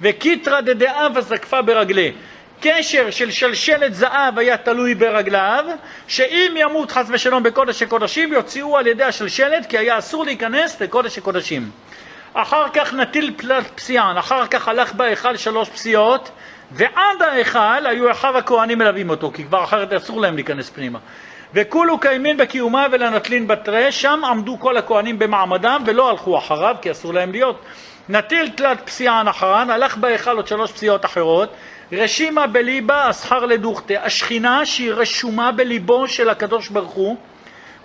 וקיטרא 0.00 0.60
דדאבה 0.60 1.20
זקפה 1.20 1.62
ברגלי. 1.62 2.12
קשר 2.60 3.10
של 3.10 3.30
שלשלת 3.30 3.94
זהב 3.94 4.38
היה 4.38 4.56
תלוי 4.56 4.94
ברגליו, 4.94 5.64
שאם 6.08 6.54
ימות 6.56 6.90
חס 6.90 7.06
ושלום 7.08 7.42
בקודש 7.42 7.82
הקודשים 7.82 8.32
יוציאו 8.32 8.78
על 8.78 8.86
ידי 8.86 9.04
השלשלת, 9.04 9.66
כי 9.66 9.78
היה 9.78 9.98
אסור 9.98 10.24
להיכנס 10.24 10.80
לקודש 10.80 11.18
הקודשים. 11.18 11.70
אחר 12.34 12.68
כך 12.74 12.94
נטיל 12.94 13.34
פלט 13.36 13.64
פסיען, 13.74 14.16
אחר 14.16 14.46
כך 14.46 14.68
הלך 14.68 14.92
בהיכל 14.92 15.36
שלוש 15.36 15.68
פסיעות, 15.68 16.30
ועד 16.72 17.22
ההיכל 17.22 17.86
היו 17.86 18.10
אחיו 18.10 18.38
הכהנים 18.38 18.78
מלווים 18.78 19.10
אותו, 19.10 19.30
כי 19.34 19.44
כבר 19.44 19.64
אחרת 19.64 19.92
אסור 19.92 20.20
להם 20.20 20.34
להיכנס 20.34 20.70
פנימה. 20.70 20.98
וכולו 21.54 21.98
קיימין 21.98 22.36
בקיומה 22.36 22.86
ולנטלין 22.92 23.46
בתרי, 23.46 23.92
שם 23.92 24.20
עמדו 24.24 24.56
כל 24.60 24.76
הכהנים 24.76 25.18
במעמדם 25.18 25.82
ולא 25.86 26.10
הלכו 26.10 26.38
אחריו, 26.38 26.76
כי 26.82 26.90
אסור 26.90 27.14
להם 27.14 27.32
להיות. 27.32 27.60
נטיל 28.08 28.48
תלת 28.48 28.80
פסיען 28.86 29.28
אחרן, 29.28 29.70
הלך 29.70 29.96
בהיכל 29.96 30.36
עוד 30.36 30.46
שלוש 30.46 30.72
פסיעות 30.72 31.04
אחרות, 31.04 31.52
רשימה 31.92 32.46
בליבה 32.46 33.10
אסחר 33.10 33.46
לדוכתה, 33.46 33.94
השכינה 34.02 34.66
שהיא 34.66 34.92
רשומה 34.92 35.52
בליבו 35.52 36.08
של 36.08 36.28
הקדוש 36.28 36.68
ברוך 36.68 36.92
הוא, 36.92 37.16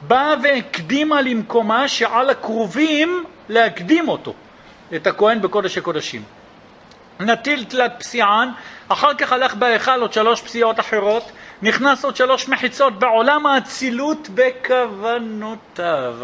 באה 0.02 0.34
והקדימה 0.44 1.22
למקומה 1.22 1.88
שעל 1.88 2.30
הקרובים 2.30 3.24
להקדים 3.50 4.10
אותו, 4.10 4.34
את 4.96 5.08
הכהן 5.08 5.42
בקודש 5.42 5.78
הקודשים. 5.78 6.24
נטיל 7.20 7.64
תלת 7.64 7.92
פסיען, 8.00 8.50
אחר 8.88 9.14
כך 9.14 9.34
הלך 9.34 9.56
בהיכל 9.56 10.02
עוד 10.02 10.14
שלוש 10.14 10.42
פסיעות 10.42 10.80
אחרות, 10.80 11.32
נכנס 11.62 12.06
עוד 12.06 12.16
שלוש 12.16 12.50
מחיצות 12.50 13.00
בעולם 13.00 13.46
האצילות 13.46 14.30
בכוונותיו. 14.34 16.16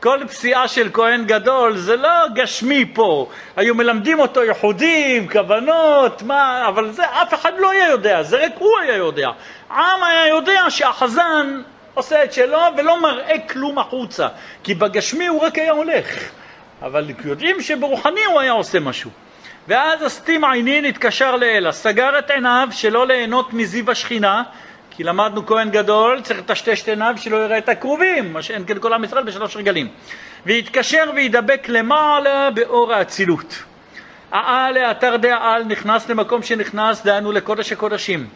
כל 0.00 0.20
פסיעה 0.28 0.68
של 0.68 0.88
כהן 0.92 1.24
גדול 1.24 1.76
זה 1.76 1.96
לא 1.96 2.28
גשמי 2.34 2.84
פה, 2.94 3.28
היו 3.56 3.74
מלמדים 3.74 4.18
אותו 4.18 4.44
ייחודים, 4.44 5.28
כוונות, 5.28 6.22
מה, 6.22 6.68
אבל 6.68 6.92
זה 6.92 7.04
אף 7.04 7.34
אחד 7.34 7.52
לא 7.58 7.70
היה 7.70 7.88
יודע, 7.90 8.22
זה 8.22 8.44
רק 8.44 8.52
הוא 8.58 8.78
היה 8.82 8.96
יודע. 8.96 9.30
העם 9.70 10.02
היה 10.02 10.28
יודע 10.28 10.64
שהחזן 10.68 11.62
עושה 11.94 12.24
את 12.24 12.32
שלו 12.32 12.60
ולא 12.76 13.02
מראה 13.02 13.38
כלום 13.38 13.78
החוצה, 13.78 14.28
כי 14.64 14.74
בגשמי 14.74 15.26
הוא 15.26 15.42
רק 15.42 15.58
היה 15.58 15.72
הולך, 15.72 16.06
אבל 16.82 17.10
יודעים 17.24 17.62
שברוחני 17.62 18.24
הוא 18.24 18.40
היה 18.40 18.52
עושה 18.52 18.80
משהו. 18.80 19.10
ואז 19.68 20.02
הסטים 20.02 20.44
עינין 20.44 20.84
התקשר 20.84 21.36
לאלה, 21.36 21.72
סגר 21.72 22.18
את 22.18 22.30
עיניו 22.30 22.68
שלא 22.70 23.06
ליהנות 23.06 23.52
מזיו 23.52 23.90
השכינה, 23.90 24.42
כי 24.96 25.04
למדנו 25.04 25.46
כהן 25.46 25.70
גדול, 25.70 26.20
צריך 26.20 26.38
לטשטש 26.38 26.82
את 26.82 26.88
עיניו 26.88 27.14
שלא 27.16 27.36
יראה 27.36 27.58
את 27.58 27.68
הכרובים, 27.68 28.32
מה 28.32 28.42
שאין 28.42 28.64
כן 28.66 28.78
כל 28.78 28.92
עם 28.92 29.04
ישראל 29.04 29.24
בשלוש 29.24 29.56
רגלים. 29.56 29.88
ויתקשר 30.46 31.10
וידבק 31.14 31.68
למעלה 31.68 32.50
באור 32.50 32.92
האצילות. 32.92 33.62
העל 34.32 34.74
לאתר 34.74 35.16
דעל 35.16 35.64
נכנס 35.64 36.08
למקום 36.08 36.42
שנכנס, 36.42 37.02
דהיינו 37.04 37.32
לקודש 37.32 37.72
הקודשים. 37.72 38.26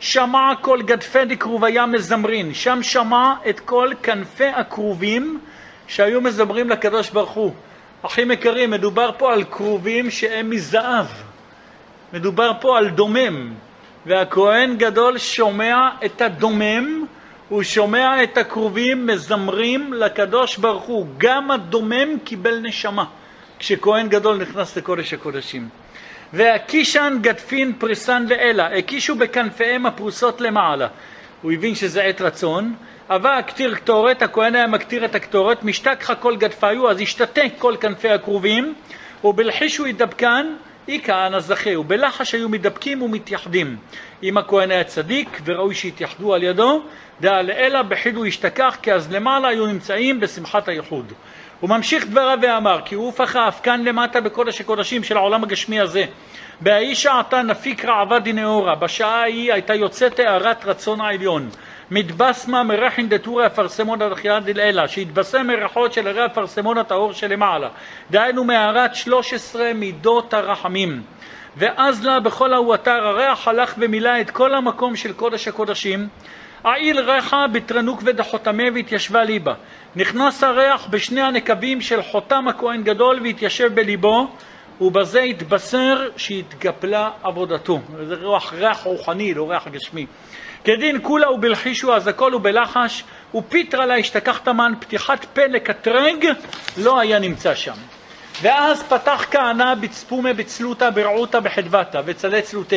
שמע 0.00 0.52
כל 0.60 0.82
גדפי 0.82 1.24
דקרוביה 1.24 1.86
מזמרין, 1.86 2.54
שם 2.54 2.82
שמע 2.82 3.34
את 3.48 3.60
כל 3.60 3.90
כנפי 4.02 4.46
הכרובים 4.48 5.40
שהיו 5.86 6.20
מזמרים 6.20 6.70
לקדוש 6.70 7.10
ברוך 7.10 7.30
הוא. 7.30 7.54
אחים 8.02 8.30
יקרים, 8.30 8.70
מדובר 8.70 9.10
פה 9.18 9.32
על 9.32 9.44
כרובים 9.44 10.10
שהם 10.10 10.50
מזהב, 10.50 11.06
מדובר 12.12 12.52
פה 12.60 12.78
על 12.78 12.88
דומם, 12.88 13.54
והכהן 14.06 14.76
גדול 14.76 15.18
שומע 15.18 15.88
את 16.04 16.20
הדומם, 16.22 17.04
הוא 17.48 17.62
שומע 17.62 18.22
את 18.22 18.38
הכרובים 18.38 19.06
מזמרים 19.06 19.92
לקדוש 19.92 20.56
ברוך 20.56 20.84
הוא, 20.84 21.06
גם 21.18 21.50
הדומם 21.50 22.18
קיבל 22.24 22.58
נשמה 22.62 23.04
כשכהן 23.58 24.08
גדול 24.08 24.36
נכנס 24.36 24.76
לקודש 24.76 25.14
הקודשים. 25.14 25.68
והקישן 26.32 27.18
גדפין 27.20 27.72
פריסן 27.78 28.26
לאלה, 28.28 28.78
הקישו 28.78 29.14
בכנפיהם 29.14 29.86
הפרוסות 29.86 30.40
למעלה. 30.40 30.88
הוא 31.42 31.52
הבין 31.52 31.74
שזה 31.74 32.02
עת 32.02 32.20
רצון, 32.20 32.74
אבה 33.08 33.38
הקטיר 33.38 33.74
קטורת, 33.74 34.22
הכהן 34.22 34.54
היה 34.54 34.66
מקטיר 34.66 35.04
את 35.04 35.14
הקטורת, 35.14 35.62
משתכחה 35.62 36.14
כל 36.14 36.36
גדפיו, 36.36 36.90
אז 36.90 37.00
השתתק 37.00 37.52
כל 37.58 37.74
כנפי 37.80 38.08
הכרובים, 38.08 38.74
ובלחישו 39.24 39.86
ידבקן, 39.86 40.46
אי 40.90 41.00
כהנא 41.04 41.40
זכה, 41.40 41.78
ובלחש 41.78 42.34
היו 42.34 42.48
מדבקים 42.48 43.02
ומתייחדים. 43.02 43.76
אם 44.22 44.38
הכהן 44.38 44.70
היה 44.70 44.84
צדיק, 44.84 45.40
וראוי 45.44 45.74
שיתייחדו 45.74 46.34
על 46.34 46.42
ידו, 46.42 46.82
דעה 47.20 47.42
לאלה 47.42 47.82
בחידו 47.82 48.26
ישתכח, 48.26 48.76
כי 48.82 48.92
אז 48.92 49.12
למעלה 49.12 49.48
היו 49.48 49.66
נמצאים 49.66 50.20
בשמחת 50.20 50.68
הייחוד. 50.68 51.12
הוא 51.60 51.70
ממשיך 51.70 52.06
דבריו 52.06 52.38
ואמר, 52.42 52.80
כי 52.84 52.94
הוא 52.94 53.06
הופך 53.06 53.36
אף 53.36 53.60
כאן 53.62 53.84
למטה 53.84 54.20
בקודש 54.20 54.60
הקודשים 54.60 55.04
של 55.04 55.16
העולם 55.16 55.44
הגשמי 55.44 55.80
הזה. 55.80 56.04
בהאיש 56.60 57.02
שעתה 57.02 57.42
נפיק 57.42 57.84
רעבה 57.84 58.18
דנאורה, 58.18 58.74
בשעה 58.74 59.20
ההיא 59.20 59.52
הייתה 59.52 59.74
יוצאת 59.74 60.18
הארת 60.18 60.64
רצון 60.64 61.00
העליון. 61.00 61.48
מתבסמה 61.90 62.62
מרחין 62.62 63.08
דתורי 63.08 63.46
אפרסמון 63.46 64.02
הדחייה 64.02 64.40
דלאלה, 64.40 64.88
שהתבשם 64.88 65.46
מריחות 65.46 65.92
של 65.92 66.08
הרי 66.08 66.26
אפרסמון 66.26 66.78
הטהור 66.78 67.12
שלמעלה, 67.12 67.68
דהיינו 68.10 68.44
מהארת 68.44 68.94
שלוש 68.94 69.34
עשרה 69.34 69.72
מידות 69.72 70.34
הרחמים. 70.34 71.02
ואז 71.56 72.04
לה 72.04 72.20
בכל 72.20 72.52
ההוא 72.52 72.74
אתר 72.74 73.06
הריח 73.06 73.48
הלך 73.48 73.74
ומילא 73.78 74.10
את 74.20 74.30
כל 74.30 74.54
המקום 74.54 74.96
של 74.96 75.12
קודש 75.12 75.48
הקודשים, 75.48 76.08
העיל 76.64 77.00
ריחה 77.00 77.46
בתרנוק 77.52 78.02
ודחותמי 78.04 78.70
והתיישבה 78.74 79.24
ליבה. 79.24 79.54
נכנס 79.96 80.44
הריח 80.44 80.86
בשני 80.90 81.20
הנקבים 81.20 81.80
של 81.80 82.02
חותם 82.02 82.48
הכהן 82.48 82.82
גדול 82.82 83.20
והתיישב 83.22 83.74
בליבו, 83.74 84.28
ובזה 84.80 85.20
התבשר 85.20 86.08
שהתגפלה 86.16 87.10
עבודתו. 87.22 87.80
זה 88.02 88.14
ריח, 88.14 88.52
ריח 88.52 88.82
רוחני, 88.82 89.34
לא 89.34 89.50
ריח 89.50 89.68
גשמי. 89.68 90.06
כדין 90.64 90.98
כולה 91.02 91.30
ובלחישו 91.30 91.94
אז 91.94 92.06
הכל 92.06 92.34
ובלחש, 92.34 93.04
ופיתרא 93.34 93.84
לה 93.84 93.96
השתכחת 93.96 94.48
מן 94.48 94.72
פתיחת 94.80 95.24
פה 95.24 95.46
לקטרג, 95.46 96.26
לא 96.76 97.00
היה 97.00 97.18
נמצא 97.18 97.54
שם. 97.54 97.74
ואז 98.42 98.82
פתח 98.82 99.26
כהנא 99.30 99.74
בצפומה 99.74 100.32
בצלותא 100.32 100.90
ברעותא 100.90 101.40
בחדוותא 101.40 102.00
וצלץ 102.04 102.52
לוטה. 102.54 102.76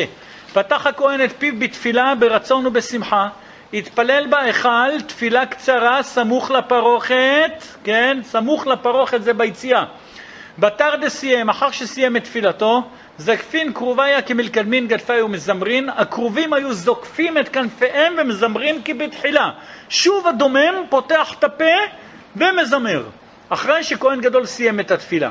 פתח 0.52 0.86
הכהן 0.86 1.24
את 1.24 1.32
פיו 1.38 1.58
בתפילה 1.58 2.14
ברצון 2.18 2.66
ובשמחה, 2.66 3.28
התפלל 3.72 4.26
בהיכל 4.26 5.00
תפילה 5.06 5.46
קצרה 5.46 6.02
סמוך 6.02 6.50
לפרוכת, 6.50 7.64
כן, 7.84 8.18
סמוך 8.22 8.66
לפרוכת 8.66 9.22
זה 9.22 9.32
ביציאה. 9.32 9.84
בתר 10.58 10.96
דסיים, 11.00 11.48
אחר 11.48 11.70
שסיים 11.70 12.16
את 12.16 12.24
תפילתו, 12.24 12.82
זקפין 13.18 13.72
כרוביה 13.72 14.22
כמלכדמין 14.22 14.88
גדפי 14.88 15.20
ומזמרין, 15.20 15.88
הכרובים 15.88 16.52
היו 16.52 16.72
זוקפים 16.72 17.38
את 17.38 17.48
כנפיהם 17.48 18.14
ומזמרים 18.18 18.82
כבתחילה. 18.84 19.50
שוב 19.88 20.26
הדומם 20.26 20.74
פותח 20.88 21.34
את 21.38 21.44
הפה 21.44 21.74
ומזמר, 22.36 23.04
אחרי 23.48 23.84
שכהן 23.84 24.20
גדול 24.20 24.46
סיים 24.46 24.80
את 24.80 24.90
התפילה. 24.90 25.30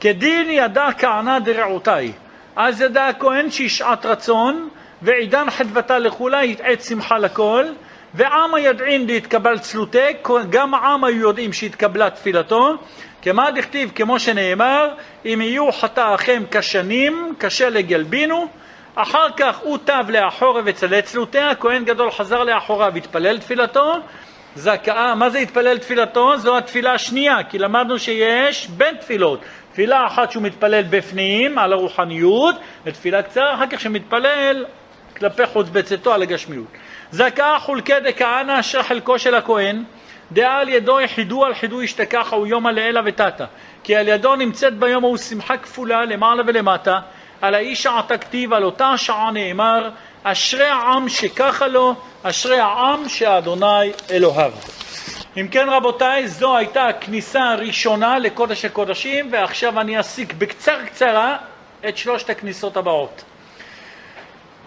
כדין 0.00 0.50
ידע 0.50 0.88
כענה 0.98 1.40
דרעותי, 1.40 2.12
אז 2.56 2.80
ידע 2.80 3.06
הכהן 3.06 3.50
שהיא 3.50 3.68
שעת 3.68 4.06
רצון, 4.06 4.68
ועידן 5.02 5.50
חדבתה 5.50 5.98
לכולה, 5.98 6.40
עת 6.62 6.82
שמחה 6.82 7.18
לכל, 7.18 7.64
ועם 8.14 8.54
הידעין 8.54 9.06
דהתקבל 9.06 9.58
צלותי, 9.58 9.98
גם 10.50 10.74
העם 10.74 11.04
היו 11.04 11.20
יודעים 11.20 11.52
שהתקבלה 11.52 12.10
תפילתו, 12.10 12.76
כמה 13.24 13.50
דכתיב, 13.50 13.92
כמו 13.94 14.18
שנאמר, 14.18 14.88
אם 15.24 15.40
יהיו 15.40 15.72
חטאיכם 15.72 16.42
כשנים, 16.50 17.34
כשלג 17.40 17.90
ילבינו, 17.90 18.46
אחר 18.94 19.26
כך 19.36 19.58
הוא 19.58 19.78
לאחורה 20.08 20.62
וצלץ 20.64 21.14
לוטיה, 21.14 21.50
הכהן 21.50 21.84
גדול 21.84 22.10
חזר 22.10 22.44
לאחורה 22.44 22.88
והתפלל 22.94 23.38
תפילתו, 23.38 23.92
זכאה, 24.54 25.14
מה 25.14 25.30
זה 25.30 25.38
התפלל 25.38 25.78
תפילתו? 25.78 26.36
זו 26.36 26.58
התפילה 26.58 26.92
השנייה, 26.92 27.36
כי 27.50 27.58
למדנו 27.58 27.98
שיש 27.98 28.68
בין 28.68 28.96
תפילות, 28.96 29.40
תפילה 29.72 30.06
אחת 30.06 30.30
שהוא 30.30 30.42
מתפלל 30.42 30.82
בפנים, 30.90 31.58
על 31.58 31.72
הרוחניות, 31.72 32.54
ותפילה 32.84 33.22
קצרה 33.22 33.54
אחר 33.54 33.66
כך 33.66 33.80
שמתפלל 33.80 34.64
כלפי 35.16 35.46
חוץ 35.46 35.68
בצאתו 35.68 36.14
על 36.14 36.22
הגשמיות. 36.22 36.66
זכאה 37.10 37.58
חולקי 37.58 38.00
דכהנא 38.04 38.60
אשר 38.60 38.82
חלקו 38.82 39.18
של 39.18 39.34
הכהן, 39.34 39.84
דעה 40.32 40.60
על 40.60 40.68
ידו 40.68 41.00
יחידו 41.00 41.44
על 41.44 41.54
חידו 41.54 41.82
ישתכחה 41.82 42.36
יומא 42.46 42.68
לעילא 42.68 43.00
ותתא, 43.04 43.44
כי 43.84 43.96
על 43.96 44.08
ידו 44.08 44.36
נמצאת 44.36 44.78
ביום 44.78 45.04
ההוא 45.04 45.16
שמחה 45.16 45.56
כפולה 45.56 46.04
למעלה 46.04 46.42
ולמטה, 46.46 47.00
על 47.40 47.54
האיש 47.54 47.86
העתה 47.86 48.18
כתיב, 48.18 48.52
על 48.52 48.64
אותה 48.64 48.88
השעה 48.88 49.30
נאמר, 49.30 49.90
אשרי 50.22 50.66
העם 50.66 51.08
שככה 51.08 51.66
לו, 51.66 51.94
אשרי 52.22 52.58
העם 52.58 53.08
שאדוני 53.08 53.92
אלוהיו. 54.10 54.52
אם 55.36 55.48
כן 55.50 55.68
רבותיי, 55.68 56.28
זו 56.28 56.56
הייתה 56.56 56.86
הכניסה 56.86 57.42
הראשונה 57.42 58.18
לקודש 58.18 58.64
הקודשים, 58.64 59.28
ועכשיו 59.32 59.80
אני 59.80 60.00
אסיק 60.00 60.32
בקצר 60.32 60.84
קצרה 60.86 61.36
את 61.88 61.98
שלושת 61.98 62.30
הכניסות 62.30 62.76
הבאות. 62.76 63.24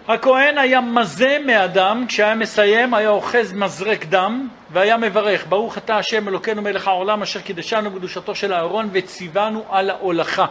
הכהן 0.07 0.57
היה 0.57 0.81
מזה 0.81 1.37
מאדם, 1.45 2.05
כשהיה 2.07 2.35
מסיים 2.35 2.93
היה 2.93 3.09
אוחז 3.09 3.53
מזרק 3.53 4.05
דם 4.05 4.47
והיה 4.69 4.97
מברך 4.97 5.45
ברוך 5.49 5.77
אתה 5.77 5.97
השם 5.97 6.27
אלוקינו 6.27 6.61
מלך 6.61 6.87
העולם 6.87 7.21
אשר 7.21 7.41
קידשנו 7.41 7.91
קדושתו 7.91 8.35
של 8.35 8.53
אהרון 8.53 8.89
וציוונו 8.91 9.63
על 9.69 9.89
ההולכה. 9.89 10.45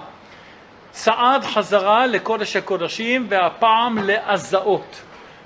צעד 0.91 1.45
חזרה 1.45 2.07
לקודש 2.07 2.57
הקודשים 2.57 3.27
והפעם 3.28 3.99
לעזאות. 4.03 5.03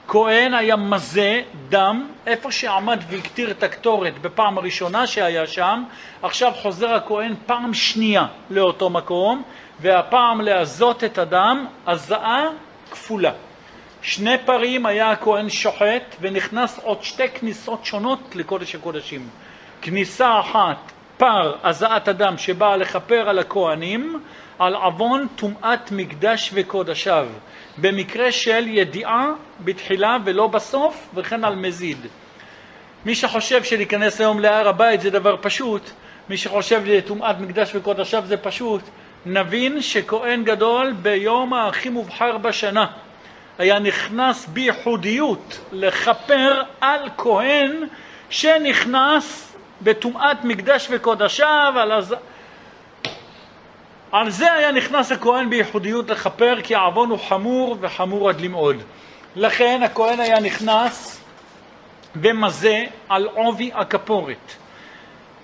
כהן 0.09 0.55
היה 0.55 0.77
מזה 0.77 1.43
דם 1.69 2.09
איפה 2.27 2.53
שעמד 2.53 2.99
והקטיר 3.09 3.51
את 3.51 3.63
הקטורת 3.63 4.19
בפעם 4.19 4.59
הראשונה 4.59 5.07
שהיה 5.07 5.47
שם, 5.47 5.83
עכשיו 6.23 6.53
חוזר 6.53 6.95
הכהן 6.95 7.35
פעם 7.47 7.75
שנייה 7.75 8.27
לאותו 8.51 8.91
מקום 8.91 9.43
והפעם 9.81 10.41
לעזות 10.41 11.05
את 11.05 11.19
הדם, 11.19 11.67
הזעה 11.87 12.49
כפולה. 12.91 13.33
שני 14.03 14.39
פרים 14.45 14.87
היה 14.87 15.11
הכהן 15.11 15.49
שוחט 15.49 16.17
ונכנס 16.21 16.81
עוד 16.83 17.03
שתי 17.03 17.29
כניסות 17.29 17.85
שונות 17.85 18.21
לקודש 18.35 18.75
הקודשים. 18.75 19.29
כניסה 19.83 20.41
אחת, 20.41 20.93
פר 21.17 21.57
הזעת 21.63 22.09
אדם 22.09 22.39
שבאה 22.39 22.77
לכפר 22.77 23.29
על 23.29 23.39
הכהנים, 23.39 24.21
על 24.59 24.75
עוון 24.75 25.27
טומאת 25.37 25.93
מקדש 25.93 26.51
וקודשיו, 26.55 27.29
במקרה 27.79 28.33
של 28.33 28.69
ידיעה 28.69 29.27
בתחילה 29.61 30.17
ולא 30.25 30.47
בסוף, 30.47 31.09
וכן 31.15 31.45
על 31.45 31.57
מזיד. 31.57 32.07
מי 33.07 33.15
שחושב 33.15 33.65
שלהיכנס 33.65 34.21
היום 34.21 34.41
להר 34.41 34.69
הבית 34.69 35.01
זה 35.01 35.11
דבר 35.11 35.37
פשוט, 35.41 35.91
מי 36.29 36.37
שחושב 36.37 36.83
לטומאת 36.87 37.39
מקדש 37.41 37.75
וקודשיו 37.75 38.23
זה 38.27 38.37
פשוט, 38.37 38.81
נבין 39.27 39.83
שכהן 39.83 40.45
גדול 40.45 40.93
ביום 40.93 41.55
הכי 41.55 41.89
מובחר 41.89 42.39
בשנה, 42.39 42.87
היה 43.61 43.79
נכנס 43.79 44.47
בייחודיות 44.47 45.61
לכפר 45.73 46.63
על 46.81 47.09
כהן 47.17 47.87
שנכנס 48.31 49.57
בטומאת 49.83 50.45
מקדש 50.45 50.87
וקודשיו, 50.91 51.73
על, 51.77 51.93
הז... 51.93 52.15
על 54.13 54.31
זה 54.31 54.53
היה 54.53 54.73
נכנס 54.73 55.13
הכהן 55.13 55.51
בייחודיות 55.51 56.11
לכפר, 56.11 56.57
כי 56.63 56.75
העוון 56.75 57.11
הוא 57.11 57.19
חמור 57.19 57.77
וחמור 57.81 58.29
עד 58.29 58.41
למאוד. 58.41 58.77
לכן 59.37 59.81
הכהן 59.85 60.21
היה 60.21 60.41
נכנס 60.41 61.25
ומזה 62.17 62.85
על 63.09 63.29
עובי 63.35 63.71
הכפורת. 63.75 64.53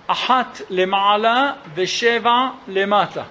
אחת 0.07 0.61
למעלה 0.71 1.53
ושבע 1.75 2.49
למטה. 2.69 3.23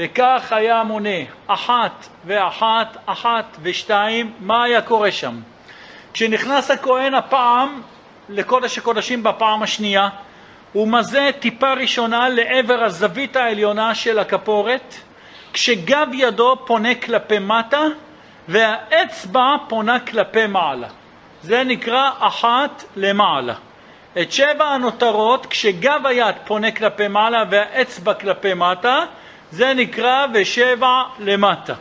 וכך 0.00 0.52
היה 0.52 0.82
מונה 0.82 1.18
אחת 1.46 2.08
ואחת, 2.24 2.96
אחת 3.06 3.56
ושתיים, 3.62 4.32
מה 4.40 4.64
היה 4.64 4.82
קורה 4.82 5.12
שם? 5.12 5.40
כשנכנס 6.12 6.70
הכהן 6.70 7.14
הפעם 7.14 7.82
לקודש 8.28 8.78
הקודשים 8.78 9.22
בפעם 9.22 9.62
השנייה, 9.62 10.08
הוא 10.72 10.88
מזה 10.88 11.30
טיפה 11.38 11.72
ראשונה 11.72 12.28
לעבר 12.28 12.84
הזווית 12.84 13.36
העליונה 13.36 13.94
של 13.94 14.18
הכפורת, 14.18 14.94
כשגב 15.52 16.08
ידו 16.12 16.56
פונה 16.66 16.94
כלפי 16.94 17.38
מטה 17.38 17.82
והאצבע 18.48 19.56
פונה 19.68 20.00
כלפי 20.00 20.46
מעלה. 20.46 20.88
זה 21.42 21.64
נקרא 21.64 22.10
אחת 22.18 22.84
למעלה. 22.96 23.54
את 24.20 24.32
שבע 24.32 24.64
הנותרות, 24.64 25.46
כשגב 25.46 26.06
היד 26.06 26.34
פונה 26.44 26.70
כלפי 26.70 27.08
מעלה 27.08 27.44
והאצבע 27.50 28.14
כלפי 28.14 28.54
מטה, 28.54 29.04
זה 29.50 29.74
נקרא 29.74 30.26
ושבע 30.34 31.02
למטה. 31.18 31.74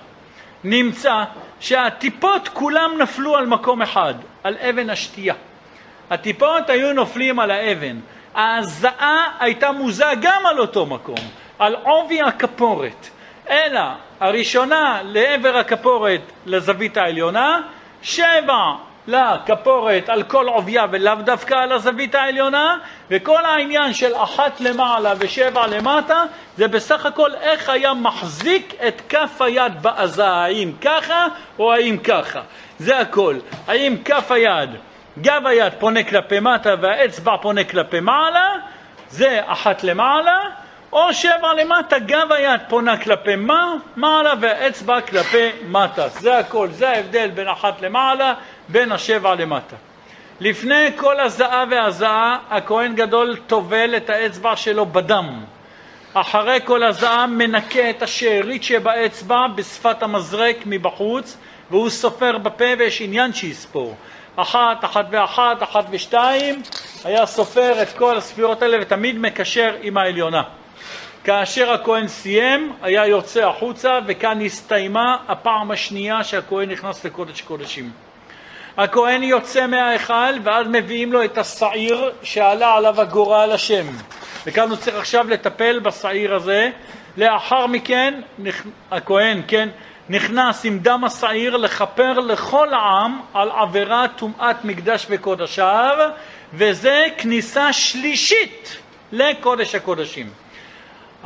נמצא 0.63 1.23
שהטיפות 1.59 2.47
כולם 2.47 2.91
נפלו 2.97 3.35
על 3.37 3.45
מקום 3.45 3.81
אחד, 3.81 4.13
על 4.43 4.57
אבן 4.57 4.89
השתייה. 4.89 5.33
הטיפות 6.09 6.69
היו 6.69 6.93
נופלים 6.93 7.39
על 7.39 7.51
האבן. 7.51 7.99
ההזעה 8.35 9.25
הייתה 9.39 9.71
מוזה 9.71 10.05
גם 10.21 10.45
על 10.45 10.59
אותו 10.59 10.85
מקום, 10.85 11.19
על 11.59 11.75
עובי 11.75 12.21
הכפורת. 12.21 13.07
אלא 13.49 13.81
הראשונה 14.19 14.99
לעבר 15.03 15.57
הכפורת 15.57 16.21
לזווית 16.45 16.97
העליונה, 16.97 17.61
שבע 18.01 18.75
לכפורת 19.07 20.09
על 20.09 20.23
כל 20.23 20.47
עובייה 20.47 20.85
ולאו 20.91 21.15
דווקא 21.15 21.53
על 21.55 21.71
הזווית 21.71 22.15
העליונה, 22.15 22.77
וכל 23.11 23.45
העניין 23.45 23.93
של 23.93 24.15
אחת 24.15 24.61
למעלה 24.61 25.13
ושבע 25.19 25.67
למטה, 25.67 26.23
זה 26.57 26.67
בסך 26.67 27.05
הכל 27.05 27.33
איך 27.41 27.69
היה 27.69 27.93
מחזיק 27.93 28.73
את 28.87 29.01
כף 29.09 29.41
היד 29.41 29.81
בעזה, 29.81 30.27
האם 30.27 30.71
ככה 30.81 31.27
או 31.59 31.73
האם 31.73 31.97
ככה. 31.97 32.41
זה 32.79 32.99
הכל. 32.99 33.35
האם 33.67 33.97
כף 34.05 34.31
היד, 34.31 34.69
גב 35.21 35.41
היד 35.45 35.73
פונה 35.79 36.03
כלפי 36.03 36.39
מטה 36.39 36.73
והאצבע 36.81 37.37
פונה 37.41 37.63
כלפי 37.63 37.99
מעלה, 37.99 38.49
זה 39.09 39.41
אחת 39.45 39.83
למעלה, 39.83 40.37
או 40.91 41.13
שבע 41.13 41.53
למטה, 41.53 41.99
גב 41.99 42.31
היד 42.31 42.61
פונה 42.69 42.97
כלפי 42.97 43.35
מה? 43.35 43.73
מעלה 43.95 44.33
והאצבע 44.41 45.01
כלפי 45.01 45.49
מטה. 45.67 46.09
זה 46.09 46.37
הכל, 46.37 46.67
זה 46.71 46.89
ההבדל 46.89 47.29
בין 47.29 47.47
אחת 47.47 47.81
למעלה, 47.81 48.33
בין 48.69 48.91
השבע 48.91 49.35
למטה. 49.35 49.75
לפני 50.39 50.87
כל 50.95 51.19
הזעה 51.19 51.63
והזעה, 51.69 52.37
הכהן 52.49 52.95
גדול 52.95 53.35
טובל 53.47 53.97
את 53.97 54.09
האצבע 54.09 54.55
שלו 54.55 54.85
בדם. 54.85 55.43
אחרי 56.13 56.59
כל 56.65 56.83
הזעה 56.83 57.27
מנקה 57.27 57.89
את 57.89 58.01
השארית 58.01 58.63
שבאצבע 58.63 59.47
בשפת 59.55 60.03
המזרק 60.03 60.55
מבחוץ, 60.65 61.37
והוא 61.71 61.89
סופר 61.89 62.37
בפה 62.37 62.65
ויש 62.77 63.01
עניין 63.01 63.33
שיספור. 63.33 63.95
אחת, 64.35 64.85
אחת 64.85 65.05
ואחת, 65.11 65.63
אחת 65.63 65.85
ושתיים, 65.91 66.61
היה 67.03 67.25
סופר 67.25 67.81
את 67.81 67.89
כל 67.97 68.17
הספירות 68.17 68.61
האלה 68.61 68.77
ותמיד 68.81 69.19
מקשר 69.19 69.75
עם 69.81 69.97
העליונה. 69.97 70.43
כאשר 71.27 71.71
הכהן 71.71 72.07
סיים, 72.07 72.73
היה 72.81 73.07
יוצא 73.07 73.45
החוצה, 73.45 73.99
וכאן 74.07 74.41
הסתיימה 74.45 75.17
הפעם 75.27 75.71
השנייה 75.71 76.23
שהכהן 76.23 76.71
נכנס 76.71 77.05
לקודש 77.05 77.41
קודשים. 77.41 77.91
הכהן 78.77 79.23
יוצא 79.23 79.67
מההיכל, 79.67 80.39
ואז 80.43 80.67
מביאים 80.67 81.13
לו 81.13 81.23
את 81.23 81.37
השעיר 81.37 82.11
שעלה 82.23 82.73
עליו 82.75 83.01
הגורל 83.01 83.51
השם. 83.51 83.85
וכאן 84.45 84.69
הוא 84.69 84.77
צריך 84.77 84.95
עכשיו 84.95 85.29
לטפל 85.29 85.79
בשעיר 85.79 86.35
הזה. 86.35 86.69
לאחר 87.17 87.67
מכן, 87.67 88.21
הכהן, 88.91 89.41
כן, 89.47 89.69
נכנס 90.09 90.65
עם 90.65 90.79
דם 90.79 91.03
השעיר 91.03 91.57
לכפר 91.57 92.19
לכל 92.19 92.73
העם 92.73 93.19
על 93.33 93.51
עבירת 93.51 94.09
טומאת 94.15 94.65
מקדש 94.65 95.05
וקודשיו, 95.09 95.97
וזה 96.53 97.05
כניסה 97.17 97.73
שלישית 97.73 98.77
לקודש 99.11 99.75
הקודשים. 99.75 100.46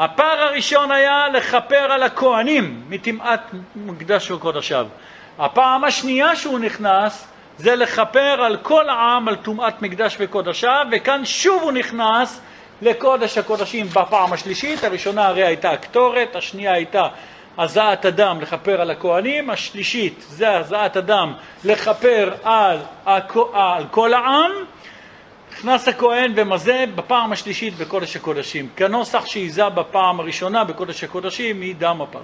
הפער 0.02 0.40
הראשון 0.40 0.92
היה 0.92 1.30
לכפר 1.34 1.76
על 1.92 2.04
הכהנים 2.04 2.82
מטמאת 2.90 3.40
מקדש 3.76 4.32
וקודשיו. 4.32 4.88
הפעם 5.40 5.84
השנייה 5.84 6.36
שהוא 6.36 6.60
נכנס 6.60 7.28
זה 7.58 7.76
לכפר 7.76 8.42
על 8.42 8.58
כל 8.58 8.90
העם 8.90 9.28
על 9.28 9.36
טומאת 9.36 9.82
מקדש 9.82 10.18
וקודשיו, 10.20 10.86
וכאן 10.92 11.26
שוב 11.26 11.64
הוא 11.64 11.72
נכנס 11.72 12.42
לקודש 12.82 13.38
הקודשים 13.38 13.88
בפעם 13.88 14.34
השלישית, 14.34 14.84
הראשונה 14.84 15.28
הרי 15.28 15.46
הייתה 15.46 15.72
הקטורת, 15.72 16.36
השנייה 16.36 16.74
הייתה 16.74 17.08
הזעת 17.58 18.06
הדם 18.06 18.38
לכפר 18.42 18.82
על 18.82 18.92
הכהנים, 18.92 19.50
השלישית 19.50 20.26
זה 20.28 20.58
הזעת 20.58 20.96
הדם 20.96 21.34
לכפר 21.64 22.34
על, 22.44 22.78
על 23.54 23.84
כל 23.92 24.14
העם, 24.14 24.52
נכנס 25.62 25.88
הכהן 25.88 26.34
ומזה 26.36 26.86
בפעם 26.96 27.32
השלישית 27.32 27.78
בקודש 27.78 28.16
הקודשים, 28.16 28.70
כנוסח 28.76 29.26
שהיזה 29.26 29.70
בפעם 29.70 30.20
הראשונה 30.20 30.64
בקודש 30.64 31.04
הקודשים 31.04 31.62
היא 31.62 31.76
דם 31.76 32.02
הפעם. 32.02 32.24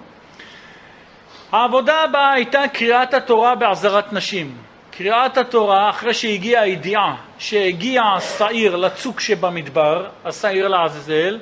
העבודה 1.51 2.03
הבאה 2.03 2.33
הייתה 2.33 2.67
קריאת 2.73 3.13
התורה 3.13 3.55
בעזרת 3.55 4.13
נשים. 4.13 4.57
קריאת 4.91 5.37
התורה 5.37 5.89
אחרי 5.89 6.13
שהגיעה 6.13 6.63
הידיעה 6.63 7.15
שהגיע 7.37 8.01
השעיר 8.03 8.75
לצוק 8.75 9.19
שבמדבר, 9.19 10.07
השעיר 10.25 10.67
לעזאזל, 10.67 11.39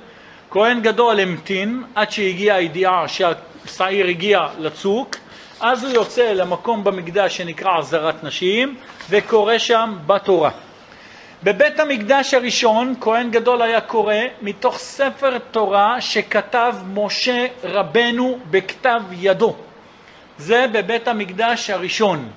כהן 0.52 0.82
גדול 0.82 1.20
המתין 1.20 1.84
עד 1.96 2.12
שהגיעה 2.12 2.58
הידיעה 2.58 3.08
שהשעיר 3.08 4.08
הגיע 4.08 4.40
לצוק, 4.60 5.16
אז 5.60 5.84
הוא 5.84 5.94
יוצא 5.94 6.34
למקום 6.34 6.84
במקדש 6.84 7.38
שנקרא 7.38 7.78
עזרת 7.80 8.24
נשים 8.24 8.76
וקורא 9.10 9.58
שם 9.58 9.96
בתורה. 10.08 10.52
בבית 11.46 11.80
המקדש 11.80 12.34
הראשון 12.34 12.94
כהן 13.02 13.32
גדול 13.32 13.62
היה 13.62 13.82
קורא 13.82 14.16
מתוך 14.42 14.78
ספר 14.78 15.38
תורה 15.38 16.02
שכתב 16.02 16.76
משה 16.94 17.48
רבנו 17.64 18.40
בכתב 18.50 19.02
ידו. 19.12 19.56
זה 20.38 20.66
בבית 20.72 21.08
המקדש 21.08 21.70
הראשון. 21.70 22.30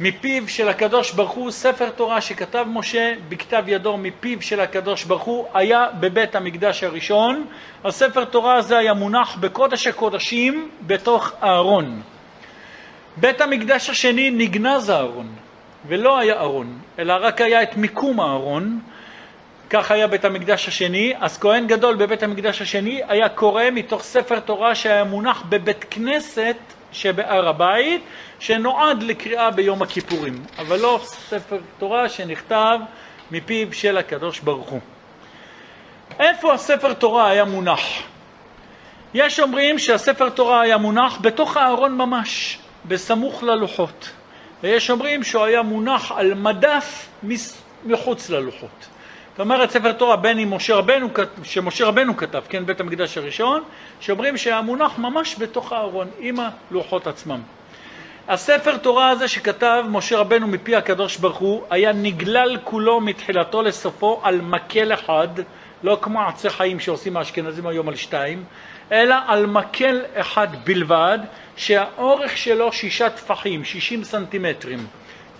מפיו 0.00 0.48
של 0.48 0.68
הקדוש 0.68 1.12
ברוך 1.12 1.30
הוא, 1.30 1.50
ספר 1.50 1.90
תורה 1.90 2.20
שכתב 2.20 2.66
משה 2.68 3.14
בכתב 3.28 3.64
ידו 3.66 3.96
מפיו 3.96 4.42
של 4.42 4.60
הקדוש 4.60 5.04
ברוך 5.04 5.22
הוא, 5.22 5.46
היה 5.54 5.86
בבית 6.00 6.34
המקדש 6.34 6.84
הראשון. 6.84 7.46
הספר 7.84 8.24
תורה 8.24 8.54
הזה 8.54 8.78
היה 8.78 8.94
מונח 8.94 9.36
בקודש 9.40 9.86
הקודשים 9.86 10.70
בתוך 10.86 11.32
הארון. 11.40 12.02
בית 13.16 13.40
המקדש 13.40 13.90
השני 13.90 14.30
נגנז 14.30 14.88
הארון, 14.88 15.28
ולא 15.86 16.18
היה 16.18 16.40
ארון, 16.40 16.78
אלא 16.98 17.14
רק 17.20 17.40
היה 17.40 17.62
את 17.62 17.76
מיקום 17.76 18.20
הארון. 18.20 18.80
כך 19.70 19.90
היה 19.90 20.06
בית 20.06 20.24
המקדש 20.24 20.68
השני, 20.68 21.12
אז 21.20 21.38
כהן 21.38 21.66
גדול 21.66 21.96
בבית 21.96 22.22
המקדש 22.22 22.62
השני 22.62 23.00
היה 23.08 23.28
קורא 23.28 23.62
מתוך 23.72 24.02
ספר 24.02 24.40
תורה 24.40 24.74
שהיה 24.74 25.04
מונח 25.04 25.42
בבית 25.48 25.84
כנסת 25.90 26.56
שבהר 26.92 27.48
הבית, 27.48 28.02
שנועד 28.38 29.02
לקריאה 29.02 29.50
ביום 29.50 29.82
הכיפורים, 29.82 30.44
אבל 30.58 30.80
לא 30.80 31.00
ספר 31.02 31.58
תורה 31.78 32.08
שנכתב 32.08 32.78
מפיו 33.30 33.72
של 33.72 33.98
הקדוש 33.98 34.40
ברוך 34.40 34.68
הוא. 34.68 34.80
איפה 36.20 36.54
הספר 36.54 36.92
תורה 36.92 37.30
היה 37.30 37.44
מונח? 37.44 37.80
יש 39.14 39.40
אומרים 39.40 39.78
שהספר 39.78 40.28
תורה 40.28 40.60
היה 40.60 40.76
מונח 40.76 41.18
בתוך 41.20 41.56
הארון 41.56 41.96
ממש, 41.96 42.58
בסמוך 42.84 43.42
ללוחות. 43.42 44.10
ויש 44.62 44.90
אומרים 44.90 45.22
שהוא 45.22 45.44
היה 45.44 45.62
מונח 45.62 46.12
על 46.12 46.34
מדף 46.34 47.08
מחוץ 47.86 48.30
ללוחות. 48.30 48.88
זאת 49.30 49.40
אומרת, 49.40 49.70
ספר 49.70 49.92
תורה 49.92 50.16
בין 50.16 50.38
אם 50.38 50.54
משה 50.54 50.74
רבנו, 50.74 51.08
שמשה 51.42 51.86
רבנו 51.86 52.16
כתב, 52.16 52.42
כן, 52.48 52.66
בית 52.66 52.80
המקדש 52.80 53.18
הראשון, 53.18 53.62
שאומרים 54.00 54.36
שהיה 54.36 54.62
מונח 54.62 54.98
ממש 54.98 55.36
בתוך 55.38 55.72
הארון, 55.72 56.08
עם 56.18 56.36
הלוחות 56.40 57.06
עצמם. 57.06 57.40
הספר 58.28 58.76
תורה 58.76 59.10
הזה 59.10 59.28
שכתב 59.28 59.84
משה 59.88 60.18
רבנו 60.18 60.46
מפי 60.46 60.76
הקדוש 60.76 61.16
ברוך 61.16 61.36
הוא, 61.38 61.62
היה 61.70 61.92
נגלל 61.92 62.56
כולו 62.64 63.00
מתחילתו 63.00 63.62
לסופו 63.62 64.20
על 64.22 64.40
מקל 64.40 64.92
אחד, 64.92 65.28
לא 65.82 65.98
כמו 66.02 66.22
עצי 66.22 66.50
חיים 66.50 66.80
שעושים 66.80 67.16
האשכנזים 67.16 67.66
היום 67.66 67.88
על 67.88 67.96
שתיים, 67.96 68.44
אלא 68.92 69.14
על 69.26 69.46
מקל 69.46 70.00
אחד 70.14 70.48
בלבד, 70.64 71.18
שהאורך 71.56 72.36
שלו 72.36 72.72
שישה 72.72 73.10
טפחים, 73.10 73.64
שישים 73.64 74.04
סנטימטרים. 74.04 74.86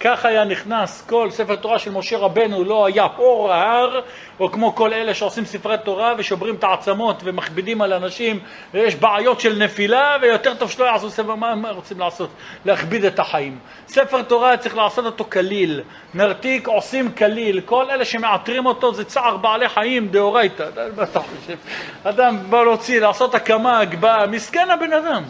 כך 0.00 0.24
היה 0.24 0.44
נכנס 0.44 1.02
כל 1.06 1.30
ספר 1.30 1.56
תורה 1.56 1.78
של 1.78 1.90
משה 1.90 2.18
רבנו, 2.18 2.64
לא 2.64 2.86
היה 2.86 3.06
אור 3.18 3.52
ההר, 3.52 4.00
או 4.40 4.52
כמו 4.52 4.74
כל 4.74 4.92
אלה 4.92 5.14
שעושים 5.14 5.44
ספרי 5.44 5.76
תורה 5.84 6.14
ושוברים 6.18 6.54
את 6.54 6.64
העצמות 6.64 7.20
ומכבידים 7.24 7.82
על 7.82 7.92
אנשים, 7.92 8.40
ויש 8.74 8.94
בעיות 8.94 9.40
של 9.40 9.58
נפילה, 9.58 10.16
ויותר 10.22 10.54
טוב 10.54 10.70
שלא 10.70 10.84
יעשו 10.84 11.10
ספר, 11.10 11.34
מה 11.34 11.50
הם 11.50 11.66
רוצים 11.66 12.00
לעשות? 12.00 12.30
להכביד 12.64 13.04
את 13.04 13.18
החיים. 13.18 13.58
ספר 13.88 14.22
תורה 14.22 14.56
צריך 14.56 14.76
לעשות 14.76 15.04
אותו 15.04 15.24
קליל, 15.24 15.80
נרתיק 16.14 16.68
עושים 16.68 17.12
קליל, 17.12 17.60
כל 17.60 17.90
אלה 17.90 18.04
שמעטרים 18.04 18.66
אותו 18.66 18.94
זה 18.94 19.04
צער 19.04 19.36
בעלי 19.36 19.68
חיים 19.68 20.08
דאורייתא. 20.08 20.64
מה 20.96 21.02
אתה 21.02 21.20
חושב? 21.20 21.56
אדם 22.04 22.38
בא 22.50 22.62
להוציא, 22.62 23.00
לעשות 23.00 23.34
הקמה, 23.34 23.78
הגבהה, 23.78 24.26
מסכן 24.26 24.70
הבן 24.70 24.92
אדם. 24.92 25.22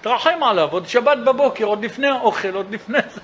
תרחם 0.00 0.42
עליו, 0.42 0.68
עוד 0.70 0.88
שבת 0.88 1.18
בבוקר, 1.18 1.64
עוד 1.64 1.84
לפני 1.84 2.06
האוכל, 2.06 2.54
עוד 2.54 2.74
לפני 2.74 2.98
זה, 3.10 3.20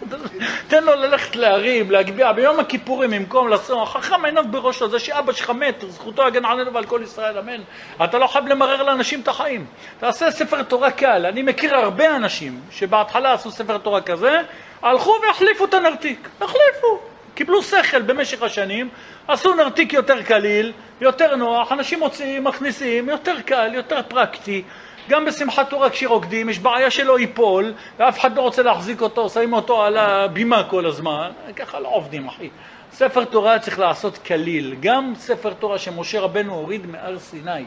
תן 0.68 0.84
לו 0.84 0.94
ללכת 0.94 1.36
להרים, 1.36 1.90
להגביה, 1.90 2.32
ביום 2.32 2.60
הכיפורים 2.60 3.10
במקום 3.10 3.48
לעשות, 3.48 3.88
חכם 3.88 4.24
עיניו 4.24 4.44
בראשו, 4.50 4.88
זה 4.88 4.98
שאבא 4.98 5.32
שלך 5.32 5.50
מת, 5.50 5.84
זכותו 5.88 6.26
הגן 6.26 6.44
עלינו 6.44 6.72
ועל 6.72 6.84
כל 6.84 7.00
ישראל, 7.04 7.38
אמן. 7.38 7.60
אתה 8.04 8.18
לא 8.18 8.26
חייב 8.26 8.46
למרר 8.46 8.82
לאנשים 8.82 9.20
את 9.20 9.28
החיים. 9.28 9.66
תעשה 9.98 10.30
ספר 10.30 10.62
תורה 10.62 10.90
קל, 10.90 11.26
אני 11.26 11.42
מכיר 11.42 11.76
הרבה 11.76 12.16
אנשים 12.16 12.60
שבהתחלה 12.70 13.32
עשו 13.32 13.50
ספר 13.50 13.78
תורה 13.78 14.00
כזה, 14.00 14.40
הלכו 14.82 15.14
והחליפו 15.26 15.64
את 15.64 15.74
הנרתיק, 15.74 16.28
החליפו. 16.40 17.00
קיבלו 17.34 17.62
שכל 17.62 18.02
במשך 18.02 18.42
השנים, 18.42 18.88
עשו 19.28 19.54
נרתיק 19.54 19.92
יותר 19.92 20.22
קליל, 20.22 20.72
יותר 21.00 21.36
נוח, 21.36 21.72
אנשים 21.72 21.98
מוציאים, 21.98 22.44
מכניסים, 22.44 23.08
יותר 23.08 23.40
קל, 23.40 23.70
יותר 23.74 24.00
פרקטי. 24.08 24.62
גם 25.08 25.24
בשמחת 25.24 25.70
תורה 25.70 25.90
כשרוקדים 25.90 26.48
יש 26.48 26.58
בעיה 26.58 26.90
שלא 26.90 27.18
ייפול 27.18 27.74
ואף 27.98 28.18
אחד 28.18 28.36
לא 28.36 28.40
רוצה 28.42 28.62
להחזיק 28.62 29.00
אותו, 29.00 29.28
שמים 29.28 29.52
אותו 29.52 29.82
על 29.82 29.96
הבימה 29.96 30.64
כל 30.70 30.86
הזמן, 30.86 31.30
ככה 31.56 31.80
לא 31.80 31.88
עובדים 31.88 32.28
אחי. 32.28 32.48
ספר 32.92 33.24
תורה 33.24 33.58
צריך 33.58 33.78
לעשות 33.78 34.18
קליל, 34.18 34.74
גם 34.80 35.12
ספר 35.16 35.52
תורה 35.52 35.78
שמשה 35.78 36.20
רבנו 36.20 36.54
הוריד 36.54 36.86
מהר 36.86 37.18
סיני, 37.18 37.64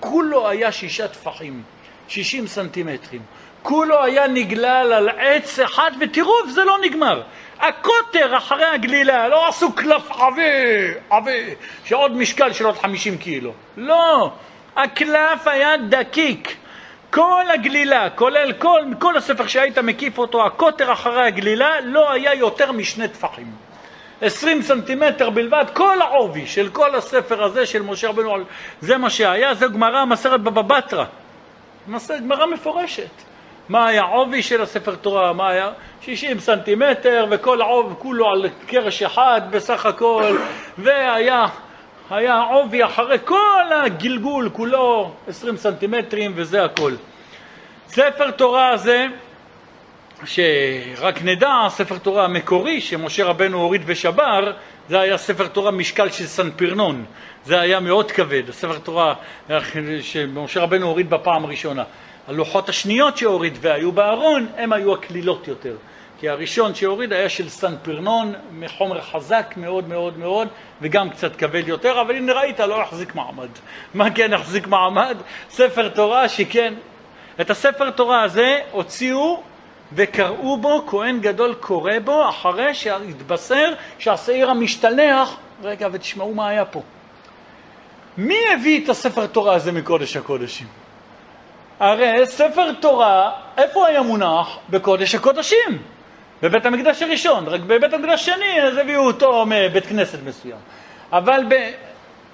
כולו 0.00 0.48
היה 0.48 0.72
שישה 0.72 1.08
טפחים, 1.08 1.62
שישים 2.08 2.46
סנטימטרים, 2.46 3.22
כולו 3.62 4.04
היה 4.04 4.26
נגלל 4.26 4.92
על 4.92 5.08
עץ 5.08 5.58
אחד 5.58 5.90
ותראו 6.00 6.32
זה 6.48 6.64
לא 6.64 6.78
נגמר. 6.82 7.22
הקוטר 7.60 8.36
אחרי 8.36 8.64
הגלילה, 8.64 9.28
לא 9.28 9.48
עשו 9.48 9.72
קלף 9.72 10.10
עבה, 10.10 10.42
עבה, 11.10 11.30
שעוד 11.84 12.16
משקל 12.16 12.52
של 12.52 12.66
עוד 12.66 12.76
חמישים 12.76 13.18
קילו. 13.18 13.52
לא, 13.76 14.30
הקלף 14.76 15.46
היה 15.46 15.76
דקיק. 15.76 16.56
כל 17.12 17.44
הגלילה, 17.54 18.10
כולל 18.10 18.52
כל, 18.52 18.80
כל 18.98 19.16
הספר 19.16 19.46
שהיית 19.46 19.78
מקיף 19.78 20.18
אותו, 20.18 20.46
הקוטר 20.46 20.92
אחרי 20.92 21.26
הגלילה, 21.26 21.80
לא 21.80 22.12
היה 22.12 22.34
יותר 22.34 22.72
משני 22.72 23.08
טפחים. 23.08 23.46
עשרים 24.20 24.62
סנטימטר 24.62 25.30
בלבד, 25.30 25.64
כל 25.72 26.02
העובי 26.02 26.46
של 26.46 26.68
כל 26.68 26.94
הספר 26.94 27.44
הזה 27.44 27.66
של 27.66 27.82
משה 27.82 28.08
רבנו, 28.08 28.36
זה 28.80 28.98
מה 28.98 29.10
שהיה, 29.10 29.54
זה 29.54 29.66
גמרא 29.66 30.04
מסרת 30.04 30.40
בבא 30.40 30.62
בתרא. 30.62 31.04
גמרא 32.10 32.46
מפורשת. 32.46 33.10
מה 33.68 33.86
היה 33.86 34.02
עובי 34.02 34.42
של 34.42 34.62
הספר 34.62 34.94
תורה, 34.94 35.32
מה 35.32 35.48
היה? 35.48 35.70
60 36.00 36.40
סנטימטר 36.40 37.26
וכל 37.30 37.60
העובי 37.60 37.94
כולו 37.98 38.30
על 38.30 38.48
קרש 38.66 39.02
אחד 39.02 39.40
בסך 39.50 39.86
הכל 39.86 40.36
והיה 40.78 41.46
היה 42.12 42.40
עובי 42.40 42.84
אחרי 42.84 43.18
כל 43.24 43.64
הגלגול 43.84 44.50
כולו 44.52 45.12
20 45.28 45.56
סנטימטרים 45.56 46.32
וזה 46.34 46.64
הכל. 46.64 46.92
ספר 47.88 48.30
תורה 48.30 48.68
הזה, 48.68 49.06
שרק 50.24 51.22
נדע, 51.22 51.52
ספר 51.68 51.98
תורה 51.98 52.24
המקורי 52.24 52.80
שמשה 52.80 53.24
רבנו 53.24 53.58
הוריד 53.58 53.82
ושבר, 53.86 54.52
זה 54.88 55.00
היה 55.00 55.18
ספר 55.18 55.46
תורה 55.46 55.70
משקל 55.70 56.10
של 56.10 56.26
סנפירנון, 56.26 57.04
זה 57.44 57.60
היה 57.60 57.80
מאוד 57.80 58.12
כבד, 58.12 58.48
הספר 58.48 58.78
תורה 58.78 59.14
שמשה 60.00 60.60
רבנו 60.60 60.86
הוריד 60.86 61.10
בפעם 61.10 61.44
הראשונה. 61.44 61.84
הלוחות 62.28 62.68
השניות 62.68 63.16
שהוריד 63.16 63.58
והיו 63.60 63.92
בארון, 63.92 64.46
הם 64.56 64.72
היו 64.72 64.94
הקלילות 64.94 65.48
יותר. 65.48 65.76
כי 66.22 66.28
הראשון 66.28 66.74
שהוריד 66.74 67.12
היה 67.12 67.28
של 67.28 67.48
סן 67.48 67.74
פרנון, 67.82 68.34
מחומר 68.52 69.00
חזק 69.00 69.54
מאוד 69.56 69.88
מאוד 69.88 70.18
מאוד, 70.18 70.48
וגם 70.82 71.10
קצת 71.10 71.36
כבד 71.36 71.68
יותר, 71.68 72.00
אבל 72.00 72.16
הנה 72.16 72.32
ראית, 72.32 72.60
לא 72.60 72.74
יחזיק 72.74 73.14
מעמד. 73.14 73.48
מה 73.94 74.10
כן 74.10 74.32
יחזיק 74.32 74.66
מעמד? 74.66 75.16
ספר 75.50 75.88
תורה 75.88 76.28
שכן. 76.28 76.74
את 77.40 77.50
הספר 77.50 77.90
תורה 77.90 78.22
הזה 78.22 78.60
הוציאו 78.70 79.42
וקראו 79.92 80.56
בו, 80.56 80.86
כהן 80.86 81.20
גדול 81.20 81.54
קורא 81.54 81.98
בו, 82.04 82.28
אחרי 82.28 82.74
שהתבשר 82.74 83.72
שהשעיר 83.98 84.50
המשתלח, 84.50 85.36
רגע, 85.62 85.88
ותשמעו 85.92 86.34
מה 86.34 86.48
היה 86.48 86.64
פה. 86.64 86.82
מי 88.16 88.38
הביא 88.54 88.84
את 88.84 88.88
הספר 88.88 89.26
תורה 89.26 89.54
הזה 89.54 89.72
מקודש 89.72 90.16
הקודשים? 90.16 90.66
הרי 91.80 92.26
ספר 92.26 92.72
תורה, 92.72 93.32
איפה 93.56 93.86
היה 93.86 94.02
מונח? 94.02 94.58
בקודש 94.70 95.14
הקודשים. 95.14 95.82
בבית 96.42 96.66
המקדש 96.66 97.02
הראשון, 97.02 97.48
רק 97.48 97.60
בבית 97.60 97.94
המקדש 97.94 98.20
השני 98.20 98.62
אז 98.62 98.76
הביאו 98.76 99.06
אותו 99.06 99.44
מבית 99.46 99.86
כנסת 99.86 100.18
מסוים. 100.24 100.56
אבל 101.12 101.44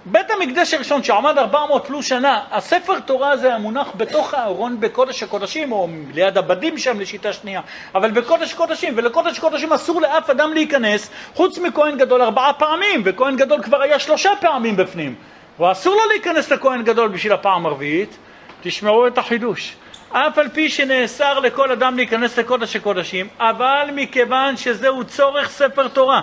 בבית 0.07 0.31
המקדש 0.31 0.75
הראשון 0.75 1.03
שעמד 1.03 1.39
400 1.39 1.87
פלוס 1.87 2.07
שנה, 2.07 2.41
הספר 2.51 3.01
תורה 3.01 3.31
הזה 3.31 3.55
המונח 3.55 3.89
בתוך 3.97 4.35
הארון 4.35 4.81
בקודש 4.81 5.23
הקודשים, 5.23 5.73
או 5.73 5.89
ליד 6.15 6.39
הבדים 6.39 6.79
שם 6.79 7.01
לשיטה 7.01 7.33
שנייה, 7.33 7.61
אבל 7.95 8.11
בקודש 8.11 8.55
קודשים, 8.55 8.93
ולקודש 8.97 9.39
קודשים 9.39 9.73
אסור 9.73 10.01
לאף 10.01 10.31
אדם 10.31 10.53
להיכנס, 10.53 11.11
חוץ 11.35 11.59
מכהן 11.59 11.99
גדול 11.99 12.23
ארבעה 12.23 12.53
פעמים, 12.53 13.03
וכהן 13.05 13.37
גדול 13.37 13.63
כבר 13.63 13.83
היה 13.83 13.99
שלושה 13.99 14.31
פעמים 14.41 14.77
בפנים. 14.77 15.15
ואסור 15.61 15.95
לו 15.95 16.01
להיכנס 16.09 16.53
לכהן 16.53 16.83
גדול 16.83 17.09
בשביל 17.09 17.33
הפעם 17.33 17.67
הרביעית. 17.67 18.17
תשמעו 18.63 19.07
את 19.07 19.19
החידוש. 19.19 19.77
אף 20.13 20.39
על 20.39 20.49
פי 20.49 20.69
שנאסר 20.69 21.39
לכל 21.39 21.73
אדם 21.73 21.97
להיכנס 21.97 22.39
לקודש 22.39 22.77
הקודשים, 22.77 23.29
אבל 23.39 23.89
מכיוון 23.95 24.57
שזהו 24.57 25.05
צורך 25.05 25.51
ספר 25.51 25.89
תורה 25.89 26.21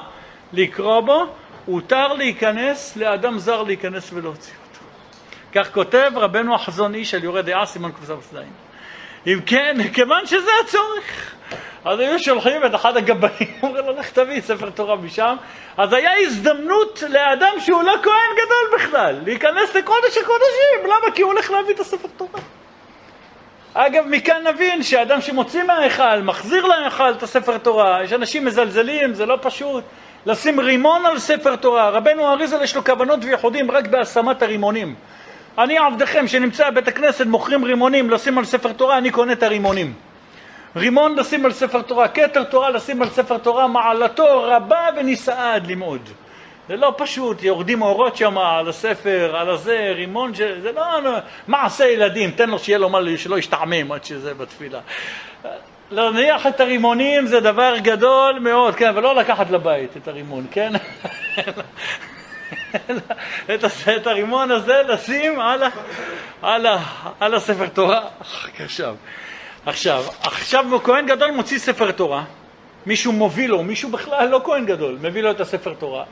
לקרוא 0.53 1.01
בו, 1.01 1.25
הותר 1.65 2.13
להיכנס 2.13 2.97
לאדם 2.97 3.37
זר 3.37 3.63
להיכנס 3.63 4.13
ולהוציא 4.13 4.53
אותו. 4.53 4.85
כך 5.53 5.73
כותב 5.73 6.11
רבנו 6.15 6.55
החזון 6.55 6.95
איש 6.95 7.13
על 7.13 7.23
יורה 7.23 7.41
דעה, 7.41 7.65
סימן 7.65 7.91
קצ"ז. 7.91 8.37
אם 9.27 9.39
כן, 9.45 9.77
כיוון 9.93 10.25
שזה 10.25 10.51
הצורך. 10.63 11.35
אז 11.85 11.99
היו 11.99 12.19
שולחים 12.19 12.65
את 12.65 12.75
אחד 12.75 12.97
הגבאים, 12.97 13.57
אומרים 13.63 13.85
לו, 13.85 13.93
לך 13.93 14.11
תביא 14.11 14.41
ספר 14.41 14.69
תורה 14.69 14.95
משם. 14.95 15.35
אז 15.77 15.93
היה 15.93 16.11
הזדמנות 16.21 17.03
לאדם 17.09 17.53
שהוא 17.59 17.83
לא 17.83 17.95
כהן 18.03 18.31
גדול 18.33 18.79
בכלל, 18.79 19.15
להיכנס 19.25 19.75
לקודש 19.75 20.17
הקודשים. 20.17 20.83
למה? 20.83 21.15
כי 21.15 21.21
הוא 21.21 21.31
הולך 21.31 21.51
להביא 21.51 21.73
את 21.73 21.79
הספר 21.79 22.07
תורה. 22.17 22.39
אגב, 23.77 24.05
מכאן 24.07 24.47
נבין 24.47 24.83
שאדם 24.83 25.21
שמוציא 25.21 25.63
מההיכל, 25.63 26.21
מחזיר 26.21 26.65
להיכל 26.65 27.11
את 27.11 27.23
הספר 27.23 27.57
תורה, 27.57 28.03
יש 28.03 28.13
אנשים 28.13 28.45
מזלזלים, 28.45 29.13
זה 29.13 29.25
לא 29.25 29.37
פשוט. 29.41 29.83
לשים 30.25 30.59
רימון 30.59 31.05
על 31.05 31.19
ספר 31.19 31.55
תורה. 31.55 31.89
רבנו 31.89 32.31
אריזל 32.31 32.63
יש 32.63 32.75
לו 32.75 32.83
כוונות 32.83 33.19
וייחודים 33.23 33.71
רק 33.71 33.87
בהשמת 33.87 34.41
הרימונים. 34.41 34.95
אני 35.57 35.77
עבדכם 35.77 36.27
שנמצא 36.27 36.69
בבית 36.69 36.87
הכנסת 36.87 37.25
מוכרים 37.25 37.65
רימונים 37.65 38.09
לשים 38.09 38.37
על 38.37 38.45
ספר 38.45 38.73
תורה, 38.73 38.97
אני 38.97 39.11
קונה 39.11 39.33
את 39.33 39.43
הרימונים. 39.43 39.93
רימון 40.75 41.15
לשים 41.15 41.45
על 41.45 41.51
ספר 41.51 41.81
תורה, 41.81 42.07
כתר 42.07 42.43
תורה 42.43 42.69
לשים 42.69 43.01
על 43.01 43.09
ספר 43.09 43.37
תורה, 43.37 43.67
מעלתו 43.67 44.43
רבה 44.43 44.87
ונישאה 44.97 45.55
למאוד. 45.67 46.09
זה 46.67 46.75
לא 46.75 46.93
פשוט, 46.97 47.43
יורדים 47.43 47.81
אורות 47.81 48.17
שם 48.17 48.37
על 48.37 48.69
הספר, 48.69 49.35
על 49.35 49.49
הזה, 49.49 49.91
רימון, 49.95 50.35
ש... 50.35 50.41
זה 50.41 50.71
לא, 50.71 50.83
מעשה 51.47 51.85
ילדים, 51.85 52.31
תן 52.31 52.49
לו 52.49 52.59
שיהיה 52.59 52.77
לו 52.77 52.89
מה, 52.89 52.99
שלא 53.17 53.39
ישתעמם 53.39 53.91
עד 53.91 54.03
שזה 54.03 54.33
בתפילה. 54.33 54.79
להניח 55.91 56.47
את 56.47 56.59
הרימונים 56.59 57.27
זה 57.27 57.39
דבר 57.39 57.77
גדול 57.77 58.39
מאוד, 58.39 58.75
כן, 58.75 58.91
ולא 58.95 59.15
לקחת 59.15 59.51
לבית 59.51 59.97
את 59.97 60.07
הרימון, 60.07 60.45
כן? 60.51 60.73
את, 63.53 63.63
את 63.95 64.07
הרימון 64.07 64.51
הזה 64.51 64.81
לשים 64.87 65.39
על, 65.39 65.63
ה, 65.63 65.69
על, 66.41 66.65
ה, 66.65 66.77
על 67.19 67.33
הספר 67.33 67.67
תורה. 67.67 68.01
עכשיו, 68.59 68.95
עכשיו, 69.65 70.03
עכשיו 70.21 70.65
כהן 70.83 71.05
גדול 71.05 71.31
מוציא 71.31 71.59
ספר 71.59 71.91
תורה, 71.91 72.23
מישהו 72.85 73.11
מוביל 73.11 73.51
לו, 73.51 73.63
מישהו 73.63 73.89
בכלל 73.89 74.27
לא 74.29 74.41
כהן 74.45 74.65
גדול, 74.65 74.97
מביא 75.01 75.21
לו 75.21 75.31
את 75.31 75.39
הספר 75.39 75.73
תורה. 75.73 76.03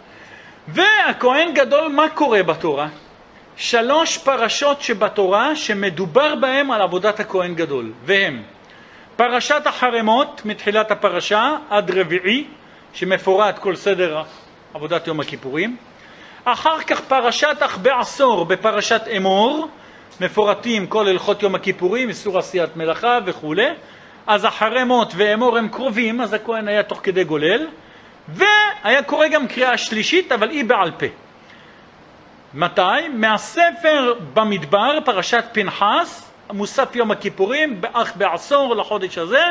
והכהן 0.68 1.53
גדול, 1.53 1.88
מה 1.88 2.10
קורה 2.10 2.44
בתורה? 2.44 2.88
שלוש 3.56 4.18
פרשות 4.18 4.81
שבתורה 4.81 5.56
שמדובר 5.56 6.35
בהם 6.35 6.72
על 6.72 6.81
עבודת 6.81 7.19
הכהן 7.19 7.56
גדול, 7.56 7.91
והם 8.06 8.41
פרשת 9.15 9.61
החרמות 9.65 10.41
מתחילת 10.45 10.91
הפרשה 10.91 11.56
עד 11.69 11.91
רביעי, 11.91 12.48
שמפורט 12.94 13.60
כל 13.60 13.76
סדר 13.76 14.22
עבודת 14.73 15.07
יום 15.07 15.19
הכיפורים, 15.19 15.77
אחר 16.44 16.81
כך 16.81 17.02
פרשת 17.02 17.57
אח 17.60 17.77
בעשור 17.77 18.45
בפרשת 18.45 19.02
אמור, 19.18 19.68
מפורטים 20.22 20.88
כל 20.88 21.07
הלכות 21.07 21.44
יום 21.44 21.56
הכיפורים, 21.56 22.10
איסור 22.10 22.40
עשיית 22.40 22.76
מלאכה 22.76 23.19
וכולי, 23.26 23.69
אז 24.27 24.45
החרמות 24.45 25.14
ואמור 25.15 25.57
הם 25.57 25.69
קרובים, 25.69 26.22
אז 26.22 26.34
הכהן 26.34 26.68
היה 26.68 26.84
תוך 26.84 26.99
כדי 27.03 27.23
גולל, 27.23 27.68
והיה 28.28 29.04
קורא 29.04 29.28
גם 29.28 29.48
קריאה 29.48 29.78
שלישית, 29.78 30.32
אבל 30.32 30.50
היא 30.50 30.66
בעל 30.66 30.91
פה. 30.91 31.06
מתי? 32.54 33.08
מהספר 33.14 34.14
במדבר, 34.34 35.00
פרשת 35.06 35.44
פנחס, 35.52 36.32
מוסף 36.52 36.95
יום 36.95 37.12
הכיפורים, 37.12 37.82
אך 37.94 38.16
בעשור 38.16 38.76
לחודש 38.76 39.18
הזה, 39.18 39.44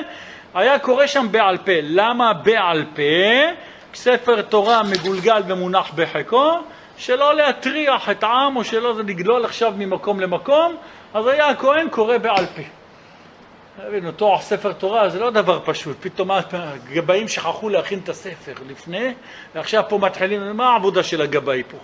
היה 0.54 0.78
קורא 0.78 1.06
שם 1.06 1.26
בעל 1.30 1.58
פה. 1.58 1.72
למה 1.82 2.32
בעל 2.32 2.84
פה? 2.94 3.02
ספר 3.94 4.42
תורה 4.42 4.82
מגולגל 4.82 5.42
ומונח 5.46 5.92
בחיקו, 5.94 6.52
שלא 6.96 7.34
להטריח 7.34 8.10
את 8.10 8.22
העם 8.22 8.56
או 8.56 8.64
שלא 8.64 8.98
לגלול 8.98 9.44
עכשיו 9.44 9.72
ממקום 9.76 10.20
למקום, 10.20 10.76
אז 11.14 11.26
היה 11.26 11.48
הכהן 11.48 11.88
קורא 11.88 12.18
בעל 12.18 12.46
פה. 12.46 12.81
תואר 14.16 14.40
ספר 14.40 14.72
תורה 14.72 15.08
זה 15.08 15.20
לא 15.20 15.30
דבר 15.30 15.60
פשוט, 15.64 15.96
פתאום 16.00 16.30
הגבאים 16.30 17.28
שכחו 17.28 17.68
להכין 17.68 17.98
את 18.04 18.08
הספר 18.08 18.52
לפני, 18.68 19.12
ועכשיו 19.54 19.82
פה 19.88 19.98
מתחילים, 19.98 20.56
מה 20.56 20.70
העבודה 20.70 21.02
של 21.02 21.22
הגבאי 21.22 21.62
פה? 21.70 21.76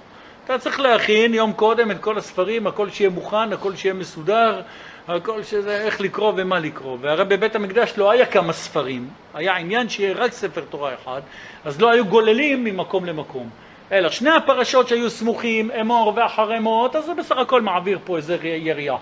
אתה 0.44 0.58
צריך 0.58 0.80
להכין 0.80 1.34
יום 1.34 1.52
קודם 1.52 1.90
את 1.90 2.00
כל 2.00 2.18
הספרים, 2.18 2.66
הכל 2.66 2.90
שיהיה 2.90 3.10
מוכן, 3.10 3.52
הכל 3.52 3.76
שיהיה 3.76 3.94
מסודר, 3.94 4.60
הכל 5.08 5.42
שזה 5.42 5.80
איך 5.80 6.00
לקרוא 6.00 6.32
ומה 6.36 6.58
לקרוא. 6.58 6.98
והרי 7.00 7.24
בבית 7.24 7.56
המקדש 7.56 7.92
לא 7.96 8.10
היה 8.10 8.26
כמה 8.26 8.52
ספרים, 8.52 9.08
היה 9.34 9.56
עניין 9.56 9.88
שיהיה 9.88 10.14
רק 10.14 10.32
ספר 10.32 10.60
תורה 10.60 10.94
אחד, 10.94 11.20
אז 11.64 11.80
לא 11.80 11.90
היו 11.90 12.04
גוללים 12.04 12.64
ממקום 12.64 13.04
למקום. 13.04 13.50
אלא 13.92 14.10
שני 14.10 14.30
הפרשות 14.30 14.88
שהיו 14.88 15.10
סמוכים, 15.10 15.70
אמור 15.70 16.12
ואחרי 16.16 16.58
מות, 16.58 16.96
אז 16.96 17.04
זה 17.04 17.14
בסך 17.14 17.36
הכל 17.36 17.62
מעביר 17.62 17.98
פה 18.04 18.16
איזה 18.16 18.36
יריעה. 18.42 18.96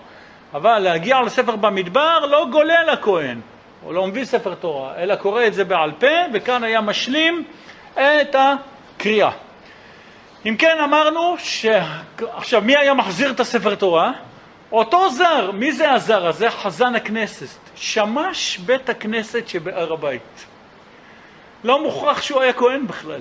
אבל 0.57 0.79
להגיע 0.79 1.23
לספר 1.23 1.57
במדבר 1.57 2.27
לא 2.27 2.47
גולל 2.51 2.89
הכהן, 2.93 3.41
הוא 3.83 3.95
לא 3.95 4.07
מביא 4.07 4.25
ספר 4.25 4.55
תורה, 4.55 4.95
אלא 4.97 5.17
קורא 5.17 5.47
את 5.47 5.55
זה 5.55 5.65
בעל 5.65 5.93
פה, 5.93 6.07
וכאן 6.33 6.65
היה 6.65 6.81
משלים 6.81 7.45
את 7.95 8.37
הקריאה. 8.39 9.31
אם 10.47 10.57
כן 10.57 10.79
אמרנו 10.85 11.37
ש... 11.39 11.67
עכשיו 12.19 12.63
מי 12.63 12.77
היה 12.77 12.95
מחזיר 12.95 13.31
את 13.31 13.41
הספר 13.41 13.75
תורה? 13.75 14.13
אותו 14.73 15.11
זר, 15.11 15.51
מי 15.51 15.73
זה 15.73 15.93
הזר 15.93 16.27
הזה? 16.27 16.51
חזן 16.51 16.95
הכנסת, 16.95 17.59
שמש 17.75 18.59
בית 18.59 18.89
הכנסת 18.89 19.49
שבהר 19.49 19.93
הבית. 19.93 20.47
לא 21.65 21.83
מוכרח 21.83 22.23
שהוא 22.23 22.43
היה 22.43 22.53
כהן 22.53 22.87
בכלל. 22.87 23.21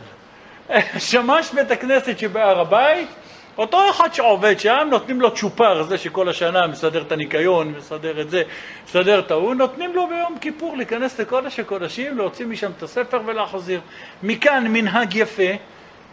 שמש 1.12 1.52
בית 1.54 1.72
הכנסת 1.72 2.20
שבהר 2.20 2.60
הבית, 2.60 3.10
אותו 3.58 3.90
אחד 3.90 4.14
שעובד 4.14 4.60
שם, 4.60 4.88
נותנים 4.92 5.22
לו 5.22 5.32
צ'ופר, 5.36 5.84
זה 5.84 5.98
שכל 5.98 6.30
השנה 6.30 6.68
מסדר 6.68 7.02
את 7.02 7.12
הניקיון, 7.12 7.74
מסדר 7.78 8.22
את 8.22 8.30
זה, 8.30 8.44
מסדר 8.86 9.20
את 9.20 9.32
ההוא, 9.32 9.56
נותנים 9.56 9.96
לו 9.96 10.08
ביום 10.08 10.38
כיפור 10.42 10.78
להיכנס 10.78 11.20
לקודש 11.20 11.60
הקודשים, 11.60 12.18
להוציא 12.18 12.46
משם 12.46 12.72
את 12.78 12.84
הספר 12.84 13.22
ולהחזיר. 13.26 13.82
מכאן 14.24 14.68
מנהג 14.68 15.16
יפה 15.16 15.52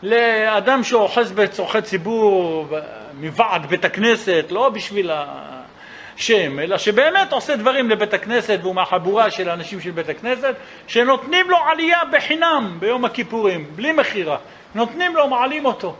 לאדם 0.02 0.84
שאוחז 0.84 1.32
בצורכי 1.32 1.82
ציבור 1.82 2.66
מוועד 3.14 3.66
בית 3.66 3.84
הכנסת, 3.84 4.44
לא 4.50 4.68
בשביל 4.68 5.10
השם, 5.12 6.58
אלא 6.58 6.78
שבאמת 6.78 7.32
עושה 7.32 7.56
דברים 7.56 7.90
לבית 7.90 8.14
הכנסת 8.14 8.58
והוא 8.62 8.74
מהחבורה 8.74 9.30
של 9.30 9.48
האנשים 9.48 9.80
של 9.80 9.90
בית 9.90 10.08
הכנסת, 10.08 10.54
שנותנים 10.86 11.50
לו 11.50 11.56
עלייה 11.72 12.00
בחינם 12.12 12.76
ביום 12.80 13.04
הכיפורים, 13.04 13.66
בלי 13.76 13.92
מכירה. 13.92 14.36
נותנים 14.74 15.16
לו, 15.16 15.28
מעלים 15.28 15.64
אותו. 15.64 15.94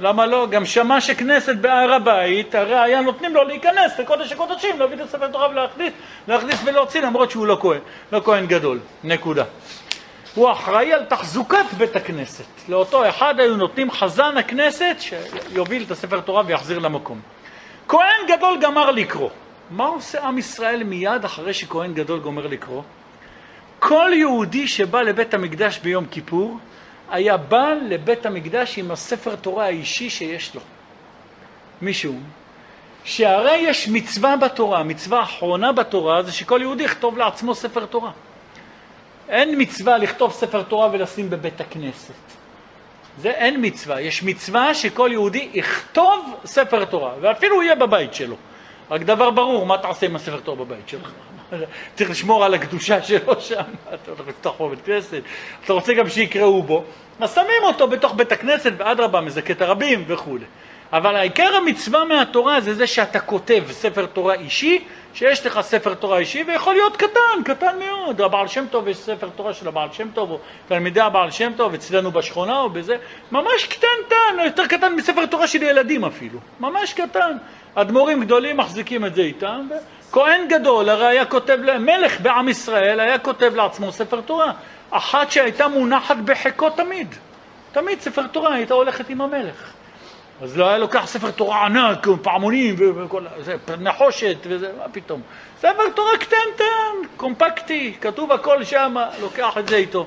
למה 0.00 0.26
לא? 0.26 0.46
גם 0.50 0.66
שמש 0.66 1.10
הכנסת 1.10 1.56
בהר 1.56 1.92
הבית, 1.92 2.54
הרי 2.54 2.78
היה 2.78 3.00
נותנים 3.00 3.34
לו 3.34 3.44
להיכנס 3.44 3.98
לקודש 3.98 4.32
הקודשים, 4.32 4.80
להביא 4.80 4.96
את 4.96 5.00
הספר 5.00 5.28
תורה 5.28 5.48
ולהכניס, 5.48 5.92
להכניס 6.28 6.60
ולהוציא, 6.64 7.00
למרות 7.00 7.30
שהוא 7.30 7.46
לא 7.46 7.58
כהן, 7.60 7.80
לא 8.12 8.20
כהן 8.24 8.46
גדול. 8.46 8.78
נקודה. 9.04 9.44
הוא 10.34 10.52
אחראי 10.52 10.92
על 10.92 11.04
תחזוקת 11.04 11.64
בית 11.78 11.96
הכנסת. 11.96 12.44
לאותו 12.68 13.08
אחד 13.08 13.40
היו 13.40 13.56
נותנים 13.56 13.90
חזן 13.90 14.36
הכנסת 14.36 14.96
שיוביל 14.98 15.82
את 15.82 15.90
הספר 15.90 16.20
תורה 16.20 16.42
ויחזיר 16.46 16.78
למקום. 16.78 17.20
כהן 17.88 18.26
גדול 18.28 18.58
גמר 18.60 18.90
לקרוא. 18.90 19.30
מה 19.70 19.86
עושה 19.86 20.24
עם 20.24 20.38
ישראל 20.38 20.82
מיד 20.84 21.24
אחרי 21.24 21.54
שכהן 21.54 21.94
גדול 21.94 22.20
גומר 22.20 22.46
לקרוא? 22.46 22.82
כל 23.78 24.10
יהודי 24.14 24.68
שבא 24.68 25.00
לבית 25.02 25.34
המקדש 25.34 25.78
ביום 25.78 26.06
כיפור 26.06 26.58
היה 27.10 27.36
בא 27.36 27.72
לבית 27.88 28.26
המקדש 28.26 28.78
עם 28.78 28.90
הספר 28.90 29.36
תורה 29.36 29.64
האישי 29.64 30.10
שיש 30.10 30.54
לו. 30.54 30.60
משום 31.82 32.22
שהרי 33.04 33.56
יש 33.56 33.88
מצווה 33.88 34.36
בתורה, 34.36 34.82
מצווה 34.82 35.22
אחרונה 35.22 35.72
בתורה 35.72 36.22
זה 36.22 36.32
שכל 36.32 36.58
יהודי 36.62 36.82
יכתוב 36.82 37.18
לעצמו 37.18 37.54
ספר 37.54 37.86
תורה. 37.86 38.10
אין 39.28 39.54
מצווה 39.62 39.98
לכתוב 39.98 40.32
ספר 40.32 40.62
תורה 40.62 40.88
ולשים 40.92 41.30
בבית 41.30 41.60
הכנסת. 41.60 42.14
זה 43.18 43.30
אין 43.30 43.56
מצווה. 43.58 44.00
יש 44.00 44.22
מצווה 44.22 44.74
שכל 44.74 45.08
יהודי 45.12 45.48
יכתוב 45.54 46.34
ספר 46.44 46.84
תורה, 46.84 47.12
ואפילו 47.20 47.62
יהיה 47.62 47.74
בבית 47.74 48.14
שלו. 48.14 48.36
רק 48.90 49.00
דבר 49.00 49.30
ברור, 49.30 49.66
מה 49.66 49.78
תעשה 49.78 50.06
עם 50.06 50.16
הספר 50.16 50.40
תורה 50.40 50.64
בבית 50.64 50.88
שלך? 50.88 51.10
צריך 51.94 52.10
לשמור 52.10 52.44
על 52.44 52.54
הקדושה 52.54 53.02
שלו 53.02 53.40
שם, 53.40 53.62
אתה 53.94 54.10
הולך 54.10 54.28
לפתוח 54.28 54.54
פה 54.56 54.68
בית 54.68 54.84
כנסת, 54.84 55.22
אתה 55.64 55.72
רוצה 55.72 55.94
גם 55.94 56.08
שיקראו 56.08 56.62
בו, 56.62 56.84
אז 57.20 57.34
שמים 57.34 57.62
אותו 57.62 57.88
בתוך 57.88 58.14
בית 58.14 58.32
הכנסת, 58.32 58.72
ואדרבה, 58.76 59.20
מזכה 59.20 59.52
את 59.52 59.62
הרבים 59.62 60.04
וכולי. 60.06 60.44
אבל 60.92 61.16
העיקר 61.16 61.56
המצווה 61.56 62.04
מהתורה 62.04 62.60
זה 62.60 62.74
זה 62.74 62.86
שאתה 62.86 63.20
כותב 63.20 63.64
ספר 63.70 64.06
תורה 64.06 64.34
אישי, 64.34 64.84
שיש 65.14 65.46
לך 65.46 65.60
ספר 65.60 65.94
תורה 65.94 66.18
אישי, 66.18 66.44
ויכול 66.46 66.74
להיות 66.74 66.96
קטן, 66.96 67.42
קטן 67.44 67.78
מאוד. 67.78 68.20
הבעל 68.20 68.46
שם 68.46 68.64
טוב, 68.70 68.88
יש 68.88 68.96
ספר 68.96 69.28
תורה 69.36 69.54
של 69.54 69.68
הבעל 69.68 69.88
שם 69.92 70.08
טוב, 70.14 70.30
או 70.30 70.38
תלמידי 70.68 71.00
הבעל 71.00 71.30
שם 71.30 71.52
טוב, 71.56 71.74
אצלנו 71.74 72.10
בשכונה 72.10 72.60
או 72.60 72.70
בזה, 72.70 72.96
ממש 73.32 73.66
קטנטן, 73.68 74.44
יותר 74.44 74.66
קטן 74.66 74.94
מספר 74.94 75.26
תורה 75.26 75.46
של 75.46 75.62
ילדים 75.62 76.04
אפילו, 76.04 76.38
ממש 76.60 76.92
קטן. 76.92 77.36
אדמו"רים 77.74 78.20
גדולים 78.20 78.56
מחזיקים 78.56 79.04
את 79.04 79.14
זה 79.14 79.22
איתם, 79.22 79.68
וכהן 80.10 80.48
גדול 80.48 80.88
הרי 80.88 81.06
היה 81.06 81.24
כותב, 81.24 81.58
מלך 81.78 82.20
בעם 82.20 82.48
ישראל 82.48 83.00
היה 83.00 83.18
כותב 83.18 83.52
לעצמו 83.54 83.92
ספר 83.92 84.20
תורה, 84.20 84.52
אחת 84.90 85.30
שהייתה 85.30 85.68
מונחת 85.68 86.16
בחיקו 86.24 86.70
תמיד. 86.70 87.14
תמיד 87.72 88.00
ספר 88.00 88.26
תורה 88.26 88.54
הייתה 88.54 88.74
הולכת 88.74 89.08
עם 89.08 89.20
המלך. 89.20 89.72
אז 90.42 90.56
לא 90.56 90.68
היה 90.68 90.78
לוקח 90.78 91.06
ספר 91.06 91.30
תורה 91.30 91.66
ענק, 91.66 92.06
פעמונים 92.22 92.76
וכל 92.78 93.24
זה, 93.40 93.56
נחושת 93.80 94.36
וזה, 94.42 94.70
מה 94.78 94.84
פתאום. 94.92 95.22
ספר 95.58 95.90
תורה 95.94 96.18
קטנטן, 96.18 97.08
קומפקטי, 97.16 97.94
כתוב 98.00 98.32
הכל 98.32 98.64
שם, 98.64 98.94
לוקח 99.20 99.58
את 99.58 99.68
זה 99.68 99.76
איתו. 99.76 100.06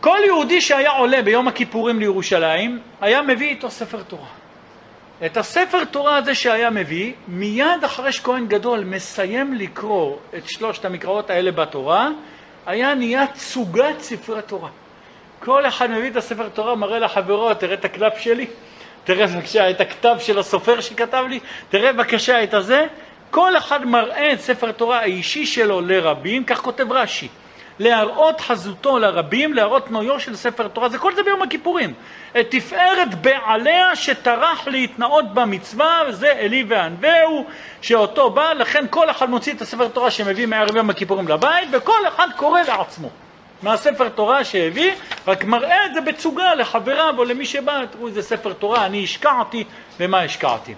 כל 0.00 0.18
יהודי 0.24 0.60
שהיה 0.60 0.90
עולה 0.90 1.22
ביום 1.22 1.48
הכיפורים 1.48 2.00
לירושלים, 2.00 2.80
היה 3.00 3.22
מביא 3.22 3.48
איתו 3.48 3.70
ספר 3.70 4.02
תורה. 4.02 4.39
את 5.26 5.36
הספר 5.36 5.84
תורה 5.84 6.16
הזה 6.16 6.34
שהיה 6.34 6.70
מביא, 6.70 7.12
מיד 7.28 7.84
אחרי 7.84 8.12
שכהן 8.12 8.46
גדול 8.46 8.84
מסיים 8.84 9.54
לקרוא 9.54 10.16
את 10.36 10.48
שלושת 10.48 10.84
המקראות 10.84 11.30
האלה 11.30 11.52
בתורה, 11.52 12.08
היה 12.66 12.94
נהיה 12.94 13.26
צוגת 13.26 14.00
ספרי 14.00 14.42
תורה. 14.42 14.68
כל 15.40 15.66
אחד 15.66 15.90
מביא 15.90 16.10
את 16.10 16.16
הספר 16.16 16.48
תורה, 16.48 16.74
מראה 16.74 16.98
לחברו, 16.98 17.54
תראה 17.54 17.74
את 17.74 17.84
הקלף 17.84 18.18
שלי, 18.18 18.46
תראה 19.04 19.26
בבקשה 19.26 19.70
את 19.70 19.80
הכתב 19.80 20.16
של 20.18 20.38
הסופר 20.38 20.80
שכתב 20.80 21.24
לי, 21.28 21.40
תראה 21.68 21.92
בבקשה 21.92 22.42
את 22.42 22.54
הזה. 22.54 22.86
כל 23.30 23.56
אחד 23.56 23.86
מראה 23.86 24.32
את 24.32 24.40
ספר 24.40 24.72
תורה 24.72 25.00
האישי 25.00 25.46
שלו 25.46 25.80
לרבים, 25.80 26.44
כך 26.44 26.60
כותב 26.60 26.92
רש"י. 26.92 27.28
להראות 27.80 28.40
חזותו 28.40 28.98
לרבים, 28.98 29.54
להראות 29.54 29.90
נויו 29.90 30.20
של 30.20 30.36
ספר 30.36 30.68
תורה, 30.68 30.88
זה 30.88 30.98
כל 30.98 31.14
זה 31.14 31.22
ביום 31.22 31.42
הכיפורים. 31.42 31.94
את 32.40 32.46
תפארת 32.50 33.14
בעליה 33.20 33.96
שטרח 33.96 34.68
להתנאות 34.68 35.34
במצווה, 35.34 36.02
וזה 36.08 36.32
אלי 36.32 36.64
וענווהו, 36.68 37.46
שאותו 37.80 38.30
בא, 38.30 38.52
לכן 38.52 38.84
כל 38.90 39.10
אחד 39.10 39.30
מוציא 39.30 39.52
את 39.52 39.62
הספר 39.62 39.88
תורה 39.88 40.10
שמביא 40.10 40.46
מערב 40.46 40.76
יום 40.76 40.90
הכיפורים 40.90 41.28
לבית, 41.28 41.68
וכל 41.72 42.08
אחד 42.08 42.28
קורא 42.36 42.60
לעצמו. 42.60 43.10
מהספר 43.62 44.08
תורה 44.08 44.44
שהביא, 44.44 44.92
רק 45.26 45.44
מראה 45.44 45.86
את 45.86 45.94
זה 45.94 46.00
בצוגה 46.00 46.54
לחבריו 46.54 47.14
או 47.18 47.24
למי 47.24 47.46
שבא, 47.46 47.84
תראו 47.90 48.06
איזה 48.06 48.22
ספר 48.22 48.52
תורה 48.52 48.86
אני 48.86 49.04
השקעתי 49.04 49.64
ומה 50.00 50.20
השקעתי. 50.20 50.74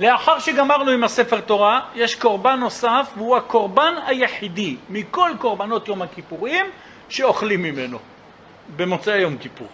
לאחר 0.00 0.38
שגמרנו 0.38 0.90
עם 0.90 1.04
הספר 1.04 1.40
תורה, 1.40 1.80
יש 1.94 2.14
קורבן 2.14 2.60
נוסף, 2.60 3.12
והוא 3.16 3.36
הקורבן 3.36 3.94
היחידי 4.06 4.76
מכל 4.88 5.30
קורבנות 5.38 5.88
יום 5.88 6.02
הכיפורים 6.02 6.66
שאוכלים 7.08 7.62
ממנו 7.62 7.98
במוצאי 8.76 9.18
יום 9.18 9.36
כיפור. 9.36 9.68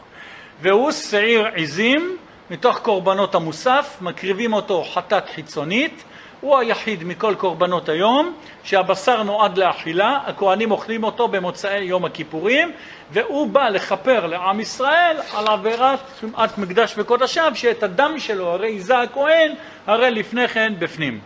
והוא 0.60 0.92
שעיר 0.92 1.46
עזים 1.54 2.16
מתוך 2.50 2.78
קורבנות 2.78 3.34
המוסף, 3.34 3.96
מקריבים 4.00 4.52
אותו 4.52 4.84
חטאת 4.84 5.28
חיצונית, 5.34 6.04
הוא 6.40 6.58
היחיד 6.58 7.04
מכל 7.04 7.34
קורבנות 7.38 7.88
היום 7.88 8.34
שהבשר 8.62 9.22
נועד 9.22 9.58
לאכילה, 9.58 10.20
הכהנים 10.26 10.70
אוכלים 10.70 11.04
אותו 11.04 11.28
במוצאי 11.28 11.84
יום 11.84 12.04
הכיפורים 12.04 12.72
והוא 13.12 13.48
בא 13.48 13.68
לכפר 13.68 14.26
לעם 14.26 14.60
ישראל 14.60 15.16
על 15.34 15.46
עבירת 15.46 15.98
טומאת 16.20 16.58
מקדש 16.58 16.94
וקודשיו 16.96 17.52
שאת 17.54 17.82
הדם 17.82 18.14
שלו 18.18 18.48
הרי 18.48 18.80
זה 18.80 18.98
הכהן 18.98 19.52
הרי 19.86 20.10
לפני 20.10 20.48
כן 20.48 20.72
בפנים. 20.78 21.20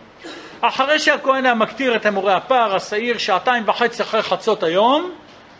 אחרי 0.60 0.98
שהכהן 0.98 1.44
היה 1.44 1.54
מקטיר 1.54 1.96
את 1.96 2.06
אמורי 2.06 2.32
הפר, 2.32 2.76
השעיר, 2.76 3.18
שעתיים 3.18 3.62
וחצי 3.66 4.02
אחרי 4.02 4.22
חצות 4.22 4.62
היום, 4.62 5.10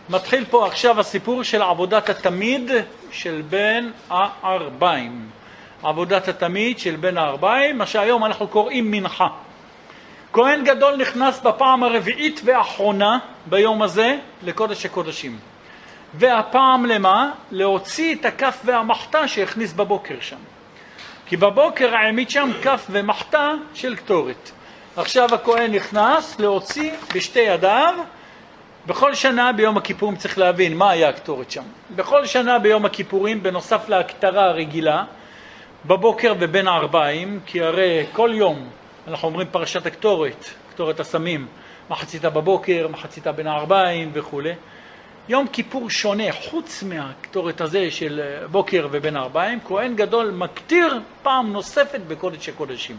מתחיל 0.09 0.45
פה 0.51 0.67
עכשיו 0.67 1.01
הסיפור 1.01 1.43
של 1.43 1.63
עבודת 1.63 2.09
התמיד 2.09 2.71
של 3.11 3.43
בן 3.51 3.91
הארבעים. 4.11 5.31
עבודת 5.83 6.29
התמיד 6.29 6.79
של 6.79 6.97
בן 6.97 7.19
הארבעים, 7.19 7.79
מה 7.79 7.87
שהיום 7.87 8.25
אנחנו 8.25 8.49
קוראים 8.49 8.91
מנחה. 8.91 9.27
כהן 10.33 10.65
גדול 10.65 10.97
נכנס 10.97 11.41
בפעם 11.41 11.83
הרביעית 11.83 12.41
והאחרונה 12.45 13.19
ביום 13.47 13.83
הזה 13.83 14.19
לקודש 14.43 14.87
הקודשים. 14.87 15.54
והפעם 16.19 16.87
למה? 16.87 17.31
להוציא 17.51 18.15
את 18.15 18.25
הכף 18.25 18.61
והמחתה 18.65 19.29
שהכניס 19.29 19.73
בבוקר 19.73 20.15
שם. 20.21 20.37
כי 21.27 21.37
בבוקר 21.37 21.95
העמיד 21.95 22.31
שם 22.31 22.51
כף 22.63 22.87
ומחתה 22.91 23.53
של 23.75 23.97
קטורת. 23.97 24.51
עכשיו 24.97 25.35
הכהן 25.35 25.75
נכנס 25.75 26.41
להוציא 26.41 26.93
בשתי 27.15 27.41
ידיו 27.41 27.95
בכל 28.87 29.15
שנה 29.15 29.53
ביום 29.53 29.77
הכיפורים 29.77 30.17
צריך 30.17 30.39
להבין 30.39 30.77
מה 30.77 30.91
היה 30.91 31.09
הקטורת 31.09 31.51
שם. 31.51 31.63
בכל 31.97 32.27
שנה 32.27 32.59
ביום 32.59 32.85
הכיפורים, 32.85 33.43
בנוסף 33.43 33.89
להקטרה 33.89 34.45
הרגילה, 34.45 35.05
בבוקר 35.87 36.35
ובין 36.41 36.69
הערביים, 36.69 37.41
כי 37.47 37.63
הרי 37.63 38.07
כל 38.13 38.31
יום 38.35 38.69
אנחנו 39.09 39.29
אומרים 39.29 39.47
פרשת 39.51 39.87
הקטורת, 39.87 40.45
קטורת 40.71 41.01
הסמים, 41.01 41.47
מחציתה 41.91 42.31
בבוקר, 42.31 42.89
מחציתה 42.91 43.33
בין 43.33 43.47
הערביים 43.47 44.11
וכולי. 44.13 44.53
יום 45.29 45.47
כיפור 45.47 45.91
שונה, 45.91 46.33
חוץ 46.33 46.83
מהקטורת 46.83 47.61
הזה 47.61 47.91
של 47.91 48.21
בוקר 48.51 48.89
ובין 48.91 49.17
הערביים, 49.17 49.59
כהן 49.65 49.97
גדול 49.97 50.31
מקטיר 50.31 51.01
פעם 51.23 51.53
נוספת 51.53 52.01
בקודש 52.09 52.49
הקודשים. 52.49 52.97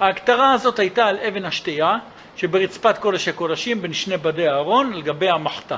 ההקטרה 0.00 0.52
הזאת 0.52 0.78
הייתה 0.78 1.06
על 1.06 1.18
אבן 1.18 1.44
השתייה, 1.44 1.92
שברצפת 2.36 2.98
קודש 2.98 3.28
הקודשים 3.28 3.82
בין 3.82 3.92
שני 3.92 4.16
בדי 4.16 4.48
הארון 4.48 4.92
על 4.92 5.02
גבי 5.02 5.28
המחתה. 5.28 5.76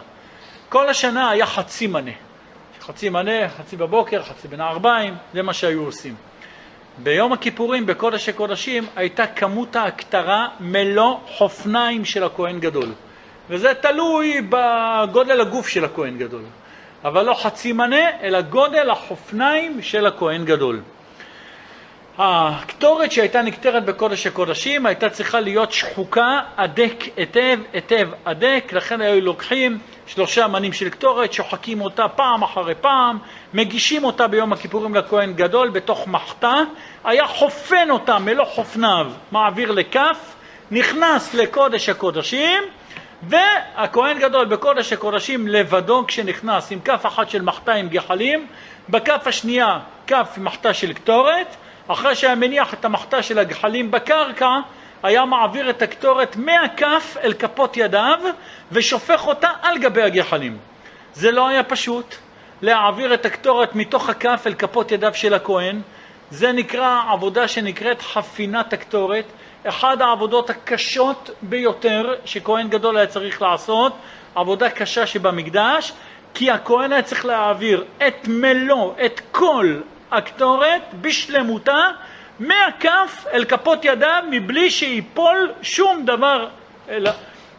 כל 0.69 0.89
השנה 0.89 1.31
היה 1.31 1.47
חצי 1.47 1.87
מנה. 1.87 2.11
חצי 2.81 3.09
מנה, 3.09 3.49
חצי 3.49 3.77
בבוקר, 3.77 4.23
חצי 4.23 4.49
בין 4.49 4.61
הערביים, 4.61 5.15
זה 5.35 5.43
מה 5.43 5.53
שהיו 5.53 5.85
עושים. 5.85 6.15
ביום 6.99 7.33
הכיפורים, 7.33 7.87
בקודש 7.87 8.29
הקודשים, 8.29 8.87
הייתה 8.97 9.27
כמות 9.27 9.77
ההקטרה 9.77 10.49
מלוא 10.61 11.17
חופניים 11.27 12.05
של 12.05 12.25
הכהן 12.25 12.61
גדול. 12.61 12.93
וזה 13.51 13.75
תלוי 13.75 14.41
בגודל 14.49 15.41
הגוף 15.41 15.69
של 15.69 15.85
הכהן 15.85 16.19
גדול. 16.19 16.43
אבל 17.05 17.25
לא 17.25 17.35
חצי 17.35 17.73
מנה, 17.73 18.21
אלא 18.23 18.41
גודל 18.41 18.91
החופניים 18.91 19.83
של 19.83 20.07
הכהן 20.07 20.45
גדול. 20.45 20.81
הקטורת 22.19 23.13
שהייתה 23.13 23.43
נקטרת 23.43 23.85
בקודש 23.85 24.27
הקודשים 24.27 24.87
הייתה 24.87 25.11
צריכה 25.11 25.41
להיות 25.41 25.73
שחוקה 25.73 26.41
הדק 26.57 26.95
היטב, 27.17 27.59
היטב 27.73 28.09
הדק, 28.27 28.73
לכן 28.73 29.01
היו 29.01 29.21
לוקחים 29.21 29.79
שלושה 30.07 30.47
מנים 30.47 30.73
של 30.73 30.89
קטורת, 30.89 31.33
שוחקים 31.33 31.81
אותה 31.81 32.09
פעם 32.09 32.43
אחרי 32.43 32.75
פעם, 32.75 33.19
מגישים 33.55 34.05
אותה 34.05 34.27
ביום 34.27 34.53
הכיפורים 34.53 34.95
לכהן 34.95 35.33
גדול 35.33 35.71
בתוך 35.71 36.09
מחתה, 36.09 36.55
היה 37.05 37.27
חופן 37.27 37.91
אותה 37.91 38.19
מלוא 38.19 38.45
חופניו, 38.45 39.07
מעביר 39.33 39.73
לכף, 39.73 40.35
נכנס 40.71 41.35
לקודש 41.35 41.89
הקודשים, 41.89 42.63
והכהן 43.23 44.19
גדול 44.19 44.45
בקודש 44.45 44.93
הקודשים 44.93 45.49
לבדו 45.49 46.05
כשנכנס 46.09 46.73
עם 46.73 46.81
כף 46.81 47.07
אחת 47.07 47.31
של 47.31 47.43
מחתה 47.43 47.73
עם 47.73 47.89
גחלים, 47.89 48.47
בכף 48.89 49.27
השנייה 49.27 49.79
כף 50.07 50.35
מחתה 50.39 50.75
של 50.75 50.93
קטורת, 50.93 51.57
אחרי 51.89 52.15
שהיה 52.15 52.35
מניח 52.35 52.75
את 52.75 52.85
המחתה 52.85 53.23
של 53.23 53.39
הגחלים 53.39 53.91
בקרקע, 53.91 54.49
היה 55.03 55.25
מעביר 55.25 55.71
את 55.71 55.83
הקטורת 55.83 56.37
מהכף 56.37 57.17
אל 57.25 57.33
כפות 57.33 57.77
ידיו 57.77 58.19
ושופך 58.73 59.27
אותה 59.27 59.49
על 59.63 59.79
גבי 59.79 60.03
הגחלים. 60.03 60.59
זה 61.15 61.31
לא 61.31 61.49
היה 61.49 61.63
פשוט 61.63 62.15
להעביר 62.63 63.15
את 63.15 63.27
הקטורת 63.27 63.75
מתוך 63.75 64.09
הכף 64.09 64.43
אל 64.47 64.55
כפות 64.55 64.93
ידיו 64.93 65.15
של 65.15 65.35
הכהן. 65.35 65.81
זה 66.31 66.53
נקרא 66.53 67.01
עבודה 67.13 67.49
שנקראת 67.49 68.03
חפינת 68.03 68.73
הקטורת, 68.73 69.25
אחת 69.69 70.01
העבודות 70.01 70.51
הקשות 70.51 71.31
ביותר 71.43 72.15
שכהן 72.25 72.69
גדול 72.69 72.97
היה 72.97 73.07
צריך 73.07 73.43
לעשות, 73.43 73.93
עבודה 74.35 74.71
קשה 74.71 75.07
שבמקדש, 75.07 75.93
כי 76.35 76.51
הכהן 76.51 76.93
היה 76.93 77.03
צריך 77.03 77.25
להעביר 77.25 77.85
את 78.07 78.29
מלוא, 78.29 78.93
את 79.05 79.21
כל 79.33 79.81
הקטורת 80.11 80.83
בשלמותה 81.01 81.89
מהכף 82.41 83.25
אל 83.33 83.45
כפות 83.45 83.85
ידיו 83.85 84.23
מבלי 84.31 84.71
שיפול 84.71 85.53
שום 85.63 86.05
דבר 86.05 86.49
אלא 86.89 87.11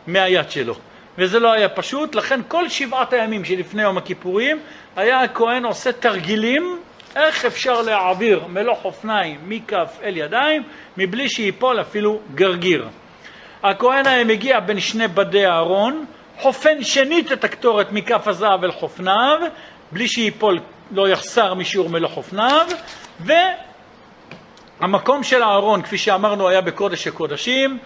מהיד 0.08 0.52
שלו. 0.52 0.76
וזה 1.18 1.40
לא 1.40 1.52
היה 1.52 1.70
פשוט, 1.70 2.16
לכן 2.16 2.40
כל 2.48 2.70
שבעת 2.70 3.14
הימים 3.14 3.46
שלפני 3.46 3.82
יום 3.82 3.98
הכיפורים 3.98 4.60
היה 4.96 5.22
הכהן 5.22 5.66
עושה 5.66 5.92
תרגילים 5.92 6.80
איך 7.16 7.46
אפשר 7.46 7.82
להעביר 7.82 8.48
מלוא 8.48 8.76
חופניים 8.76 9.40
מכף 9.48 10.00
אל 10.04 10.18
ידיים 10.18 10.64
מבלי 10.98 11.30
שיפול 11.30 11.82
אפילו 11.82 12.20
גרגיר. 12.36 12.88
הכהן 13.64 14.08
היה 14.08 14.24
מגיע 14.24 14.60
בין 14.60 14.80
שני 14.80 15.08
בדי 15.08 15.46
הארון, 15.46 16.06
חופן 16.38 16.84
שנית 16.84 17.32
את 17.32 17.44
הקטורת 17.44 17.92
מכף 17.92 18.28
הזהב 18.28 18.64
אל 18.64 18.72
חופניו, 18.72 19.40
בלי 19.92 20.08
שיפול 20.08 20.60
לא 20.92 21.10
יחסר 21.10 21.54
משיעור 21.54 21.90
מלוך 21.90 22.18
אופניו, 22.18 22.68
והמקום 24.80 25.24
של 25.24 25.44
הארון, 25.44 25.82
כפי 25.82 25.98
שאמרנו, 25.98 26.48
היה 26.48 26.62
בקודש 26.62 27.08
הקודשים, 27.08 27.78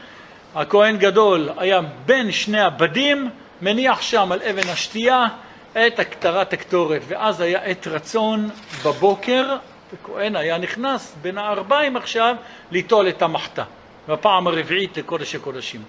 הכהן 0.56 0.98
גדול 0.98 1.50
היה 1.58 1.80
בין 2.06 2.32
שני 2.32 2.62
הבדים, 2.62 3.30
מניח 3.62 4.02
שם 4.02 4.32
על 4.32 4.40
אבן 4.42 4.70
השתייה 4.70 5.28
את 5.74 6.00
הקטרת 6.00 6.54
הקטורת, 6.54 7.02
ואז 7.08 7.42
היה 7.42 7.64
עת 7.64 7.88
רצון 7.88 8.50
בבוקר, 8.86 9.56
וכהן 9.94 10.36
היה 10.36 10.58
נכנס 10.58 11.16
בין 11.22 11.38
הארבעים 11.38 11.98
עכשיו 11.98 12.36
ליטול 12.72 13.10
את 13.10 13.22
המחתה, 13.22 13.64
בפעם 14.08 14.48
הרביעית 14.48 14.98
לקודש 14.98 15.36
הקודשים. 15.36 15.84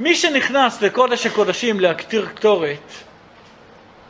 מי 0.00 0.14
שנכנס 0.14 0.82
לקודש 0.82 1.26
הקודשים 1.26 1.80
להקטיר 1.80 2.26
קטורת, 2.34 2.92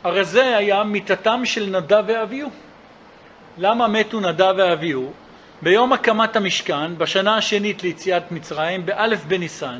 הרי 0.03 0.25
זה 0.25 0.57
היה 0.57 0.83
מיתתם 0.83 1.41
של 1.45 1.65
נדב 1.65 2.03
ואביהו. 2.07 2.49
למה 3.57 3.87
מתו 3.87 4.19
נדב 4.19 4.53
ואביהו? 4.57 5.11
ביום 5.61 5.93
הקמת 5.93 6.35
המשכן, 6.35 6.97
בשנה 6.97 7.37
השנית 7.37 7.83
ליציאת 7.83 8.31
מצרים, 8.31 8.85
באלף 8.85 9.23
בניסן, 9.23 9.79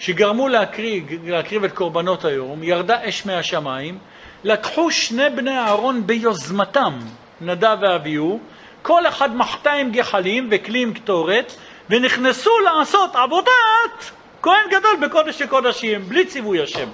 שגרמו 0.00 0.48
להקריב, 0.48 1.06
להקריב 1.24 1.64
את 1.64 1.72
קורבנות 1.72 2.24
היום, 2.24 2.62
ירדה 2.62 2.96
אש 3.08 3.26
מהשמיים, 3.26 3.98
לקחו 4.44 4.90
שני 4.90 5.30
בני 5.36 5.58
אהרון 5.58 6.06
ביוזמתם, 6.06 6.98
נדב 7.40 7.76
ואביהו, 7.80 8.40
כל 8.82 9.06
אחד 9.06 9.36
מחתה 9.36 9.72
עם 9.72 9.90
גחלים 9.90 10.48
וכלי 10.50 10.82
עם 10.82 10.94
קטורת, 10.94 11.54
ונכנסו 11.90 12.50
לעשות 12.58 13.16
עבודת 13.16 14.10
כהן 14.42 14.70
גדול 14.70 14.96
בקודש 15.02 15.42
הקודשים, 15.42 16.02
בלי 16.08 16.26
ציווי 16.26 16.62
השם. 16.62 16.88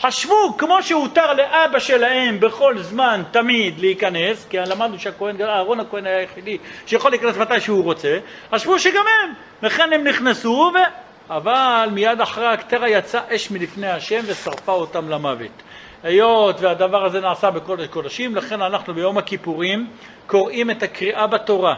חשבו 0.00 0.54
כמו 0.58 0.82
שהותר 0.82 1.32
לאבא 1.32 1.78
שלהם 1.78 2.40
בכל 2.40 2.78
זמן, 2.78 3.22
תמיד, 3.30 3.78
להיכנס, 3.78 4.46
כי 4.50 4.56
למדנו 4.58 4.98
שהכהן, 4.98 5.40
אהרון 5.40 5.80
הכהן 5.80 6.06
היה 6.06 6.18
היחידי 6.18 6.58
שיכול 6.86 7.10
להיכנס 7.10 7.36
מתי 7.36 7.60
שהוא 7.60 7.84
רוצה, 7.84 8.18
חשבו 8.54 8.78
שגם 8.78 9.04
הם, 9.22 9.32
לכן 9.62 9.92
הם 9.92 10.04
נכנסו, 10.04 10.72
ו... 10.74 11.05
אבל 11.30 11.88
מיד 11.92 12.20
אחרי 12.20 12.46
הקטרה 12.46 12.88
יצא 12.88 13.20
אש 13.28 13.50
מלפני 13.50 13.86
השם 13.86 14.20
ושרפה 14.26 14.72
אותם 14.72 15.08
למוות. 15.08 15.62
היות 16.02 16.60
והדבר 16.60 17.04
הזה 17.04 17.20
נעשה 17.20 17.50
בקודש 17.50 17.86
קודשים, 17.86 18.36
לכן 18.36 18.62
אנחנו 18.62 18.94
ביום 18.94 19.18
הכיפורים 19.18 19.90
קוראים 20.26 20.70
את 20.70 20.82
הקריאה 20.82 21.26
בתורה 21.26 21.74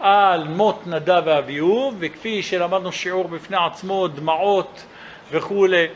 על 0.00 0.48
מות 0.48 0.86
נדב 0.86 1.22
ואביהו, 1.26 1.92
וכפי 1.98 2.42
שלמדנו 2.42 2.92
שיעור 2.92 3.28
בפני 3.28 3.56
עצמו, 3.66 4.08
דמעות 4.08 4.84
וכולי, 5.30 5.86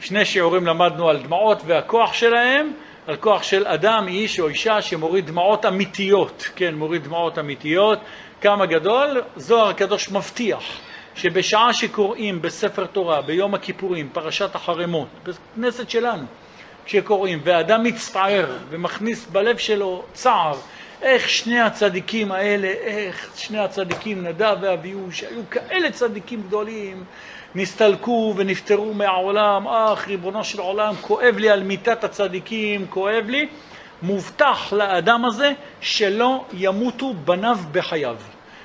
שני 0.00 0.24
שיעורים 0.24 0.66
למדנו 0.66 1.08
על 1.08 1.16
דמעות 1.16 1.62
והכוח 1.66 2.12
שלהם, 2.12 2.72
על 3.06 3.16
כוח 3.16 3.42
של 3.42 3.66
אדם, 3.66 4.08
איש 4.08 4.40
או 4.40 4.48
אישה 4.48 4.82
שמוריד 4.82 5.26
דמעות 5.26 5.66
אמיתיות, 5.66 6.50
כן, 6.56 6.74
מוריד 6.74 7.04
דמעות 7.04 7.38
אמיתיות, 7.38 7.98
כמה 8.40 8.66
גדול, 8.66 9.22
זוהר 9.36 9.68
הקדוש 9.68 10.10
מבטיח 10.10 10.89
שבשעה 11.14 11.72
שקוראים 11.72 12.42
בספר 12.42 12.86
תורה, 12.86 13.22
ביום 13.22 13.54
הכיפורים, 13.54 14.08
פרשת 14.12 14.54
החרמות, 14.54 15.08
בכנסת 15.22 15.90
שלנו, 15.90 16.24
כשקוראים, 16.84 17.40
ואדם 17.44 17.82
מצטער 17.82 18.56
ומכניס 18.70 19.26
בלב 19.26 19.56
שלו 19.58 20.02
צער, 20.12 20.54
איך 21.02 21.28
שני 21.28 21.60
הצדיקים 21.60 22.32
האלה, 22.32 22.68
איך 22.68 23.30
שני 23.36 23.58
הצדיקים, 23.58 24.26
נדב 24.26 24.56
ואביהו, 24.60 25.12
שהיו 25.12 25.42
כאלה 25.50 25.90
צדיקים 25.90 26.42
גדולים, 26.42 27.04
נסתלקו 27.54 28.34
ונפטרו 28.36 28.94
מהעולם, 28.94 29.68
אך 29.68 30.08
ריבונו 30.08 30.44
של 30.44 30.60
עולם, 30.60 30.94
כואב 31.00 31.36
לי 31.38 31.50
על 31.50 31.62
מיתת 31.62 32.04
הצדיקים, 32.04 32.86
כואב 32.86 33.24
לי, 33.28 33.48
מובטח 34.02 34.72
לאדם 34.72 35.24
הזה 35.24 35.52
שלא 35.80 36.44
ימותו 36.52 37.14
בניו 37.14 37.56
בחייו. 37.72 38.16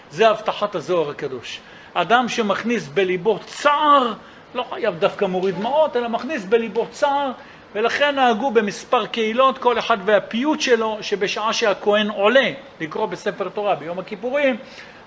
זה 0.09 0.29
הבטחת 0.29 0.75
הזוהר 0.75 1.09
הקדוש. 1.09 1.59
אדם 1.97 2.29
שמכניס 2.29 2.87
בליבו 2.87 3.39
צער, 3.45 4.13
לא 4.55 4.65
חייב 4.69 4.95
דווקא 4.99 5.25
מוריד 5.25 5.55
דמעות, 5.55 5.97
אלא 5.97 6.09
מכניס 6.09 6.45
בליבו 6.45 6.87
צער, 6.91 7.31
ולכן 7.75 8.15
נהגו 8.15 8.51
במספר 8.51 9.05
קהילות, 9.05 9.57
כל 9.57 9.79
אחד 9.79 9.97
והפיוט 10.05 10.61
שלו, 10.61 10.97
שבשעה 11.01 11.53
שהכהן 11.53 12.09
עולה 12.09 12.51
לקרוא 12.81 13.05
בספר 13.05 13.49
תורה 13.49 13.75
ביום 13.75 13.99
הכיפורים, 13.99 14.57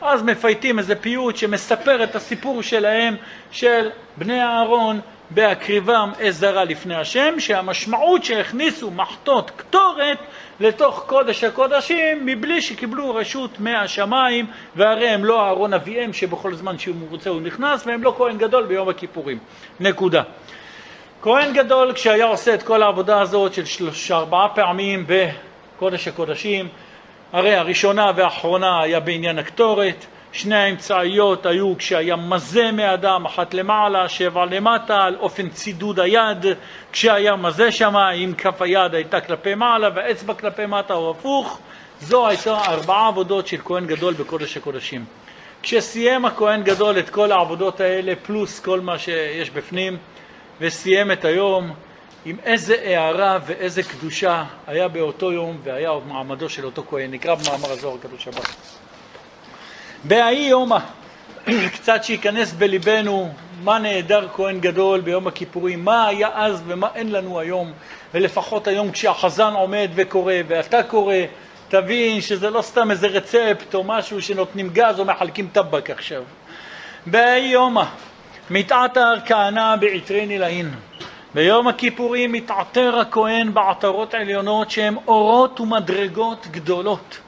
אז 0.02 0.22
מפייטים 0.22 0.78
איזה 0.78 0.94
פיוט 0.96 1.36
שמספר 1.36 2.04
את 2.04 2.16
הסיפור 2.16 2.62
שלהם, 2.62 3.16
של 3.50 3.90
בני 4.16 4.42
אהרון, 4.42 5.00
בהקריבם 5.30 6.12
עזרה 6.20 6.64
לפני 6.64 6.94
השם, 6.94 7.40
שהמשמעות 7.40 8.24
שהכניסו 8.24 8.90
מחטות 8.90 9.50
קטורת 9.56 10.18
לתוך 10.60 11.04
קודש 11.06 11.44
הקודשים 11.44 12.26
מבלי 12.26 12.62
שקיבלו 12.62 13.14
רשות 13.14 13.60
מהשמיים, 13.60 14.46
והרי 14.76 15.08
הם 15.08 15.24
לא 15.24 15.40
אהרון 15.46 15.74
אביהם 15.74 16.12
שבכל 16.12 16.54
זמן 16.54 16.78
שהוא 16.78 16.94
רוצה 17.10 17.30
הוא 17.30 17.40
נכנס, 17.40 17.86
והם 17.86 18.02
לא 18.02 18.14
כהן 18.16 18.38
גדול 18.38 18.66
ביום 18.66 18.88
הכיפורים. 18.88 19.38
נקודה. 19.80 20.22
כהן 21.22 21.52
גדול 21.52 21.92
כשהיה 21.92 22.24
עושה 22.24 22.54
את 22.54 22.62
כל 22.62 22.82
העבודה 22.82 23.20
הזאת 23.20 23.54
של 23.54 23.64
שלושה 23.64 24.16
ארבעה 24.16 24.48
פעמים 24.54 25.06
בקודש 25.06 26.08
הקודשים, 26.08 26.68
הרי 27.32 27.54
הראשונה 27.54 28.10
והאחרונה 28.16 28.82
היה 28.82 29.00
בעניין 29.00 29.38
הקטורת, 29.38 30.06
שני 30.32 30.56
האמצעיות 30.56 31.46
היו 31.46 31.74
כשהיה 31.78 32.16
מזה 32.16 32.72
מאדם, 32.72 33.24
אחת 33.24 33.54
למעלה, 33.54 34.08
שבע 34.08 34.44
למטה, 34.44 35.04
על 35.04 35.16
אופן 35.20 35.48
צידוד 35.48 36.00
היד, 36.00 36.46
כשהיה 36.92 37.36
מזה 37.36 37.72
שמה, 37.72 38.10
אם 38.10 38.32
כף 38.38 38.62
היד 38.62 38.94
הייתה 38.94 39.20
כלפי 39.20 39.54
מעלה 39.54 39.88
והאצבע 39.94 40.34
כלפי 40.34 40.66
מטה 40.66 40.94
או 40.94 41.10
הפוך, 41.10 41.58
זו 42.00 42.28
הייתה 42.28 42.60
ארבעה 42.68 43.08
עבודות 43.08 43.46
של 43.46 43.58
כהן 43.64 43.86
גדול 43.86 44.14
בקודש 44.14 44.56
הקודשים. 44.56 45.04
כשסיים 45.62 46.24
הכהן 46.24 46.62
גדול 46.62 46.98
את 46.98 47.10
כל 47.10 47.32
העבודות 47.32 47.80
האלה, 47.80 48.12
פלוס 48.22 48.60
כל 48.60 48.80
מה 48.80 48.98
שיש 48.98 49.50
בפנים, 49.50 49.96
וסיים 50.60 51.12
את 51.12 51.24
היום, 51.24 51.72
עם 52.24 52.36
איזה 52.44 52.74
הערה 52.84 53.38
ואיזה 53.46 53.82
קדושה 53.82 54.44
היה 54.66 54.88
באותו 54.88 55.32
יום 55.32 55.56
והיה 55.64 55.90
מעמדו 56.08 56.48
של 56.48 56.64
אותו 56.64 56.84
כהן. 56.90 57.10
נקרא 57.10 57.34
במאמר 57.34 57.70
הזוהר 57.70 57.94
הקדוש 57.94 58.28
הבא. 58.28 58.40
בהאי 60.04 60.38
יומא, 60.38 60.78
קצת 61.74 62.04
שייכנס 62.04 62.52
בליבנו 62.52 63.32
מה 63.64 63.78
נהדר 63.78 64.28
כהן 64.36 64.60
גדול 64.60 65.00
ביום 65.00 65.26
הכיפורים, 65.26 65.84
מה 65.84 66.06
היה 66.06 66.28
אז 66.34 66.62
ומה 66.66 66.88
אין 66.94 67.12
לנו 67.12 67.40
היום, 67.40 67.72
ולפחות 68.14 68.66
היום 68.66 68.90
כשהחזן 68.90 69.52
עומד 69.52 69.90
וקורא 69.94 70.34
ואתה 70.48 70.82
קורא, 70.82 71.14
תבין 71.68 72.20
שזה 72.20 72.50
לא 72.50 72.62
סתם 72.62 72.90
איזה 72.90 73.06
רצפט 73.06 73.74
או 73.74 73.84
משהו 73.84 74.22
שנותנים 74.22 74.70
גז 74.72 75.00
או 75.00 75.04
מחלקים 75.04 75.48
טבק 75.52 75.90
עכשיו. 75.90 76.22
בהאי 77.06 77.40
יומא, 77.40 77.84
מתעתר 78.50 79.14
כהנא 79.26 79.76
בעטרי 79.76 80.26
נילאין. 80.26 80.70
ביום 81.34 81.68
הכיפורים 81.68 82.32
מתעטר 82.32 82.98
הכהן 82.98 83.54
בעטרות 83.54 84.14
עליונות 84.14 84.70
שהן 84.70 84.96
אורות 85.06 85.60
ומדרגות 85.60 86.46
גדולות. 86.50 87.18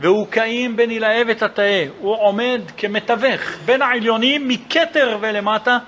והוא 0.00 0.26
קיים 0.30 0.76
בין 0.76 0.90
ילהב 0.90 1.26
ותתאה, 1.30 1.86
הוא 1.98 2.16
עומד 2.18 2.60
כמתווך 2.76 3.40
בין 3.64 3.82
העליונים 3.82 4.48
מכתר 4.48 5.18
ולמטה 5.20 5.78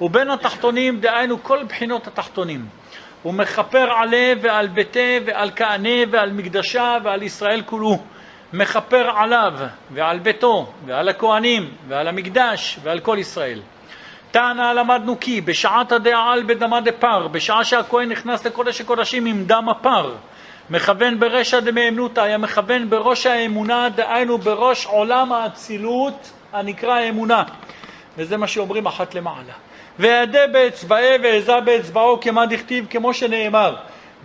ובין 0.00 0.30
התחתונים, 0.30 1.00
דהיינו 1.00 1.42
כל 1.42 1.64
בחינות 1.64 2.06
התחתונים. 2.06 2.66
הוא 3.22 3.34
מכפר 3.34 3.92
עליה 3.92 4.34
ועל 4.42 4.68
ביתה 4.68 5.24
ועל 5.26 5.50
כהנה 5.56 5.98
ועל 6.10 6.32
מקדשה 6.32 6.96
ועל 7.04 7.22
ישראל 7.22 7.62
כולו. 7.66 7.98
מכפר 8.52 9.10
עליו 9.16 9.52
ועל 9.90 10.18
ביתו 10.18 10.72
ועל 10.86 11.08
הכהנים 11.08 11.70
ועל 11.88 12.08
המקדש 12.08 12.78
ועל 12.82 13.00
כל 13.00 13.16
ישראל. 13.20 13.60
תנא 14.30 14.72
למדנו 14.72 15.20
כי 15.20 15.40
בשעת 15.40 15.92
הדעל 15.92 16.42
בדמה 16.46 16.80
דפר, 16.80 17.28
בשעה 17.28 17.64
שהכהן 17.64 18.08
נכנס 18.08 18.46
לקודש 18.46 18.80
הקודשים 18.80 19.26
עם 19.26 19.44
דם 19.44 19.68
הפר, 19.68 20.14
מכוון 20.70 21.20
ברשע 21.20 21.60
דמאמנותא, 21.60 22.36
מכוון 22.38 22.90
בראש 22.90 23.26
האמונה, 23.26 23.88
דהיינו 23.88 24.38
בראש 24.38 24.86
עולם 24.86 25.32
האצילות 25.32 26.32
הנקרא 26.52 26.94
האמונה. 26.94 27.42
וזה 28.18 28.36
מה 28.36 28.46
שאומרים 28.46 28.86
אחת 28.86 29.14
למעלה. 29.14 29.52
וידע 29.98 30.46
באצבעי 30.46 31.18
ועזה 31.22 31.60
באצבעו 31.64 32.20
כמה 32.20 32.46
דכתיב, 32.46 32.86
כמו 32.90 33.14
שנאמר, 33.14 33.76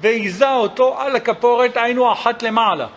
ועיזה 0.01 0.53
אותו 0.53 0.99
על 0.99 1.15
הכפורת, 1.15 1.77
היינו 1.77 2.11
אחת 2.11 2.43
למעלה. 2.43 2.88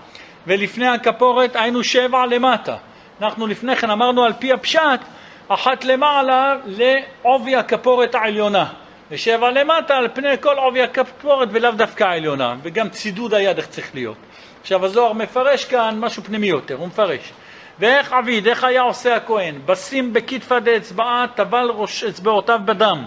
ולפני 0.46 0.88
הכפורת 0.88 1.56
היינו 1.56 1.84
שבע 1.84 2.26
למטה. 2.26 2.76
אנחנו 3.22 3.46
לפני 3.46 3.76
כן 3.76 3.90
אמרנו 3.90 4.24
על 4.24 4.32
פי 4.32 4.52
הפשט, 4.52 5.00
אחת 5.48 5.84
למעלה 5.84 6.56
לעובי 6.66 7.56
הכפורת 7.56 8.14
העליונה. 8.14 8.66
ושבע 9.10 9.50
למטה 9.50 9.96
על 9.96 10.08
פני 10.14 10.38
כל 10.40 10.56
עובי 10.58 10.82
הכפורת 10.82 11.48
ולאו 11.52 11.72
דווקא 11.72 12.04
העליונה, 12.04 12.54
וגם 12.62 12.88
צידוד 12.88 13.34
היד 13.34 13.56
איך 13.56 13.66
צריך 13.66 13.94
להיות. 13.94 14.16
עכשיו 14.60 14.84
הזוהר 14.84 15.12
מפרש 15.12 15.64
כאן 15.64 15.96
משהו 15.98 16.22
פנימי 16.22 16.46
יותר, 16.46 16.74
הוא 16.74 16.86
מפרש. 16.86 17.32
ואיך 17.78 18.12
עביד, 18.12 18.46
איך 18.46 18.64
היה 18.64 18.82
עושה 18.82 19.16
הכהן? 19.16 19.54
בשים 19.66 20.12
בכתפא 20.12 20.58
דאצבעה, 20.58 21.26
טבל 21.34 21.70
ראש 21.74 22.04
אצבעותיו 22.04 22.58
בדם. 22.64 23.06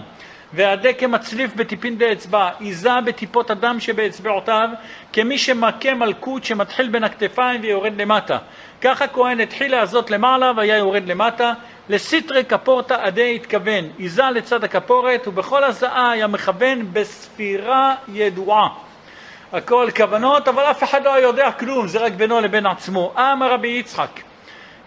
והדה 0.52 0.92
כמצליף 0.92 1.54
בטיפין 1.54 1.98
דאצבע, 1.98 2.50
עיזה 2.60 3.00
בטיפות 3.06 3.50
הדם 3.50 3.76
שבאצבעותיו, 3.80 4.68
כמי 5.12 5.38
שמכה 5.38 5.94
מלכות 5.94 6.44
שמתחיל 6.44 6.88
בין 6.88 7.04
הכתפיים 7.04 7.60
ויורד 7.60 8.00
למטה. 8.00 8.38
כך 8.80 9.02
הכהן 9.02 9.40
התחיל 9.40 9.72
לעזות 9.72 10.10
למעלה 10.10 10.52
והיה 10.56 10.76
יורד 10.76 11.06
למטה, 11.06 11.52
לסיטרי 11.88 12.44
כפורתא 12.44 12.94
עדי 12.94 13.36
התכוון, 13.36 13.84
עיזה 13.98 14.22
לצד 14.34 14.64
הכפורת, 14.64 15.28
ובכל 15.28 15.64
הזעה 15.64 16.10
היה 16.10 16.26
מכוון 16.26 16.92
בספירה 16.92 17.94
ידועה. 18.08 18.68
הכל 19.52 19.88
כוונות, 19.96 20.48
אבל 20.48 20.62
אף 20.62 20.82
אחד 20.82 21.04
לא 21.04 21.10
יודע 21.10 21.52
כלום, 21.52 21.88
זה 21.88 21.98
רק 21.98 22.12
בינו 22.12 22.40
לבין 22.40 22.66
עצמו. 22.66 23.14
אמר 23.16 23.52
רבי 23.52 23.68
יצחק, 23.68 24.20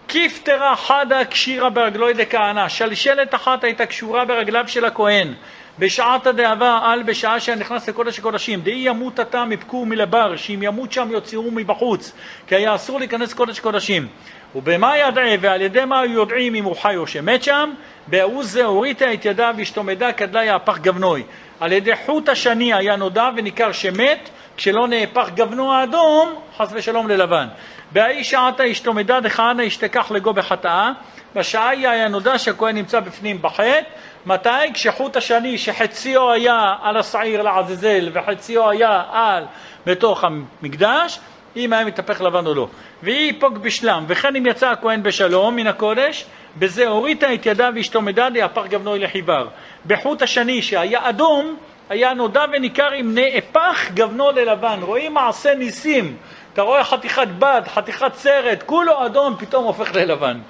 כיפתרה 0.08 0.76
חדה 0.76 1.24
קשירה 1.24 1.70
ברגלוי 1.70 2.12
דכהנא, 2.12 2.68
שלשלת 2.68 3.34
אחת 3.34 3.64
הייתה 3.64 3.86
קשורה 3.86 4.24
ברגליו 4.24 4.64
של 4.68 4.84
הכהן, 4.84 5.34
בשעת 5.78 6.26
הדאבה 6.26 6.80
על 6.82 7.02
בשעה 7.02 7.40
שהיה 7.40 7.58
נכנס 7.58 7.88
לקודש 7.88 8.18
הקודשים, 8.18 8.60
דאי 8.60 8.74
ימות 8.74 9.20
אתה 9.20 9.44
מפקור 9.44 9.86
מלבר, 9.86 10.36
שאם 10.36 10.62
ימות 10.62 10.92
שם 10.92 11.08
יוציאו 11.10 11.50
מבחוץ, 11.50 12.12
כי 12.46 12.54
היה 12.54 12.74
אסור 12.74 12.98
להיכנס 12.98 13.34
קודש 13.34 13.60
קודשים. 13.60 14.08
ובמה 14.56 14.98
ידעה 14.98 15.34
ועל 15.40 15.62
ידי 15.62 15.84
מה 15.84 16.04
יודעים 16.04 16.54
אם 16.54 16.64
הוא 16.64 16.76
חי 16.76 16.96
או 16.96 17.06
שמת 17.06 17.42
שם? 17.42 17.70
בעוז 18.06 18.52
זה 18.52 18.64
הוריתה 18.64 19.12
את 19.12 19.24
ידיו 19.24 19.54
ואשתומדה 19.58 20.12
כדלה 20.12 20.44
יהפך 20.44 20.78
גבנוי. 20.78 21.22
על 21.60 21.72
ידי 21.72 21.96
חוט 22.06 22.28
השני 22.28 22.74
היה 22.74 22.96
נודע 22.96 23.30
וניכר 23.36 23.72
שמת, 23.72 24.28
כשלא 24.56 24.88
נהפך 24.88 25.28
גבנו 25.34 25.72
האדום, 25.72 26.34
חס 26.56 26.68
ושלום 26.72 27.08
ללבן. 27.08 27.46
בהאי 27.92 28.24
שעתה 28.24 28.70
אשתומדה 28.70 29.20
דכהנא 29.20 29.66
אשתכח 29.66 30.10
לגו 30.10 30.32
בחטאה, 30.32 30.90
בשעה 31.34 31.68
היא 31.68 31.88
היה 31.88 32.08
נודע 32.08 32.38
שהכהן 32.38 32.76
נמצא 32.76 33.00
בפנים 33.00 33.42
בחטא, 33.42 33.80
מתי? 34.26 34.72
כשחוט 34.74 35.16
השני 35.16 35.58
שחציו 35.58 36.32
היה 36.32 36.74
על 36.82 36.96
השעיר 36.96 37.42
לעזאזל 37.42 38.08
וחציו 38.12 38.70
היה 38.70 39.02
על 39.12 39.44
בתוך 39.86 40.24
המקדש, 40.24 41.20
אם 41.56 41.72
היה 41.72 41.84
מתהפך 41.84 42.20
לבן 42.20 42.46
או 42.46 42.54
לא. 42.54 42.68
ויהי 43.02 43.32
פוג 43.32 43.58
בשלם, 43.58 44.04
וכן 44.08 44.36
אם 44.36 44.46
יצא 44.46 44.70
הכהן 44.70 45.02
בשלום 45.02 45.56
מן 45.56 45.66
הקודש, 45.66 46.24
בזה 46.58 46.88
הוריתה 46.88 47.34
את 47.34 47.46
ידיו 47.46 47.72
ואשתו 47.76 48.02
מדד 48.02 48.30
יהפך 48.34 48.62
גבנוי 48.68 48.98
לחיבר. 48.98 49.48
בחוט 49.86 50.22
השני 50.22 50.62
שהיה 50.62 51.08
אדום, 51.08 51.56
היה 51.88 52.14
נודע 52.14 52.44
וניכר 52.52 53.00
אם 53.00 53.14
נהפך 53.14 53.90
גבנו 53.94 54.30
ללבן. 54.30 54.78
רואים 54.82 55.14
מעשה 55.14 55.54
ניסים. 55.54 56.16
אתה 56.52 56.62
רואה 56.62 56.84
חתיכת 56.84 57.28
בד, 57.38 57.62
חתיכת 57.66 58.14
סרט, 58.14 58.62
כולו 58.66 59.06
אדום, 59.06 59.34
פתאום 59.38 59.64
הופך 59.64 59.94
ללבן. 59.94 60.40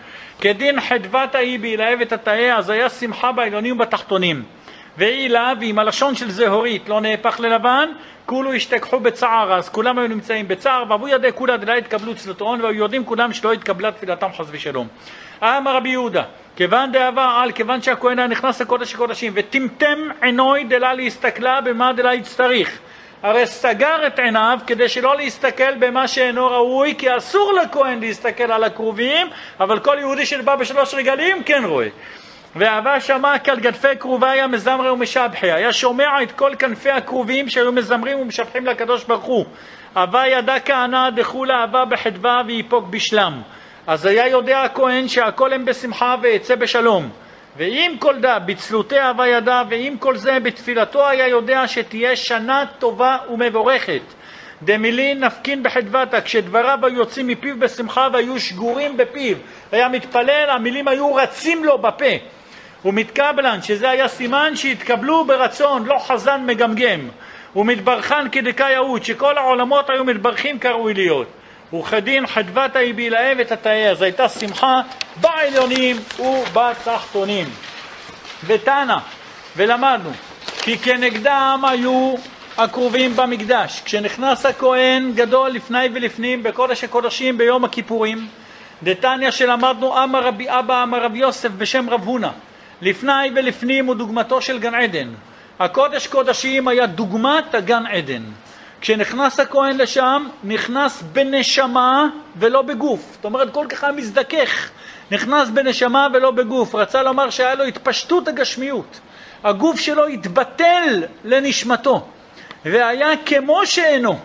כדין 0.41 0.81
חדבת 0.81 1.35
ההיא 1.35 1.61
בהילהבת 1.61 2.13
התאה, 2.13 2.57
אז 2.57 2.71
היה 2.71 2.89
שמחה 2.89 3.33
בעליונים 3.33 3.77
ובתחתונים. 3.77 4.43
ואי 4.99 5.29
לה, 5.29 5.53
ועם 5.61 5.79
הלשון 5.79 6.15
של 6.15 6.31
זהורית 6.31 6.89
לא 6.89 7.01
נהפך 7.01 7.41
ללבן, 7.41 7.89
כולו 8.27 8.53
השתכחו 8.53 9.01
בצער, 9.01 9.55
אז 9.55 9.69
כולם 9.69 9.99
היו 9.99 10.09
נמצאים 10.09 10.49
בצער, 10.49 10.85
ואבו 10.89 11.09
ידי 11.09 11.29
כולה 11.35 11.57
דלה 11.57 11.75
התקבלו 11.75 12.15
צלטון, 12.17 12.61
והיו 12.61 12.75
יודעים 12.75 13.05
כולם 13.05 13.33
שלא 13.33 13.53
התקבלה 13.53 13.93
תפילתם 13.93 14.29
חס 14.37 14.47
ושלום. 14.51 14.89
אמר 15.43 15.77
רבי 15.77 15.89
יהודה, 15.89 16.23
כיוון 16.57 16.93
דאבה 16.93 17.41
על, 17.43 17.53
כיוון 17.53 17.83
שהכהן 17.83 18.19
היה 18.19 18.29
נכנס 18.29 18.61
לקודש 18.61 18.95
הקודשים, 18.95 19.33
וטמטם 19.37 19.99
עינוי 20.23 20.65
דלה 20.65 20.95
להסתכלה 20.95 21.61
במה 21.61 21.93
דלה 21.93 22.15
יצטריך. 22.15 22.79
הרי 23.23 23.47
סגר 23.47 24.07
את 24.07 24.19
עיניו 24.19 24.59
כדי 24.67 24.89
שלא 24.89 25.17
להסתכל 25.17 25.75
במה 25.75 26.09
שאינו 26.09 26.47
ראוי, 26.47 26.95
כי 26.99 27.17
אסור 27.17 27.53
לכהן 27.53 28.01
להסתכל 28.01 28.53
על 28.53 28.65
הכרובים, 28.65 29.27
אבל 29.61 29.79
כל 29.79 29.97
יהודי 30.01 30.27
שבא 30.27 30.57
בשלוש 30.57 30.95
רגלים 30.95 31.43
כן 31.43 31.63
רואה. 31.65 31.89
ואהבה 32.59 33.01
שמע 33.01 33.39
כגדפי 33.39 33.97
כרוביה 34.01 34.47
מזמרי 34.47 34.91
ומשבחי, 34.91 35.53
היה 35.53 35.73
שומע 35.73 36.23
את 36.23 36.33
כל 36.33 36.53
כנפי 36.59 36.91
הכרובים 36.91 37.49
שהיו 37.49 37.73
מזמרים 37.73 38.19
ומשבחים 38.19 38.67
לקדוש 38.67 39.05
ברוך 39.05 39.25
הוא. 39.25 39.45
אהבה 39.97 40.27
ידע 40.27 40.61
כהנא 40.65 41.11
דחולה 41.11 41.61
אהבה 41.61 41.85
בחדווה 41.85 42.43
ויפוק 42.47 42.85
בשלם. 42.87 43.43
אז 43.87 44.07
היה 44.07 44.29
יודע 44.29 44.63
הכהן 44.63 45.09
שהכל 45.09 45.53
הם 45.53 45.65
בשמחה 45.65 46.17
ויצא 46.23 46.55
בשלום. 46.55 47.09
ועם 47.57 47.99
כל 47.99 48.17
דה 48.19 48.39
בצלותי 48.39 48.99
הווה 48.99 49.29
ידע, 49.29 49.63
ועם 49.69 49.99
כל 49.99 50.17
זה 50.17 50.39
בתפילתו 50.43 51.09
היה 51.09 51.29
יודע 51.29 51.69
שתהיה 51.69 52.17
שנה 52.17 52.65
טובה 52.79 53.17
ומבורכת. 53.31 54.03
דמילין 54.63 55.25
נפקין 55.25 55.63
בחדוותה, 55.63 56.21
כשדבריו 56.21 56.79
היו 56.83 56.97
יוצאים 56.97 57.27
מפיו 57.27 57.59
בשמחה 57.59 58.09
והיו 58.13 58.41
שגורים 58.41 58.97
בפיו. 58.97 59.37
היה 59.73 59.89
מתפלל, 59.89 60.51
המילים 60.51 60.89
היו 60.89 61.15
רצים 61.15 61.65
לו 61.65 61.79
בפה. 61.79 62.36
ומתקבלן, 62.87 63.63
שזה 63.63 63.91
היה 63.91 64.09
סימן 64.09 64.57
שהתקבלו 64.57 65.25
ברצון, 65.25 65.87
לא 65.87 65.99
חזן 65.99 66.47
מגמגם. 66.47 67.09
ומתברכן 67.57 68.29
כדקה 68.29 68.65
יהוד, 68.71 69.05
שכל 69.05 69.39
העולמות 69.39 69.91
היו 69.91 70.05
מתברכים 70.05 70.59
כראוי 70.59 70.95
להיות. 70.95 71.27
וכדין 71.75 72.27
חדבת 72.27 72.77
היא 72.77 72.95
בלעי 72.95 73.35
ותתאר, 73.39 73.95
זו 73.99 74.05
הייתה 74.05 74.29
שמחה 74.29 74.75
בעליונים 75.17 75.97
ובתחתונים. 76.19 77.47
ותנא, 78.47 78.97
ולמדנו, 79.57 80.11
כי 80.59 80.79
כנגדם 80.79 81.63
היו 81.69 82.15
הקרובים 82.59 83.17
במקדש. 83.17 83.83
כשנכנס 83.85 84.47
הכהן 84.47 85.13
גדול 85.15 85.51
לפני 85.51 85.89
ולפנים 85.95 86.43
בקודש 86.43 86.85
הקודשים 86.85 87.39
ביום 87.39 87.65
הכיפורים, 87.65 88.27
דתניא 88.83 89.31
שלמדנו 89.31 90.05
אמר 90.05 90.27
רבי 90.27 90.47
אבא 90.49 90.83
אמר 90.83 91.05
רבי 91.05 91.19
יוסף 91.19 91.49
בשם 91.49 91.91
רב 91.91 92.05
הונא, 92.05 92.31
לפני 92.83 93.31
ולפנים 93.35 93.87
הוא 93.87 93.95
דוגמתו 93.95 94.43
של 94.43 94.59
גן 94.59 94.75
עדן. 94.75 95.09
הקודש 95.59 96.07
קודשים 96.07 96.69
היה 96.69 96.87
דוגמת 96.87 97.55
הגן 97.55 97.87
עדן. 97.87 98.23
כשנכנס 98.81 99.41
הכהן 99.41 99.77
לשם, 99.77 100.27
נכנס 100.45 101.03
בנשמה 101.03 102.09
ולא 102.37 102.63
בגוף. 102.63 103.13
זאת 103.13 103.25
אומרת, 103.25 103.53
כל 103.53 103.67
כך 103.69 103.85
היה 103.85 103.93
מזדכך. 103.93 104.71
נכנס 105.11 105.49
בנשמה 105.49 106.07
ולא 106.13 106.31
בגוף. 106.31 106.75
רצה 106.75 107.03
לומר 107.03 107.31
שהיה 107.31 107.55
לו 107.55 107.65
התפשטות 107.65 108.29
הגשמיות. 108.29 109.01
הגוף 109.45 109.81
שלו 109.81 110.07
התבטל 110.07 111.03
לנשמתו, 111.25 112.07
והיה 112.65 113.09
כמו 113.27 113.67
שאינו, 113.67 114.19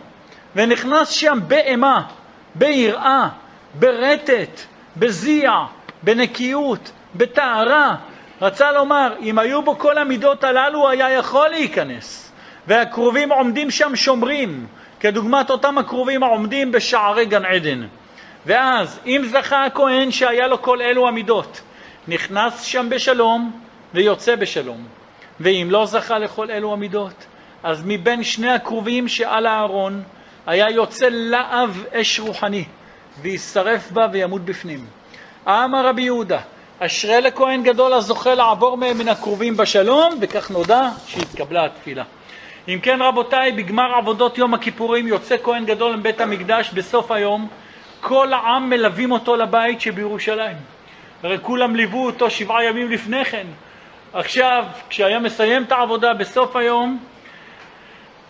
ונכנס 0.55 1.09
שם 1.09 1.39
באימה, 1.47 2.03
ביראה, 2.55 3.27
ברטט, 3.79 4.61
בזיע, 4.97 5.51
בנקיות, 6.03 6.91
בטהרה. 7.15 7.95
רצה 8.41 8.72
לומר, 8.72 9.13
אם 9.22 9.39
היו 9.39 9.61
בו 9.61 9.77
כל 9.77 9.97
המידות 9.97 10.43
הללו, 10.43 10.89
היה 10.89 11.09
יכול 11.09 11.49
להיכנס. 11.49 12.31
והקרובים 12.68 13.31
עומדים 13.31 13.72
שם 13.72 13.95
שומרים, 13.95 14.68
כדוגמת 14.99 15.49
אותם 15.49 15.77
הקרובים 15.77 16.23
העומדים 16.23 16.72
בשערי 16.72 17.26
גן 17.26 17.45
עדן. 17.45 17.88
ואז, 18.45 18.99
אם 19.05 19.22
זכה 19.31 19.65
הכהן 19.65 20.11
שהיה 20.11 20.47
לו 20.47 20.61
כל 20.61 20.81
אלו 20.81 21.07
המידות, 21.07 21.61
נכנס 22.07 22.63
שם 22.63 22.89
בשלום 22.89 23.61
ויוצא 23.93 24.35
בשלום. 24.35 24.88
ואם 25.39 25.68
לא 25.69 25.85
זכה 25.85 26.19
לכל 26.19 26.51
אלו 26.51 26.73
המידות, 26.73 27.26
אז 27.63 27.84
מבין 27.85 28.23
שני 28.23 28.51
הקרובים 28.51 29.07
שעל 29.07 29.45
הארון 29.45 30.03
היה 30.47 30.69
יוצא 30.69 31.07
להב 31.09 31.84
אש 31.93 32.19
רוחני, 32.19 32.65
וישרף 33.22 33.91
בה 33.91 34.07
וימות 34.11 34.45
בפנים. 34.45 34.85
אמר 35.47 35.85
רבי 35.85 36.01
יהודה, 36.01 36.39
אשרי 36.85 37.21
לכהן 37.21 37.63
גדול 37.63 37.93
הזוכה 37.93 38.35
לעבור 38.35 38.77
מהם 38.77 38.97
מן 38.97 39.07
הקרובים 39.07 39.57
בשלום, 39.57 40.13
וכך 40.21 40.51
נודע 40.51 40.89
שהתקבלה 41.07 41.65
התפילה. 41.65 42.03
אם 42.67 42.79
כן 42.83 43.01
רבותיי, 43.01 43.51
בגמר 43.51 43.95
עבודות 43.95 44.37
יום 44.37 44.53
הכיפורים 44.53 45.07
יוצא 45.07 45.35
כהן 45.43 45.65
גדול 45.65 45.95
מבית 45.95 46.21
המקדש 46.21 46.69
בסוף 46.73 47.11
היום, 47.11 47.47
כל 48.01 48.33
העם 48.33 48.69
מלווים 48.69 49.11
אותו 49.11 49.35
לבית 49.35 49.81
שבירושלים. 49.81 50.57
הרי 51.23 51.37
כולם 51.41 51.75
ליוו 51.75 52.05
אותו 52.05 52.29
שבעה 52.29 52.63
ימים 52.63 52.91
לפני 52.91 53.25
כן. 53.25 53.47
עכשיו, 54.13 54.65
כשהיה 54.89 55.19
מסיים 55.19 55.63
את 55.63 55.71
העבודה 55.71 56.13
בסוף 56.13 56.55
היום, 56.55 56.99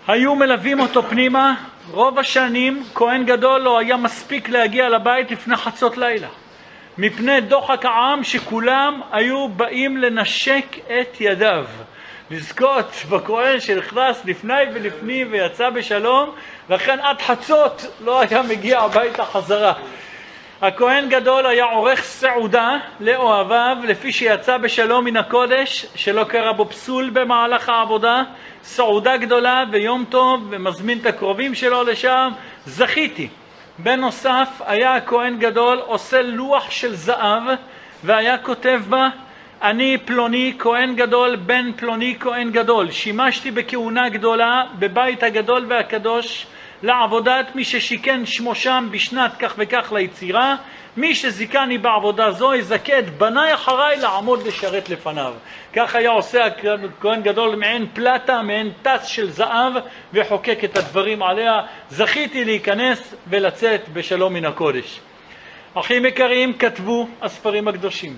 היו 0.08 0.36
מלווים 0.36 0.80
אותו 0.80 1.04
פנימה. 1.04 1.56
רוב 1.92 2.20
השנים 2.20 2.84
כהן 2.94 3.26
גדול 3.26 3.62
לא 3.62 3.80
היה 3.80 3.98
מספיק 3.98 4.50
להגיע 4.50 4.90
לבית 4.90 5.32
לפני 5.32 5.56
חצות 5.56 5.98
לילה. 5.98 6.28
מפני 6.98 7.42
דוחק 7.42 7.86
העם 7.86 8.24
שכולם 8.24 9.02
היו 9.12 9.48
באים 9.48 9.98
לנשק 9.98 10.66
את 10.88 11.22
ידיו. 11.22 11.66
לזכות 12.32 12.96
בכהן 13.10 13.60
שנכנס 13.60 14.26
לפני 14.26 14.64
ולפנים 14.74 15.28
ויצא 15.32 15.70
בשלום, 15.70 16.36
לכן 16.70 17.00
עד 17.00 17.22
חצות 17.22 17.86
לא 18.04 18.22
היה 18.22 18.42
מגיע 18.42 18.80
הביתה 18.80 19.26
חזרה. 19.26 19.74
הכהן 20.62 21.10
גדול 21.10 21.46
היה 21.46 21.66
עורך 21.66 22.04
סעודה 22.04 22.78
לאוהביו 23.00 23.78
לפי 23.84 24.12
שיצא 24.12 24.58
בשלום 24.58 25.06
מן 25.06 25.18
הקודש 25.18 25.86
שלא 25.96 26.24
קרה 26.24 26.54
בו 26.54 26.66
פסול 26.66 27.10
במהלך 27.10 27.70
העבודה 27.70 28.24
סעודה 28.64 29.18
גדולה 29.18 29.64
ויום 29.72 30.06
טוב 30.10 30.48
ומזמין 30.50 30.98
את 30.98 31.06
הקרובים 31.06 31.56
שלו 31.56 31.84
לשם 31.84 32.32
זכיתי 32.66 33.30
בנוסף 33.80 34.62
היה 34.66 34.96
הכהן 34.96 35.40
גדול 35.40 35.78
עושה 35.78 36.22
לוח 36.22 36.72
של 36.72 36.96
זהב 36.96 37.44
והיה 38.04 38.38
כותב 38.38 38.82
בה 38.90 39.10
אני 39.62 39.98
פלוני 40.06 40.54
כהן 40.60 40.96
גדול 40.96 41.36
בן 41.36 41.72
פלוני 41.76 42.16
כהן 42.20 42.52
גדול 42.52 42.92
שימשתי 42.92 43.52
בכהונה 43.52 44.10
גדולה 44.10 44.64
בבית 44.80 45.24
הגדול 45.24 45.66
והקדוש 45.70 46.48
לעבודת 46.84 47.56
מי 47.56 47.64
ששיכן 47.64 48.26
שמו 48.26 48.56
שם 48.56 48.88
בשנת 48.92 49.32
כך 49.40 49.54
וכך 49.58 49.92
ליצירה, 49.92 50.56
מי 50.98 51.16
שזיכני 51.16 51.78
בעבודה 51.78 52.32
זו 52.32 52.54
יזכה 52.54 53.00
את 53.00 53.18
בניי 53.18 53.54
אחריי 53.54 53.98
לעמוד 53.98 54.48
לשרת 54.48 54.90
לפניו. 54.90 55.34
כך 55.74 55.96
היה 55.96 56.10
עושה 56.10 56.46
הכהן 56.46 57.22
גדול 57.22 57.56
מעין 57.56 57.86
פלטה, 57.94 58.42
מעין 58.42 58.72
טס 58.82 59.06
של 59.06 59.32
זהב, 59.32 59.74
וחוקק 60.14 60.64
את 60.64 60.78
הדברים 60.78 61.24
עליה. 61.24 61.62
זכיתי 61.90 62.46
להיכנס 62.46 63.16
ולצאת 63.28 63.90
בשלום 63.90 64.34
מן 64.34 64.46
הקודש. 64.46 65.00
אחים 65.74 66.06
יקרים, 66.06 66.54
כתבו 66.54 67.08
הספרים 67.22 67.68
הקדושים 67.68 68.16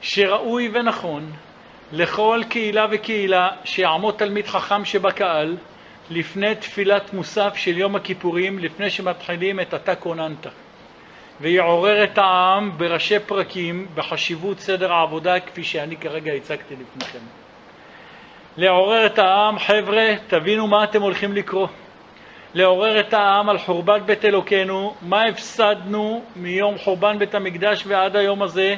שראוי 0.00 0.70
ונכון 0.72 1.32
לכל 1.92 2.42
קהילה 2.48 2.86
וקהילה 2.90 3.48
שיעמוד 3.64 4.14
תלמיד 4.14 4.46
חכם 4.46 4.84
שבקהל 4.84 5.56
לפני 6.10 6.54
תפילת 6.54 7.12
מוסף 7.12 7.52
של 7.56 7.78
יום 7.78 7.96
הכיפורים, 7.96 8.58
לפני 8.58 8.90
שמתחילים 8.90 9.60
את 9.60 9.74
התא 9.74 9.94
קוננטה, 9.94 10.48
ויעורר 11.40 12.04
את 12.04 12.18
העם 12.18 12.70
בראשי 12.76 13.18
פרקים 13.18 13.86
בחשיבות 13.94 14.60
סדר 14.60 14.92
העבודה 14.92 15.40
כפי 15.40 15.64
שאני 15.64 15.96
כרגע 15.96 16.32
הצגתי 16.32 16.74
לפניכם. 16.74 17.18
לעורר 18.56 19.06
את 19.06 19.18
העם, 19.18 19.58
חבר'ה, 19.58 20.14
תבינו 20.26 20.66
מה 20.66 20.84
אתם 20.84 21.02
הולכים 21.02 21.32
לקרוא. 21.32 21.66
לעורר 22.54 23.00
את 23.00 23.14
העם 23.14 23.48
על 23.48 23.58
חורבן 23.58 24.00
בית 24.06 24.24
אלוקינו, 24.24 24.94
מה 25.02 25.24
הפסדנו 25.24 26.24
מיום 26.36 26.78
חורבן 26.78 27.18
בית 27.18 27.34
המקדש 27.34 27.84
ועד 27.86 28.16
היום 28.16 28.42
הזה, 28.42 28.76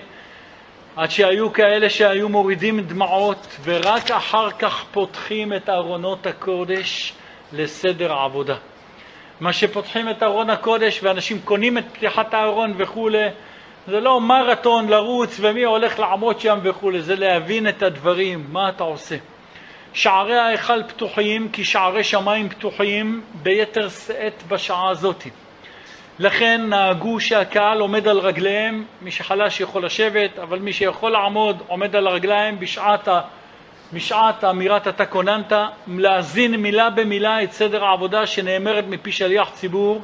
עד 0.96 1.10
שהיו 1.10 1.52
כאלה 1.52 1.90
שהיו 1.90 2.28
מורידים 2.28 2.80
דמעות 2.80 3.46
ורק 3.64 4.10
אחר 4.10 4.50
כך 4.50 4.84
פותחים 4.90 5.52
את 5.52 5.68
ארונות 5.68 6.26
הקודש 6.26 7.14
לסדר 7.52 8.12
העבודה. 8.12 8.56
מה 9.40 9.52
שפותחים 9.52 10.08
את 10.08 10.22
ארון 10.22 10.50
הקודש 10.50 11.00
ואנשים 11.02 11.40
קונים 11.44 11.78
את 11.78 11.84
פתיחת 11.92 12.34
הארון 12.34 12.74
וכולי, 12.76 13.28
זה 13.86 14.00
לא 14.00 14.20
מרתון 14.20 14.88
לרוץ 14.88 15.36
ומי 15.40 15.62
הולך 15.62 15.98
לעמוד 15.98 16.40
שם 16.40 16.58
וכולי, 16.62 17.00
זה 17.00 17.16
להבין 17.16 17.68
את 17.68 17.82
הדברים, 17.82 18.46
מה 18.48 18.68
אתה 18.68 18.84
עושה. 18.84 19.16
שערי 19.92 20.38
ההיכל 20.38 20.82
פתוחים 20.82 21.48
כי 21.48 21.64
שערי 21.64 22.04
שמיים 22.04 22.48
פתוחים 22.48 23.22
ביתר 23.42 23.88
שאת 23.88 24.42
בשעה 24.48 24.90
הזאת. 24.90 25.24
לכן 26.18 26.60
נהגו 26.68 27.20
שהקהל 27.20 27.80
עומד 27.80 28.08
על 28.08 28.18
רגליהם, 28.18 28.84
מי 29.02 29.10
שחלש 29.10 29.60
יכול 29.60 29.84
לשבת, 29.84 30.38
אבל 30.38 30.58
מי 30.58 30.72
שיכול 30.72 31.12
לעמוד 31.12 31.62
עומד 31.66 31.96
על 31.96 32.06
הרגליים 32.06 32.60
בשעת 32.60 33.08
משעת 33.92 34.44
אמירת 34.44 34.88
אתה 34.88 35.06
כוננת, 35.06 35.52
להאזין 35.86 36.54
מילה 36.54 36.90
במילה 36.90 37.42
את 37.42 37.52
סדר 37.52 37.84
העבודה 37.84 38.26
שנאמרת 38.26 38.84
מפי 38.88 39.12
שליח 39.12 39.50
ציבור, 39.50 40.00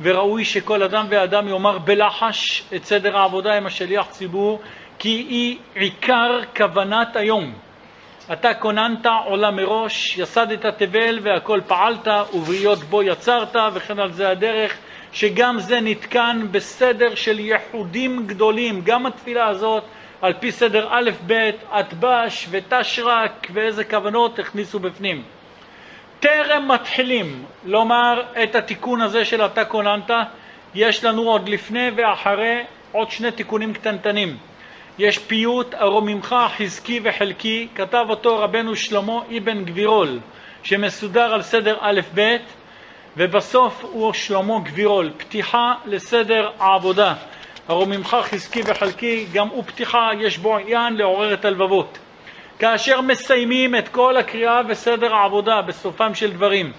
וראוי 0.00 0.44
שכל 0.44 0.82
אדם 0.82 1.06
ואדם 1.08 1.48
יאמר 1.48 1.78
בלחש 1.78 2.62
את 2.76 2.84
סדר 2.84 3.16
העבודה 3.18 3.54
עם 3.54 3.66
השליח 3.66 4.06
ציבור, 4.10 4.60
כי 4.98 5.08
היא 5.08 5.56
עיקר 5.74 6.40
כוונת 6.56 7.16
היום. 7.16 7.52
אתה 8.32 8.54
כוננת 8.54 9.06
עולה 9.24 9.50
מראש, 9.50 10.18
יסדת 10.18 10.66
תבל 10.66 11.18
והכל 11.22 11.60
פעלת, 11.66 12.08
ובריות 12.34 12.78
בו 12.78 13.02
יצרת, 13.02 13.56
וכן 13.74 13.98
על 13.98 14.12
זה 14.12 14.28
הדרך, 14.28 14.78
שגם 15.12 15.60
זה 15.60 15.80
נתקן 15.80 16.46
בסדר 16.50 17.14
של 17.14 17.38
ייחודים 17.40 18.26
גדולים. 18.26 18.80
גם 18.84 19.06
התפילה 19.06 19.46
הזאת 19.46 19.84
על 20.22 20.32
פי 20.32 20.52
סדר 20.52 20.88
א', 20.90 21.10
ב', 21.26 21.50
אטבש 21.70 22.46
ותשרק 22.50 23.46
ואיזה 23.52 23.84
כוונות 23.84 24.38
הכניסו 24.38 24.78
בפנים. 24.78 25.22
טרם 26.20 26.68
מתחילים 26.68 27.44
לומר 27.64 28.22
את 28.42 28.54
התיקון 28.54 29.00
הזה 29.00 29.24
של 29.24 29.44
אתה 29.46 29.64
כוננת, 29.64 30.10
יש 30.74 31.04
לנו 31.04 31.22
עוד 31.22 31.48
לפני 31.48 31.90
ואחרי 31.96 32.62
עוד 32.92 33.10
שני 33.10 33.30
תיקונים 33.30 33.74
קטנטנים. 33.74 34.36
יש 34.98 35.18
פיוט 35.18 35.74
הרוממך 35.74 36.36
חזקי 36.58 37.00
וחלקי, 37.02 37.68
כתב 37.74 38.06
אותו 38.08 38.38
רבנו 38.38 38.76
שלמה 38.76 39.20
אבן 39.36 39.64
גבירול, 39.64 40.18
שמסודר 40.62 41.34
על 41.34 41.42
סדר 41.42 41.76
א' 41.80 42.00
ב', 42.14 42.36
ובסוף 43.16 43.84
הוא 43.84 44.12
שלמה 44.12 44.58
גבירול, 44.64 45.10
פתיחה 45.16 45.74
לסדר 45.86 46.50
העבודה. 46.58 47.14
הרוממך 47.68 48.16
חזקי 48.22 48.60
וחלקי, 48.66 49.26
גם 49.32 49.48
הוא 49.48 49.64
פתיחה, 49.64 50.10
יש 50.18 50.38
בו 50.38 50.56
עניין 50.56 50.96
לעורר 50.96 51.34
את 51.34 51.44
הלבבות. 51.44 51.98
כאשר 52.58 53.00
מסיימים 53.00 53.74
את 53.74 53.88
כל 53.88 54.16
הקריאה 54.16 54.60
וסדר 54.68 55.14
העבודה 55.14 55.62
בסופם 55.62 56.14
של 56.14 56.32
דברים, 56.32 56.72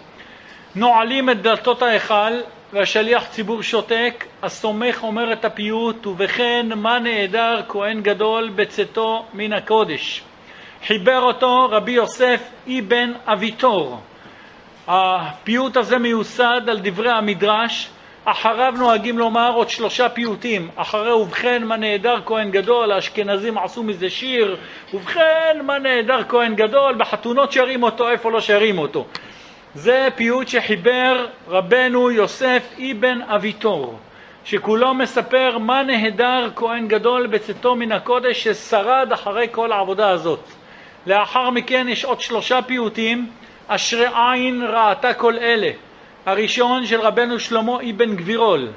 נועלים 0.76 1.30
את 1.30 1.42
דלתות 1.42 1.82
ההיכל 1.82 2.34
והשליח 2.74 3.28
ציבור 3.28 3.64
שותק, 3.64 4.26
הסומך 4.44 5.04
אומר 5.04 5.34
את 5.34 5.46
הפיוט, 5.46 6.08
ובכן 6.08 6.66
מה 6.76 7.00
נעדר 7.00 7.62
כהן 7.68 8.02
גדול 8.02 8.50
בצאתו 8.56 9.26
מן 9.34 9.54
הקודש. 9.54 10.22
חיבר 10.88 11.20
אותו 11.22 11.68
רבי 11.72 11.92
יוסף 11.92 12.42
אבן 12.68 13.14
אביטור. 13.26 14.00
הפיוט 14.88 15.78
הזה 15.78 15.98
מיוסד 15.98 16.62
על 16.68 16.80
דברי 16.84 17.12
המדרש, 17.12 17.90
אחריו 18.26 18.74
נוהגים 18.78 19.18
לומר 19.18 19.52
עוד 19.54 19.70
שלושה 19.70 20.10
פיוטים, 20.10 20.70
אחרי 20.76 21.14
ובכן 21.14 21.64
מה 21.64 21.78
נהדר 21.78 22.20
כהן 22.26 22.52
גדול, 22.52 22.92
האשכנזים 22.92 23.58
עשו 23.58 23.84
מזה 23.84 24.10
שיר, 24.10 24.58
ובכן 24.94 25.62
מה 25.64 25.80
נהדר 25.80 26.24
כהן 26.30 26.56
גדול, 26.56 26.96
בחתונות 26.96 27.52
שרים 27.52 27.84
אותו, 27.84 28.10
איפה 28.10 28.32
לא 28.32 28.42
שרים 28.42 28.78
אותו. 28.78 29.06
זה 29.76 30.08
פיוט 30.16 30.48
שחיבר 30.48 31.28
רבנו 31.48 32.12
יוסף 32.12 32.64
אבן 32.92 33.22
אביטור, 33.22 34.00
שכולו 34.46 34.94
מספר 34.94 35.58
מה 35.58 35.84
נהדר 35.84 36.50
כהן 36.56 36.88
גדול 36.88 37.28
בצאתו 37.28 37.76
מן 37.76 37.92
הקודש 37.92 38.44
ששרד 38.44 39.10
אחרי 39.14 39.48
כל 39.52 39.72
העבודה 39.72 40.10
הזאת. 40.10 40.40
לאחר 41.08 41.50
מכן 41.50 41.88
יש 41.90 42.06
עוד 42.06 42.22
שלושה 42.22 42.62
פיוטים, 42.62 43.30
אשרי 43.68 44.06
עין 44.16 44.64
ראתה 44.64 45.14
כל 45.14 45.38
אלה. 45.38 45.72
הראשון 46.26 46.86
של 46.86 47.02
רבנו 47.02 47.40
שלמה 47.40 47.78
אבן 47.90 48.16
גבירול, 48.16 48.68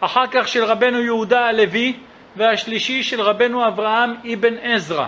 אחר 0.00 0.26
כך 0.30 0.48
של 0.48 0.64
רבנו 0.64 1.00
יהודה 1.00 1.46
הלוי, 1.46 1.92
והשלישי 2.36 3.02
של 3.02 3.20
רבנו 3.20 3.68
אברהם 3.68 4.14
אבן 4.32 4.54
עזרא. 4.62 5.06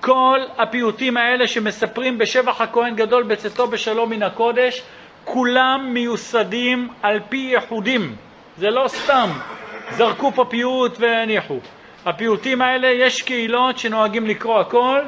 כל 0.00 0.40
הפיוטים 0.58 1.16
האלה 1.16 1.46
שמספרים 1.46 2.18
בשבח 2.18 2.60
הכהן 2.60 2.94
גדול 2.94 3.22
בצאתו 3.22 3.66
בשלום 3.66 4.10
מן 4.10 4.22
הקודש, 4.22 4.82
כולם 5.24 5.90
מיוסדים 5.92 6.88
על 7.02 7.20
פי 7.28 7.36
ייחודים. 7.36 8.16
זה 8.56 8.70
לא 8.70 8.88
סתם, 8.88 9.30
זרקו 9.90 10.32
פה 10.32 10.44
פיוט 10.44 10.92
והניחו. 11.00 11.58
הפיוטים 12.06 12.62
האלה, 12.62 12.88
יש 12.88 13.22
קהילות 13.22 13.78
שנוהגים 13.78 14.26
לקרוא 14.26 14.60
הכל, 14.60 15.00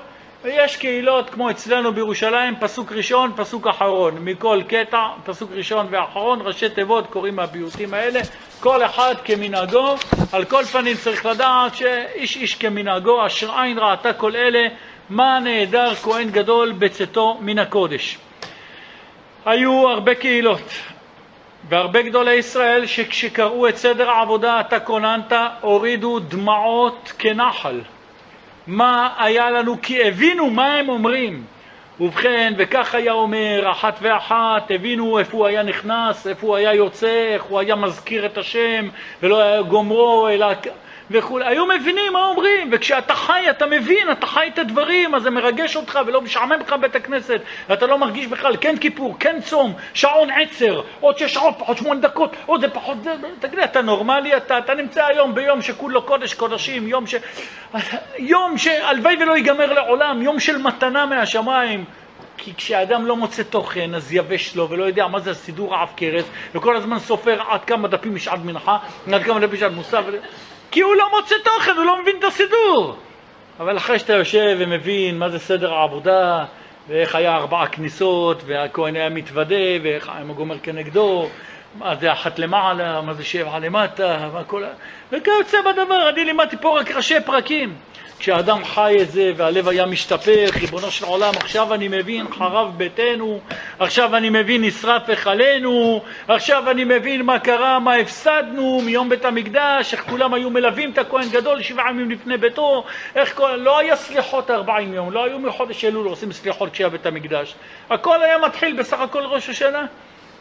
ויש 0.42 0.76
קהילות 0.76 1.30
כמו 1.30 1.50
אצלנו 1.50 1.92
בירושלים, 1.92 2.54
פסוק 2.60 2.92
ראשון, 2.92 3.32
פסוק 3.36 3.66
אחרון. 3.66 4.14
מכל 4.18 4.60
קטע, 4.68 5.08
פסוק 5.24 5.50
ראשון 5.52 5.86
ואחרון, 5.90 6.40
ראשי 6.42 6.68
תיבות 6.68 7.06
קוראים 7.06 7.36
מהפיוטים 7.36 7.94
האלה, 7.94 8.20
כל 8.60 8.84
אחד 8.84 9.14
כמנהגו. 9.24 9.94
על 10.32 10.44
כל 10.44 10.64
פנים 10.64 10.96
צריך 10.96 11.26
לדעת 11.26 11.74
שאיש 11.74 12.36
איש 12.36 12.54
כמנהגו, 12.54 13.26
אשר 13.26 13.60
עין 13.60 13.78
ראתה 13.78 14.12
כל 14.12 14.36
אלה, 14.36 14.68
מה 15.10 15.38
נהדר 15.40 15.94
כהן 15.94 16.30
גדול 16.30 16.72
בצאתו 16.72 17.38
מן 17.40 17.58
הקודש. 17.58 18.18
היו 19.46 19.88
הרבה 19.88 20.14
קהילות 20.14 20.72
והרבה 21.68 22.02
גדולי 22.02 22.34
ישראל 22.34 22.86
שכשקראו 22.86 23.68
את 23.68 23.76
סדר 23.76 24.10
העבודה 24.10 24.60
אתה 24.60 24.80
כוננת, 24.80 25.32
הורידו 25.60 26.18
דמעות 26.18 27.12
כנחל. 27.18 27.80
מה 28.70 29.14
היה 29.18 29.50
לנו 29.50 29.76
כי 29.82 30.08
הבינו 30.08 30.50
מה 30.50 30.74
הם 30.74 30.88
אומרים. 30.88 31.44
ובכן, 32.00 32.52
וכך 32.58 32.94
היה 32.94 33.12
אומר, 33.12 33.70
אחת 33.70 33.98
ואחת, 34.02 34.70
הבינו 34.70 35.18
איפה 35.18 35.36
הוא 35.36 35.46
היה 35.46 35.62
נכנס, 35.62 36.26
איפה 36.26 36.46
הוא 36.46 36.56
היה 36.56 36.74
יוצא, 36.74 37.32
איך 37.34 37.42
הוא 37.42 37.58
היה 37.58 37.76
מזכיר 37.76 38.26
את 38.26 38.38
השם, 38.38 38.88
ולא 39.22 39.40
היה 39.40 39.62
גומרו, 39.62 40.28
אלא... 40.28 40.46
וכולי. 41.10 41.46
היו 41.46 41.66
מבינים 41.66 42.12
מה 42.12 42.24
אומרים, 42.24 42.68
וכשאתה 42.72 43.14
חי, 43.14 43.50
אתה 43.50 43.66
מבין, 43.66 44.10
אתה 44.12 44.26
חי 44.26 44.50
את 44.54 44.58
הדברים, 44.58 45.14
אז 45.14 45.22
זה 45.22 45.30
מרגש 45.30 45.76
אותך 45.76 45.98
ולא 46.06 46.20
משעמם 46.20 46.52
לך 46.60 46.74
בית 46.80 46.96
הכנסת, 46.96 47.40
ואתה 47.68 47.86
לא 47.86 47.98
מרגיש 47.98 48.26
בכלל, 48.26 48.56
כן 48.60 48.76
כיפור, 48.76 49.16
כן 49.20 49.40
צום, 49.40 49.74
שעון 49.94 50.28
עצר, 50.30 50.82
עוד 51.00 51.18
שש 51.18 51.34
שעות, 51.34 51.54
פחות 51.58 51.78
שמונה 51.78 52.00
דקות, 52.00 52.36
עוד 52.46 52.60
זה 52.60 52.68
פחות 52.68 53.02
זה, 53.02 53.14
תגיד, 53.40 53.58
אתה 53.58 53.82
נורמלי? 53.82 54.36
אתה, 54.36 54.58
אתה 54.58 54.74
נמצא 54.74 55.06
היום 55.06 55.34
ביום 55.34 55.62
שכולו 55.62 56.02
קודש 56.02 56.34
קודשים, 56.34 56.88
יום 56.88 57.06
ש... 57.06 57.14
יום 58.18 58.58
שהלוואי 58.58 59.16
ולא 59.20 59.36
ייגמר 59.36 59.72
לעולם, 59.72 60.22
יום 60.22 60.40
של 60.40 60.58
מתנה 60.58 61.06
מהשמיים. 61.06 61.84
כי 62.42 62.54
כשאדם 62.54 63.06
לא 63.06 63.16
מוצא 63.16 63.42
תוכן, 63.42 63.94
אז 63.94 64.12
יבש 64.12 64.56
לו, 64.56 64.70
ולא 64.70 64.84
יודע 64.84 65.06
מה 65.06 65.20
זה 65.20 65.30
הסידור 65.30 65.74
העב 65.74 65.88
כרס, 65.96 66.24
וכל 66.54 66.76
הזמן 66.76 66.98
סופר 66.98 67.42
עד 67.48 67.64
כמה 67.64 67.88
דפים 67.88 68.16
יש 68.16 68.28
עד 68.28 68.44
מנחה, 68.44 68.78
עד 69.12 69.22
כמה 69.22 69.40
דפים 69.40 69.54
יש 69.54 69.62
עד 69.62 69.72
מוסף. 69.72 70.02
כי 70.70 70.80
הוא 70.80 70.96
לא 70.96 71.10
מוצא 71.16 71.34
תוכן, 71.44 71.76
הוא 71.76 71.84
לא 71.84 72.02
מבין 72.02 72.16
את 72.18 72.24
הסידור. 72.24 72.96
אבל 73.60 73.76
אחרי 73.76 73.98
שאתה 73.98 74.12
יושב 74.12 74.56
ומבין 74.58 75.18
מה 75.18 75.28
זה 75.28 75.38
סדר 75.38 75.74
העבודה, 75.74 76.44
ואיך 76.88 77.14
היה 77.14 77.36
ארבעה 77.36 77.66
כניסות, 77.66 78.42
והכהן 78.46 78.96
היה 78.96 79.08
מתוודה, 79.08 79.82
ואיך 79.82 80.08
היה 80.08 80.24
גומר 80.24 80.58
כנגדו, 80.62 81.28
מה 81.78 81.96
זה 81.96 82.12
אחת 82.12 82.38
למעלה, 82.38 83.00
מה 83.00 83.14
זה 83.14 83.24
שבע 83.24 83.58
למטה, 83.58 84.28
מה 84.32 84.44
כל 84.44 84.64
ה... 84.64 84.68
וכיוצא 85.12 85.58
בדבר, 85.60 86.08
אני 86.08 86.24
לימדתי 86.24 86.56
פה 86.60 86.80
רק 86.80 86.90
ראשי 86.90 87.14
פרקים. 87.24 87.74
כשאדם 88.20 88.64
חי 88.64 88.96
את 89.02 89.10
זה 89.10 89.32
והלב 89.36 89.68
היה 89.68 89.86
משתפך, 89.86 90.56
ריבונו 90.60 90.90
של 90.90 91.04
עולם, 91.04 91.32
עכשיו 91.36 91.74
אני 91.74 91.88
מבין 91.88 92.26
חרב 92.32 92.72
ביתנו, 92.76 93.40
עכשיו 93.78 94.16
אני 94.16 94.30
מבין 94.30 94.64
נשרף 94.64 95.08
היכלנו, 95.08 96.02
עכשיו 96.28 96.70
אני 96.70 96.84
מבין 96.84 97.22
מה 97.22 97.38
קרה, 97.38 97.78
מה 97.78 97.94
הפסדנו 97.94 98.80
מיום 98.84 99.08
בית 99.08 99.24
המקדש, 99.24 99.94
איך 99.94 100.04
כולם 100.08 100.34
היו 100.34 100.50
מלווים 100.50 100.90
את 100.90 100.98
הכהן 100.98 101.28
גדול 101.30 101.62
שבעה 101.62 101.90
ימים 101.90 102.10
לפני 102.10 102.36
ביתו, 102.36 102.84
איך 103.14 103.36
כל... 103.36 103.56
לא 103.56 103.78
היה 103.78 103.96
סליחות 103.96 104.50
ארבעים 104.50 104.94
יום, 104.94 105.12
לא 105.12 105.24
היו 105.24 105.38
מחודש 105.38 105.84
אלול 105.84 106.06
עושים 106.06 106.32
סליחות 106.32 106.72
כשהיה 106.72 106.88
בית 106.88 107.06
המקדש, 107.06 107.54
הכל 107.90 108.22
היה 108.22 108.38
מתחיל 108.38 108.76
בסך 108.76 109.00
הכל 109.00 109.22
ראש 109.22 109.48
השנה. 109.48 109.86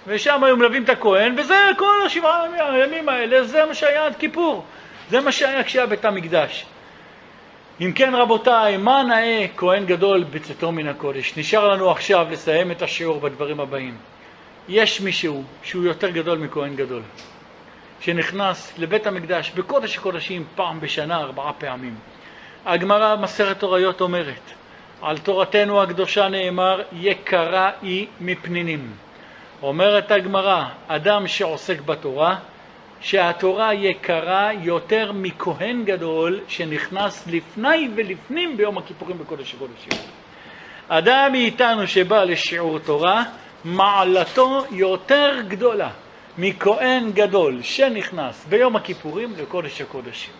ושם 0.07 0.43
היו 0.43 0.57
מלווים 0.57 0.83
את 0.83 0.89
הכהן, 0.89 1.35
וזה 1.37 1.69
כל 1.77 1.95
השבעה 2.05 2.45
הימים 2.57 3.09
האלה, 3.09 3.43
זה 3.43 3.65
מה 3.65 3.73
שהיה 3.73 4.05
עד 4.05 4.15
כיפור. 4.15 4.63
זה 5.09 5.21
מה 5.21 5.31
שהיה 5.31 5.63
כשהיה 5.63 5.85
בית 5.85 6.05
המקדש. 6.05 6.65
אם 7.81 7.91
כן 7.95 8.15
רבותיי, 8.15 8.77
מה 8.77 9.03
נאה 9.03 9.45
כהן 9.57 9.85
גדול 9.85 10.23
בצאתו 10.23 10.71
מן 10.71 10.87
הקודש? 10.87 11.37
נשאר 11.37 11.67
לנו 11.67 11.91
עכשיו 11.91 12.27
לסיים 12.31 12.71
את 12.71 12.81
השיעור 12.81 13.19
בדברים 13.19 13.59
הבאים. 13.59 13.97
יש 14.69 15.01
מישהו 15.01 15.43
שהוא 15.63 15.83
יותר 15.83 16.09
גדול 16.09 16.37
מכהן 16.37 16.75
גדול, 16.75 17.01
שנכנס 18.01 18.73
לבית 18.77 19.07
המקדש 19.07 19.51
בקודש 19.51 19.97
הקודשים 19.97 20.43
פעם 20.55 20.79
בשנה, 20.79 21.17
ארבעה 21.17 21.53
פעמים. 21.53 21.95
הגמרא 22.65 23.15
במסכת 23.15 23.59
תוריות 23.59 24.01
אומרת, 24.01 24.51
על 25.01 25.17
תורתנו 25.17 25.83
הקדושה 25.83 26.27
נאמר, 26.27 26.81
יקרה 26.93 27.71
היא 27.81 28.07
מפנינים. 28.21 28.91
אומרת 29.61 30.11
הגמרא, 30.11 30.65
אדם 30.87 31.27
שעוסק 31.27 31.81
בתורה, 31.81 32.35
שהתורה 33.01 33.73
יקרה 33.73 34.49
יותר 34.61 35.11
מכהן 35.11 35.85
גדול 35.85 36.39
שנכנס 36.47 37.27
לפני 37.27 37.89
ולפנים 37.95 38.57
ביום 38.57 38.77
הכיפורים 38.77 39.17
בקודש 39.17 39.53
הקודשים. 39.53 39.89
אדם 40.87 41.31
מאיתנו 41.31 41.87
שבא 41.87 42.23
לשיעור 42.23 42.79
תורה, 42.79 43.23
מעלתו 43.63 44.65
יותר 44.71 45.41
גדולה 45.47 45.89
מכהן 46.37 47.11
גדול 47.11 47.61
שנכנס 47.61 48.45
ביום 48.49 48.75
הכיפורים 48.75 49.33
לקודש 49.37 49.81
הקודשים. 49.81 50.33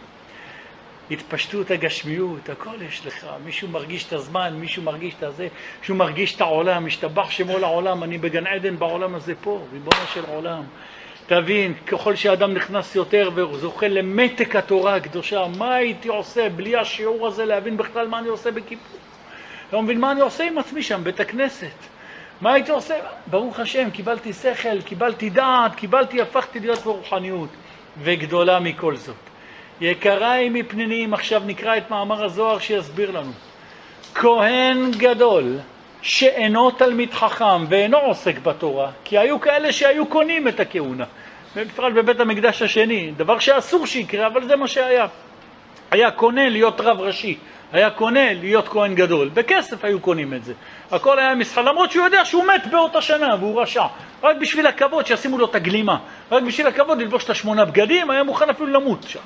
התפשטות 1.12 1.72
הגשמיות, 1.72 2.50
הכל 2.50 2.82
יש 2.90 3.06
לך, 3.06 3.28
מישהו 3.46 3.68
מרגיש 3.68 4.08
את 4.08 4.14
הזמן, 4.14 4.54
מישהו 4.54 4.84
מרגיש 4.84 5.14
את 5.18 5.24
הזה, 5.24 5.48
מישהו 5.80 5.96
מרגיש 5.96 6.36
את 6.36 6.42
העולם, 6.42 6.86
משתבח 6.86 7.30
שמו 7.30 7.60
לעולם, 7.60 8.04
אני 8.04 8.18
בגן 8.18 8.48
עדן 8.48 8.80
בעולם 8.80 9.16
הזה 9.16 9.34
פה, 9.42 9.62
ריבונו 9.74 10.08
של 10.14 10.26
עולם. 10.28 10.64
תבין, 11.30 11.74
ככל 11.88 12.16
שאדם 12.16 12.54
נכנס 12.54 12.96
יותר 12.96 13.30
וזוכה 13.36 13.88
למתק 13.88 14.56
התורה 14.56 14.96
הקדושה, 14.96 15.46
מה 15.58 15.76
הייתי 15.76 16.08
עושה 16.08 16.50
בלי 16.50 16.76
השיעור 16.76 17.28
הזה 17.28 17.46
להבין 17.46 17.78
בכלל 17.78 18.08
מה 18.08 18.20
אני 18.20 18.28
עושה 18.28 18.52
בכיפור? 18.52 19.00
לא 19.74 19.82
מבין 19.82 20.00
מה 20.00 20.12
אני 20.12 20.22
עושה 20.22 20.44
עם 20.44 20.58
עצמי 20.58 20.84
שם, 20.84 21.04
בית 21.04 21.20
הכנסת. 21.20 21.76
מה 22.42 22.54
הייתי 22.54 22.72
עושה? 22.72 22.96
ברוך 23.28 23.60
השם, 23.60 23.90
קיבלתי 23.90 24.34
שכל, 24.34 24.82
קיבלתי 24.82 25.30
דעת, 25.30 25.76
קיבלתי, 25.76 26.22
הפכתי 26.22 26.60
להיות 26.60 26.80
ברוחניות. 26.80 27.50
וגדולה 28.04 28.60
מכל 28.60 28.96
זאת. 28.96 29.16
יקרה 29.82 30.32
היא 30.32 30.52
מפנינים, 30.52 31.14
עכשיו 31.14 31.42
נקרא 31.46 31.78
את 31.78 31.92
מאמר 31.92 32.24
הזוהר 32.24 32.60
שיסביר 32.60 33.12
לנו. 33.12 33.32
כהן 34.16 34.92
גדול 34.98 35.58
שאינו 36.02 36.72
תלמיד 36.72 37.14
חכם 37.14 37.66
ואינו 37.70 37.98
עוסק 37.98 38.40
בתורה, 38.40 38.92
כי 39.04 39.18
היו 39.18 39.42
כאלה 39.42 39.74
שהיו 39.74 40.06
קונים 40.06 40.48
את 40.48 40.60
הכהונה, 40.60 41.06
בפרט 41.56 41.94
בבית 41.94 42.20
המקדש 42.20 42.62
השני, 42.62 43.12
דבר 43.18 43.40
שאסור 43.40 43.86
שיקרה, 43.86 44.28
אבל 44.28 44.48
זה 44.48 44.56
מה 44.56 44.68
שהיה. 44.68 45.08
היה 45.92 46.12
קונה 46.12 46.50
להיות 46.50 46.82
רב 46.82 47.00
ראשי, 47.00 47.38
היה 47.72 47.90
קונה 47.90 48.34
להיות 48.34 48.68
כהן 48.68 48.96
גדול. 48.96 49.30
בכסף 49.34 49.86
היו 49.86 50.00
קונים 50.00 50.34
את 50.34 50.44
זה. 50.44 50.54
הכל 50.92 51.20
היה 51.20 51.36
מסחר, 51.36 51.62
למרות 51.62 51.92
שהוא 51.92 52.06
יודע 52.06 52.26
שהוא 52.26 52.46
מת 52.46 52.68
באותה 52.72 53.02
שנה 53.02 53.36
והוא 53.40 53.62
רשע. 53.62 53.84
רק 54.24 54.38
בשביל 54.38 54.68
הכבוד 54.68 55.08
שישימו 55.08 55.38
לו 55.38 55.46
את 55.46 55.56
הגלימה. 55.56 55.98
רק 56.32 56.44
בשביל 56.44 56.68
הכבוד 56.68 57.02
ללבוש 57.02 57.24
את 57.24 57.30
השמונה 57.30 57.66
בגדים, 57.66 58.10
היה 58.10 58.24
מוכן 58.24 58.50
אפילו 58.50 58.68
למות 58.68 59.04
שם. 59.04 59.20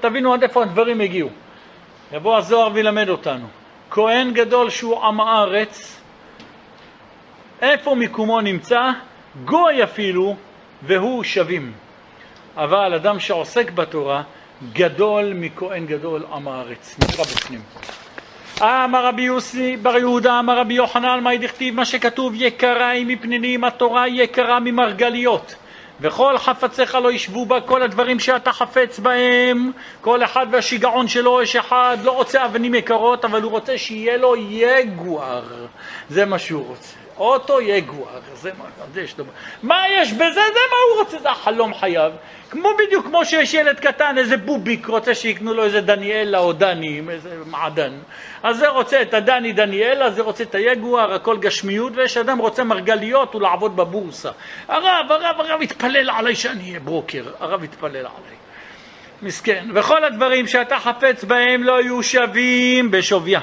תבינו 0.00 0.34
עד 0.34 0.42
איפה 0.42 0.62
הדברים 0.62 1.00
הגיעו. 1.00 1.28
יבוא 2.12 2.36
הזוהר 2.36 2.70
וילמד 2.72 3.08
אותנו. 3.08 3.46
כהן 3.90 4.32
גדול 4.32 4.70
שהוא 4.70 5.04
עם 5.04 5.20
הארץ, 5.20 6.00
איפה 7.62 7.94
מיקומו 7.94 8.40
נמצא? 8.40 8.90
גוי 9.44 9.84
אפילו, 9.84 10.36
והוא 10.82 11.24
שווים. 11.24 11.72
אבל 12.56 12.94
אדם 12.94 13.20
שעוסק 13.20 13.70
בתורה, 13.70 14.22
גדול 14.72 15.32
מכהן 15.34 15.86
גדול 15.86 16.24
עם 16.32 16.48
הארץ. 16.48 16.96
נקרא 16.98 17.24
בפנים. 17.24 17.60
אמר 18.60 19.06
רבי 19.06 19.22
יוסי 19.22 19.76
בר 19.76 19.96
יהודה, 19.96 20.38
אמר 20.38 20.58
רבי 20.58 20.74
יוחנן, 20.74 21.20
מה 21.22 21.36
דכתיב 21.36 21.74
מה 21.74 21.84
שכתוב 21.84 22.32
יקרה 22.36 22.88
היא 22.88 23.06
מפנינים, 23.06 23.64
התורה 23.64 24.08
יקרה 24.08 24.60
ממרגליות. 24.60 25.54
וכל 26.00 26.38
חפציך 26.38 26.94
לא 26.94 27.12
ישבו 27.12 27.46
בה, 27.46 27.60
כל 27.60 27.82
הדברים 27.82 28.20
שאתה 28.20 28.52
חפץ 28.52 28.98
בהם, 28.98 29.70
כל 30.00 30.24
אחד 30.24 30.46
והשיגעון 30.50 31.08
שלו, 31.08 31.42
יש 31.42 31.56
אחד 31.56 31.98
לא 32.02 32.12
רוצה 32.12 32.44
אבנים 32.44 32.74
יקרות, 32.74 33.24
אבל 33.24 33.42
הוא 33.42 33.50
רוצה 33.50 33.78
שיהיה 33.78 34.16
לו 34.16 34.36
יגואר, 34.36 35.42
זה 36.10 36.24
מה 36.24 36.38
שהוא 36.38 36.66
רוצה. 36.66 36.99
אוטו 37.20 37.60
יגואר, 37.60 38.20
זה 38.34 38.50
מה, 38.58 38.64
יש 39.02 39.18
לו. 39.18 39.24
מה 39.62 39.82
יש 39.88 40.12
בזה? 40.12 40.32
זה 40.34 40.40
מה 40.70 40.76
הוא 40.90 41.04
רוצה, 41.04 41.18
זה 41.18 41.30
החלום 41.30 41.74
חייו. 41.74 42.12
כמו 42.50 42.68
בדיוק 42.78 43.06
כמו 43.06 43.24
שיש 43.24 43.54
ילד 43.54 43.80
קטן, 43.80 44.18
איזה 44.18 44.36
בוביק 44.36 44.86
רוצה 44.86 45.14
שיקנו 45.14 45.54
לו 45.54 45.64
איזה 45.64 45.80
דניאלה 45.80 46.38
או 46.38 46.52
דני, 46.52 47.00
איזה 47.10 47.30
מעדן. 47.46 47.92
אז 48.42 48.56
זה 48.56 48.68
רוצה 48.68 49.02
את 49.02 49.14
הדני 49.14 49.52
דניאלה, 49.52 50.10
זה 50.10 50.22
רוצה 50.22 50.44
את 50.44 50.54
היגואר, 50.54 51.14
הכל 51.14 51.38
גשמיות, 51.38 51.92
ויש 51.96 52.16
אדם 52.16 52.38
רוצה 52.38 52.64
מרגליות 52.64 53.34
ולעבוד 53.34 53.76
בבורסה. 53.76 54.30
הרב, 54.68 55.06
הרב, 55.12 55.40
הרב 55.40 55.62
התפלל 55.62 56.10
עליי 56.10 56.34
שאני 56.34 56.62
אהיה 56.62 56.80
ברוקר, 56.80 57.24
הרב 57.40 57.64
התפלל 57.64 57.96
עליי. 57.96 58.36
מסכן. 59.22 59.66
וכל 59.74 60.04
הדברים 60.04 60.46
שאתה 60.46 60.78
חפץ 60.78 61.24
בהם 61.24 61.62
לא 61.62 61.82
יהיו 61.82 62.02
שווים 62.02 62.90
בשוויה. 62.90 63.40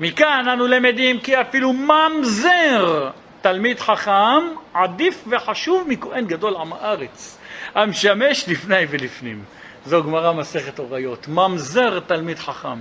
מכאן 0.00 0.48
אנו 0.52 0.66
למדים 0.66 1.20
כי 1.20 1.40
אפילו 1.40 1.72
ממזר 1.72 3.10
תלמיד 3.40 3.80
חכם 3.80 4.42
עדיף 4.74 5.24
וחשוב 5.26 5.88
מכהן 5.88 6.26
גדול 6.26 6.56
עם 6.56 6.72
הארץ, 6.72 7.38
המשמש 7.74 8.48
לפני 8.48 8.86
ולפנים. 8.90 9.42
זו 9.84 10.02
גמרא 10.02 10.32
מסכת 10.32 10.78
הוריות. 10.78 11.28
ממזר 11.28 12.00
תלמיד 12.00 12.38
חכם. 12.38 12.78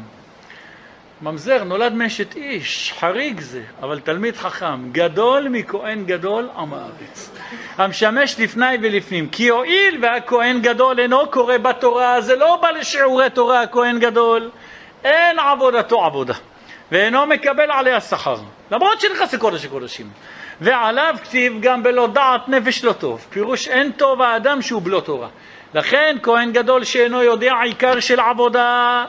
ממזר 1.22 1.64
נולד 1.64 1.94
מאשת 1.94 2.36
איש, 2.36 2.94
חריג 3.00 3.40
זה, 3.40 3.62
אבל 3.82 4.00
תלמיד 4.00 4.36
חכם, 4.36 4.92
גדול 4.92 5.48
מכהן 5.50 6.06
גדול 6.06 6.50
עם 6.58 6.74
הארץ. 6.74 7.32
המשמש 7.78 8.40
לפני 8.40 8.78
ולפנים, 8.82 9.30
כי 9.30 9.50
הואיל 9.50 9.98
והכהן 10.02 10.62
גדול 10.62 11.00
אינו 11.00 11.32
קורא 11.32 11.58
בתורה, 11.58 12.22
זה 12.22 12.36
לא 12.36 12.60
בא 12.62 12.70
לשיעורי 12.70 13.30
תורה 13.30 13.62
הכהן 13.62 14.00
גדול, 14.00 14.50
אין 15.04 15.40
עבודתו 15.40 16.06
עבודה. 16.06 16.34
ואינו 16.92 17.26
מקבל 17.26 17.72
עליה 17.72 18.02
שכר, 18.02 18.36
למרות 18.72 19.02
שנכנס 19.02 19.34
לקודש 19.34 19.66
הקודשים. 19.66 20.10
ועליו 20.62 21.16
כתיב 21.24 21.54
גם 21.62 21.84
בלא 21.84 22.08
דעת 22.08 22.50
נפש 22.50 22.84
לא 22.84 22.94
טוב, 22.94 23.26
פירוש 23.30 23.68
אין 23.68 23.92
טוב 23.92 24.22
האדם 24.22 24.62
שהוא 24.62 24.82
בלא 24.82 25.02
תורה. 25.06 25.28
לכן 25.74 26.18
כהן 26.24 26.52
גדול 26.52 26.84
שאינו 26.84 27.24
יודע 27.24 27.54
עיקר 27.64 28.00
של 28.00 28.20
עבודה, 28.20 29.06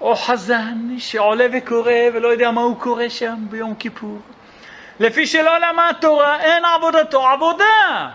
או 0.00 0.16
חזן 0.16 0.98
שעולה 0.98 1.46
וקורא 1.52 1.92
ולא 2.14 2.28
יודע 2.28 2.50
מה 2.50 2.60
הוא 2.60 2.80
קורא 2.80 3.08
שם 3.08 3.34
ביום 3.50 3.74
כיפור. 3.74 4.18
לפי 5.00 5.26
שלא 5.26 5.58
למד 5.58 5.92
תורה, 6.00 6.40
אין 6.40 6.64
עבודתו 6.64 7.28
עבודה. 7.28 8.08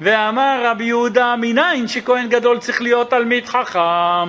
ואמר 0.00 0.60
רבי 0.64 0.84
יהודה 0.84 1.34
מניין 1.40 1.88
שכהן 1.88 2.28
גדול 2.28 2.58
צריך 2.58 2.82
להיות 2.82 3.10
תלמיד 3.10 3.46
חכם. 3.46 4.28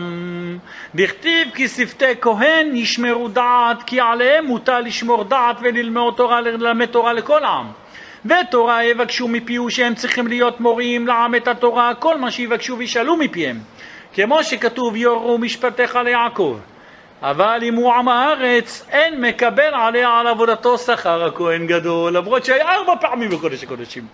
דכתיב 0.96 1.48
כי 1.56 1.68
שפתי 1.68 2.06
כהן 2.22 2.76
ישמרו 2.76 3.28
דעת 3.28 3.84
כי 3.86 4.00
עליהם 4.00 4.46
מוטל 4.46 4.80
לשמור 4.80 5.24
דעת 5.24 5.58
וללמוד 5.62 6.14
תורה, 6.18 6.42
ללמד 6.42 6.86
תורה 6.86 7.14
לכל 7.14 7.44
העם. 7.44 7.66
ותורה 8.26 8.84
יבקשו 8.84 9.28
מפיהו 9.28 9.70
שהם 9.70 9.96
צריכים 9.96 10.28
להיות 10.28 10.60
מורים 10.60 11.08
לעם 11.08 11.36
את 11.36 11.48
התורה, 11.48 11.96
כל 11.96 12.18
מה 12.18 12.32
שיבקשו 12.32 12.78
וישאלו 12.78 13.18
מפיהם. 13.18 13.60
כמו 14.14 14.44
שכתוב 14.44 14.96
יורו 14.96 15.38
משפטיך 15.38 15.96
ליעקב. 15.96 16.58
אבל 17.22 17.60
אם 17.64 17.76
הוא 17.76 17.94
עם 17.94 18.08
הארץ, 18.08 18.86
אין 18.90 19.22
מקבל 19.22 19.74
עליה 19.74 20.20
על 20.20 20.28
עבודתו 20.28 20.78
שכר 20.78 21.26
הכהן 21.26 21.68
גדול, 21.68 22.18
למרות 22.18 22.46
שהיה 22.46 22.72
ארבע 22.72 22.94
פעמים 23.02 23.30
בקודש 23.30 23.64
הקודשים. 23.64 24.08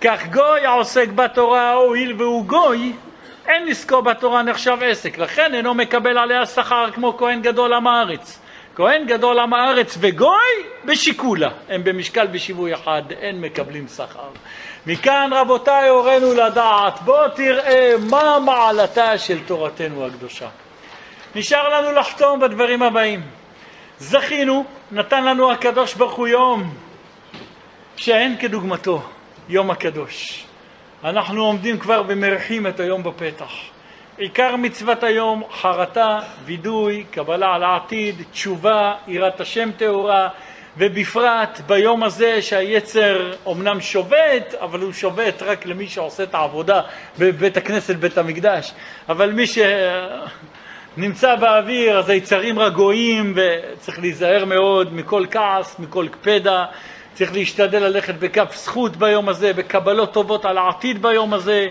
כך 0.00 0.26
גוי 0.26 0.66
העוסק 0.66 1.08
בתורה, 1.08 1.72
הואיל 1.72 2.14
והוא 2.18 2.44
גוי, 2.44 2.92
אין 3.46 3.68
עסקו 3.68 4.02
בתורה 4.02 4.42
נחשב 4.42 4.76
עסק, 4.84 5.18
לכן 5.18 5.54
אינו 5.54 5.74
מקבל 5.74 6.18
עליה 6.18 6.46
שכר 6.46 6.90
כמו 6.90 7.16
כהן 7.16 7.42
גדול 7.42 7.72
עם 7.72 7.86
הארץ. 7.86 8.38
כהן 8.76 9.06
גדול 9.06 9.38
עם 9.38 9.54
הארץ 9.54 9.96
וגוי 10.00 10.54
בשיקולה, 10.84 11.50
הם 11.68 11.84
במשקל 11.84 12.26
בשיווי 12.26 12.74
אחד, 12.74 13.02
אין 13.20 13.40
מקבלים 13.40 13.88
שכר. 13.88 14.28
מכאן 14.86 15.30
רבותיי 15.32 15.88
הורינו 15.88 16.34
לדעת, 16.34 17.00
בוא 17.04 17.28
תראה 17.28 17.94
מה 18.10 18.38
מעלתה 18.44 19.18
של 19.18 19.38
תורתנו 19.46 20.06
הקדושה. 20.06 20.48
נשאר 21.34 21.68
לנו 21.68 21.92
לחתום 21.92 22.40
בדברים 22.40 22.82
הבאים. 22.82 23.22
זכינו, 23.98 24.64
נתן 24.92 25.24
לנו 25.24 25.52
הקדוש 25.52 25.94
ברוך 25.94 26.12
הוא 26.12 26.28
יום 26.28 26.74
שאין 27.96 28.36
כדוגמתו, 28.40 29.02
יום 29.48 29.70
הקדוש. 29.70 30.44
אנחנו 31.04 31.44
עומדים 31.44 31.78
כבר 31.78 32.02
ומרחים 32.08 32.66
את 32.66 32.80
היום 32.80 33.02
בפתח. 33.02 33.52
עיקר 34.18 34.56
מצוות 34.56 35.02
היום, 35.02 35.42
חרטה, 35.52 36.18
וידוי, 36.44 37.04
קבלה 37.10 37.54
על 37.54 37.62
העתיד, 37.62 38.22
תשובה, 38.32 38.94
יראת 39.06 39.40
השם 39.40 39.70
טהורה, 39.76 40.28
ובפרט 40.76 41.60
ביום 41.66 42.02
הזה 42.02 42.42
שהיצר 42.42 43.32
אומנם 43.46 43.80
שובת, 43.80 44.54
אבל 44.60 44.80
הוא 44.80 44.92
שובת 44.92 45.42
רק 45.42 45.66
למי 45.66 45.88
שעושה 45.88 46.22
את 46.22 46.34
העבודה 46.34 46.80
בבית 47.18 47.56
הכנסת, 47.56 47.96
בית 47.96 48.18
המקדש. 48.18 48.72
אבל 49.08 49.32
מי 49.32 49.46
ש... 49.46 49.58
נמצא 50.96 51.36
באוויר, 51.36 51.98
אז 51.98 52.08
היצרים 52.08 52.58
רגועים 52.58 53.34
וצריך 53.36 53.98
להיזהר 53.98 54.44
מאוד 54.44 54.94
מכל 54.94 55.24
כעס, 55.30 55.78
מכל 55.78 56.06
קפדה, 56.10 56.64
צריך 57.14 57.32
להשתדל 57.32 57.78
ללכת 57.78 58.14
בכף 58.14 58.56
זכות 58.56 58.96
ביום 58.96 59.28
הזה, 59.28 59.52
בקבלות 59.52 60.12
טובות 60.12 60.44
על 60.44 60.58
העתיד 60.58 61.02
ביום 61.02 61.34
הזה. 61.34 61.66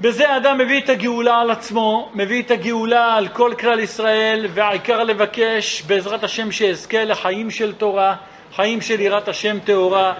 בזה 0.00 0.36
אדם 0.36 0.58
מביא 0.58 0.80
את 0.80 0.88
הגאולה 0.88 1.40
על 1.40 1.50
עצמו, 1.50 2.10
מביא 2.14 2.42
את 2.42 2.50
הגאולה 2.50 3.14
על 3.14 3.28
כל 3.28 3.52
כלל 3.58 3.80
ישראל, 3.80 4.46
והעיקר 4.54 5.04
לבקש 5.04 5.82
בעזרת 5.82 6.24
השם 6.24 6.52
שאזכה 6.52 7.04
לחיים 7.04 7.50
של 7.50 7.72
תורה, 7.72 8.16
חיים 8.56 8.80
של 8.80 9.00
יראת 9.00 9.28
השם 9.28 9.58
טהורה. 9.64 10.14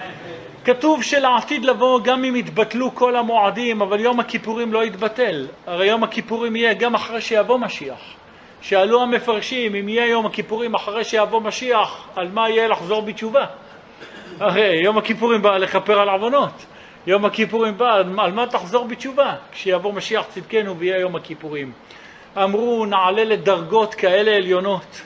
כתוב 0.64 1.02
שלעתיד 1.02 1.64
לבוא 1.64 2.00
גם 2.04 2.24
אם 2.24 2.36
יתבטלו 2.36 2.94
כל 2.94 3.16
המועדים, 3.16 3.82
אבל 3.82 4.00
יום 4.00 4.20
הכיפורים 4.20 4.72
לא 4.72 4.84
יתבטל. 4.84 5.46
הרי 5.66 5.86
יום 5.86 6.04
הכיפורים 6.04 6.56
יהיה 6.56 6.74
גם 6.74 6.94
אחרי 6.94 7.20
שיבוא 7.20 7.58
משיח. 7.58 8.00
שאלו 8.60 9.02
המפרשים, 9.02 9.74
אם 9.74 9.88
יהיה 9.88 10.06
יום 10.06 10.26
הכיפורים 10.26 10.74
אחרי 10.74 11.04
שיבוא 11.04 11.40
משיח, 11.40 12.08
על 12.16 12.28
מה 12.28 12.50
יהיה 12.50 12.68
לחזור 12.68 13.02
בתשובה? 13.02 13.46
הרי 14.40 14.80
יום 14.84 14.98
הכיפורים 14.98 15.42
בא 15.42 15.56
לכפר 15.56 16.00
על 16.00 16.08
עוונות. 16.08 16.66
יום 17.06 17.24
הכיפורים 17.24 17.78
בא, 17.78 17.94
על 18.18 18.32
מה 18.32 18.46
תחזור 18.46 18.84
בתשובה? 18.84 19.34
כשיבוא 19.52 19.92
משיח 19.92 20.26
צדקנו 20.28 20.78
ויהיה 20.78 21.00
יום 21.00 21.16
הכיפורים. 21.16 21.72
אמרו, 22.36 22.86
נעלה 22.86 23.24
לדרגות 23.24 23.94
כאלה 23.94 24.36
עליונות. 24.36 25.02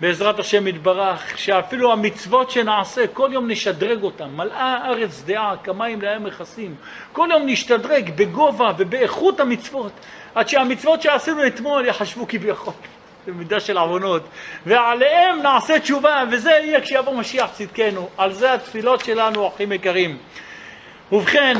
בעזרת 0.00 0.38
השם 0.38 0.66
יתברך, 0.66 1.38
שאפילו 1.38 1.92
המצוות 1.92 2.50
שנעשה, 2.50 3.06
כל 3.06 3.30
יום 3.32 3.50
נשדרג 3.50 4.02
אותן. 4.02 4.28
מלאה 4.36 4.76
הארץ 4.76 5.22
דעה, 5.26 5.56
כמים 5.64 6.02
להם 6.02 6.24
מכסים. 6.24 6.74
כל 7.12 7.28
יום 7.30 7.42
נשתדרג 7.46 8.10
בגובה 8.16 8.72
ובאיכות 8.78 9.40
המצוות, 9.40 9.92
עד 10.34 10.48
שהמצוות 10.48 11.02
שעשינו 11.02 11.46
אתמול 11.46 11.86
יחשבו 11.86 12.28
כביכול. 12.28 12.72
זה 13.26 13.32
מידה 13.32 13.60
של 13.60 13.78
עוונות. 13.78 14.22
ועליהם 14.66 15.42
נעשה 15.42 15.80
תשובה, 15.80 16.22
וזה 16.30 16.50
יהיה 16.50 16.80
כשיבוא 16.80 17.14
משיח 17.14 17.50
צדקנו. 17.52 18.08
על 18.16 18.32
זה 18.32 18.54
התפילות 18.54 19.04
שלנו, 19.04 19.48
אחים 19.48 19.72
יקרים. 19.72 20.18
ובכן, 21.12 21.54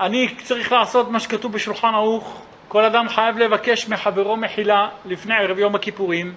אני 0.00 0.34
צריך 0.42 0.72
לעשות 0.72 1.10
מה 1.10 1.20
שכתוב 1.20 1.52
בשולחן 1.52 1.94
ערוך. 1.94 2.42
כל 2.68 2.84
אדם 2.84 3.08
חייב 3.08 3.38
לבקש 3.38 3.88
מחברו 3.88 4.36
מחילה 4.36 4.88
לפני 5.04 5.34
ערב 5.34 5.58
יום 5.58 5.74
הכיפורים. 5.74 6.34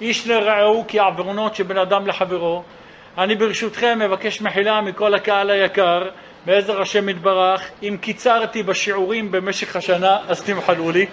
איש 0.00 0.26
לרעהו 0.26 0.84
כי 0.88 0.98
עוונות 0.98 1.54
שבין 1.54 1.78
אדם 1.78 2.06
לחברו. 2.06 2.62
אני 3.18 3.34
ברשותכם 3.34 3.98
מבקש 3.98 4.40
מחילה 4.40 4.80
מכל 4.80 5.14
הקהל 5.14 5.50
היקר, 5.50 6.08
בעזר 6.46 6.80
השם 6.80 7.08
יתברך. 7.08 7.70
אם 7.82 7.96
קיצרתי 8.00 8.62
בשיעורים 8.62 9.32
במשך 9.32 9.76
השנה, 9.76 10.18
אז 10.28 10.42
תמחלו 10.42 10.90
לי. 10.90 11.06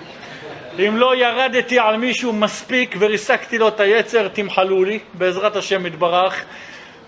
אם 0.80 0.98
לא 0.98 1.16
ירדתי 1.16 1.80
על 1.80 1.98
מישהו 1.98 2.34
מספיק 2.34 2.96
וריסקתי 3.00 3.58
לו 3.58 3.68
את 3.68 3.80
היצר, 3.80 4.28
תמחלו 4.28 4.84
לי, 4.84 5.00
בעזרת 5.14 5.56
השם 5.56 5.86
יתברך. 5.86 6.46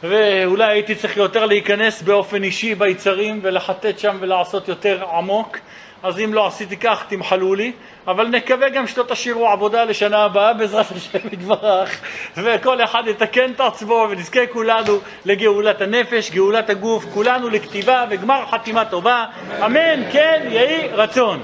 ואולי 0.03 0.65
הייתי 0.65 0.95
צריך 0.95 1.17
יותר 1.17 1.45
להיכנס 1.45 2.01
באופן 2.01 2.43
אישי 2.43 2.75
ביצרים 2.75 3.39
ולחטט 3.43 3.99
שם 3.99 4.17
ולעשות 4.19 4.67
יותר 4.67 5.05
עמוק. 5.17 5.57
אז 6.03 6.19
אם 6.19 6.33
לא 6.33 6.47
עשיתי 6.47 6.77
כך, 6.77 7.03
תמחלו 7.09 7.55
לי. 7.55 7.71
אבל 8.07 8.27
נקווה 8.27 8.69
גם 8.69 8.87
שלא 8.87 9.05
תשאירו 9.07 9.47
עבודה 9.47 9.83
לשנה 9.83 10.17
הבאה 10.17 10.53
בעזרת 10.53 10.85
השם 10.91 11.27
יתברך, 11.31 11.99
וכל 12.37 12.83
אחד 12.83 13.03
יתקן 13.07 13.51
את 13.55 13.59
עצמו 13.59 14.07
ונזכה 14.11 14.39
כולנו 14.53 14.99
לגאולת 15.25 15.81
הנפש, 15.81 16.31
גאולת 16.31 16.69
הגוף, 16.69 17.05
כולנו 17.13 17.49
לכתיבה 17.49 18.05
וגמר 18.09 18.43
חתימה 18.51 18.85
טובה, 18.85 19.25
אמן, 19.65 20.11
כן, 20.11 20.47
יהי 20.51 20.87
רצון. 20.87 21.43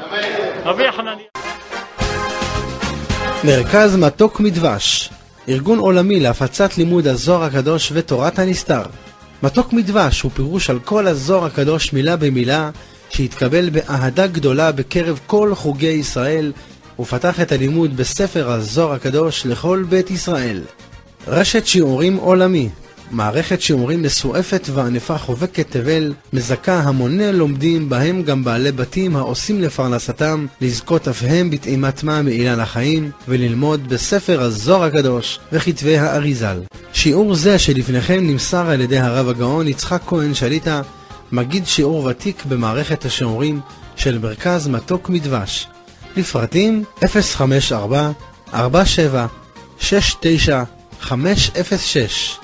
רבי 0.65 0.91
חנניה 0.91 1.25
מרכז 3.43 3.95
מתוק 3.95 4.39
מדבש, 4.39 5.09
ארגון 5.49 5.79
עולמי 5.79 6.19
להפצת 6.19 6.77
לימוד 6.77 7.07
הזוהר 7.07 7.43
הקדוש 7.43 7.91
ותורת 7.93 8.39
הנסתר. 8.39 8.81
מתוק 9.43 9.73
מדבש 9.73 10.21
הוא 10.21 10.31
פירוש 10.31 10.69
על 10.69 10.79
כל 10.79 11.07
הזוהר 11.07 11.45
הקדוש 11.45 11.93
מילה 11.93 12.17
במילה, 12.17 12.69
שהתקבל 13.09 13.69
באהדה 13.69 14.27
גדולה 14.27 14.71
בקרב 14.71 15.19
כל 15.27 15.55
חוגי 15.55 15.87
ישראל, 15.87 16.51
ופתח 16.99 17.41
את 17.41 17.51
הלימוד 17.51 17.97
בספר 17.97 18.51
הזוהר 18.51 18.93
הקדוש 18.93 19.45
לכל 19.45 19.85
בית 19.89 20.11
ישראל. 20.11 20.61
רשת 21.27 21.65
שיעורים 21.65 22.15
עולמי 22.15 22.69
מערכת 23.11 23.61
שיעורים 23.61 24.01
מסועפת 24.01 24.67
וענפה 24.73 25.17
חובקת 25.17 25.65
תבל, 25.69 26.13
מזכה 26.33 26.79
המוני 26.79 27.33
לומדים, 27.33 27.89
בהם 27.89 28.23
גם 28.23 28.43
בעלי 28.43 28.71
בתים 28.71 29.15
העושים 29.15 29.61
לפרנסתם, 29.61 30.45
לזכות 30.61 31.07
אף 31.07 31.23
הם 31.27 31.49
בטעימת 31.49 32.03
מה 32.03 32.21
מאילן 32.21 32.59
החיים, 32.59 33.11
וללמוד 33.27 33.89
בספר 33.89 34.41
הזוהר 34.41 34.83
הקדוש 34.83 35.39
וכתבי 35.51 35.97
האריזל. 35.97 36.59
שיעור 36.93 37.35
זה 37.35 37.59
שלפניכם 37.59 38.19
נמסר 38.27 38.69
על 38.69 38.81
ידי 38.81 38.99
הרב 38.99 39.29
הגאון 39.29 39.67
יצחק 39.67 40.01
כהן 40.07 40.33
שליטה, 40.33 40.81
מגיד 41.31 41.67
שיעור 41.67 42.05
ותיק 42.05 42.45
במערכת 42.45 43.05
השיעורים 43.05 43.59
של 43.95 44.17
מרכז 44.17 44.67
מתוק 44.67 45.09
מדבש. 45.09 45.67
לפרטים 46.17 46.83
054 47.07 48.11
47 48.53 49.25
69 49.79 50.63
506 50.99 52.39